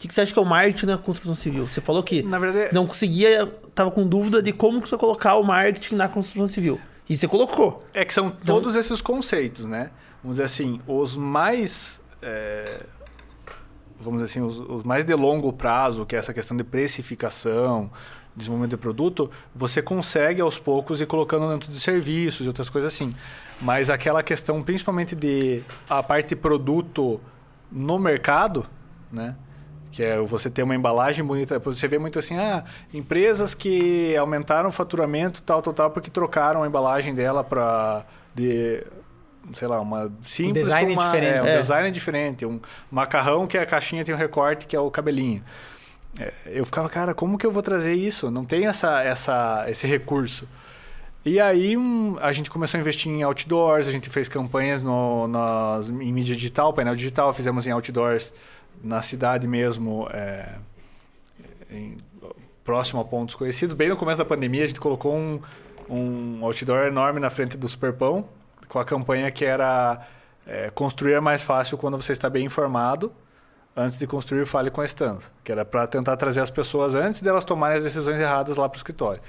O 0.01 0.03
que 0.03 0.07
que 0.07 0.15
você 0.15 0.21
acha 0.21 0.33
que 0.33 0.39
é 0.39 0.41
o 0.41 0.45
marketing 0.45 0.87
na 0.87 0.97
construção 0.97 1.35
civil? 1.35 1.67
Você 1.67 1.79
falou 1.79 2.01
que 2.01 2.23
verdade, 2.39 2.73
não 2.73 2.87
conseguia, 2.87 3.45
tava 3.75 3.91
com 3.91 4.07
dúvida 4.07 4.41
de 4.41 4.51
como 4.51 4.81
que 4.81 4.89
você 4.89 4.97
colocar 4.97 5.35
o 5.35 5.43
marketing 5.43 5.93
na 5.93 6.09
construção 6.09 6.47
civil. 6.47 6.81
E 7.07 7.15
você 7.15 7.27
colocou. 7.27 7.83
É 7.93 8.03
que 8.03 8.11
são 8.11 8.31
todos 8.31 8.75
esses 8.75 8.99
conceitos, 8.99 9.67
né? 9.67 9.91
Vamos 10.23 10.37
dizer 10.37 10.45
assim, 10.45 10.81
os 10.87 11.15
mais. 11.15 12.01
é, 12.19 12.83
vamos 13.99 14.23
dizer 14.23 14.31
assim, 14.31 14.41
os, 14.41 14.57
os 14.57 14.81
mais 14.81 15.05
de 15.05 15.13
longo 15.13 15.53
prazo, 15.53 16.03
que 16.03 16.15
é 16.15 16.19
essa 16.19 16.33
questão 16.33 16.57
de 16.57 16.63
precificação, 16.63 17.91
desenvolvimento 18.35 18.71
de 18.71 18.77
produto, 18.77 19.29
você 19.53 19.83
consegue 19.83 20.41
aos 20.41 20.57
poucos 20.57 20.99
ir 20.99 21.05
colocando 21.05 21.47
dentro 21.47 21.71
de 21.71 21.79
serviços 21.79 22.43
e 22.43 22.49
outras 22.49 22.69
coisas 22.69 22.91
assim. 22.91 23.13
Mas 23.61 23.87
aquela 23.87 24.23
questão, 24.23 24.63
principalmente 24.63 25.15
de 25.15 25.63
a 25.87 26.01
parte 26.01 26.35
produto 26.35 27.21
no 27.71 27.99
mercado, 27.99 28.65
né? 29.11 29.35
Que 29.91 30.03
é 30.03 30.17
você 30.19 30.49
ter 30.49 30.63
uma 30.63 30.73
embalagem 30.75 31.23
bonita. 31.23 31.59
Você 31.59 31.87
vê 31.87 31.99
muito 31.99 32.17
assim, 32.17 32.37
ah, 32.37 32.63
empresas 32.93 33.53
que 33.53 34.15
aumentaram 34.15 34.69
o 34.69 34.71
faturamento, 34.71 35.41
tal, 35.41 35.61
tal, 35.61 35.73
tal, 35.73 35.91
porque 35.91 36.09
trocaram 36.09 36.63
a 36.63 36.67
embalagem 36.67 37.13
dela 37.13 37.43
para 37.43 38.05
de 38.33 38.83
sei 39.53 39.67
lá, 39.67 39.81
uma 39.81 40.09
simples 40.23 40.65
design 40.65 40.93
pra 40.93 41.03
uma, 41.03 41.11
diferente. 41.11 41.37
É, 41.37 41.41
um 41.41 41.45
É. 41.45 41.57
design 41.57 41.91
diferente, 41.91 42.45
um 42.45 42.59
macarrão 42.89 43.47
que 43.47 43.57
a 43.57 43.65
caixinha 43.65 44.05
tem 44.05 44.13
um 44.13 44.17
recorte 44.17 44.65
que 44.65 44.75
é 44.75 44.79
o 44.79 44.89
cabelinho. 44.89 45.43
É, 46.19 46.31
eu 46.45 46.65
ficava, 46.65 46.87
cara, 46.87 47.13
como 47.13 47.37
que 47.37 47.45
eu 47.45 47.51
vou 47.51 47.61
trazer 47.61 47.93
isso? 47.93 48.29
Não 48.29 48.45
tem 48.45 48.67
essa, 48.67 49.01
essa, 49.01 49.65
esse 49.67 49.87
recurso. 49.87 50.47
E 51.25 51.39
aí 51.39 51.75
um, 51.77 52.17
a 52.19 52.31
gente 52.31 52.49
começou 52.49 52.77
a 52.77 52.81
investir 52.81 53.11
em 53.11 53.23
outdoors, 53.23 53.87
a 53.87 53.91
gente 53.91 54.09
fez 54.09 54.29
campanhas 54.29 54.83
no, 54.83 55.27
nas, 55.27 55.89
em 55.89 56.11
mídia 56.11 56.35
digital, 56.35 56.73
painel 56.73 56.95
digital, 56.95 57.33
fizemos 57.33 57.67
em 57.67 57.71
outdoors 57.71 58.33
na 58.83 59.01
cidade 59.01 59.47
mesmo, 59.47 60.07
é, 60.11 60.49
em- 61.69 61.97
próximo 62.63 63.01
a 63.01 63.05
pontos 63.05 63.35
conhecidos. 63.35 63.75
Bem 63.75 63.89
no 63.89 63.97
começo 63.97 64.17
da 64.17 64.25
pandemia, 64.25 64.63
a 64.63 64.67
gente 64.67 64.79
colocou 64.79 65.15
um, 65.15 65.41
um 65.89 66.45
outdoor 66.45 66.85
enorme 66.85 67.19
na 67.19 67.29
frente 67.29 67.57
do 67.57 67.67
Superpão, 67.67 68.25
com 68.67 68.79
a 68.79 68.85
campanha 68.85 69.29
que 69.31 69.43
era 69.43 70.07
é, 70.45 70.69
construir 70.69 71.13
é 71.13 71.19
mais 71.19 71.41
fácil 71.43 71.77
quando 71.77 71.97
você 71.97 72.13
está 72.13 72.29
bem 72.29 72.45
informado. 72.45 73.11
Antes 73.75 73.97
de 73.97 74.05
construir, 74.05 74.45
fale 74.45 74.69
com 74.69 74.81
a 74.81 74.85
Estanza. 74.85 75.29
Que 75.43 75.51
era 75.51 75.63
para 75.63 75.87
tentar 75.87 76.17
trazer 76.17 76.41
as 76.41 76.49
pessoas 76.49 76.93
antes 76.93 77.21
delas 77.21 77.45
tomarem 77.45 77.77
as 77.77 77.83
decisões 77.83 78.19
erradas 78.19 78.57
lá 78.57 78.67
para 78.67 78.75
o 78.75 78.79
escritório. 78.79 79.21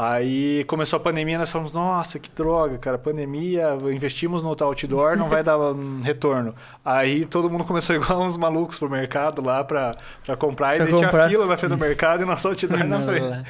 Aí 0.00 0.62
começou 0.64 0.96
a 0.96 1.00
pandemia, 1.00 1.36
nós 1.38 1.50
falamos, 1.50 1.74
nossa, 1.74 2.20
que 2.20 2.30
droga, 2.30 2.78
cara, 2.78 2.96
pandemia, 2.96 3.76
investimos 3.92 4.44
no 4.44 4.50
outdoor, 4.50 5.16
não 5.16 5.28
vai 5.28 5.42
dar 5.42 5.58
um 5.58 5.98
retorno. 6.00 6.54
Aí 6.84 7.26
todo 7.26 7.50
mundo 7.50 7.64
começou 7.64 7.96
igual 7.96 8.22
uns 8.22 8.36
malucos 8.36 8.78
pro 8.78 8.88
mercado 8.88 9.42
lá 9.42 9.64
pra, 9.64 9.96
pra 10.24 10.36
comprar, 10.36 10.76
e 10.76 10.78
Pra 10.78 10.86
tinha 10.86 11.08
comprar. 11.08 11.28
fila 11.28 11.46
na 11.46 11.56
frente 11.56 11.70
do 11.72 11.78
mercado 11.78 12.22
e 12.22 12.26
nosso 12.26 12.46
outdoor 12.46 12.84
na 12.84 13.00
frente. 13.00 13.44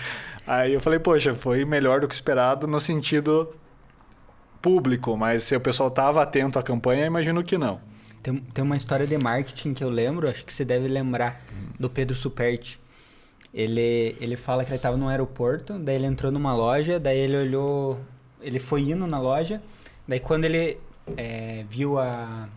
Aí 0.46 0.72
eu 0.72 0.80
falei, 0.80 0.98
poxa, 0.98 1.34
foi 1.34 1.66
melhor 1.66 2.00
do 2.00 2.08
que 2.08 2.14
esperado 2.14 2.66
no 2.66 2.80
sentido 2.80 3.54
público, 4.62 5.14
mas 5.18 5.42
se 5.42 5.54
o 5.54 5.60
pessoal 5.60 5.90
tava 5.90 6.22
atento 6.22 6.58
à 6.58 6.62
campanha, 6.62 7.04
imagino 7.04 7.44
que 7.44 7.58
não. 7.58 7.78
Tem, 8.22 8.34
tem 8.36 8.64
uma 8.64 8.76
história 8.76 9.06
de 9.06 9.18
marketing 9.18 9.74
que 9.74 9.84
eu 9.84 9.90
lembro, 9.90 10.28
acho 10.30 10.46
que 10.46 10.52
você 10.54 10.64
deve 10.64 10.88
lembrar, 10.88 11.42
do 11.78 11.90
Pedro 11.90 12.16
Superti. 12.16 12.80
Ele, 13.52 14.16
ele 14.20 14.36
fala 14.36 14.64
que 14.64 14.70
ele 14.70 14.76
estava 14.76 14.96
no 14.96 15.08
aeroporto, 15.08 15.78
daí 15.78 15.94
ele 15.94 16.06
entrou 16.06 16.30
numa 16.30 16.54
loja, 16.54 17.00
daí 17.00 17.18
ele 17.18 17.36
olhou, 17.36 17.98
ele 18.40 18.58
foi 18.58 18.82
indo 18.82 19.06
na 19.06 19.18
loja, 19.18 19.62
daí 20.06 20.20
quando 20.20 20.44
ele 20.44 20.78
é, 21.16 21.64
viu 21.68 21.98
a, 21.98 22.48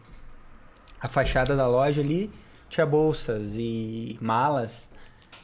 a 0.99 1.07
fachada 1.07 1.55
da 1.55 1.67
loja 1.67 2.01
ali, 2.01 2.29
tinha 2.69 2.85
bolsas 2.85 3.55
e 3.55 4.17
malas, 4.21 4.89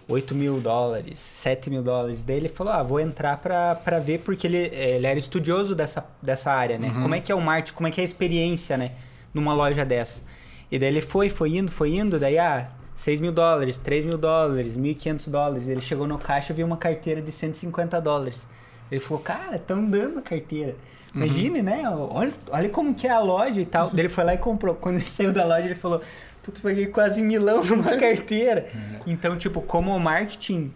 8 0.08 0.34
mil 0.34 0.62
dólares, 0.62 1.20
7 1.20 1.70
mil 1.70 1.84
dólares. 1.84 2.24
Daí 2.24 2.38
ele 2.38 2.48
falou, 2.50 2.74
ah, 2.74 2.82
vou 2.82 3.00
entrar 3.00 3.38
pra, 3.38 3.76
pra 3.76 4.00
ver, 4.00 4.20
porque 4.20 4.48
ele, 4.48 4.58
ele 4.58 5.06
era 5.06 5.20
estudioso 5.20 5.76
dessa, 5.76 6.06
dessa 6.22 6.52
área, 6.52 6.78
né? 6.78 6.89
Como 7.02 7.14
é 7.14 7.20
que 7.20 7.32
é 7.32 7.36
o 7.36 7.41
marketing, 7.41 7.76
como 7.76 7.88
é 7.88 7.91
que 7.91 8.00
é 8.00 8.04
a 8.04 8.06
experiência, 8.06 8.78
né? 8.78 8.93
Numa 9.34 9.54
loja 9.54 9.84
dessa. 9.84 10.24
E 10.72 10.80
daí 10.80 10.88
ele 10.88 11.02
foi, 11.02 11.30
foi 11.30 11.58
indo, 11.58 11.70
foi 11.70 11.95
indo, 11.95 12.18
daí, 12.18 12.38
ah, 12.38 12.70
6 12.98 13.20
mil 13.20 13.32
dólares, 13.32 13.78
3 13.78 14.06
mil 14.06 14.18
dólares, 14.18 14.76
1.500 14.76 15.30
dólares. 15.30 15.68
Ele 15.68 15.80
chegou 15.80 16.08
no 16.08 16.18
caixa 16.18 16.52
e 16.52 16.56
viu 16.56 16.66
uma 16.66 16.78
carteira 16.78 17.22
de 17.22 17.32
150 17.32 18.02
dólares. 18.02 18.50
Ele 18.91 19.00
falou, 19.00 19.22
cara, 19.22 19.56
estão 19.56 19.86
dando 19.86 20.18
a 20.18 20.22
carteira. 20.24 20.76
Imagine, 21.14 21.62
né? 21.62 21.84
Olha, 21.88 22.34
olha 22.50 22.70
como 22.70 22.95
que 22.95 23.08
é 23.08 23.12
a 23.12 23.20
loja 23.20 23.62
e 23.62 23.66
tal. 23.68 23.91
Daí 23.91 24.02
ele 24.02 24.10
foi 24.10 24.24
lá 24.24 24.34
e 24.34 24.39
comprou. 24.39 24.74
Quando 24.74 24.95
ele 24.95 25.06
saiu 25.08 25.32
da 25.32 25.45
loja, 25.45 25.66
ele 25.66 25.76
falou, 25.76 26.02
puta, 26.41 26.60
paguei 26.60 26.88
quase 26.88 27.22
milão 27.22 27.62
numa 27.70 27.95
carteira. 27.98 28.68
Então, 29.06 29.38
tipo, 29.38 29.62
como 29.62 29.95
o 29.95 30.00
marketing 30.00 30.74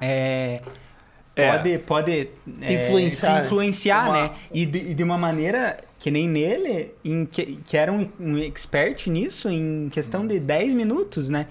é, 0.00 0.62
É. 1.40 1.52
pode, 1.52 1.78
pode 1.78 2.24
Te 2.66 2.74
é, 2.74 2.84
influenciar. 2.86 3.40
te 3.40 3.46
influenciar, 3.46 4.08
Uma- 4.08 4.22
né? 4.22 4.30
E 4.52 4.66
de, 4.66 4.78
e 4.90 4.94
de 4.94 5.02
uma 5.04 5.16
maneira 5.16 5.78
que 5.98 6.10
nem 6.10 6.28
nele, 6.28 6.92
em 7.04 7.24
que, 7.26 7.56
que 7.64 7.76
era 7.76 7.92
um, 7.92 8.08
um 8.18 8.38
expert 8.38 9.06
nisso 9.08 9.48
em 9.48 9.88
questão 9.90 10.26
de 10.26 10.38
10 10.40 10.74
minutos, 10.74 11.28
né? 11.28 11.46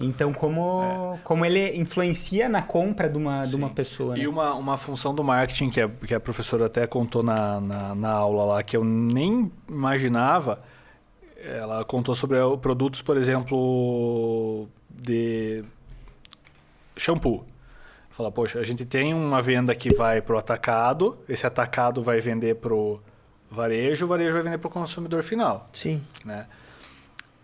Então, 0.00 0.32
como, 0.32 1.18
como 1.24 1.44
ele 1.44 1.76
influencia 1.76 2.48
na 2.48 2.62
compra 2.62 3.08
de 3.08 3.18
uma, 3.18 3.44
de 3.44 3.56
uma 3.56 3.68
pessoa, 3.68 4.14
né? 4.16 4.22
E 4.22 4.28
uma, 4.28 4.54
uma 4.54 4.76
função 4.76 5.12
do 5.12 5.24
marketing 5.24 5.70
que 5.70 5.80
a, 5.80 5.88
que 5.88 6.14
a 6.14 6.20
professora 6.20 6.66
até 6.66 6.86
contou 6.86 7.22
na, 7.22 7.60
na, 7.60 7.94
na 7.96 8.10
aula 8.10 8.44
lá, 8.44 8.62
que 8.62 8.76
eu 8.76 8.84
nem 8.84 9.50
imaginava, 9.68 10.60
ela 11.36 11.84
contou 11.84 12.14
sobre 12.14 12.38
produtos, 12.60 13.02
por 13.02 13.16
exemplo, 13.16 14.68
de 14.88 15.64
shampoo. 16.96 17.44
Fala, 18.18 18.32
poxa, 18.32 18.58
a 18.58 18.64
gente 18.64 18.84
tem 18.84 19.14
uma 19.14 19.40
venda 19.40 19.72
que 19.76 19.94
vai 19.94 20.20
para 20.20 20.34
o 20.34 20.38
atacado, 20.38 21.16
esse 21.28 21.46
atacado 21.46 22.02
vai 22.02 22.20
vender 22.20 22.56
para 22.56 22.74
o 22.74 22.98
varejo, 23.48 24.06
o 24.06 24.08
varejo 24.08 24.32
vai 24.32 24.42
vender 24.42 24.58
para 24.58 24.66
o 24.66 24.70
consumidor 24.72 25.22
final 25.22 25.64
Sim. 25.72 26.02
né? 26.24 26.46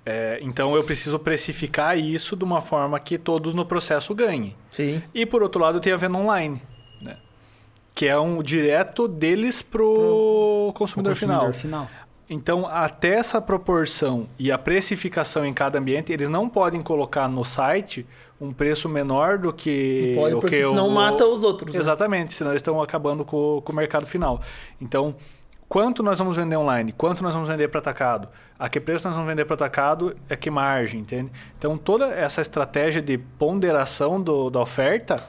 É, 0.04 0.40
então 0.42 0.74
eu 0.74 0.82
preciso 0.82 1.16
precificar 1.16 1.96
isso 1.96 2.34
de 2.34 2.42
uma 2.42 2.60
forma 2.60 2.98
que 2.98 3.16
todos 3.16 3.54
no 3.54 3.64
processo 3.64 4.12
ganhem. 4.16 4.56
Sim. 4.68 5.00
E 5.14 5.24
por 5.24 5.44
outro 5.44 5.60
lado 5.60 5.78
tem 5.78 5.92
a 5.92 5.96
venda 5.96 6.18
online, 6.18 6.60
né? 7.00 7.18
que 7.94 8.08
é 8.08 8.18
um 8.18 8.42
direto 8.42 9.06
deles 9.06 9.62
pro, 9.62 10.72
consumidor, 10.74 11.12
O 11.12 11.14
consumidor 11.14 11.14
final. 11.14 11.52
final. 11.52 11.88
Então 12.28 12.66
até 12.66 13.10
essa 13.10 13.40
proporção 13.40 14.26
e 14.36 14.50
a 14.50 14.58
precificação 14.58 15.46
em 15.46 15.54
cada 15.54 15.78
ambiente, 15.78 16.12
eles 16.12 16.28
não 16.28 16.48
podem 16.48 16.82
colocar 16.82 17.28
no 17.28 17.44
site 17.44 18.04
um 18.40 18.52
preço 18.52 18.88
menor 18.88 19.38
do 19.38 19.52
que 19.52 20.12
Não 20.14 20.22
pode, 20.22 20.34
o 20.34 20.40
porque 20.40 20.60
que 20.60 20.66
senão 20.66 20.88
o- 20.88 20.90
mata 20.90 21.24
os 21.26 21.42
outros. 21.42 21.72
né? 21.72 21.80
Exatamente, 21.80 22.34
senão 22.34 22.50
eles 22.50 22.60
estão 22.60 22.80
acabando 22.82 23.24
com, 23.24 23.60
com 23.64 23.72
o 23.72 23.76
mercado 23.76 24.06
final. 24.06 24.40
Então, 24.80 25.14
quanto 25.68 26.02
nós 26.02 26.18
vamos 26.18 26.36
vender 26.36 26.56
online? 26.56 26.92
Quanto 26.92 27.22
nós 27.22 27.32
vamos 27.34 27.48
vender 27.48 27.68
para 27.68 27.80
atacado? 27.80 28.28
A 28.58 28.68
que 28.68 28.80
preço 28.80 29.06
nós 29.06 29.16
vamos 29.16 29.30
vender 29.30 29.44
para 29.44 29.54
atacado? 29.54 30.14
A 30.28 30.36
que 30.36 30.50
margem, 30.50 31.00
entende? 31.00 31.30
Então, 31.58 31.76
toda 31.76 32.06
essa 32.06 32.40
estratégia 32.40 33.00
de 33.00 33.16
ponderação 33.18 34.20
do, 34.20 34.50
da 34.50 34.60
oferta 34.60 35.22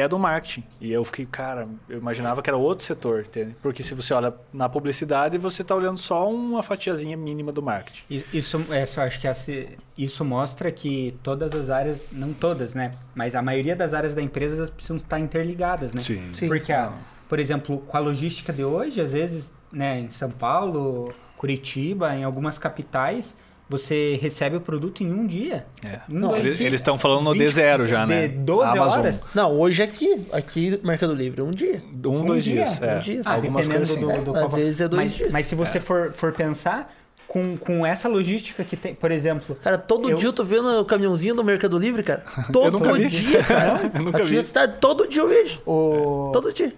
é 0.00 0.08
do 0.08 0.18
marketing. 0.18 0.64
E 0.80 0.90
eu 0.92 1.04
fiquei, 1.04 1.26
cara, 1.26 1.68
eu 1.88 1.98
imaginava 1.98 2.42
que 2.42 2.50
era 2.50 2.56
outro 2.56 2.84
setor, 2.84 3.20
entende? 3.28 3.54
Porque 3.62 3.82
se 3.82 3.94
você 3.94 4.12
olha 4.14 4.34
na 4.52 4.68
publicidade, 4.68 5.38
você 5.38 5.62
está 5.62 5.74
olhando 5.74 5.98
só 5.98 6.28
uma 6.30 6.62
fatiazinha 6.62 7.16
mínima 7.16 7.52
do 7.52 7.62
marketing. 7.62 8.24
Isso, 8.32 8.64
essa, 8.70 9.00
eu 9.00 9.04
acho 9.04 9.20
que 9.20 9.28
essa, 9.28 9.52
isso 9.96 10.24
mostra 10.24 10.70
que 10.72 11.16
todas 11.22 11.54
as 11.54 11.70
áreas, 11.70 12.08
não 12.10 12.32
todas, 12.32 12.74
né? 12.74 12.92
Mas 13.14 13.34
a 13.34 13.42
maioria 13.42 13.76
das 13.76 13.94
áreas 13.94 14.14
da 14.14 14.22
empresa 14.22 14.66
precisam 14.66 14.96
estar 14.96 15.18
interligadas, 15.20 15.92
né? 15.94 16.00
Sim. 16.00 16.30
Sim. 16.32 16.48
Porque, 16.48 16.72
a- 16.72 16.92
por 17.28 17.38
exemplo, 17.38 17.78
com 17.78 17.96
a 17.96 18.00
logística 18.00 18.52
de 18.52 18.64
hoje, 18.64 19.00
às 19.00 19.12
vezes, 19.12 19.52
né, 19.72 20.00
em 20.00 20.10
São 20.10 20.30
Paulo, 20.30 21.12
Curitiba, 21.36 22.14
em 22.14 22.24
algumas 22.24 22.58
capitais, 22.58 23.36
você 23.70 24.18
recebe 24.20 24.56
o 24.56 24.60
produto 24.60 25.02
em 25.02 25.12
um 25.12 25.24
dia. 25.26 25.64
É. 25.84 26.00
Um, 26.08 26.18
Não, 26.18 26.28
dois, 26.30 26.60
Eles 26.60 26.80
estão 26.80 26.98
falando 26.98 27.22
no 27.22 27.32
20, 27.32 27.42
D0 27.48 27.86
já, 27.86 28.04
né? 28.04 28.26
De 28.26 28.34
12 28.38 28.76
Amazon. 28.76 28.98
horas. 28.98 29.30
Não, 29.34 29.52
hoje 29.56 29.82
aqui, 29.82 30.26
aqui 30.32 30.78
Mercado 30.82 31.14
Livre, 31.14 31.40
um 31.40 31.52
dia. 31.52 31.80
Um, 32.04 32.24
dois 32.26 32.42
dia, 32.42 32.64
dias. 32.64 32.80
um 32.80 32.84
é. 32.84 32.98
dia. 32.98 33.22
Ah, 33.24 33.34
Algumas 33.34 33.68
dependendo 33.68 33.94
coisas 33.94 34.14
assim. 34.14 34.24
do, 34.24 34.32
do 34.32 34.36
É, 34.38 34.44
às 34.44 34.54
vezes 34.54 34.80
é 34.80 34.88
dois 34.88 35.02
mas, 35.02 35.14
dias. 35.14 35.30
Mas 35.32 35.46
se 35.46 35.54
você 35.54 35.78
for, 35.78 36.12
for 36.12 36.32
pensar, 36.32 36.92
com, 37.28 37.56
com 37.56 37.86
essa 37.86 38.08
logística 38.08 38.64
que 38.64 38.76
tem, 38.76 38.92
por 38.92 39.12
exemplo, 39.12 39.56
Cara, 39.62 39.78
todo 39.78 40.10
Eu- 40.10 40.16
dia 40.16 40.26
eu 40.28 40.32
tô 40.32 40.42
vendo 40.42 40.68
o 40.80 40.84
caminhãozinho 40.84 41.36
do 41.36 41.44
Mercado 41.44 41.78
Livre, 41.78 42.02
cara. 42.02 42.24
Todo 42.52 42.72
nunca 42.76 42.92
vi. 42.92 43.06
dia, 43.06 43.44
cara. 43.44 43.88
Eu 43.94 44.02
nunca 44.02 44.18
Aqui 44.24 44.34
vi. 44.34 44.42
cidade, 44.42 44.74
todo 44.80 45.06
dia 45.08 45.22
eu 45.22 45.28
vejo. 45.28 45.60
o, 45.64 46.30
Todo 46.32 46.52
dia. 46.52 46.74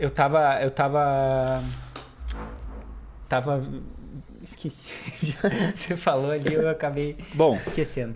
Eu 0.00 0.08
tava. 0.08 0.58
Eu 0.62 0.70
tava. 0.70 1.62
Tava 3.28 3.62
esqueci. 4.52 5.36
Você 5.74 5.96
falou 5.96 6.30
ali, 6.30 6.52
eu 6.54 6.68
acabei 6.68 7.16
Bom, 7.34 7.54
esquecendo. 7.56 8.14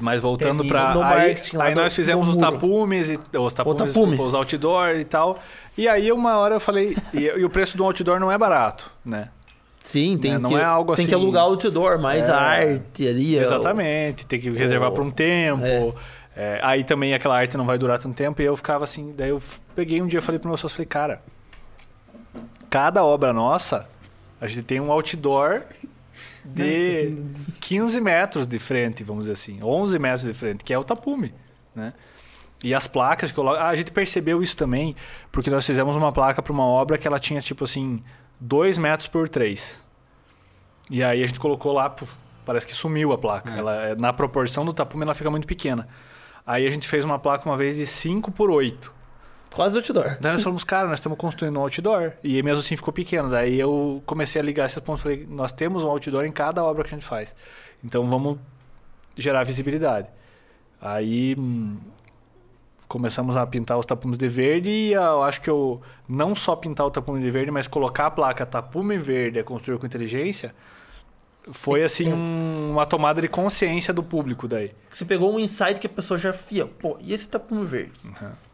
mas 0.00 0.20
voltando 0.22 0.62
no 0.62 0.76
Aí, 0.76 0.94
marketing 1.00 1.56
lá 1.56 1.64
aí 1.64 1.74
nós 1.74 1.94
fizemos 1.94 2.28
os 2.28 2.36
tapumes, 2.36 3.10
e, 3.10 3.18
os 3.36 3.52
tapumes, 3.54 3.92
tapume. 3.92 4.20
os 4.20 4.34
outdoor 4.34 4.90
e 4.96 5.04
tal. 5.04 5.38
E 5.76 5.88
aí 5.88 6.12
uma 6.12 6.36
hora 6.36 6.54
eu 6.56 6.60
falei. 6.60 6.96
e, 7.14 7.20
e 7.24 7.44
o 7.44 7.50
preço 7.50 7.76
do 7.76 7.84
outdoor 7.84 8.20
não 8.20 8.30
é 8.30 8.38
barato, 8.38 8.90
né? 9.04 9.28
Sim, 9.80 10.16
tem 10.16 10.32
Né, 10.32 10.38
não 10.38 10.50
que, 10.50 10.54
é 10.56 10.62
algo 10.62 10.94
tem 10.94 11.06
que 11.06 11.12
assim- 11.12 11.20
alugar 11.20 11.42
outdoor, 11.42 11.98
mais 11.98 12.28
É. 12.28 12.32
a 12.32 12.36
arte 12.40 13.08
ali. 13.08 13.36
ó. 13.38 13.42
Exatamente, 13.42 14.24
tem 14.26 14.38
que 14.40 14.48
reservar 14.50 14.90
o- 14.90 14.94
por 14.94 15.02
um 15.02 15.10
tempo. 15.10 15.64
é. 15.64 15.92
É, 16.34 16.58
aí 16.62 16.82
também 16.82 17.12
aquela 17.12 17.36
arte 17.36 17.58
não 17.58 17.66
vai 17.66 17.76
durar 17.76 17.98
tanto 17.98 18.14
tempo. 18.16 18.40
E 18.40 18.44
eu 18.46 18.56
ficava 18.56 18.84
assim. 18.84 19.12
Daí 19.14 19.28
eu 19.28 19.42
peguei 19.74 20.00
um 20.00 20.06
dia 20.06 20.18
e 20.18 20.22
falei 20.22 20.38
pro 20.38 20.48
meu 20.48 20.56
sócio: 20.56 20.76
falei, 20.76 20.86
cara, 20.86 21.20
cada 22.70 23.04
obra 23.04 23.32
nossa, 23.32 23.86
a 24.42 24.48
gente 24.48 24.64
tem 24.64 24.80
um 24.80 24.90
outdoor 24.90 25.62
de 26.44 27.16
15 27.60 28.00
metros 28.00 28.44
de 28.44 28.58
frente, 28.58 29.04
vamos 29.04 29.26
dizer 29.26 29.34
assim, 29.34 29.62
11 29.62 29.98
metros 30.00 30.22
de 30.24 30.34
frente, 30.34 30.64
que 30.64 30.74
é 30.74 30.78
o 30.78 30.82
tapume, 30.82 31.32
né? 31.72 31.94
E 32.64 32.74
as 32.74 32.88
placas 32.88 33.30
que 33.30 33.38
eu. 33.38 33.48
Ah, 33.48 33.68
a 33.68 33.76
gente 33.76 33.92
percebeu 33.92 34.42
isso 34.42 34.56
também, 34.56 34.96
porque 35.30 35.48
nós 35.48 35.64
fizemos 35.64 35.94
uma 35.94 36.10
placa 36.10 36.42
para 36.42 36.52
uma 36.52 36.64
obra 36.64 36.98
que 36.98 37.06
ela 37.06 37.20
tinha 37.20 37.40
tipo 37.40 37.62
assim, 37.62 38.02
2 38.40 38.78
metros 38.78 39.06
por 39.06 39.28
3. 39.28 39.80
E 40.90 41.04
aí 41.04 41.22
a 41.22 41.26
gente 41.26 41.38
colocou 41.38 41.72
lá, 41.72 41.88
puf, 41.88 42.12
parece 42.44 42.66
que 42.66 42.74
sumiu 42.74 43.12
a 43.12 43.18
placa. 43.18 43.54
É. 43.54 43.58
Ela, 43.58 43.94
na 43.94 44.12
proporção 44.12 44.64
do 44.64 44.72
tapume, 44.72 45.04
ela 45.04 45.14
fica 45.14 45.30
muito 45.30 45.46
pequena. 45.46 45.86
Aí 46.44 46.66
a 46.66 46.70
gente 46.70 46.88
fez 46.88 47.04
uma 47.04 47.18
placa 47.18 47.48
uma 47.48 47.56
vez 47.56 47.76
de 47.76 47.86
5 47.86 48.32
por 48.32 48.50
8. 48.50 48.92
Quase 49.52 49.76
outdoor. 49.76 50.16
Daí 50.20 50.32
nós 50.32 50.42
falamos, 50.42 50.64
cara, 50.64 50.88
nós 50.88 50.98
estamos 50.98 51.18
construindo 51.18 51.58
um 51.58 51.62
outdoor. 51.62 52.12
E 52.24 52.42
mesmo 52.42 52.60
assim 52.60 52.76
ficou 52.76 52.92
pequeno. 52.92 53.28
Daí 53.28 53.58
eu 53.58 54.02
comecei 54.06 54.40
a 54.40 54.44
ligar 54.44 54.66
esses 54.66 54.78
pontos. 54.80 55.02
Falei, 55.02 55.26
nós 55.28 55.52
temos 55.52 55.84
um 55.84 55.88
outdoor 55.88 56.24
em 56.24 56.32
cada 56.32 56.64
obra 56.64 56.84
que 56.84 56.90
a 56.90 56.98
gente 56.98 57.06
faz. 57.06 57.34
Então 57.84 58.08
vamos 58.08 58.38
gerar 59.16 59.44
visibilidade. 59.44 60.08
Aí 60.80 61.36
hum, 61.38 61.76
começamos 62.88 63.36
a 63.36 63.46
pintar 63.46 63.78
os 63.78 63.86
tapumes 63.86 64.16
de 64.16 64.28
verde. 64.28 64.70
E 64.70 64.92
eu 64.94 65.22
acho 65.22 65.40
que 65.40 65.50
eu 65.50 65.82
não 66.08 66.34
só 66.34 66.56
pintar 66.56 66.86
o 66.86 66.90
tapume 66.90 67.20
de 67.20 67.30
verde, 67.30 67.50
mas 67.50 67.68
colocar 67.68 68.06
a 68.06 68.10
placa 68.10 68.46
tapume 68.46 68.96
verde 68.96 69.38
é 69.38 69.42
construir 69.42 69.78
com 69.78 69.86
inteligência. 69.86 70.54
Foi 71.50 71.82
assim 71.82 72.12
um- 72.12 72.70
uma 72.72 72.86
tomada 72.86 73.20
de 73.20 73.26
consciência 73.28 73.92
do 73.92 74.02
público 74.02 74.46
daí. 74.46 74.70
Você 74.90 75.04
pegou 75.04 75.34
um 75.34 75.40
insight 75.40 75.80
que 75.80 75.86
a 75.86 75.90
pessoa 75.90 76.16
já 76.18 76.32
fia. 76.32 76.66
Pô, 76.66 76.96
e 77.00 77.12
esse 77.12 77.28
tapume 77.28 77.64
verde? 77.64 77.92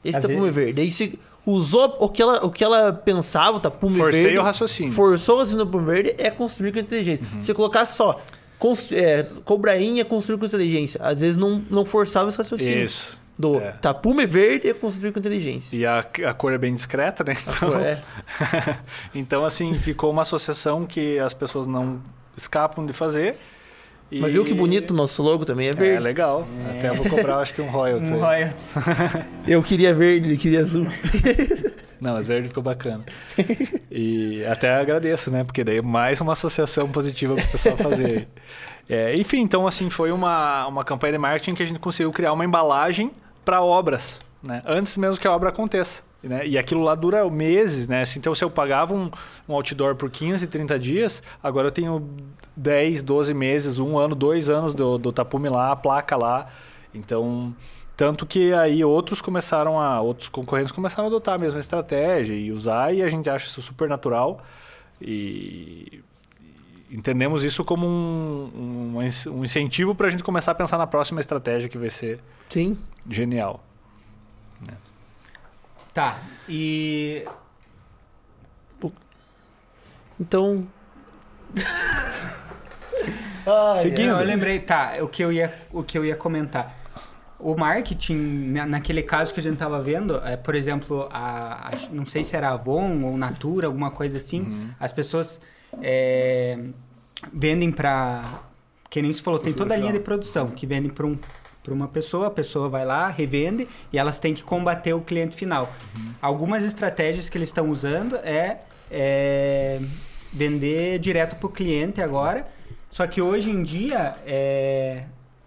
Esse 0.05 0.17
Às 0.19 0.25
tapume 0.25 0.51
verde. 0.51 0.81
Aí 0.81 0.91
você 0.91 1.19
usou 1.45 1.97
o 2.01 2.09
que 2.09 2.23
ela, 2.23 2.45
o 2.45 2.51
que 2.51 2.65
ela 2.65 2.93
pensava, 2.93 3.59
o 3.59 3.61
tapume 3.61 3.97
Forcei 3.97 4.23
verde. 4.23 4.39
o 4.39 4.43
raciocínio. 4.43 4.93
Forçou 4.93 5.41
assim 5.41 5.57
no 5.57 5.67
tapume 5.67 5.85
verde 5.85 6.15
é 6.17 6.31
construir 6.31 6.73
com 6.73 6.79
inteligência. 6.79 7.27
Se 7.43 7.53
colocar 7.53 7.85
só 7.85 8.21
constru- 8.59 8.97
é, 8.97 9.23
cobrainha 9.45 10.01
é 10.01 10.05
construir 10.05 10.39
com 10.39 10.47
inteligência. 10.47 10.99
Às 11.03 11.21
vezes 11.21 11.37
não, 11.37 11.63
não 11.71 11.85
forçava 11.85 12.31
esse 12.31 12.39
raciocínio. 12.39 12.85
Isso. 12.85 13.19
Do 13.39 13.57
É. 13.57 13.71
tapume 13.73 14.25
verde 14.27 14.69
é 14.69 14.73
construir 14.75 15.13
com 15.13 15.19
inteligência. 15.21 15.77
E 15.77 15.87
a, 15.87 15.99
a 16.27 16.35
cor 16.35 16.53
é 16.53 16.59
bem 16.59 16.75
discreta, 16.75 17.23
né? 17.23 17.37
Então- 17.47 17.79
É. 17.79 18.03
então, 19.15 19.45
assim, 19.45 19.75
ficou 19.75 20.11
uma 20.11 20.23
associação 20.23 20.85
que 20.87 21.19
as 21.19 21.33
pessoas 21.35 21.67
não 21.67 22.01
escapam 22.39 22.87
de 22.87 22.93
fazer. 22.93 23.37
E... 24.11 24.21
Mas 24.21 24.33
viu 24.33 24.43
que 24.45 24.55
bonito 24.55 24.93
o 24.93 24.95
nosso 24.95 25.23
logo 25.23 25.45
também 25.45 25.67
é 25.67 25.71
É, 25.71 25.75
verde. 25.75 26.03
legal. 26.03 26.47
Até 26.71 26.91
vou 26.93 27.05
cobrar, 27.09 27.39
acho 27.41 27.53
que 27.53 27.61
um 27.61 27.69
royalties. 27.69 28.11
Um 28.11 28.21
royalties. 28.25 28.71
Eu 29.47 29.63
queria 29.63 29.93
verde, 29.95 30.29
ele 30.29 30.39
queria 30.39 30.61
azul. 30.61 30.87
Não, 32.01 32.15
mas 32.15 32.29
verde 32.29 32.49
ficou 32.49 32.63
bacana. 32.63 33.05
E 33.91 34.45
até 34.47 34.77
agradeço, 34.77 35.31
né? 35.31 35.43
Porque 35.45 35.63
daí 35.65 35.79
é 35.79 35.83
mais 35.83 36.21
uma 36.21 36.33
associação 36.33 36.89
positiva 36.89 37.35
para 37.35 37.45
o 37.45 37.49
pessoal 37.49 37.77
fazer. 37.77 38.29
É, 38.91 39.15
enfim, 39.15 39.41
então 39.43 39.67
assim, 39.67 39.91
foi 39.91 40.11
uma, 40.11 40.67
uma 40.67 40.83
campanha 40.83 41.13
de 41.13 41.19
marketing 41.19 41.55
que 41.55 41.63
a 41.63 41.67
gente 41.67 41.79
conseguiu 41.79 42.11
criar 42.11 42.33
uma 42.33 42.43
embalagem 42.43 43.11
para 43.45 43.61
obras, 43.61 44.19
né? 44.43 44.63
Antes 44.65 44.97
mesmo 44.97 45.21
que 45.21 45.29
a 45.29 45.31
obra 45.37 45.51
aconteça. 45.51 46.03
Né? 46.23 46.47
E 46.49 46.59
aquilo 46.59 46.83
lá 46.83 46.95
dura 46.95 47.29
meses, 47.31 47.87
né? 47.87 48.03
Assim, 48.03 48.19
Então, 48.19 48.35
se 48.35 48.43
eu 48.43 48.51
pagava 48.51 48.93
um, 48.93 49.11
um 49.49 49.55
outdoor 49.55 49.95
por 49.95 50.11
15, 50.11 50.47
30 50.47 50.79
dias, 50.79 51.23
agora 51.43 51.69
eu 51.69 51.73
tenho 51.73 52.09
10, 52.57 53.03
12 53.05 53.33
meses, 53.35 53.79
um 53.79 53.97
ano, 53.97 54.15
dois 54.15 54.51
anos 54.51 54.75
do, 54.75 54.99
do 54.99 55.13
tapume 55.13 55.49
lá, 55.49 55.71
a 55.71 55.77
placa 55.77 56.17
lá. 56.17 56.49
Então, 56.93 57.55
tanto 57.97 58.27
que 58.27 58.53
aí 58.53 58.85
outros 58.85 59.21
começaram 59.21 59.81
a. 59.81 60.01
Outros 60.01 60.29
concorrentes 60.29 60.73
começaram 60.73 61.05
a 61.05 61.07
adotar 61.07 61.35
a 61.35 61.39
mesma 61.39 61.61
estratégia 61.61 62.35
e 62.35 62.51
usar, 62.51 62.93
e 62.93 63.03
a 63.03 63.09
gente 63.09 63.31
acha 63.31 63.47
isso 63.47 63.63
super 63.63 63.89
natural. 63.89 64.43
E 65.01 66.03
entendemos 66.91 67.45
isso 67.45 67.65
como 67.65 67.87
um, 67.87 68.93
um, 68.97 69.33
um 69.33 69.45
incentivo 69.45 69.95
para 69.95 70.09
a 70.09 70.11
gente 70.11 70.25
começar 70.25 70.53
a 70.53 70.55
pensar 70.55 70.79
na 70.79 70.87
próxima 70.87 71.21
estratégia 71.21 71.69
que 71.69 71.79
vai 71.79 71.91
ser 71.91 72.19
Sim. 72.49 72.77
genial. 73.09 73.63
Tá, 75.99 76.17
e 76.49 77.25
Então. 80.21 80.65
Ai, 83.45 83.79
Seguindo. 83.83 84.07
Não, 84.13 84.21
eu 84.21 84.27
lembrei, 84.27 84.61
tá, 84.61 84.93
o 85.01 85.09
que 85.09 85.25
eu 85.25 85.33
ia, 85.33 85.53
o 85.73 85.83
que 85.83 85.99
eu 85.99 86.05
ia 86.05 86.15
comentar. 86.15 86.73
O 87.37 87.57
marketing, 87.57 88.15
na- 88.53 88.65
naquele 88.67 89.03
caso 89.03 89.35
que 89.35 89.41
a 89.41 89.43
gente 89.43 89.57
tava 89.59 89.81
vendo, 89.83 90.19
é, 90.25 90.37
por 90.37 90.55
exemplo, 90.55 91.09
a, 91.11 91.67
a- 91.69 91.71
não 91.91 92.07
sei 92.07 92.23
se 92.23 92.37
era 92.37 92.51
Avon 92.51 93.03
ou 93.03 93.17
Natura, 93.17 93.67
alguma 93.67 93.91
coisa 93.91 94.19
assim, 94.19 94.71
as 94.79 94.93
pessoas 94.93 95.41
é, 95.83 96.61
vendem 97.33 97.73
para 97.73 98.23
que 98.89 99.03
nem 99.03 99.13
você 99.13 99.21
falou, 99.21 99.41
tem 99.41 99.53
toda 99.53 99.75
a 99.75 99.77
linha 99.77 99.93
de 99.93 99.99
produção 100.01 100.49
que 100.51 100.65
vendem 100.65 100.91
para 100.91 101.07
um, 101.07 101.19
pra 101.69 101.75
uma 101.75 101.87
pessoa, 101.89 102.29
a 102.29 102.31
pessoa 102.31 102.69
vai 102.69 102.85
lá, 102.87 103.09
revende 103.09 103.69
e 103.93 103.99
elas 103.99 104.19
têm 104.19 104.33
que 104.33 104.43
combater 104.43 104.95
o 104.95 105.01
cliente 105.03 105.37
final. 105.37 105.71
Algumas 106.21 106.65
estratégias 106.65 107.29
que 107.29 107.37
eles 107.37 107.51
estão 107.51 107.69
usando 107.71 108.17
é, 108.17 108.61
é 108.91 109.81
vender 110.33 110.99
direto 110.99 111.37
para 111.37 111.47
o 111.47 111.51
cliente 111.51 112.01
agora, 112.03 112.47
só 112.91 113.07
que 113.07 113.21
hoje 113.21 113.51
em 113.51 113.63
dia, 113.63 114.15
é, 114.27 115.03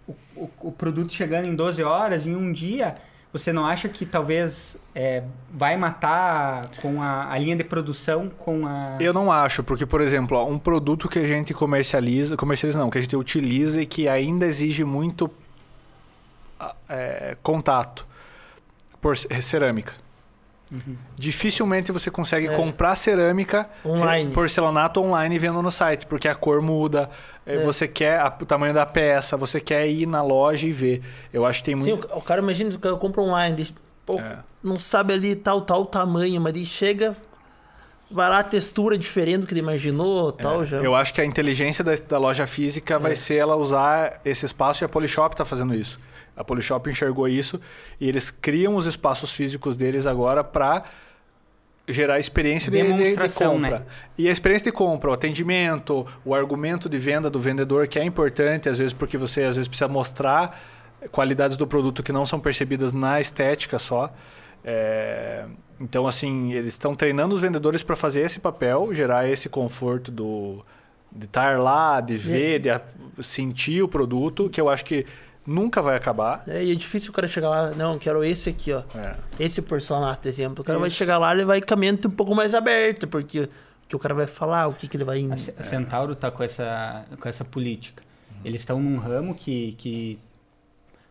o, 0.06 0.12
o- 0.36 0.50
o 0.62 0.72
produto 0.72 1.12
chegando 1.12 1.46
em 1.48 1.54
12 1.54 1.82
horas, 1.82 2.26
em 2.26 2.34
um 2.36 2.52
dia, 2.52 2.94
você 3.32 3.50
não 3.52 3.64
acha 3.64 3.88
que 3.88 4.04
talvez 4.04 4.76
é, 4.94 5.22
vai 5.50 5.74
matar 5.76 6.68
com 6.82 7.00
a, 7.00 7.32
a 7.32 7.38
linha 7.38 7.56
de 7.56 7.64
produção, 7.64 8.28
com 8.38 8.66
a... 8.66 8.98
Eu 9.00 9.12
não 9.14 9.32
acho, 9.32 9.62
porque, 9.64 9.86
por 9.86 10.00
exemplo, 10.02 10.36
ó, 10.36 10.46
um 10.46 10.58
produto 10.58 11.08
que 11.08 11.18
a 11.18 11.26
gente 11.26 11.54
comercializa, 11.54 12.36
comercializa 12.36 12.78
não, 12.78 12.90
que 12.90 12.98
a 12.98 13.00
gente 13.00 13.16
utiliza 13.16 13.80
e 13.80 13.86
que 13.86 14.06
ainda 14.06 14.44
exige 14.46 14.84
muito 14.84 15.30
é, 16.88 17.36
contato 17.42 18.06
por 19.00 19.16
ce- 19.16 19.28
cerâmica. 19.42 19.94
Uhum. 20.70 20.96
Dificilmente 21.16 21.92
você 21.92 22.10
consegue 22.10 22.46
É. 22.48 22.56
comprar 22.56 22.96
cerâmica 22.96 23.68
Online. 23.84 24.32
porcelanato 24.32 25.00
online 25.02 25.38
vendo 25.38 25.60
no 25.60 25.70
site, 25.70 26.06
porque 26.06 26.26
a 26.26 26.34
cor 26.34 26.62
muda, 26.62 27.10
eh, 27.44 27.56
É. 27.56 27.58
você 27.62 27.86
quer 27.86 28.18
a- 28.20 28.34
o 28.40 28.46
tamanho 28.46 28.72
da 28.72 28.86
peça, 28.86 29.36
você 29.36 29.60
quer 29.60 29.86
ir 29.86 30.06
na 30.06 30.22
loja 30.22 30.66
e 30.66 30.72
ver. 30.72 31.02
Eu 31.32 31.44
acho 31.44 31.58
que 31.60 31.66
tem 31.66 31.78
Sim, 31.78 31.90
muito. 31.90 32.08
o, 32.10 32.18
o 32.18 32.22
cara 32.22 32.40
imagina 32.40 32.70
que 32.70 32.76
o 32.76 32.80
cara 32.80 32.96
compra 32.96 33.20
online, 33.20 33.54
diz, 33.56 33.74
pô, 34.06 34.18
É. 34.18 34.38
não 34.64 34.78
sabe 34.78 35.12
ali 35.12 35.36
tal, 35.36 35.60
tal 35.60 35.84
tamanho, 35.84 36.40
mas 36.40 36.54
ele 36.54 36.64
chega, 36.64 37.14
vai 38.10 38.30
lá, 38.30 38.38
a 38.38 38.42
textura 38.44 38.94
é 38.94 38.98
diferente 38.98 39.40
do 39.40 39.46
que 39.46 39.52
ele 39.52 39.60
imaginou, 39.60 40.32
tal, 40.32 40.62
É, 40.62 40.66
já. 40.66 40.76
Eu 40.78 40.94
acho 40.94 41.12
que 41.12 41.20
a 41.20 41.24
inteligência 41.26 41.84
da, 41.84 41.94
da 41.96 42.16
loja 42.18 42.46
física 42.46 42.98
vai 42.98 43.12
É. 43.12 43.14
ser 43.14 43.34
ela 43.34 43.56
usar 43.56 44.22
esse 44.24 44.46
espaço 44.46 44.82
e 44.82 44.86
a 44.86 44.88
Polishop 44.88 45.34
está 45.34 45.44
fazendo 45.44 45.74
isso. 45.74 46.00
A 46.36 46.42
Polishop 46.42 46.88
enxergou 46.88 47.28
isso 47.28 47.60
e 48.00 48.08
eles 48.08 48.30
criam 48.30 48.74
os 48.76 48.86
espaços 48.86 49.32
físicos 49.32 49.76
deles 49.76 50.06
agora 50.06 50.42
para 50.42 50.84
gerar 51.88 52.18
experiência 52.18 52.70
de, 52.70 52.78
de- 52.78 52.84
de 52.84 52.92
Demonstração, 52.98 53.54
compra. 53.54 53.78
né? 53.80 53.84
E 54.16 54.28
a 54.28 54.30
experiência 54.32 54.70
de 54.70 54.76
compra, 54.76 55.10
o 55.10 55.12
atendimento, 55.12 56.06
o 56.24 56.34
argumento 56.34 56.88
de 56.88 56.96
venda 56.96 57.28
do 57.28 57.38
vendedor, 57.38 57.88
que 57.88 57.98
é 57.98 58.04
importante, 58.04 58.68
às 58.68 58.78
vezes, 58.78 58.92
porque 58.92 59.18
você 59.18 59.42
às 59.42 59.56
vezes 59.56 59.68
precisa 59.68 59.88
mostrar 59.88 60.60
qualidades 61.10 61.56
do 61.56 61.66
produto 61.66 62.02
que 62.02 62.12
não 62.12 62.24
são 62.24 62.38
percebidas 62.38 62.94
na 62.94 63.20
estética 63.20 63.78
só. 63.78 64.12
É, 64.64 65.44
Então, 65.80 66.06
assim, 66.06 66.52
eles 66.52 66.74
estão 66.74 66.94
treinando 66.94 67.34
os 67.34 67.40
vendedores 67.40 67.82
para 67.82 67.96
fazer 67.96 68.20
esse 68.20 68.38
papel, 68.38 68.94
gerar 68.94 69.28
esse 69.28 69.48
conforto 69.48 70.10
do 70.12 70.64
de 71.14 71.26
estar 71.26 71.58
lá, 71.58 72.00
de 72.00 72.16
ver, 72.16 72.58
de 72.60 72.70
sentir 73.22 73.82
o 73.82 73.88
produto, 73.88 74.48
que 74.48 74.58
eu 74.58 74.70
acho 74.70 74.82
que 74.84 75.04
nunca 75.46 75.82
vai 75.82 75.96
acabar. 75.96 76.42
É, 76.46 76.64
e 76.64 76.72
é 76.72 76.74
difícil 76.74 77.10
o 77.10 77.12
cara 77.12 77.28
chegar 77.28 77.50
lá, 77.50 77.70
não, 77.70 77.98
quero 77.98 78.24
esse 78.24 78.50
aqui, 78.50 78.72
ó. 78.72 78.82
É. 78.94 79.14
Esse 79.38 79.60
porcelanato, 79.62 80.28
exemplo. 80.28 80.62
O 80.62 80.64
cara 80.64 80.78
vai 80.78 80.88
Isso. 80.88 80.96
chegar 80.96 81.18
lá, 81.18 81.32
ele 81.32 81.44
vai 81.44 81.60
com 81.60 81.74
a 81.74 81.76
mente 81.76 82.06
um 82.06 82.10
pouco 82.10 82.34
mais 82.34 82.54
aberto, 82.54 83.06
porque 83.08 83.48
que 83.92 83.96
o 83.96 83.98
cara 83.98 84.14
vai 84.14 84.26
falar, 84.26 84.68
o 84.68 84.72
que, 84.72 84.88
que 84.88 84.96
ele 84.96 85.04
vai. 85.04 85.22
A, 85.30 85.34
a 85.34 85.62
Centauro 85.62 86.14
tá 86.16 86.30
com 86.30 86.42
essa, 86.42 87.04
com 87.20 87.28
essa 87.28 87.44
política. 87.44 88.02
Eles 88.42 88.62
estão 88.62 88.80
num 88.80 88.96
ramo 88.96 89.34
que, 89.34 89.72
que 89.72 90.18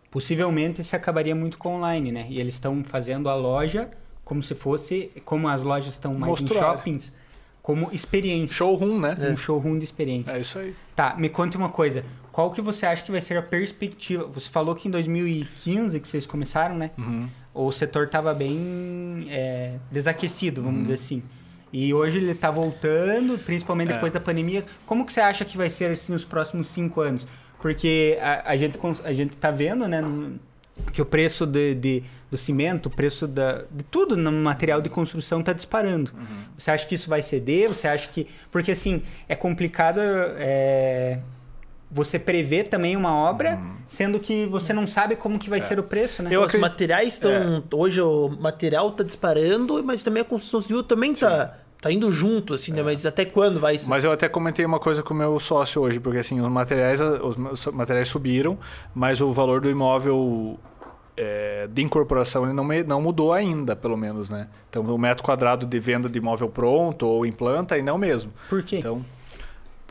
possivelmente 0.09 0.83
se 0.83 0.95
acabaria 0.95 1.35
muito 1.35 1.59
com 1.59 1.75
online, 1.75 2.11
né? 2.11 2.25
E 2.27 2.39
eles 2.39 2.55
estão 2.55 2.83
fazendo 2.83 3.29
a 3.29 3.35
loja 3.35 3.89
como 4.25 4.41
se 4.41 4.55
fosse, 4.55 5.11
como 5.23 5.47
as 5.47 5.61
lojas 5.61 5.93
estão 5.93 6.15
mais 6.15 6.41
Mostrar. 6.41 6.55
em 6.55 6.59
shoppings, 6.59 7.13
como 7.61 7.89
experiência. 7.91 8.55
Showroom, 8.55 8.99
né? 8.99 9.15
Um 9.31 9.37
showroom 9.37 9.77
de 9.77 9.85
experiência. 9.85 10.31
É 10.31 10.39
isso 10.39 10.57
aí. 10.57 10.75
Tá, 10.95 11.15
me 11.15 11.29
conte 11.29 11.55
uma 11.55 11.69
coisa. 11.69 12.03
Qual 12.31 12.49
que 12.51 12.61
você 12.61 12.85
acha 12.85 13.03
que 13.03 13.11
vai 13.11 13.21
ser 13.21 13.37
a 13.37 13.41
perspectiva? 13.41 14.25
Você 14.27 14.49
falou 14.49 14.73
que 14.75 14.87
em 14.87 14.91
2015 14.91 15.99
que 15.99 16.07
vocês 16.07 16.25
começaram, 16.25 16.75
né? 16.77 16.91
Uhum. 16.97 17.27
O 17.53 17.71
setor 17.71 18.05
estava 18.05 18.33
bem 18.33 19.27
é, 19.29 19.75
desaquecido, 19.91 20.61
Uhum. 20.61 20.65
vamos 20.67 20.81
dizer 20.83 20.93
assim. 20.93 21.21
E 21.73 21.93
hoje 21.93 22.17
ele 22.17 22.31
está 22.31 22.49
voltando, 22.51 23.37
principalmente 23.39 23.91
É. 23.91 23.93
depois 23.95 24.11
da 24.11 24.19
pandemia. 24.19 24.63
Como 24.85 25.05
que 25.05 25.11
você 25.13 25.21
acha 25.21 25.43
que 25.45 25.57
vai 25.57 25.69
ser 25.69 25.91
assim 25.91 26.13
os 26.13 26.23
próximos 26.25 26.67
cinco 26.67 27.01
anos? 27.01 27.27
Porque 27.61 28.17
a, 28.21 28.51
a 28.51 28.55
gente 28.57 28.77
a 29.03 29.13
gente 29.13 29.31
está 29.31 29.51
vendo, 29.51 29.87
né, 29.87 30.01
que 30.93 31.01
o 31.01 31.05
preço 31.05 31.45
de, 31.45 31.75
de- 31.75 32.03
do 32.29 32.37
cimento, 32.37 32.87
o 32.87 32.89
preço 32.89 33.27
da, 33.27 33.63
de 33.69 33.83
tudo 33.83 34.15
no 34.17 34.31
material 34.31 34.81
de 34.81 34.89
construção 34.89 35.41
está 35.41 35.53
disparando. 35.53 36.11
Uhum. 36.17 36.25
Você 36.57 36.71
acha 36.71 36.87
que 36.87 36.95
isso 36.95 37.09
vai 37.09 37.21
ceder? 37.21 37.67
Você 37.69 37.87
acha 37.87 38.07
que 38.09 38.25
porque 38.49 38.71
assim 38.71 39.03
é 39.29 39.35
complicado 39.35 39.99
é, 40.01 41.19
você 41.91 42.17
prever 42.17 42.69
também 42.69 42.95
uma 42.95 43.13
obra, 43.13 43.59
sendo 43.85 44.17
que 44.19 44.45
você 44.45 44.71
não 44.71 44.87
sabe 44.87 45.15
como 45.17 45.37
que 45.37 45.49
vai 45.49 45.59
ser 45.59 45.77
o 45.77 45.83
preço, 45.83 46.23
né? 46.23 46.31
É. 46.31 46.35
Eu 46.35 46.39
Os 46.41 46.45
acredito- 46.47 46.69
materiais 46.69 47.13
estão. 47.13 47.63
Hoje 47.73 48.01
o 48.01 48.29
material 48.39 48.91
tá 48.91 49.03
disparando, 49.03 49.83
mas 49.83 50.01
também 50.01 50.21
a 50.21 50.25
construção 50.25 50.61
civil 50.61 50.83
também 50.83 51.13
tá, 51.13 51.57
tá 51.81 51.91
indo 51.91 52.09
junto, 52.09 52.53
assim, 52.53 52.71
né? 52.71 52.81
Mas 52.81 53.05
até 53.05 53.25
quando 53.25 53.59
vai 53.59 53.75
isso? 53.75 53.89
Mas 53.89 54.05
eu 54.05 54.11
até 54.11 54.29
comentei 54.29 54.63
uma 54.65 54.79
coisa 54.79 55.03
com 55.03 55.13
o 55.13 55.17
meu 55.17 55.37
sócio 55.39 55.81
hoje, 55.81 55.99
porque 55.99 56.19
assim, 56.19 56.39
os 56.39 56.47
materiais, 56.47 57.01
os 57.01 57.65
materiais 57.67 58.07
subiram, 58.07 58.57
mas 58.95 59.19
o 59.19 59.31
valor 59.33 59.59
do 59.59 59.69
imóvel 59.69 60.57
é, 61.17 61.67
de 61.69 61.81
incorporação 61.81 62.45
ele 62.45 62.53
não, 62.53 62.63
me- 62.63 62.83
não 62.83 63.01
mudou 63.01 63.33
ainda, 63.33 63.75
pelo 63.75 63.97
menos, 63.97 64.29
né? 64.29 64.47
Então 64.69 64.81
o 64.81 64.97
metro 64.97 65.21
quadrado 65.23 65.65
de 65.65 65.77
venda 65.79 66.07
de 66.07 66.17
imóvel 66.19 66.47
pronto 66.47 67.05
ou 67.05 67.25
em 67.25 67.31
planta 67.33 67.75
ainda 67.75 67.91
é 67.91 67.93
o 67.93 67.97
mesmo. 67.97 68.31
Por 68.49 68.63
quê? 68.63 68.77
Então, 68.77 69.05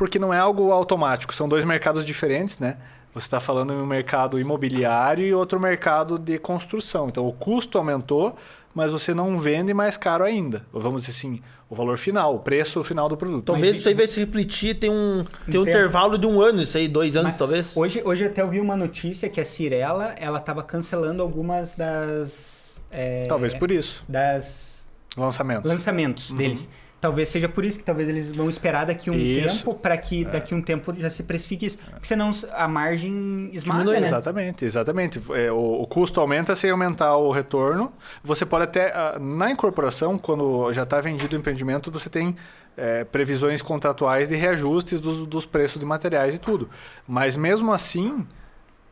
porque 0.01 0.19
não 0.19 0.33
é 0.33 0.39
algo 0.39 0.73
automático, 0.73 1.35
são 1.35 1.47
dois 1.47 1.63
mercados 1.63 2.07
diferentes, 2.07 2.59
né? 2.59 2.79
Você 3.13 3.27
está 3.27 3.39
falando 3.39 3.71
em 3.75 3.77
um 3.77 3.85
mercado 3.85 4.41
imobiliário 4.41 5.27
e 5.27 5.35
outro 5.35 5.61
mercado 5.61 6.19
de 6.19 6.39
construção. 6.39 7.09
Então 7.11 7.29
o 7.29 7.35
custo 7.35 7.77
aumentou, 7.77 8.35
mas 8.75 8.93
você 8.93 9.13
não 9.13 9.37
vende 9.37 9.75
mais 9.75 9.99
caro 9.99 10.25
ainda. 10.25 10.65
Ou 10.73 10.81
Vamos 10.81 11.03
dizer 11.03 11.11
assim, 11.19 11.43
o 11.69 11.75
valor 11.75 11.99
final, 11.99 12.37
o 12.37 12.39
preço 12.39 12.83
final 12.83 13.11
do 13.11 13.17
produto. 13.19 13.45
Talvez 13.45 13.73
Mas- 13.73 13.81
isso 13.81 13.89
aí 13.91 13.95
vai 13.95 14.09
se 14.09 14.21
refletir, 14.21 14.75
tem 14.79 14.89
um, 14.89 15.23
tem 15.51 15.61
um 15.61 15.65
tempo. 15.65 15.69
intervalo 15.77 16.17
de 16.17 16.27
um 16.27 16.41
ano, 16.41 16.63
isso 16.63 16.79
aí, 16.79 16.89
dois 16.89 17.15
anos 17.15 17.33
Mas 17.33 17.37
talvez. 17.37 17.77
Hoje, 17.77 18.01
hoje 18.03 18.25
até 18.25 18.41
eu 18.41 18.49
vi 18.49 18.59
uma 18.59 18.77
notícia 18.77 19.29
que 19.29 19.39
a 19.39 19.45
Cirela 19.45 20.15
ela 20.17 20.39
estava 20.39 20.63
cancelando 20.63 21.23
algumas 21.23 21.75
das 21.75 22.81
é, 22.91 23.27
Talvez 23.29 23.53
por 23.53 23.71
isso. 23.71 24.03
das 24.09 24.87
Lançamentos. 25.15 25.71
lançamentos 25.71 26.33
deles. 26.33 26.71
Talvez 27.01 27.31
seja 27.31 27.49
por 27.49 27.65
isso 27.65 27.79
que 27.79 27.85
talvez 27.85 28.11
eles 28.11 28.31
vão 28.31 28.51
esperar 28.51 28.85
daqui 28.85 29.11
um 29.11 29.15
Isso. 29.15 29.61
tempo 29.61 29.75
para 29.75 29.97
que 29.97 30.23
daqui 30.23 30.55
um 30.55 30.61
tempo 30.61 30.95
já 30.99 31.09
se 31.09 31.23
precifique 31.23 31.65
isso, 31.65 31.79
porque 31.79 32.07
senão 32.07 32.31
a 32.53 32.69
margem 32.69 33.49
esmaga, 33.55 33.79
Diminui, 33.79 34.01
né? 34.01 34.07
Exatamente, 34.07 34.65
exatamente. 34.67 35.21
É, 35.31 35.51
o, 35.51 35.81
o 35.81 35.87
custo 35.87 36.21
aumenta 36.21 36.55
sem 36.55 36.71
aumentar 36.71 37.17
o 37.17 37.31
retorno. 37.31 37.91
Você 38.23 38.45
pode 38.45 38.65
até, 38.65 38.93
ah, 38.93 39.19
na 39.19 39.51
incorporação, 39.51 40.19
quando 40.19 40.71
já 40.75 40.83
está 40.83 41.01
vendido 41.01 41.35
o 41.35 41.39
empreendimento, 41.39 41.91
você 41.91 42.11
tem 42.11 42.37
é, 42.77 43.05
previsões 43.05 43.63
contratuais 43.63 44.29
de 44.29 44.37
reajustes 44.37 45.01
dos, 45.01 45.27
dos 45.27 45.47
preços 45.47 45.81
de 45.81 45.87
materiais 45.87 46.35
e 46.35 46.39
tudo. 46.39 46.69
Mas 47.09 47.35
mesmo 47.35 47.73
assim, 47.73 48.27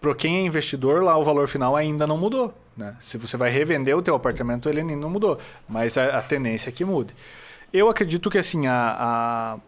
para 0.00 0.14
quem 0.14 0.38
é 0.38 0.40
investidor, 0.42 1.02
lá 1.02 1.16
o 1.18 1.24
valor 1.24 1.46
final 1.46 1.76
ainda 1.76 2.06
não 2.06 2.16
mudou. 2.16 2.54
Né? 2.74 2.94
Se 3.00 3.18
você 3.18 3.36
vai 3.36 3.50
revender 3.50 3.96
o 3.96 4.00
teu 4.00 4.14
apartamento, 4.14 4.68
ele 4.68 4.80
ainda 4.80 4.96
não 4.96 5.10
mudou. 5.10 5.38
Mas 5.68 5.98
a, 5.98 6.18
a 6.18 6.22
tendência 6.22 6.70
é 6.70 6.72
que 6.72 6.84
mude. 6.84 7.14
Eu 7.72 7.88
acredito 7.88 8.30
que 8.30 8.38
assim, 8.38 8.66
a, 8.66 9.58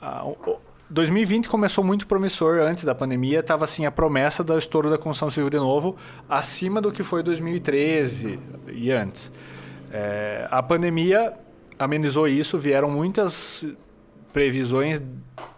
a, 0.00 0.06
a- 0.06 0.24
o- 0.24 0.58
2020 0.90 1.48
começou 1.48 1.82
muito 1.82 2.06
promissor 2.06 2.58
antes 2.60 2.84
da 2.84 2.94
pandemia, 2.94 3.40
estava 3.40 3.64
assim 3.64 3.86
a 3.86 3.90
promessa 3.90 4.44
do 4.44 4.56
estouro 4.56 4.90
da 4.90 4.98
construção 4.98 5.30
civil 5.30 5.48
de 5.50 5.56
novo, 5.56 5.96
acima 6.28 6.80
do 6.80 6.92
que 6.92 7.02
foi 7.02 7.22
2013 7.22 8.38
e 8.70 8.92
antes. 8.92 9.32
É, 9.90 10.46
a 10.50 10.62
pandemia 10.62 11.32
amenizou 11.78 12.28
isso, 12.28 12.58
vieram 12.58 12.90
muitas 12.90 13.64
previsões 14.32 15.02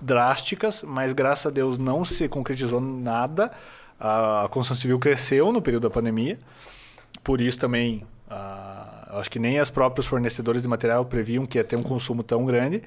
drásticas, 0.01 0.82
mas 0.84 1.12
graças 1.12 1.47
a 1.47 1.51
Deus 1.51 1.76
não 1.78 2.05
se 2.05 2.28
concretizou 2.28 2.80
nada. 2.80 3.51
A, 3.98 4.47
construção 4.51 4.76
civil 4.76 4.98
cresceu 4.98 5.51
no 5.52 5.60
período 5.60 5.84
da 5.84 5.90
pandemia, 5.90 6.38
por 7.24 7.40
isso 7.40 7.59
também 7.59 8.05
acho 9.18 9.30
que 9.30 9.38
nem 9.38 9.60
os 9.60 9.70
próprios 9.70 10.06
fornecedores 10.06 10.62
de 10.62 10.68
material 10.68 11.05
previam 11.05 11.47
que 11.47 11.59
ia 11.59 11.64
ter 11.64 11.76
um 11.76 11.82
consumo 11.82 12.22
tão 12.22 12.44
grande, 12.44 12.82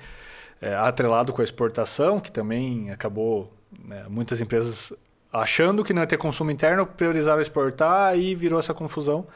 é, 0.62 0.76
atrelado 0.76 1.34
com 1.34 1.42
a 1.42 1.44
exportação, 1.44 2.20
que 2.20 2.32
também 2.32 2.92
acabou 2.92 3.52
né, 3.86 4.06
muitas 4.10 4.42
empresas 4.42 4.94
achando 5.32 5.84
que 5.84 5.94
não 5.94 6.02
ia 6.02 6.08
ter 6.08 6.18
consumo 6.18 6.52
interno, 6.52 6.86
priorizaram 6.86 7.42
exportar 7.42 8.18
e 8.18 8.34
virou 8.36 8.60
essa 8.60 8.74
confusão. 8.74 9.28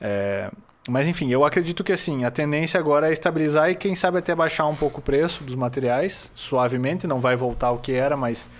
É, 0.00 0.50
mas 0.88 1.08
enfim, 1.08 1.30
eu 1.30 1.44
acredito 1.44 1.82
que 1.82 1.92
assim, 1.92 2.24
a 2.24 2.30
tendência 2.30 2.78
agora 2.78 3.08
é 3.08 3.12
estabilizar 3.12 3.70
e 3.70 3.74
quem 3.74 3.94
sabe 3.94 4.18
até 4.18 4.34
baixar 4.34 4.66
um 4.66 4.76
pouco 4.76 5.00
o 5.00 5.02
preço 5.02 5.42
dos 5.42 5.54
materiais, 5.54 6.30
suavemente, 6.34 7.06
não 7.06 7.20
vai 7.20 7.36
voltar 7.36 7.68
ao 7.68 7.78
que 7.78 7.92
era, 7.92 8.16
mas 8.16 8.50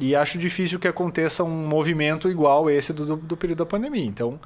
e 0.00 0.16
acho 0.16 0.38
difícil 0.38 0.78
que 0.78 0.88
aconteça 0.88 1.44
um 1.44 1.66
movimento 1.66 2.30
igual 2.30 2.70
esse 2.70 2.92
do, 2.92 3.04
do, 3.04 3.16
do 3.16 3.36
período 3.36 3.58
da 3.58 3.66
pandemia. 3.66 4.06
Então, 4.06 4.40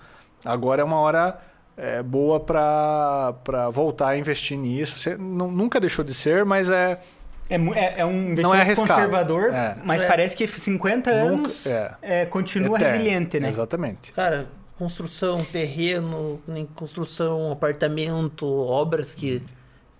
agora 0.45 0.83
é 0.83 0.85
uma 0.85 0.99
hora 0.99 1.39
é, 1.77 2.03
boa 2.03 2.41
para 2.41 3.69
voltar 3.71 4.09
a 4.09 4.19
investir 4.19 4.57
nisso. 4.59 4.99
Você, 4.99 5.17
nu- 5.17 5.51
nunca 5.51 5.79
deixou 5.81 6.05
de 6.05 6.15
ser, 6.15 6.45
mas 6.45 6.71
é. 6.71 7.01
É, 7.49 7.55
é- 7.55 7.95
é 8.01 8.05
um 8.05 8.11
investimento 8.33 8.43
Não 8.43 8.55
é 8.55 8.75
conservador, 8.75 9.53
É. 9.53 9.77
mas 9.85 10.03
É. 10.03 10.09
parece 10.09 10.37
que 10.37 10.47
50 10.49 11.11
Nunca- 11.13 11.33
anos 11.35 11.67
é. 11.67 11.95
é, 12.03 12.27
continua 12.27 12.77
eterno. 12.77 12.97
resiliente, 12.97 13.39
né? 13.41 13.49
Exatamente. 13.49 14.11
Cara, 14.13 14.47
construção, 14.77 15.45
terreno, 15.45 16.41
construção, 16.75 17.53
apartamento, 17.53 18.47
obras 18.47 19.15
que 19.15 19.43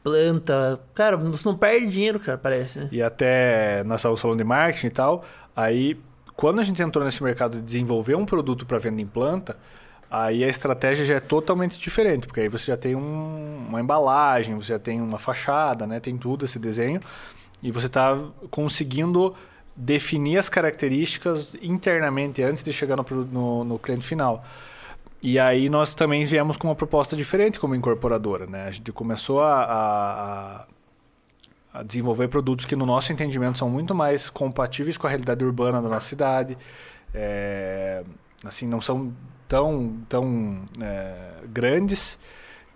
planta. 0.03 0.81
Cara, 0.95 1.17
você 1.17 1.49
não 1.49 1.57
perde 1.57 1.87
dinheiro, 1.89 2.19
cara, 2.21 2.39
parece, 2.39 2.79
né? 2.81 2.89
E 2.93 3.03
até 3.03 3.83
nós 3.85 4.01
estávamos 4.01 4.21
falando 4.21 4.39
de 4.39 4.45
marketing 4.45 4.87
e 4.87 4.91
tal. 4.91 5.25
Aí, 5.55 6.01
quando 6.37 6.61
a 6.61 6.65
gente 6.65 6.83
entrou 6.83 7.05
nesse 7.05 7.23
mercado 7.23 7.57
de 7.59 7.63
desenvolver 7.63 8.15
um 8.15 8.25
produto 8.27 8.67
para 8.67 8.79
venda 8.79 9.01
em 9.01 9.07
planta, 9.07 9.57
aí 10.11 10.45
a 10.45 10.49
estratégia 10.49 11.05
já 11.05 11.15
é 11.17 11.21
totalmente 11.21 11.79
diferente, 11.79 12.27
porque 12.27 12.41
aí 12.41 12.49
você 12.49 12.67
já 12.67 12.77
tem 12.77 12.95
um- 12.95 13.67
uma 13.69 13.81
embalagem, 13.81 14.55
você 14.55 14.73
já 14.75 14.79
tem 14.79 15.01
uma 15.01 15.19
fachada, 15.19 15.87
né? 15.87 16.01
tem 16.01 16.17
tudo 16.17 16.45
esse 16.45 16.59
desenho, 16.59 17.01
e 17.63 17.71
você 17.73 17.87
está 17.87 18.19
conseguindo 18.51 19.35
definir 19.75 20.39
as 20.39 20.49
características 20.49 21.55
internamente 21.61 22.43
antes 22.43 22.63
de 22.65 22.73
chegar 22.73 22.97
no, 22.97 23.05
no, 23.25 23.65
no 23.65 23.79
cliente 23.79 24.07
final. 24.07 24.45
E 25.23 25.39
aí 25.39 25.69
nós 25.69 25.95
também 25.95 26.25
viemos 26.25 26.57
com 26.57 26.69
uma 26.69 26.75
proposta 26.75 27.17
diferente 27.17 27.59
como 27.59 27.75
incorporadora. 27.75 28.47
Né? 28.47 28.65
A 28.67 28.71
gente 28.71 28.93
começou 28.93 29.43
a- 29.43 29.65
a 30.63 30.67
a 31.75 31.83
desenvolver 31.83 32.29
produtos 32.29 32.65
que, 32.65 32.75
no 32.75 32.87
nosso 32.87 33.13
entendimento, 33.13 33.59
são 33.59 33.69
muito 33.69 33.95
mais 33.95 34.31
compatíveis 34.31 34.97
com 34.97 35.07
a 35.07 35.11
realidade 35.11 35.45
urbana 35.45 35.83
da 35.83 35.91
nossa 35.91 36.09
cidade. 36.09 36.57
É, 37.13 38.03
assim, 38.43 38.67
não 38.67 38.81
são 38.81 39.13
tão, 39.49 39.97
tão 40.09 40.63
é, 40.81 41.15
grandes, 41.47 42.19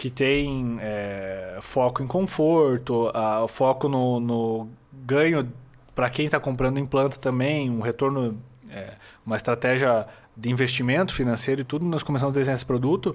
que 0.01 0.09
têm 0.09 0.78
é, 0.80 1.59
foco 1.60 2.02
em 2.02 2.06
conforto, 2.06 3.10
a, 3.12 3.47
foco 3.47 3.88
no, 3.88 4.18
no 4.18 4.68
ganho 4.92 5.47
para 5.94 6.09
quem 6.09 6.24
está 6.24 6.40
comprando 6.40 6.78
em 6.78 6.86
planta 6.86 7.18
também, 7.18 7.68
um 7.68 7.80
retorno, 7.80 8.40
é, 8.70 8.94
uma 9.26 9.36
estratégia 9.36 10.06
de 10.34 10.51
investimento 10.51 11.12
financeiro 11.14 11.60
e 11.60 11.64
tudo. 11.64 11.84
Nós 11.84 12.02
começamos 12.02 12.34
a 12.34 12.38
desenhar 12.38 12.55
esse 12.55 12.64
produto, 12.64 13.14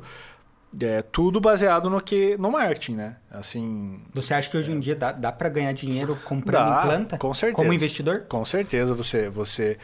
é, 0.81 1.01
tudo 1.01 1.39
baseado 1.39 1.89
no 1.89 2.01
que 2.01 2.35
no 2.37 2.51
marketing, 2.51 2.95
né? 2.95 3.15
Assim, 3.31 3.99
Você 4.13 4.33
acha 4.33 4.49
que 4.49 4.57
hoje 4.57 4.71
em 4.71 4.79
dia 4.79 4.95
dá, 4.95 5.11
dá 5.11 5.31
para 5.31 5.49
ganhar 5.49 5.71
dinheiro 5.73 6.17
comprando 6.25 6.65
Dá, 6.69 6.81
planta? 6.81 7.17
com 7.17 7.33
certeza. 7.33 7.55
Como 7.55 7.73
investidor? 7.73 8.21
Com 8.27 8.43
certeza, 8.45 8.93
você, 8.93 9.29
você, 9.29 9.77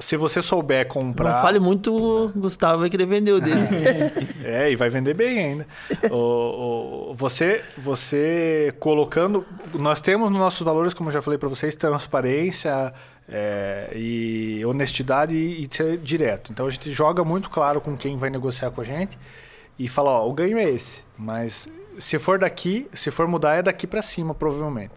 se 0.00 0.16
você 0.16 0.42
souber 0.42 0.86
comprar, 0.88 1.34
Não 1.34 1.40
fale 1.40 1.58
muito, 1.58 1.94
o 1.94 2.28
Gustavo 2.30 2.80
vai 2.80 2.90
querer 2.90 3.06
vender 3.06 3.32
o 3.32 3.40
dele. 3.40 3.60
é 4.44 4.70
e 4.70 4.76
vai 4.76 4.88
vender 4.90 5.14
bem 5.14 5.38
ainda. 5.38 5.66
o, 6.10 7.10
o- 7.10 7.14
você, 7.14 7.62
você 7.78 8.74
colocando, 8.80 9.46
nós 9.74 10.00
temos 10.00 10.30
nos 10.30 10.38
nossos 10.38 10.64
valores, 10.64 10.92
como 10.94 11.08
eu 11.08 11.12
já 11.12 11.22
falei 11.22 11.38
para 11.38 11.48
vocês, 11.48 11.74
transparência 11.76 12.92
é, 13.28 13.90
e 13.94 14.64
honestidade 14.66 15.34
e, 15.36 15.64
e 15.64 15.68
ser 15.70 15.98
direto. 15.98 16.52
Então 16.52 16.66
a 16.66 16.70
gente 16.70 16.90
joga 16.90 17.24
muito 17.24 17.48
claro 17.50 17.80
com 17.80 17.96
quem 17.96 18.16
vai 18.16 18.30
negociar 18.30 18.70
com 18.70 18.80
a 18.80 18.84
gente 18.84 19.16
e 19.78 19.88
fala, 19.88 20.10
ó, 20.10 20.28
o 20.28 20.32
ganho 20.32 20.58
é 20.58 20.64
esse, 20.64 21.02
mas 21.18 21.68
se 21.98 22.18
for 22.18 22.38
daqui, 22.38 22.88
se 22.92 23.10
for 23.10 23.26
mudar 23.28 23.54
é 23.56 23.62
daqui 23.62 23.86
para 23.86 24.02
cima 24.02 24.34
provavelmente. 24.34 24.92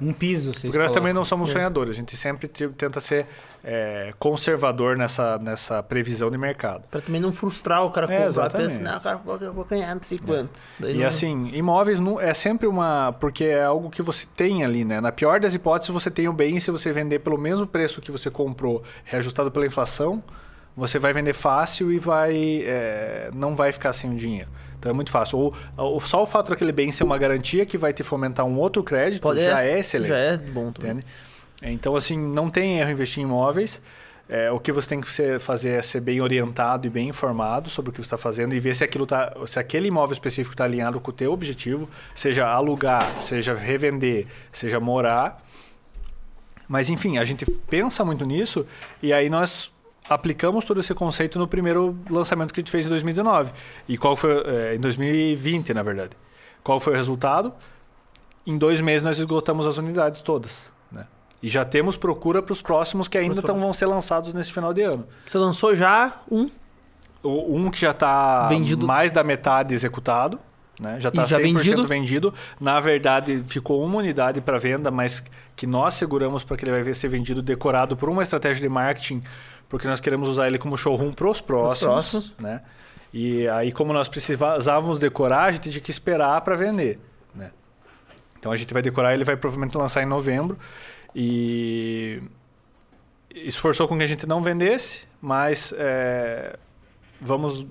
Um 0.00 0.12
piso, 0.12 0.52
Porque 0.52 0.78
nós 0.78 0.92
também 0.92 1.12
colocam. 1.12 1.14
não 1.14 1.24
somos 1.24 1.50
É. 1.50 1.54
sonhadores, 1.54 1.90
a 1.90 1.98
gente 1.98 2.16
sempre 2.16 2.46
te- 2.46 2.68
tenta 2.68 3.00
ser 3.00 3.26
é, 3.64 4.12
conservador 4.16 4.96
nessa, 4.96 5.38
nessa 5.38 5.82
previsão 5.82 6.30
de 6.30 6.38
mercado. 6.38 6.84
Pra 6.88 7.00
também 7.00 7.20
não 7.20 7.32
frustrar 7.32 7.84
o 7.84 7.90
cara 7.90 8.06
É, 8.06 8.08
comprar. 8.10 8.26
exatamente. 8.28 8.78
Pensa, 8.78 8.80
não, 8.92 9.00
cara, 9.00 9.20
eu 9.40 9.52
vou- 9.52 9.64
ganhar 9.64 9.92
não 9.94 10.02
sei 10.02 10.18
quanto. 10.18 10.50
Daí 10.78 10.94
E 10.96 10.98
não- 11.00 11.06
assim, 11.06 11.48
imóveis 11.52 11.98
não, 11.98 12.20
é 12.20 12.32
sempre 12.32 12.66
uma. 12.68 13.12
Porque 13.20 13.42
é 13.44 13.64
algo 13.64 13.90
que 13.90 14.02
você 14.02 14.24
tem 14.36 14.64
ali, 14.64 14.84
né? 14.84 15.00
Na 15.00 15.10
pior 15.12 15.40
das 15.40 15.52
hipóteses, 15.54 15.92
você 15.92 16.10
tem 16.12 16.28
o 16.28 16.32
bem 16.32 16.58
se 16.60 16.70
você 16.70 16.92
vender 16.92 17.18
pelo 17.20 17.36
mesmo 17.38 17.66
preço 17.66 18.00
que 18.00 18.10
você 18.12 18.30
comprou, 18.30 18.82
reajustado 19.04 19.50
pela 19.50 19.66
inflação, 19.66 20.22
você 20.76 20.98
vai 20.98 21.12
vender 21.12 21.32
fácil 21.32 21.92
e 21.92 21.98
vai. 21.98 22.62
é, 22.66 23.30
não 23.34 23.54
vai 23.54 23.72
ficar 23.72 23.92
sem 23.92 24.10
o 24.10 24.14
dinheiro. 24.16 24.48
Então 24.78 24.90
é 24.90 24.94
muito 24.94 25.10
fácil. 25.10 25.38
Ou, 25.38 25.54
ou 25.76 26.00
só 26.00 26.22
o 26.22 26.26
fato 26.26 26.50
daquele 26.50 26.72
bem 26.72 26.90
ser 26.90 27.04
uma 27.04 27.16
garantia 27.18 27.64
que 27.64 27.78
vai 27.78 27.92
te 27.92 28.02
fomentar 28.02 28.44
um 28.46 28.58
outro 28.58 28.82
crédito 28.82 29.22
Pode- 29.22 29.44
já 29.44 29.62
é 29.62 29.78
excelente. 29.78 30.08
Já 30.08 30.16
é 30.16 30.36
bom 30.36 30.72
também. 30.72 30.90
Entende? 30.92 31.06
Então, 31.62 31.94
assim, 31.94 32.18
não 32.18 32.50
tem 32.50 32.80
erro 32.80 32.90
investir 32.90 33.22
em 33.22 33.26
imóveis. 33.26 33.80
É, 34.28 34.50
o 34.50 34.58
que 34.58 34.72
você 34.72 34.88
tem 34.88 35.00
que 35.00 35.38
fazer 35.38 35.70
é 35.70 35.82
ser 35.82 36.00
bem 36.00 36.20
orientado 36.20 36.86
e 36.86 36.90
bem 36.90 37.08
informado 37.08 37.68
sobre 37.68 37.90
o 37.90 37.92
que 37.92 37.98
você 38.00 38.06
está 38.06 38.16
fazendo 38.16 38.54
e 38.54 38.58
ver 38.58 38.74
se, 38.74 38.82
aquilo 38.82 39.04
tá, 39.06 39.32
se 39.46 39.58
aquele 39.58 39.88
imóvel 39.88 40.12
específico 40.14 40.54
está 40.54 40.64
alinhado 40.64 40.98
com 41.00 41.10
o 41.10 41.14
teu 41.14 41.32
objetivo, 41.32 41.88
seja 42.14 42.46
alugar, 42.48 43.04
seja 43.20 43.54
revender, 43.54 44.26
seja 44.50 44.80
morar. 44.80 45.44
Mas, 46.66 46.88
enfim, 46.88 47.18
a 47.18 47.24
gente 47.24 47.44
pensa 47.68 48.04
muito 48.04 48.24
nisso 48.24 48.66
e 49.02 49.12
aí 49.12 49.28
nós 49.28 49.70
aplicamos 50.08 50.64
todo 50.64 50.80
esse 50.80 50.94
conceito 50.94 51.38
no 51.38 51.46
primeiro 51.46 51.96
lançamento 52.10 52.52
que 52.52 52.60
a 52.60 52.62
gente 52.62 52.70
fez 52.70 52.86
em 52.86 52.88
2019. 52.88 53.52
E 53.88 53.96
qual 53.96 54.16
foi... 54.16 54.42
é, 54.46 54.74
em 54.74 54.80
2020, 54.80 55.72
na 55.74 55.82
verdade. 55.82 56.16
Qual 56.62 56.78
foi 56.80 56.92
o 56.92 56.96
resultado? 56.96 57.52
Em 58.46 58.58
dois 58.58 58.80
meses 58.80 59.02
nós 59.02 59.18
esgotamos 59.18 59.66
as 59.66 59.78
unidades 59.78 60.20
todas. 60.20 60.72
Né? 60.90 61.06
E 61.42 61.48
já 61.48 61.64
temos 61.64 61.96
procura 61.96 62.42
para 62.42 62.52
os 62.52 62.62
próximos 62.62 63.08
que 63.08 63.16
ainda 63.18 63.42
tão, 63.42 63.58
vão 63.58 63.72
ser 63.72 63.86
lançados 63.86 64.34
nesse 64.34 64.52
final 64.52 64.72
de 64.72 64.82
ano. 64.82 65.06
Você 65.26 65.38
lançou 65.38 65.74
já 65.74 66.20
um 66.30 66.50
Um 67.24 67.70
que 67.70 67.80
já 67.80 67.92
está 67.92 68.48
mais 68.80 69.12
da 69.12 69.22
metade 69.22 69.74
executado. 69.74 70.40
Né? 70.80 70.98
Já 71.00 71.08
está 71.10 71.24
E 71.24 71.26
já 71.26 71.38
100% 71.38 71.42
vendido? 71.42 71.86
vendido. 71.86 72.34
Na 72.60 72.80
verdade, 72.80 73.42
ficou 73.46 73.84
uma 73.84 73.98
unidade 73.98 74.40
para 74.40 74.58
venda, 74.58 74.90
mas 74.90 75.22
que 75.54 75.66
nós 75.66 75.94
seguramos 75.94 76.44
para 76.44 76.56
que 76.56 76.64
ele 76.64 76.82
vai 76.82 76.94
ser 76.94 77.08
vendido 77.08 77.42
decorado 77.42 77.96
por 77.96 78.08
uma 78.08 78.22
estratégia 78.22 78.62
de 78.62 78.68
marketing, 78.68 79.22
porque 79.68 79.86
nós 79.86 80.00
queremos 80.00 80.28
usar 80.28 80.46
ele 80.46 80.58
como 80.58 80.76
showroom 80.76 81.12
para 81.12 81.28
os 81.28 81.40
próximos. 81.40 81.92
próximos. 81.92 82.34
Né? 82.38 82.60
E 83.12 83.46
aí, 83.48 83.70
como 83.70 83.92
nós 83.92 84.08
precisávamos 84.08 84.98
decorar, 84.98 85.44
a 85.44 85.52
gente 85.52 85.70
tinha 85.70 85.82
que 85.82 85.90
esperar 85.90 86.40
para 86.40 86.56
vender. 86.56 86.98
Né? 87.34 87.50
Então 88.38 88.50
a 88.50 88.56
gente 88.56 88.72
vai 88.72 88.82
decorar, 88.82 89.12
ele 89.12 89.24
vai 89.24 89.36
provavelmente 89.36 89.76
lançar 89.76 90.02
em 90.02 90.06
novembro. 90.06 90.58
E 91.14 92.22
esforçou 93.34 93.86
com 93.86 93.96
que 93.98 94.04
a 94.04 94.06
gente 94.06 94.26
não 94.26 94.42
vendesse, 94.42 95.04
mas 95.20 95.74
é, 95.76 96.56
vamos 97.20 97.66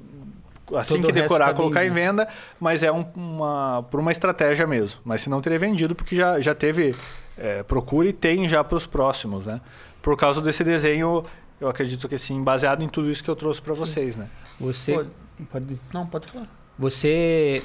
assim 0.77 0.95
Todo 1.01 1.07
que 1.07 1.11
decorar 1.13 1.47
tá 1.47 1.53
colocar 1.53 1.85
em 1.85 1.89
venda, 1.91 2.27
mas 2.59 2.83
é 2.83 2.91
um- 2.91 3.05
uma 3.15 3.83
por 3.89 3.99
uma 3.99 4.11
estratégia 4.11 4.65
mesmo. 4.67 4.99
Mas 5.03 5.21
se 5.21 5.29
não 5.29 5.41
teria 5.41 5.59
vendido 5.59 5.93
porque 5.95 6.15
já, 6.15 6.39
já 6.39 6.53
teve 6.55 6.95
é, 7.37 7.63
procura 7.63 8.07
e 8.09 8.13
tem 8.13 8.47
já 8.47 8.63
para 8.63 8.77
os 8.77 8.85
próximos, 8.85 9.45
né? 9.45 9.59
Por 10.01 10.15
causa 10.17 10.41
desse 10.41 10.63
desenho, 10.63 11.23
eu 11.59 11.67
acredito 11.69 12.07
que 12.09 12.17
sim, 12.17 12.43
baseado 12.43 12.83
em 12.83 12.89
tudo 12.89 13.09
isso 13.11 13.23
que 13.23 13.29
eu 13.29 13.35
trouxe 13.35 13.61
para 13.61 13.73
vocês, 13.73 14.15
né? 14.15 14.27
Você. 14.59 14.93
Pode. 14.93 15.09
pode- 15.51 15.79
Não, 15.93 16.05
pode 16.05 16.27
falar. 16.27 16.47
Você 16.77 17.61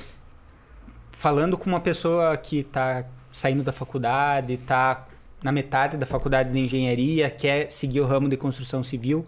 falando 1.13 1.57
com 1.57 1.69
uma 1.69 1.81
pessoa 1.81 2.37
que 2.37 2.59
está 2.61 3.05
saindo 3.33 3.63
da 3.63 3.73
faculdade, 3.73 4.55
está 4.55 5.07
na 5.43 5.53
metade 5.53 5.97
da 5.97 6.07
faculdade 6.07 6.53
de 6.53 6.59
engenharia, 6.59 7.29
quer 7.31 7.71
seguir 7.71 8.01
o 8.01 8.07
ramo 8.07 8.29
de 8.29 8.37
construção 8.37 8.83
civil, 8.83 9.27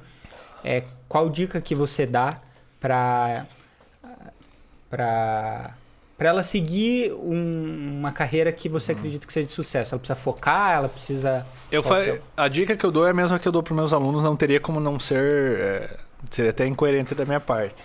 é, 0.64 0.82
qual 1.08 1.28
dica 1.28 1.60
que 1.60 1.74
você 1.74 2.06
dá 2.06 2.40
para 2.80 3.46
para 4.90 5.74
para 6.16 6.30
ela 6.30 6.42
seguir 6.42 7.12
um- 7.12 7.98
uma 8.00 8.10
carreira 8.10 8.50
que 8.50 8.68
você 8.68 8.90
acredita 8.90 9.24
que 9.24 9.32
seja 9.32 9.46
de 9.46 9.52
sucesso? 9.52 9.94
Ela 9.94 10.00
precisa 10.00 10.16
focar, 10.18 10.72
ela 10.72 10.88
precisa 10.88 11.46
Eu 11.70 11.80
fa- 11.80 12.02
é 12.02 12.20
A 12.36 12.48
dica 12.48 12.76
que 12.76 12.84
eu 12.84 12.90
dou 12.90 13.06
é 13.06 13.10
a 13.10 13.14
mesma 13.14 13.38
que 13.38 13.46
eu 13.46 13.52
dou 13.52 13.62
para 13.62 13.72
meus 13.72 13.92
alunos, 13.92 14.24
não 14.24 14.34
teria 14.34 14.58
como 14.58 14.80
não 14.80 14.98
ser. 14.98 15.58
é, 15.60 15.96
seria 16.30 16.50
até 16.50 16.66
incoerente 16.66 17.14
da 17.14 17.24
minha 17.24 17.38
parte. 17.38 17.76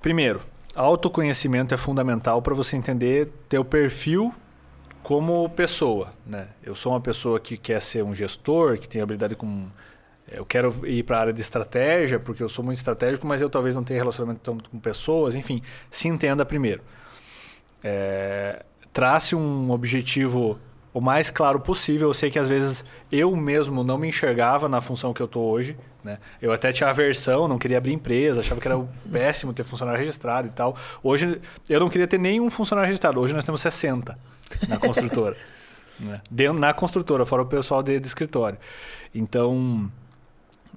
Primeiro, 0.00 0.40
autoconhecimento 0.74 1.74
é 1.74 1.76
fundamental 1.76 2.40
para 2.40 2.54
você 2.54 2.76
entender 2.76 3.28
teu 3.48 3.62
perfil 3.62 4.32
como 5.02 5.48
pessoa. 5.50 6.12
Né? 6.26 6.48
Eu 6.62 6.74
sou 6.74 6.92
uma 6.92 7.00
pessoa 7.00 7.38
que 7.38 7.56
quer 7.58 7.82
ser 7.82 8.02
um 8.02 8.14
gestor, 8.14 8.78
que 8.78 8.88
tem 8.88 9.02
habilidade 9.02 9.34
com. 9.36 9.66
Eu 10.30 10.44
quero 10.44 10.86
ir 10.86 11.02
para 11.04 11.16
a 11.16 11.20
área 11.20 11.32
de 11.32 11.40
estratégia, 11.40 12.18
porque 12.18 12.42
eu 12.42 12.48
sou 12.48 12.64
muito 12.64 12.78
estratégico, 12.78 13.26
mas 13.26 13.40
eu 13.40 13.48
talvez 13.48 13.74
não 13.74 13.84
tenha 13.84 13.98
relacionamento 13.98 14.40
tanto 14.42 14.68
com 14.70 14.78
pessoas. 14.78 15.34
Enfim, 15.34 15.62
se 15.90 16.08
entenda 16.08 16.44
primeiro. 16.44 16.82
É, 17.82 18.64
trace 18.92 19.34
um 19.34 19.70
objetivo 19.70 20.58
o 20.92 21.00
mais 21.00 21.30
claro 21.30 21.60
possível. 21.60 22.08
Eu 22.08 22.14
sei 22.14 22.30
que 22.30 22.38
às 22.38 22.48
vezes 22.48 22.84
eu 23.10 23.34
mesmo 23.36 23.84
não 23.84 23.96
me 23.96 24.08
enxergava 24.08 24.68
na 24.68 24.80
função 24.80 25.12
que 25.12 25.22
eu 25.22 25.26
estou 25.26 25.50
hoje. 25.50 25.76
Né? 26.02 26.18
Eu 26.40 26.52
até 26.52 26.72
tinha 26.72 26.90
aversão, 26.90 27.48
não 27.48 27.58
queria 27.58 27.78
abrir 27.78 27.92
empresa, 27.92 28.40
achava 28.40 28.60
que 28.60 28.68
era 28.68 28.78
péssimo 29.10 29.52
ter 29.52 29.64
funcionário 29.64 29.98
registrado 29.98 30.48
e 30.48 30.50
tal. 30.50 30.76
Hoje 31.02 31.40
eu 31.68 31.80
não 31.80 31.88
queria 31.88 32.06
ter 32.06 32.18
nenhum 32.18 32.50
funcionário 32.50 32.86
registrado. 32.86 33.20
Hoje 33.20 33.34
nós 33.34 33.44
temos 33.44 33.60
60 33.60 34.18
na 34.68 34.78
construtora. 34.78 35.36
né? 36.00 36.20
Dentro, 36.30 36.58
na 36.58 36.72
construtora, 36.72 37.24
fora 37.24 37.42
o 37.42 37.46
pessoal 37.46 37.82
de, 37.82 37.98
de 38.00 38.06
escritório. 38.06 38.58
Então, 39.14 39.90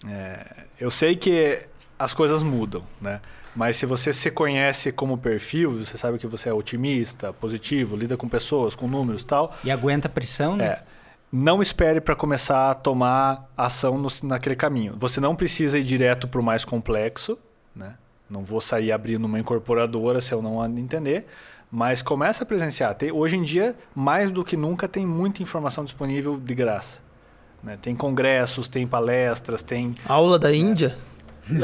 é, 0.08 0.46
eu 0.80 0.90
sei 0.92 1.16
que 1.16 1.60
as 1.98 2.14
coisas 2.14 2.42
mudam, 2.44 2.84
né? 3.00 3.20
Mas 3.56 3.76
se 3.78 3.86
você 3.86 4.14
se 4.14 4.32
conhece 4.32 4.92
como 4.92 5.18
perfil, 5.18 5.80
você 5.80 5.98
sabe 5.98 6.18
que 6.18 6.26
você 6.26 6.50
é 6.50 6.54
otimista, 6.54 7.34
positivo, 7.34 7.98
lida 7.98 8.16
com 8.16 8.28
pessoas, 8.30 8.76
com 8.76 8.88
números 8.88 9.24
e 9.24 9.26
tal, 9.26 9.56
e 9.64 9.70
aguenta 9.70 10.08
a 10.08 10.12
pressão, 10.12 10.56
né? 10.56 10.66
é, 10.66 10.84
não 11.32 11.62
espere 11.62 12.00
para 12.00 12.16
começar 12.16 12.72
a 12.72 12.74
tomar 12.74 13.50
ação 13.58 13.98
no- 13.98 14.08
naquele 14.24 14.56
caminho. 14.56 14.96
Você 14.98 15.20
não 15.20 15.36
precisa 15.36 15.78
ir 15.78 15.84
direto 15.84 16.28
para 16.30 16.40
o 16.40 16.44
mais 16.44 16.64
complexo, 16.64 17.38
né? 17.76 17.96
Não 18.30 18.42
vou 18.44 18.62
sair 18.62 18.94
abrindo 18.94 19.26
uma 19.26 19.38
incorporadora 19.40 20.22
se 20.22 20.34
eu 20.34 20.42
não 20.42 20.64
entender, 20.78 21.28
mas 21.70 22.02
começa 22.02 22.44
a 22.44 22.48
presenciar. 22.48 22.96
Tem- 22.96 23.12
hoje 23.12 23.36
em 23.36 23.44
dia, 23.44 23.76
mais 23.94 24.32
do 24.32 24.46
que 24.46 24.56
nunca, 24.56 24.88
tem 24.88 25.06
muita 25.06 25.44
informação 25.44 25.84
disponível 25.84 26.38
de 26.40 26.56
graça. 26.56 27.02
Né? 27.64 27.78
Tem 27.82 27.96
congressos, 27.96 28.68
tem 28.68 28.86
palestras, 28.88 29.62
tem 29.64 29.94
Aula 30.08 30.38
da 30.40 30.54
Índia? 30.56 30.96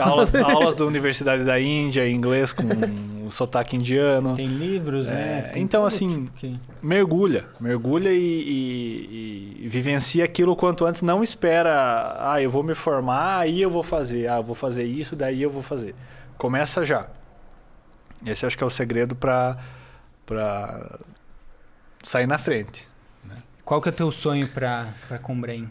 aulas, 0.02 0.34
aulas 0.36 0.76
da 0.76 0.86
Universidade 0.86 1.44
da 1.44 1.60
Índia 1.60 2.08
em 2.08 2.16
inglês 2.16 2.52
com 2.52 2.64
o 3.26 3.32
sotaque 3.32 3.76
indiano. 3.76 4.36
Tem 4.36 4.48
livros, 4.48 5.08
É, 5.08 5.12
né? 5.14 5.42
Tem 5.54 5.62
então, 5.64 5.86
assim, 5.86 6.26
tipo 6.26 6.32
que- 6.38 6.60
mergulha, 6.82 7.46
mergulha 7.60 8.12
e, 8.12 8.18
e- 8.18 9.58
e 9.66 9.68
vivencia 9.68 10.24
aquilo 10.26 10.52
o 10.52 10.56
quanto 10.56 10.86
antes. 10.86 11.02
Não 11.02 11.22
espera, 11.24 12.16
ah, 12.34 12.42
eu 12.42 12.50
vou 12.50 12.64
me 12.64 12.74
formar, 12.74 13.40
aí 13.40 13.62
eu 13.62 13.70
vou 13.70 13.84
fazer, 13.84 14.28
ah, 14.28 14.38
eu 14.38 14.44
vou 14.44 14.56
fazer 14.56 14.84
isso, 14.86 15.16
daí 15.16 15.42
eu 15.42 15.50
vou 15.50 15.62
fazer. 15.62 15.94
Começa 16.38 16.84
já. 16.86 17.08
Esse 18.26 18.46
acho 18.46 18.58
que 18.58 18.64
é 18.64 18.68
o 18.68 18.70
segredo 18.72 19.16
para 19.16 19.58
para 20.26 21.00
sair 22.04 22.28
na 22.28 22.38
frente. 22.38 22.86
Qual 23.64 23.82
que 23.82 23.90
é 23.90 23.92
o 23.92 23.96
teu 23.96 24.12
sonho 24.12 24.48
para 24.48 24.88
para 25.08 25.18
Combrém? 25.20 25.70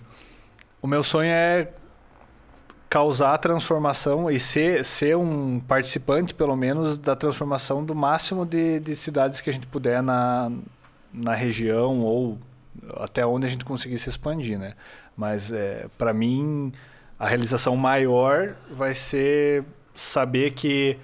O 0.87 0.89
meu 0.89 1.03
sonho 1.03 1.33
é 1.33 1.69
causar 2.89 3.35
a 3.35 3.39
transformação 3.39 4.31
e 4.31 4.39
ser, 4.39 4.85
ser 4.85 5.17
um 5.17 5.59
participante, 5.59 6.33
pelo 6.33 6.55
menos, 6.55 6.97
da 6.97 7.17
transformação 7.17 7.85
do 7.85 7.93
máximo 7.93 8.47
de, 8.47 8.79
de 8.79 8.95
cidades 8.95 9.41
que 9.41 9.51
a 9.51 9.53
gente 9.53 9.67
puder 9.67 10.01
na, 10.01 10.49
na 11.13 11.35
região 11.35 12.03
ou 12.03 12.39
até 12.99 13.27
onde 13.27 13.49
a 13.49 13.51
gente 13.51 13.65
conseguir 13.65 13.99
se 13.99 14.09
expandir, 14.09 14.61
né? 14.61 14.75
Mas, 15.17 15.51
é, 15.53 15.89
para 15.99 16.15
mim, 16.15 16.73
a 17.19 17.27
realização 17.27 17.75
maior 17.75 18.55
vai 18.71 18.95
ser 18.95 19.65
saber 19.93 20.53
que 20.53 20.97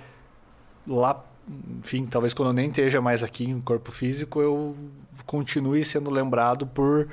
lá, 0.86 1.24
enfim, 1.80 2.06
talvez 2.06 2.32
quando 2.32 2.50
eu 2.50 2.54
nem 2.54 2.68
esteja 2.68 3.00
mais 3.00 3.24
aqui 3.24 3.50
em 3.50 3.60
corpo 3.60 3.90
físico, 3.90 4.40
eu 4.40 4.76
continue 5.26 5.84
sendo 5.84 6.08
lembrado 6.08 6.68
por 6.68 7.08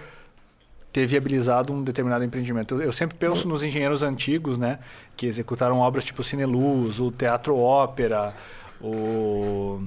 ter 0.91 1.06
viabilizado 1.06 1.72
um 1.72 1.84
determinado 1.84 2.24
empreendimento. 2.24 2.82
Eu, 2.82 2.91
sempre 2.91 3.18
penso 3.18 3.48
nos 3.48 3.64
engenheiros 3.64 4.02
antigos, 4.02 4.57
né, 4.57 4.80
que 5.16 5.26
executaram 5.28 5.80
obras 5.80 6.03
tipo 6.03 6.24
Cineluz, 6.24 6.99
o 6.99 7.11
Teatro 7.11 7.57
Ópera, 7.57 8.34
o 8.82 9.82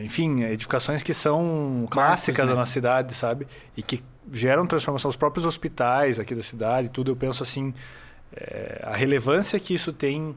enfim, 0.00 0.42
edificações 0.44 1.02
que 1.02 1.12
são 1.12 1.86
clássicas 1.90 2.46
né? 2.46 2.52
da 2.52 2.60
nossa 2.60 2.72
cidade, 2.72 3.14
sabe? 3.14 3.48
E 3.76 3.82
que 3.82 4.02
geram 4.32 4.66
transformação 4.66 5.08
os 5.08 5.16
próprios 5.16 5.44
hospitais 5.44 6.20
aqui 6.20 6.34
da 6.34 6.42
cidade, 6.42 6.88
tudo. 6.88 7.10
Eu 7.10 7.16
penso 7.16 7.42
assim, 7.42 7.74
é, 8.34 8.80
a 8.84 8.94
relevância 8.94 9.58
que 9.58 9.74
isso 9.74 9.92
tem 9.92 10.36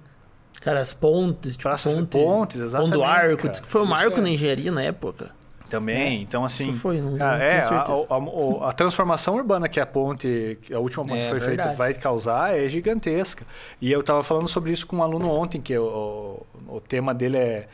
Cara, 0.61 0.79
as 0.81 0.93
pontes, 0.93 1.55
tipo, 1.55 1.69
ponte, 1.69 2.07
pontes, 2.07 2.61
exatamente. 2.61 2.91
Pão 2.91 2.99
do 2.99 3.03
Arco, 3.03 3.37
cara. 3.37 3.61
que 3.61 3.67
foi 3.67 3.81
um 3.81 3.85
marco 3.85 4.17
é- 4.17 4.21
na 4.21 4.29
engenharia 4.29 4.71
na 4.71 4.81
época. 4.81 5.31
Também, 5.69 6.21
então 6.21 6.45
assim. 6.45 6.69
Isso 6.71 6.79
foi, 6.79 7.01
não- 7.01 7.17
cara, 7.17 7.37
não 7.37 7.43
é, 7.45 7.59
a, 7.59 7.81
a- 8.13 8.17
o- 8.17 8.63
a 8.63 8.71
transformação 8.73 9.35
urbana 9.35 9.67
que 9.67 9.79
a 9.79 9.85
ponte, 9.85 10.57
que 10.61 10.73
a 10.73 10.79
última 10.79 11.03
ponte 11.05 11.23
É 11.25 11.29
foi 11.29 11.39
feita, 11.39 11.55
verdade. 11.55 11.77
vai 11.77 11.93
causar 11.93 12.55
é 12.57 12.67
gigantesca. 12.69 13.45
E 13.81 13.91
eu 13.91 13.99
estava 14.01 14.21
falando 14.23 14.47
sobre 14.47 14.71
isso 14.71 14.85
com 14.85 14.97
um 14.97 15.03
aluno 15.03 15.29
ontem, 15.29 15.59
que 15.59 15.75
o, 15.77 16.45
o 16.67 16.79
tema 16.79 17.13
dele 17.13 17.37
é, 17.37 17.67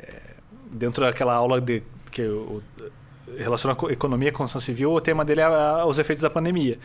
é, 0.00 0.12
dentro 0.70 1.02
daquela 1.04 1.34
aula 1.34 1.60
de 1.60 1.82
que 2.10 2.22
o, 2.22 2.62
relaciona 3.36 3.74
com 3.74 3.90
economia 3.90 4.28
e 4.28 4.32
construção 4.32 4.60
civil, 4.60 4.92
o 4.92 5.00
tema 5.00 5.24
dele 5.24 5.40
é 5.40 5.44
a- 5.44 5.84
os 5.86 5.98
efeitos 5.98 6.22
da 6.22 6.30
pandemia. 6.30 6.78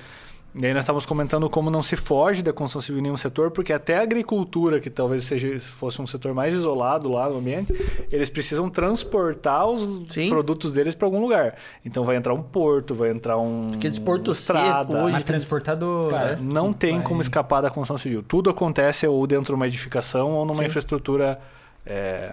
E 0.55 0.63
aí 0.67 0.71
nós 0.71 0.83
estávamos 0.83 1.03
comentando 1.05 1.49
como 1.49 1.71
não 1.71 1.81
se 1.81 1.95
foge 1.95 2.43
da 2.43 2.53
construção 2.53 2.79
civil 2.79 2.99
em 2.99 3.01
nenhum 3.03 3.17
setor, 3.17 3.49
porque 3.49 3.73
até 3.73 3.97
a 3.97 4.03
agricultura, 4.03 4.79
que 4.79 4.87
talvez 4.87 5.23
seja 5.23 5.59
fosse 5.59 5.99
um 5.99 6.05
setor 6.05 6.31
mais 6.35 6.53
isolado 6.53 7.09
lá 7.09 7.27
no 7.27 7.37
ambiente, 7.39 7.73
eles 8.11 8.29
precisam 8.29 8.69
transportar 8.69 9.65
os 9.67 10.13
Sim. 10.13 10.29
produtos 10.29 10.71
deles 10.73 10.93
para 10.93 11.07
algum 11.07 11.19
lugar. 11.19 11.55
Então 11.83 12.03
vai 12.03 12.17
entrar 12.17 12.35
um 12.35 12.43
porto, 12.43 12.93
vai 12.93 13.09
entrar 13.09 13.35
um 13.39 13.71
Aqueles 13.73 13.97
porto 13.97 14.31
estrada. 14.31 14.91
seco 14.91 15.03
hoje. 15.05 15.15
Uma 15.15 15.21
transportadora. 15.21 16.11
Cara, 16.15 16.35
não 16.35 16.71
tem 16.71 16.97
Vai- 16.97 17.03
como 17.07 17.21
escapar 17.21 17.61
da 17.61 17.71
construção 17.71 17.97
civil. 17.97 18.21
Tudo 18.21 18.51
acontece 18.51 19.07
ou 19.07 19.25
dentro 19.25 19.45
de 19.45 19.53
uma 19.55 19.65
edificação 19.67 20.33
ou 20.33 20.45
numa 20.45 20.59
Sim. 20.59 20.65
infraestrutura 20.65 21.39
é, 21.83 22.31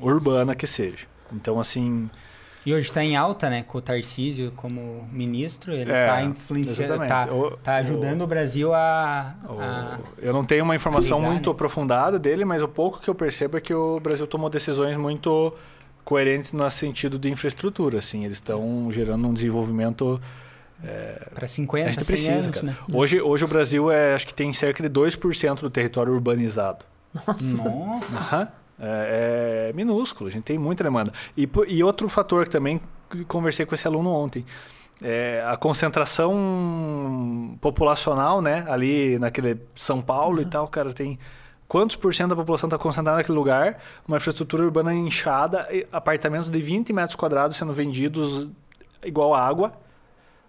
urbana 0.00 0.54
que 0.54 0.66
seja. 0.66 1.06
Então, 1.32 1.58
assim, 1.58 2.10
E 2.64 2.72
hoje 2.72 2.88
está 2.88 3.02
em 3.02 3.16
alta, 3.16 3.50
né? 3.50 3.64
Com 3.64 3.78
o 3.78 3.80
Tarcísio 3.82 4.52
como 4.54 5.08
ministro, 5.12 5.72
ele 5.72 5.90
É, 5.90 6.02
está 6.02 6.22
influenciando, 6.22 6.82
exatamente. 6.94 7.08
tá, 7.08 7.34
O- 7.34 7.56
tá 7.56 7.76
ajudando 7.76 8.22
o, 8.22 8.26
Brasil 8.26 8.72
a, 8.72 9.34
o- 9.48 9.60
a- 9.60 9.98
eu 10.18 10.32
não 10.32 10.44
tenho 10.44 10.62
uma 10.62 10.76
informação 10.76 11.20
muito 11.20 11.48
né? 11.50 11.52
aprofundada 11.52 12.18
dele, 12.20 12.44
mas 12.44 12.62
o 12.62 12.68
pouco 12.68 13.00
que 13.00 13.10
eu 13.10 13.14
percebo 13.14 13.56
é 13.56 13.60
que 13.60 13.74
o 13.74 13.98
Brasil 13.98 14.26
tomou 14.28 14.48
decisões 14.48 14.96
muito 14.96 15.52
coerentes 16.04 16.52
no 16.52 16.68
sentido 16.70 17.18
de 17.18 17.28
infraestrutura. 17.30 17.98
Assim, 17.98 18.24
eles 18.24 18.38
estão 18.38 18.88
gerando 18.92 19.26
um 19.26 19.34
desenvolvimento 19.34 20.20
para 21.34 21.44
a 21.44 21.48
50, 21.48 21.90
gente 21.92 22.04
100 22.04 22.06
precisa, 22.06 22.32
anos, 22.32 22.46
cara. 22.60 22.66
né? 22.66 22.76
Hoje, 22.92 23.20
hoje 23.20 23.44
o 23.44 23.48
Brasil 23.48 23.90
é, 23.90 24.14
acho 24.14 24.26
que 24.26 24.34
tem 24.34 24.52
cerca 24.52 24.82
de 24.82 24.88
2% 24.88 25.60
do 25.62 25.70
território 25.70 26.12
urbanizado. 26.12 26.84
Nossa. 27.40 28.16
Aham. 28.16 28.48
É, 28.82 29.68
é 29.70 29.72
minúsculo, 29.72 30.28
a 30.28 30.32
gente 30.32 30.42
tem 30.42 30.58
muita 30.58 30.82
demanda. 30.82 31.12
E, 31.36 31.48
e 31.68 31.84
outro 31.84 32.08
fator 32.08 32.44
que 32.44 32.50
também 32.50 32.80
conversei 33.28 33.64
com 33.64 33.74
esse 33.74 33.86
aluno 33.86 34.10
ontem. 34.10 34.44
É 35.00 35.42
a 35.46 35.56
concentração 35.56 37.56
populacional, 37.60 38.42
né? 38.42 38.64
Ali 38.68 39.18
naquele 39.18 39.60
São 39.74 40.00
Paulo 40.00 40.40
e 40.40 40.44
tal, 40.44 40.68
cara, 40.68 40.92
tem 40.92 41.18
quantos 41.66 41.96
por 41.96 42.14
cento 42.14 42.30
da 42.30 42.36
população 42.36 42.66
está 42.66 42.78
concentrada 42.78 43.18
naquele 43.18 43.36
lugar? 43.36 43.80
Uma 44.06 44.18
infraestrutura 44.18 44.62
urbana 44.62 44.92
inchada, 44.92 45.66
e 45.72 45.86
apartamentos 45.90 46.50
de 46.50 46.60
20 46.60 46.92
metros 46.92 47.16
quadrados 47.16 47.56
sendo 47.56 47.72
vendidos 47.72 48.48
igual 49.02 49.34
água. 49.34 49.72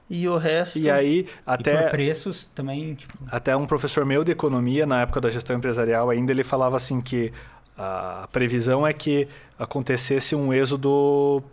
E 0.09 0.27
o 0.27 0.37
resto. 0.37 0.77
E 0.77 0.91
aí, 0.91 1.21
E 1.21 1.27
até 1.45 1.83
por 1.83 1.91
preços 1.91 2.45
também, 2.53 2.93
tipo, 2.93 3.13
até 3.31 3.55
um 3.55 3.65
professor 3.65 4.05
meu 4.05 4.23
de 4.23 4.31
economia, 4.31 4.85
na 4.85 5.01
época 5.01 5.21
da 5.21 5.31
gestão 5.31 5.55
empresarial 5.55 6.09
ainda, 6.09 6.31
ele 6.31 6.43
falava 6.43 6.75
assim 6.75 7.01
que 7.01 7.31
a 7.77 8.27
previsão 8.31 8.85
é 8.85 8.93
que 8.93 9.27
acontecesse 9.57 10.35
um 10.35 10.53
êxodo 10.53 11.43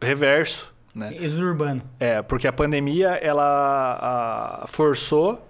reverso, 0.00 0.72
né? 0.94 1.14
êxodo 1.14 1.44
urbano. 1.44 1.82
É, 1.98 2.22
porque 2.22 2.48
a 2.48 2.52
pandemia, 2.52 3.10
ela 3.10 4.62
a, 4.62 4.66
forçou 4.66 5.46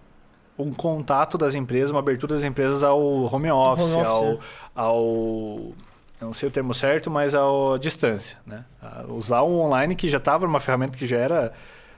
um 0.59 0.73
contato 0.73 1.39
das 1.39 1.55
empresas, 1.55 1.91
uma 1.91 2.01
abertura 2.01 2.35
das 2.35 2.45
empresas 2.45 2.83
ao 2.83 3.01
home 3.01 3.51
office, 3.51 3.95
Home 3.95 4.07
ao, 4.07 4.25
office. 4.35 4.49
ao... 4.75 5.75
Eu 6.21 6.27
não 6.27 6.35
sei 6.35 6.51
o 6.51 6.53
termo 6.53 6.75
certo, 6.75 7.11
mas 7.11 7.35
à 7.35 7.41
distância, 7.81 8.37
né? 8.47 8.67
A 8.83 9.05
usar 9.09 9.41
o 9.41 9.59
online, 9.59 9.97
que 9.97 10.07
já 10.07 10.19
estava 10.19 10.45
uma 10.45 10.61
ferramenta 10.61 10.99
que 10.99 11.07
já 11.07 11.17
era 11.17 11.53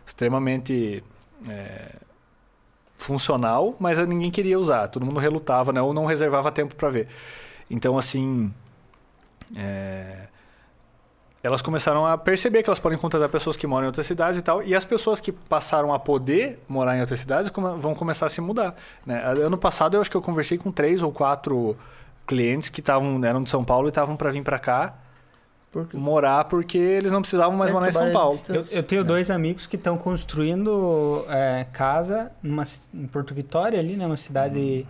extremamente 0.06 1.02
é, 1.48 1.96
funcional, 3.02 3.74
mas 3.78 3.98
ninguém 4.06 4.30
queria 4.30 4.58
usar. 4.58 4.88
Todo 4.88 5.04
mundo 5.04 5.20
relutava, 5.20 5.72
né? 5.72 5.82
Ou 5.82 5.92
não 5.92 6.06
reservava 6.06 6.50
tempo 6.50 6.74
para 6.74 6.88
ver. 6.88 7.08
Então, 7.70 7.98
assim... 7.98 8.52
é, 9.56 10.28
elas 11.42 11.60
começaram 11.60 12.06
a 12.06 12.16
perceber 12.16 12.62
que 12.62 12.70
elas 12.70 12.78
podem 12.78 12.96
contratar 12.96 13.28
pessoas 13.28 13.56
que 13.56 13.66
moram 13.66 13.84
em 13.84 13.86
outras 13.86 14.06
cidades 14.06 14.38
e 14.38 14.42
tal, 14.42 14.62
e 14.62 14.76
as 14.76 14.84
pessoas 14.84 15.20
que 15.20 15.32
passaram 15.32 15.92
a 15.92 15.98
poder 15.98 16.62
morar 16.68 16.96
em 16.96 17.00
outras 17.00 17.18
cidades 17.18 17.50
vão 17.78 17.94
começar 17.94 18.26
a 18.26 18.28
se 18.28 18.40
mudar. 18.40 18.76
Né? 19.04 19.20
Ano 19.24 19.58
passado 19.58 19.96
eu 19.96 20.00
acho 20.00 20.08
que 20.08 20.16
eu 20.16 20.22
conversei 20.22 20.56
com 20.56 20.70
três 20.70 21.02
ou 21.02 21.10
quatro 21.10 21.76
clientes 22.26 22.68
que 22.68 22.78
estavam 22.78 23.22
eram 23.24 23.42
de 23.42 23.50
São 23.50 23.64
Paulo 23.64 23.88
e 23.88 23.90
estavam 23.90 24.14
para 24.14 24.30
vir 24.30 24.44
para 24.44 24.58
cá 24.58 24.94
Porque- 25.72 25.96
morar 25.96 26.44
porque 26.44 26.76
eles 26.76 27.10
não 27.10 27.22
precisavam 27.22 27.56
mais 27.56 27.70
É, 27.70 27.74
morar 27.74 27.88
em 27.88 27.92
São 27.92 28.12
Paulo. 28.12 28.38
Eu, 28.50 28.64
eu 28.70 28.82
tenho 28.82 29.02
dois 29.02 29.30
amigos 29.30 29.66
que 29.66 29.76
estão 29.76 29.96
construindo 29.96 31.24
é, 31.28 31.66
casa 31.72 32.30
numa, 32.42 32.64
em 32.92 33.06
Porto 33.06 33.34
Vitória, 33.34 33.78
ali, 33.80 33.96
né? 33.96 34.04
Uma 34.06 34.18
cidade. 34.18 34.86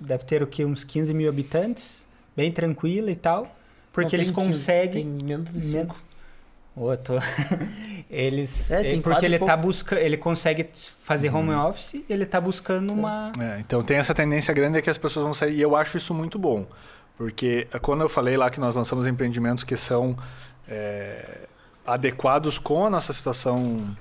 Deve 0.00 0.24
ter 0.24 0.42
o 0.42 0.46
quê? 0.48 0.64
Uns 0.64 0.82
15 0.82 1.14
mil 1.14 1.28
habitantes, 1.28 2.06
bem 2.36 2.50
tranquila 2.50 3.10
e 3.10 3.16
tal. 3.16 3.54
Porque 3.92 4.16
Não, 4.16 4.22
eles 4.22 4.32
tem 4.32 4.44
15, 4.46 4.58
conseguem. 4.58 5.04
Tem 5.16 5.24
menos 5.24 5.52
de 5.52 5.58
Men- 5.68 5.82
5. 5.84 5.96
Ô, 6.74 6.92
eu 6.92 6.96
tô- 6.98 7.14
eles. 8.10 8.70
É, 8.70 8.82
tem 8.82 8.98
é, 8.98 9.02
porque 9.02 9.26
ele 9.26 9.38
tá 9.38 9.56
buscando. 9.56 9.98
Ele 9.98 10.16
consegue 10.16 10.68
fazer 11.04 11.32
home 11.34 11.52
office 11.54 11.94
e 11.94 12.04
ele 12.08 12.26
tá 12.26 12.40
buscando 12.40 12.92
uma. 12.92 13.30
É, 13.38 13.60
então 13.60 13.82
tem 13.82 13.96
essa 13.98 14.14
tendência 14.14 14.52
grande 14.54 14.78
é 14.78 14.82
que 14.82 14.90
as 14.90 14.98
pessoas 14.98 15.24
vão 15.24 15.34
sair. 15.34 15.56
E 15.56 15.60
eu 15.62 15.76
acho 15.76 15.96
isso 15.96 16.12
muito 16.14 16.38
bom. 16.38 16.66
Porque 17.20 17.68
é, 17.70 17.78
quando 17.78 18.00
eu 18.00 18.08
falei 18.08 18.34
lá 18.34 18.48
que 18.48 18.58
nós 18.58 18.74
lançamos 18.74 19.06
empreendimentos 19.06 19.62
que 19.62 19.76
são 19.76 20.16
é, 20.66 21.40
adequados 21.86 22.58
com 22.58 22.86
a 22.86 22.88
nossa 22.88 23.12
situação 23.12 23.94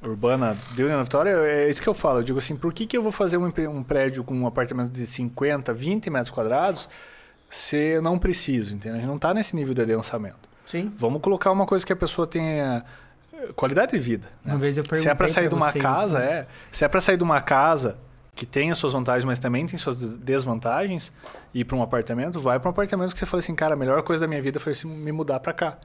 urbana 0.00 0.56
de 0.76 0.84
União 0.84 1.02
Vitória, 1.02 1.30
é 1.30 1.68
isso 1.68 1.82
que 1.82 1.88
eu 1.88 1.92
falo. 1.92 2.20
Eu 2.20 2.22
digo 2.22 2.38
assim, 2.38 2.54
por 2.54 2.72
que, 2.72 2.86
que 2.86 2.96
eu 2.96 3.02
vou 3.02 3.10
fazer 3.10 3.36
um, 3.36 3.52
um 3.68 3.82
prédio 3.82 4.22
com 4.22 4.32
um 4.32 4.46
apartamento 4.46 4.92
de 4.92 5.04
50, 5.08 5.74
20 5.74 6.08
metros 6.08 6.30
quadrados 6.30 6.88
se 7.50 7.76
eu 7.76 8.00
não 8.00 8.16
preciso, 8.16 8.76
entendeu? 8.76 8.98
A 8.98 9.00
gente 9.00 9.08
não 9.08 9.16
está 9.16 9.34
nesse 9.34 9.56
nível 9.56 9.74
de 9.74 9.82
adensamento. 9.82 10.48
Sim. 10.64 10.94
Vamos 10.96 11.20
colocar 11.22 11.50
uma 11.50 11.66
coisa 11.66 11.84
que 11.84 11.92
a 11.92 11.96
pessoa 11.96 12.28
tenha 12.28 12.84
eh, 13.32 13.48
qualidade 13.56 13.90
de 13.90 13.98
vida. 13.98 14.28
né? 14.44 14.52
Uma 14.52 14.60
vez 14.60 14.76
eu 14.76 14.84
perguntei 14.84 15.02
Se 15.02 15.08
é 15.08 15.14
para 15.16 15.26
sair 15.26 15.48
de 15.48 15.54
uma 15.56 15.72
vocês, 15.72 15.82
casa, 15.82 16.20
né? 16.20 16.26
é. 16.26 16.46
Se 16.70 16.84
é 16.84 16.88
para 16.88 17.00
sair 17.00 17.16
de 17.16 17.24
uma 17.24 17.40
casa 17.40 17.98
que 18.36 18.44
tem 18.44 18.70
as 18.70 18.76
suas 18.76 18.92
vantagens, 18.92 19.24
mas 19.24 19.38
também 19.38 19.66
tem 19.66 19.78
suas 19.78 19.96
des- 19.96 20.14
desvantagens, 20.16 21.10
ir 21.54 21.64
para 21.64 21.74
um 21.74 21.82
apartamento, 21.82 22.38
vai 22.38 22.60
para 22.60 22.68
um 22.68 22.70
apartamento 22.70 23.14
que 23.14 23.18
você 23.18 23.24
fala 23.24 23.40
assim, 23.40 23.54
cara, 23.54 23.72
a 23.72 23.76
melhor 23.76 24.02
coisa 24.02 24.20
da 24.20 24.28
minha 24.28 24.42
vida 24.42 24.60
foi 24.60 24.74
me 24.84 25.10
mudar 25.10 25.40
para 25.40 25.54
cá. 25.54 25.78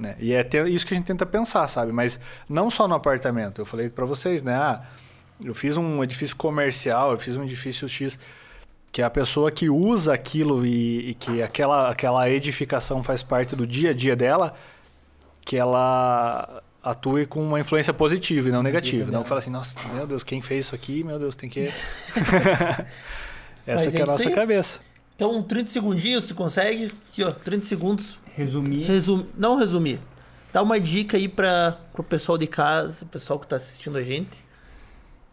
Né? 0.00 0.16
E 0.18 0.32
é 0.32 0.48
isso 0.68 0.86
que 0.86 0.94
a 0.94 0.96
gente 0.96 1.06
tenta 1.06 1.26
pensar, 1.26 1.68
sabe? 1.68 1.92
Mas 1.92 2.18
não 2.48 2.70
só 2.70 2.88
no 2.88 2.94
apartamento. 2.94 3.60
Eu 3.60 3.66
falei 3.66 3.90
para 3.90 4.06
vocês, 4.06 4.42
né? 4.42 4.54
Ah, 4.54 4.82
eu 5.44 5.54
fiz 5.54 5.76
um 5.76 6.02
edifício 6.02 6.34
comercial, 6.34 7.12
eu 7.12 7.18
fiz 7.18 7.36
um 7.36 7.44
edifício 7.44 7.86
X 7.86 8.18
que 8.90 9.02
a 9.02 9.10
pessoa 9.10 9.50
que 9.50 9.68
usa 9.68 10.14
aquilo 10.14 10.64
e, 10.64 11.10
e 11.10 11.14
que 11.14 11.42
aquela, 11.42 11.90
aquela 11.90 12.30
edificação 12.30 13.02
faz 13.02 13.22
parte 13.22 13.54
do 13.54 13.66
dia 13.66 13.90
a 13.90 13.92
dia 13.92 14.16
dela, 14.16 14.54
que 15.44 15.58
ela 15.58 16.62
atue 16.90 17.26
com 17.26 17.40
uma 17.42 17.60
influência 17.60 17.92
positiva 17.92 18.48
e 18.48 18.52
não 18.52 18.62
negativa. 18.62 19.10
Não 19.10 19.22
que 19.22 19.28
fala 19.28 19.40
assim, 19.40 19.50
nossa, 19.50 19.74
meu 19.92 20.06
Deus, 20.06 20.24
quem 20.24 20.40
fez 20.40 20.66
isso 20.66 20.74
aqui, 20.74 21.04
meu 21.04 21.18
Deus, 21.18 21.36
tem 21.36 21.48
que... 21.48 21.70
Mas 23.66 23.82
Essa 23.82 23.90
que 23.90 23.96
é 23.96 24.00
é 24.00 24.02
a 24.02 24.04
isso 24.04 24.12
nossa 24.12 24.28
aí. 24.28 24.34
cabeça. 24.34 24.80
Então, 25.14 25.42
30 25.42 25.68
segundinhos, 25.68 26.24
se 26.24 26.34
consegue. 26.34 26.92
Aqui, 27.10 27.22
ó, 27.22 27.32
30 27.32 27.66
segundos. 27.66 28.18
Resumir. 28.34 28.84
Resum... 28.84 29.26
Não 29.36 29.56
resumir. 29.56 30.00
Dá 30.52 30.62
uma 30.62 30.80
dica 30.80 31.16
aí 31.16 31.28
para 31.28 31.78
o 31.96 32.02
pessoal 32.02 32.38
de 32.38 32.46
casa, 32.46 33.04
o 33.04 33.08
pessoal 33.08 33.38
que 33.38 33.44
está 33.44 33.56
assistindo 33.56 33.98
a 33.98 34.02
gente. 34.02 34.44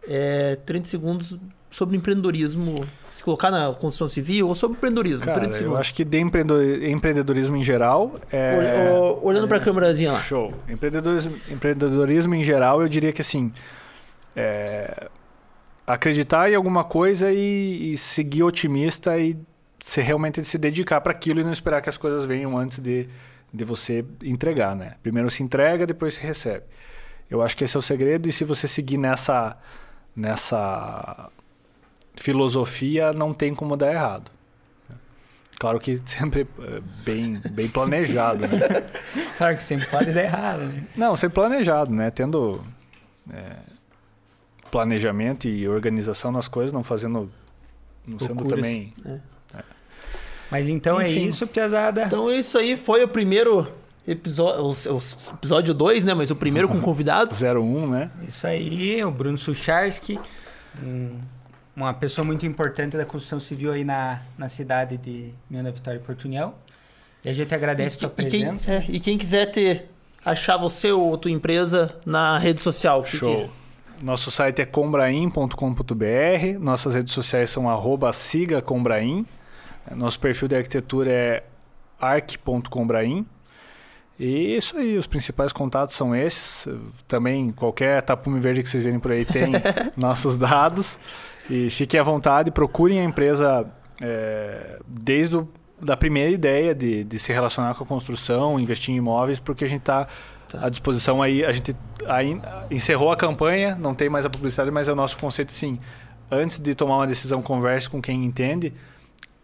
É, 0.08 0.58
30 0.66 0.88
segundos 0.88 1.38
sobre 1.76 1.98
empreendedorismo. 1.98 2.86
Se 3.10 3.24
colocar 3.24 3.52
na 3.52 3.68
construção 3.74 4.08
civil 4.08 4.48
ou 4.48 4.56
sobre 4.56 4.78
empreendedorismo. 4.78 5.26
Cara, 5.26 5.40
30 5.42 5.60
eu 5.64 5.78
acho 5.78 5.94
que 5.94 6.04
de 6.06 6.20
empreendedor- 6.20 6.84
empreendedorismo 6.84 7.56
em 7.58 7.62
geral... 7.62 8.16
É... 8.32 8.90
O- 8.92 9.20
Olhando 9.28 9.48
para 9.48 9.58
a 9.58 9.60
câmerazinha 9.60 10.12
lá. 10.14 10.20
Show. 10.20 10.54
Empreendedorismo, 10.70 11.34
empreendedorismo 11.52 12.36
em 12.36 12.44
geral, 12.44 12.82
eu 12.82 12.88
diria 12.88 13.12
que 13.12 13.22
assim, 13.22 13.52
é, 14.36 15.10
acreditar 15.86 16.50
em 16.52 16.56
alguma 16.56 16.84
coisa 16.84 17.32
e, 17.32 17.94
e 17.94 17.98
seguir 17.98 18.44
otimista 18.44 19.18
e 19.18 19.38
se 19.80 20.02
realmente 20.02 20.44
se 20.44 20.58
dedicar 20.58 21.02
para 21.02 21.12
aquilo 21.12 21.40
e 21.40 21.44
não 21.44 21.52
esperar 21.52 21.82
que 21.82 21.90
as 21.90 21.98
coisas 21.98 22.26
venham 22.26 22.58
antes 22.58 22.80
de, 22.80 23.08
de 23.54 23.64
você 23.64 24.04
entregar, 24.24 24.76
né? 24.76 24.94
Primeiro 25.04 25.30
se 25.30 25.44
entrega, 25.44 25.86
depois 25.86 26.16
se 26.16 26.22
recebe. 26.22 26.64
Eu 27.30 27.42
acho 27.42 27.56
que 27.58 27.64
esse 27.64 27.76
é 27.76 27.80
o 27.80 27.82
segredo 27.84 28.28
e 28.30 28.32
se 28.32 28.44
você 28.44 28.68
seguir 28.68 28.98
nessa 28.98 29.58
nessa 30.16 31.30
filosofia, 32.18 33.12
não 33.12 33.34
tem 33.34 33.54
como 33.54 33.76
dar 33.76 33.92
errado. 33.92 34.32
Claro 35.58 35.80
que 35.80 36.02
sempre 36.06 36.48
é, 36.60 36.82
bem, 37.06 37.42
bem 37.52 37.68
planejado, 37.68 38.48
né? 38.48 38.50
Claro 39.38 39.58
que 39.58 39.64
sempre 39.64 39.86
pode 39.88 40.12
dar 40.12 40.24
errado, 40.24 40.64
né? 40.64 40.84
Não, 40.96 41.16
ser 41.16 41.30
planejado, 41.30 41.94
né? 41.94 42.12
Tendo 42.12 42.64
é, 43.32 43.56
planejamento 44.70 45.48
e 45.48 45.68
organização 45.68 46.32
nas 46.32 46.48
coisas, 46.48 46.72
não 46.72 46.84
fazendo. 46.84 47.32
Não 48.06 48.20
sendo 48.20 48.46
também. 48.46 48.94
Mas 50.52 50.68
então 50.68 51.00
é 51.00 51.10
Enfim. 51.10 51.28
isso, 51.28 51.48
Piazada. 51.48 52.04
Então, 52.04 52.32
isso 52.32 52.58
aí 52.58 52.78
foi 52.78 53.04
o 53.04 53.08
primeiro 53.08 53.68
episódio, 54.08 54.72
episódio 55.34 55.74
2, 55.74 56.06
né? 56.06 56.14
Mas 56.14 56.30
o 56.30 56.36
primeiro 56.36 56.68
com 56.70 56.80
convidado. 56.82 57.36
01, 57.36 57.88
né? 57.88 58.12
Isso 58.28 58.46
aí, 58.46 59.04
o 59.04 59.12
Bruno 59.12 59.38
Sucharski, 59.38 60.20
um, 60.84 61.20
uma 61.76 61.94
pessoa 61.94 62.24
muito 62.24 62.46
importante 62.46 62.96
da 62.96 63.06
construção 63.06 63.40
civil 63.40 63.72
aí 63.72 63.84
na, 63.84 64.22
na 64.38 64.48
cidade 64.50 64.98
de 64.98 65.32
Minas 65.50 65.74
Vitória 65.74 65.98
e 65.98 66.02
Porto 66.02 66.26
União. 66.26 66.54
E 67.24 67.30
a 67.30 67.34
gente 67.34 67.54
agradece 67.54 67.98
a 67.98 68.00
sua 68.00 68.14
E 68.18 68.26
quem, 68.26 68.42
presença. 68.42 68.72
é, 68.72 68.86
e 68.88 69.00
quem 69.00 69.18
quiser 69.18 69.48
ter, 69.52 69.90
achar 70.24 70.58
você 70.58 70.92
ou 70.92 71.18
tua 71.18 71.32
empresa 71.32 71.94
na 72.06 72.38
rede 72.38 72.62
social. 72.62 73.04
que 73.04 73.18
Show. 73.18 73.50
Nosso 74.02 74.30
site 74.30 74.62
é 74.62 74.66
combraim.com.br. 74.66 76.60
Nossas 76.60 76.96
redes 76.96 77.14
sociais 77.14 77.50
são 77.50 77.70
arroba 77.70 78.12
siga 78.14 78.62
combraim. 78.62 79.26
Nosso 79.92 80.20
perfil 80.20 80.48
de 80.48 80.56
arquitetura 80.56 81.12
é 81.12 81.44
arc.combraim. 82.00 83.26
E 84.20 84.56
isso 84.56 84.78
aí, 84.78 84.98
os 84.98 85.08
principais 85.08 85.52
contatos 85.52 85.96
são 85.96 86.16
esses. 86.16 86.68
Também 87.08 87.52
qualquer 87.52 88.02
tapume 88.02 88.40
verde 88.40 88.64
que 88.64 88.70
vocês 88.70 88.84
verem 88.84 89.00
por 89.00 89.12
aí 89.12 89.26
tem 89.26 89.52
nossos 89.98 90.38
dados. 90.38 90.98
E 91.50 91.70
fiquem 91.70 92.00
à 92.00 92.04
vontade, 92.04 92.52
procurem 92.52 93.00
a 93.00 93.04
empresa 93.04 93.68
é, 94.02 94.80
desde 94.88 95.38
o, 95.38 95.48
da 95.80 95.96
primeira 95.96 96.32
ideia 96.32 96.74
de, 96.74 97.04
de 97.04 97.20
se 97.20 97.32
relacionar 97.32 97.76
com 97.76 97.84
a 97.84 97.88
construção, 97.88 98.60
investir 98.60 98.94
em 98.94 98.98
imóveis, 98.98 99.40
porque 99.40 99.66
a 99.66 99.68
gente 99.68 99.82
está 99.82 100.08
Tá. 100.50 100.66
à 100.66 100.70
disposição 100.70 101.22
aí. 101.22 101.44
A 101.44 101.52
gente 101.52 101.76
aí 102.06 102.40
encerrou 102.70 103.12
a 103.12 103.16
campanha, 103.16 103.76
não 103.76 103.94
tem 103.94 104.10
mais 104.10 104.26
a 104.26 104.30
publicidade, 104.30 104.72
mas 104.72 104.88
é 104.88 104.94
o 104.94 104.96
nosso 104.96 105.18
conceito 105.18 105.52
sim. 105.52 105.80
Antes 106.30 106.58
de 106.58 106.74
tomar 106.74 106.98
uma 106.98 107.08
decisão, 107.08 107.42
converse 107.42 107.90
com 107.90 108.02
quem 108.02 108.24
entende. 108.24 108.74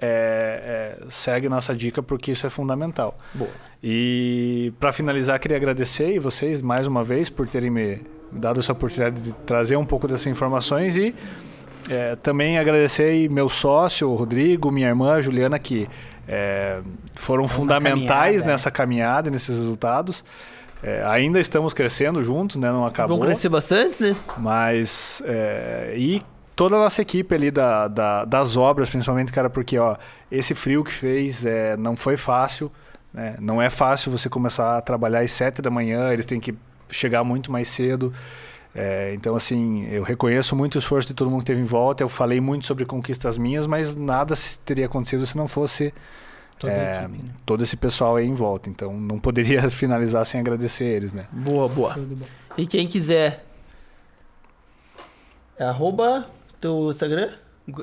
É, 0.04 0.98
é, 1.00 1.06
segue 1.10 1.48
nossa 1.48 1.76
dica 1.76 2.02
porque 2.02 2.32
isso 2.32 2.48
é 2.48 2.50
fundamental. 2.50 3.16
Boa. 3.36 3.52
E 3.84 4.74
para 4.80 4.92
finalizar, 4.92 5.40
queria 5.40 5.58
agradecer 5.58 6.18
vocês 6.20 6.62
mais 6.62 6.88
uma 6.88 7.04
vez 7.04 7.30
por 7.30 7.48
terem 7.48 7.70
me 7.70 8.02
dado 8.32 8.60
essa 8.60 8.72
oportunidade 8.72 9.22
de 9.22 9.32
trazer 9.46 9.76
um 9.76 9.86
pouco 9.86 10.08
dessas 10.08 10.26
informações 10.26 10.98
e 10.98 11.14
é, 11.92 12.16
também 12.16 12.58
agradecer 12.58 13.30
meu 13.30 13.50
sócio, 13.50 14.10
o 14.10 14.16
Rodrigo, 14.16 14.72
minha 14.72 14.88
irmã, 14.88 15.14
a 15.16 15.22
Juliana, 15.22 15.60
que 15.60 15.88
é, 16.28 16.80
foram 17.16 17.48
fundamentais 17.48 18.08
caminhada, 18.38 18.52
nessa 18.52 18.72
caminhada, 18.72 19.30
nesses 19.30 19.56
resultados. 19.58 20.24
É, 20.84 21.04
ainda 21.06 21.40
estamos 21.40 21.74
crescendo 21.74 22.24
juntos, 22.24 22.56
né? 22.56 22.72
Não 22.72 22.86
acabou. 22.86 23.18
Vão 23.18 23.26
crescer 23.28 23.50
bastante, 23.50 24.02
né? 24.02 24.16
Mas. 24.38 25.22
é, 25.26 25.94
e 25.96 26.22
toda 26.56 26.76
a 26.76 26.80
nossa 26.80 27.02
equipe 27.02 27.34
ali 27.36 27.52
da, 27.52 27.88
da- 27.88 28.26
das 28.26 28.56
obras, 28.58 28.90
principalmente, 28.90 29.32
cara, 29.32 29.50
porque 29.50 29.78
ó, 29.78 29.96
esse 30.32 30.54
frio 30.56 30.84
que 30.84 30.92
fez 30.92 31.46
é, 31.46 31.76
não 31.78 31.96
foi 31.96 32.18
fácil. 32.18 32.72
né? 33.14 33.36
Não 33.40 33.62
é 33.62 33.70
fácil 33.70 34.12
você 34.12 34.28
começar 34.30 34.78
a 34.78 34.82
trabalhar 34.82 35.20
às 35.22 35.32
sete 35.32 35.62
da 35.62 35.70
manhã, 35.70 36.12
eles 36.14 36.26
têm 36.26 36.40
que 36.40 36.56
chegar 36.90 37.24
muito 37.24 37.52
mais 37.52 37.68
cedo. 37.68 38.12
É, 38.74 39.14
então, 39.14 39.36
assim, 39.36 39.86
eu 39.88 40.04
reconheço 40.04 40.56
muito 40.56 40.76
o 40.76 40.80
esforço 40.80 41.08
de 41.10 41.14
todo 41.14 41.30
mundo 41.30 41.40
que 41.40 41.44
esteve 41.44 41.62
em 41.62 41.66
volta. 41.66 42.04
Eu 42.04 42.10
falei 42.10 42.40
muito 42.40 42.66
sobre 42.66 42.86
conquistas 42.86 43.38
minhas, 43.38 43.68
mas 43.68 43.96
nada 43.96 44.34
teria 44.66 44.86
acontecido 44.86 45.26
se 45.26 45.36
não 45.36 45.48
fosse 45.48 45.94
Toda 46.62 46.74
é, 46.74 47.00
a 47.00 47.04
equipe, 47.06 47.24
né? 47.24 47.30
todo 47.44 47.64
esse 47.64 47.76
pessoal 47.76 48.18
aí 48.18 48.28
em 48.28 48.36
volta. 48.36 48.70
Então, 48.70 48.94
não 48.94 49.20
poderia 49.20 49.68
finalizar 49.72 50.24
sem 50.28 50.40
agradecer 50.40 50.86
eles, 50.86 51.12
né? 51.12 51.26
Boa, 51.32 51.68
boa. 51.68 51.98
E 52.56 52.68
quem 52.68 52.88
quiser. 52.88 53.44
É 55.58 55.66
arroba 55.66 56.28
teu 56.60 56.92
Instagram? 56.92 57.32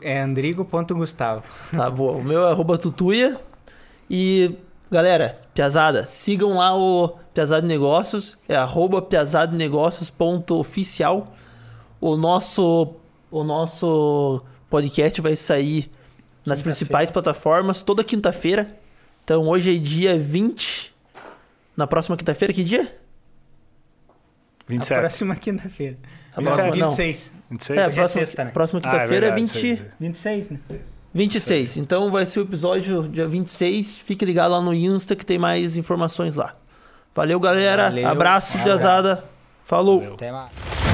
É 0.01 0.21
andrigo.gustavo. 0.21 1.43
Tá, 1.73 1.91
boa. 1.91 2.13
O 2.13 2.23
meu 2.23 2.47
é 2.47 2.53
arroba 2.53 2.79
tutuia. 2.79 3.37
E, 4.09 4.57
galera, 4.91 5.39
Piazada, 5.55 6.03
sigam 6.05 6.57
lá 6.57 6.75
o 6.77 7.09
Piazada 7.35 7.67
Negócios. 7.67 8.37
É 8.49 8.57
arroba 8.57 9.03
piazadenegócios.oficial. 9.03 11.27
O 12.01 12.17
nosso, 12.17 12.95
o 13.31 13.43
nosso 13.45 14.43
podcast 14.71 15.21
vai 15.21 15.35
sair 15.37 15.91
nas 16.47 16.59
Quinta-feira. 16.59 16.63
principais 16.63 17.11
plataformas 17.11 17.83
toda 17.83 18.03
quinta-feira. 18.05 18.71
Então, 19.25 19.47
hoje 19.49 19.75
é 19.77 19.79
dia 19.79 20.17
20. 20.19 20.95
Na 21.77 21.87
próxima 21.87 22.17
quinta-feira, 22.17 22.55
que 22.55 22.65
dia? 22.65 22.89
27. 24.69 24.95
A 24.95 24.99
próxima 25.01 25.37
quinta-feira. 25.37 25.97
A 26.35 26.41
próxima, 26.43 26.77
não. 26.77 26.89
26. 26.91 27.33
26? 27.51 27.79
É, 27.79 27.83
a 27.83 27.87
Hoje 27.87 27.93
é 27.93 27.95
próxima, 28.01 28.27
sexta, 28.27 28.45
né? 28.45 28.51
próxima 28.53 28.81
Ah, 28.85 28.89
é 28.89 28.91
quinta-feira 28.91 29.27
é, 29.27 29.31
verdade, 29.31 29.53
20, 29.53 29.61
seis. 29.61 29.83
26, 29.99 30.51
né? 30.51 30.59
26. 30.69 30.98
Então 31.77 32.11
vai 32.11 32.25
ser 32.27 32.41
o 32.41 32.43
episódio 32.43 33.09
dia 33.09 33.27
26. 33.27 33.99
Fique 33.99 34.25
ligado 34.25 34.53
lá 34.53 34.61
no 34.61 34.73
Insta 34.73 35.17
que 35.17 35.27
tem 35.27 35.39
mais 35.39 35.77
informações 35.77 36.37
lá. 36.37 36.55
Valeu, 37.15 37.41
galera. 37.41 37.85
Valeu. 37.85 38.09
Abraço, 38.09 38.59
Um 38.59 38.63
Piazada. 38.63 39.25
Falou. 39.65 39.99
Valeu. 39.99 40.15
Até 40.15 40.31
mais. 40.31 40.88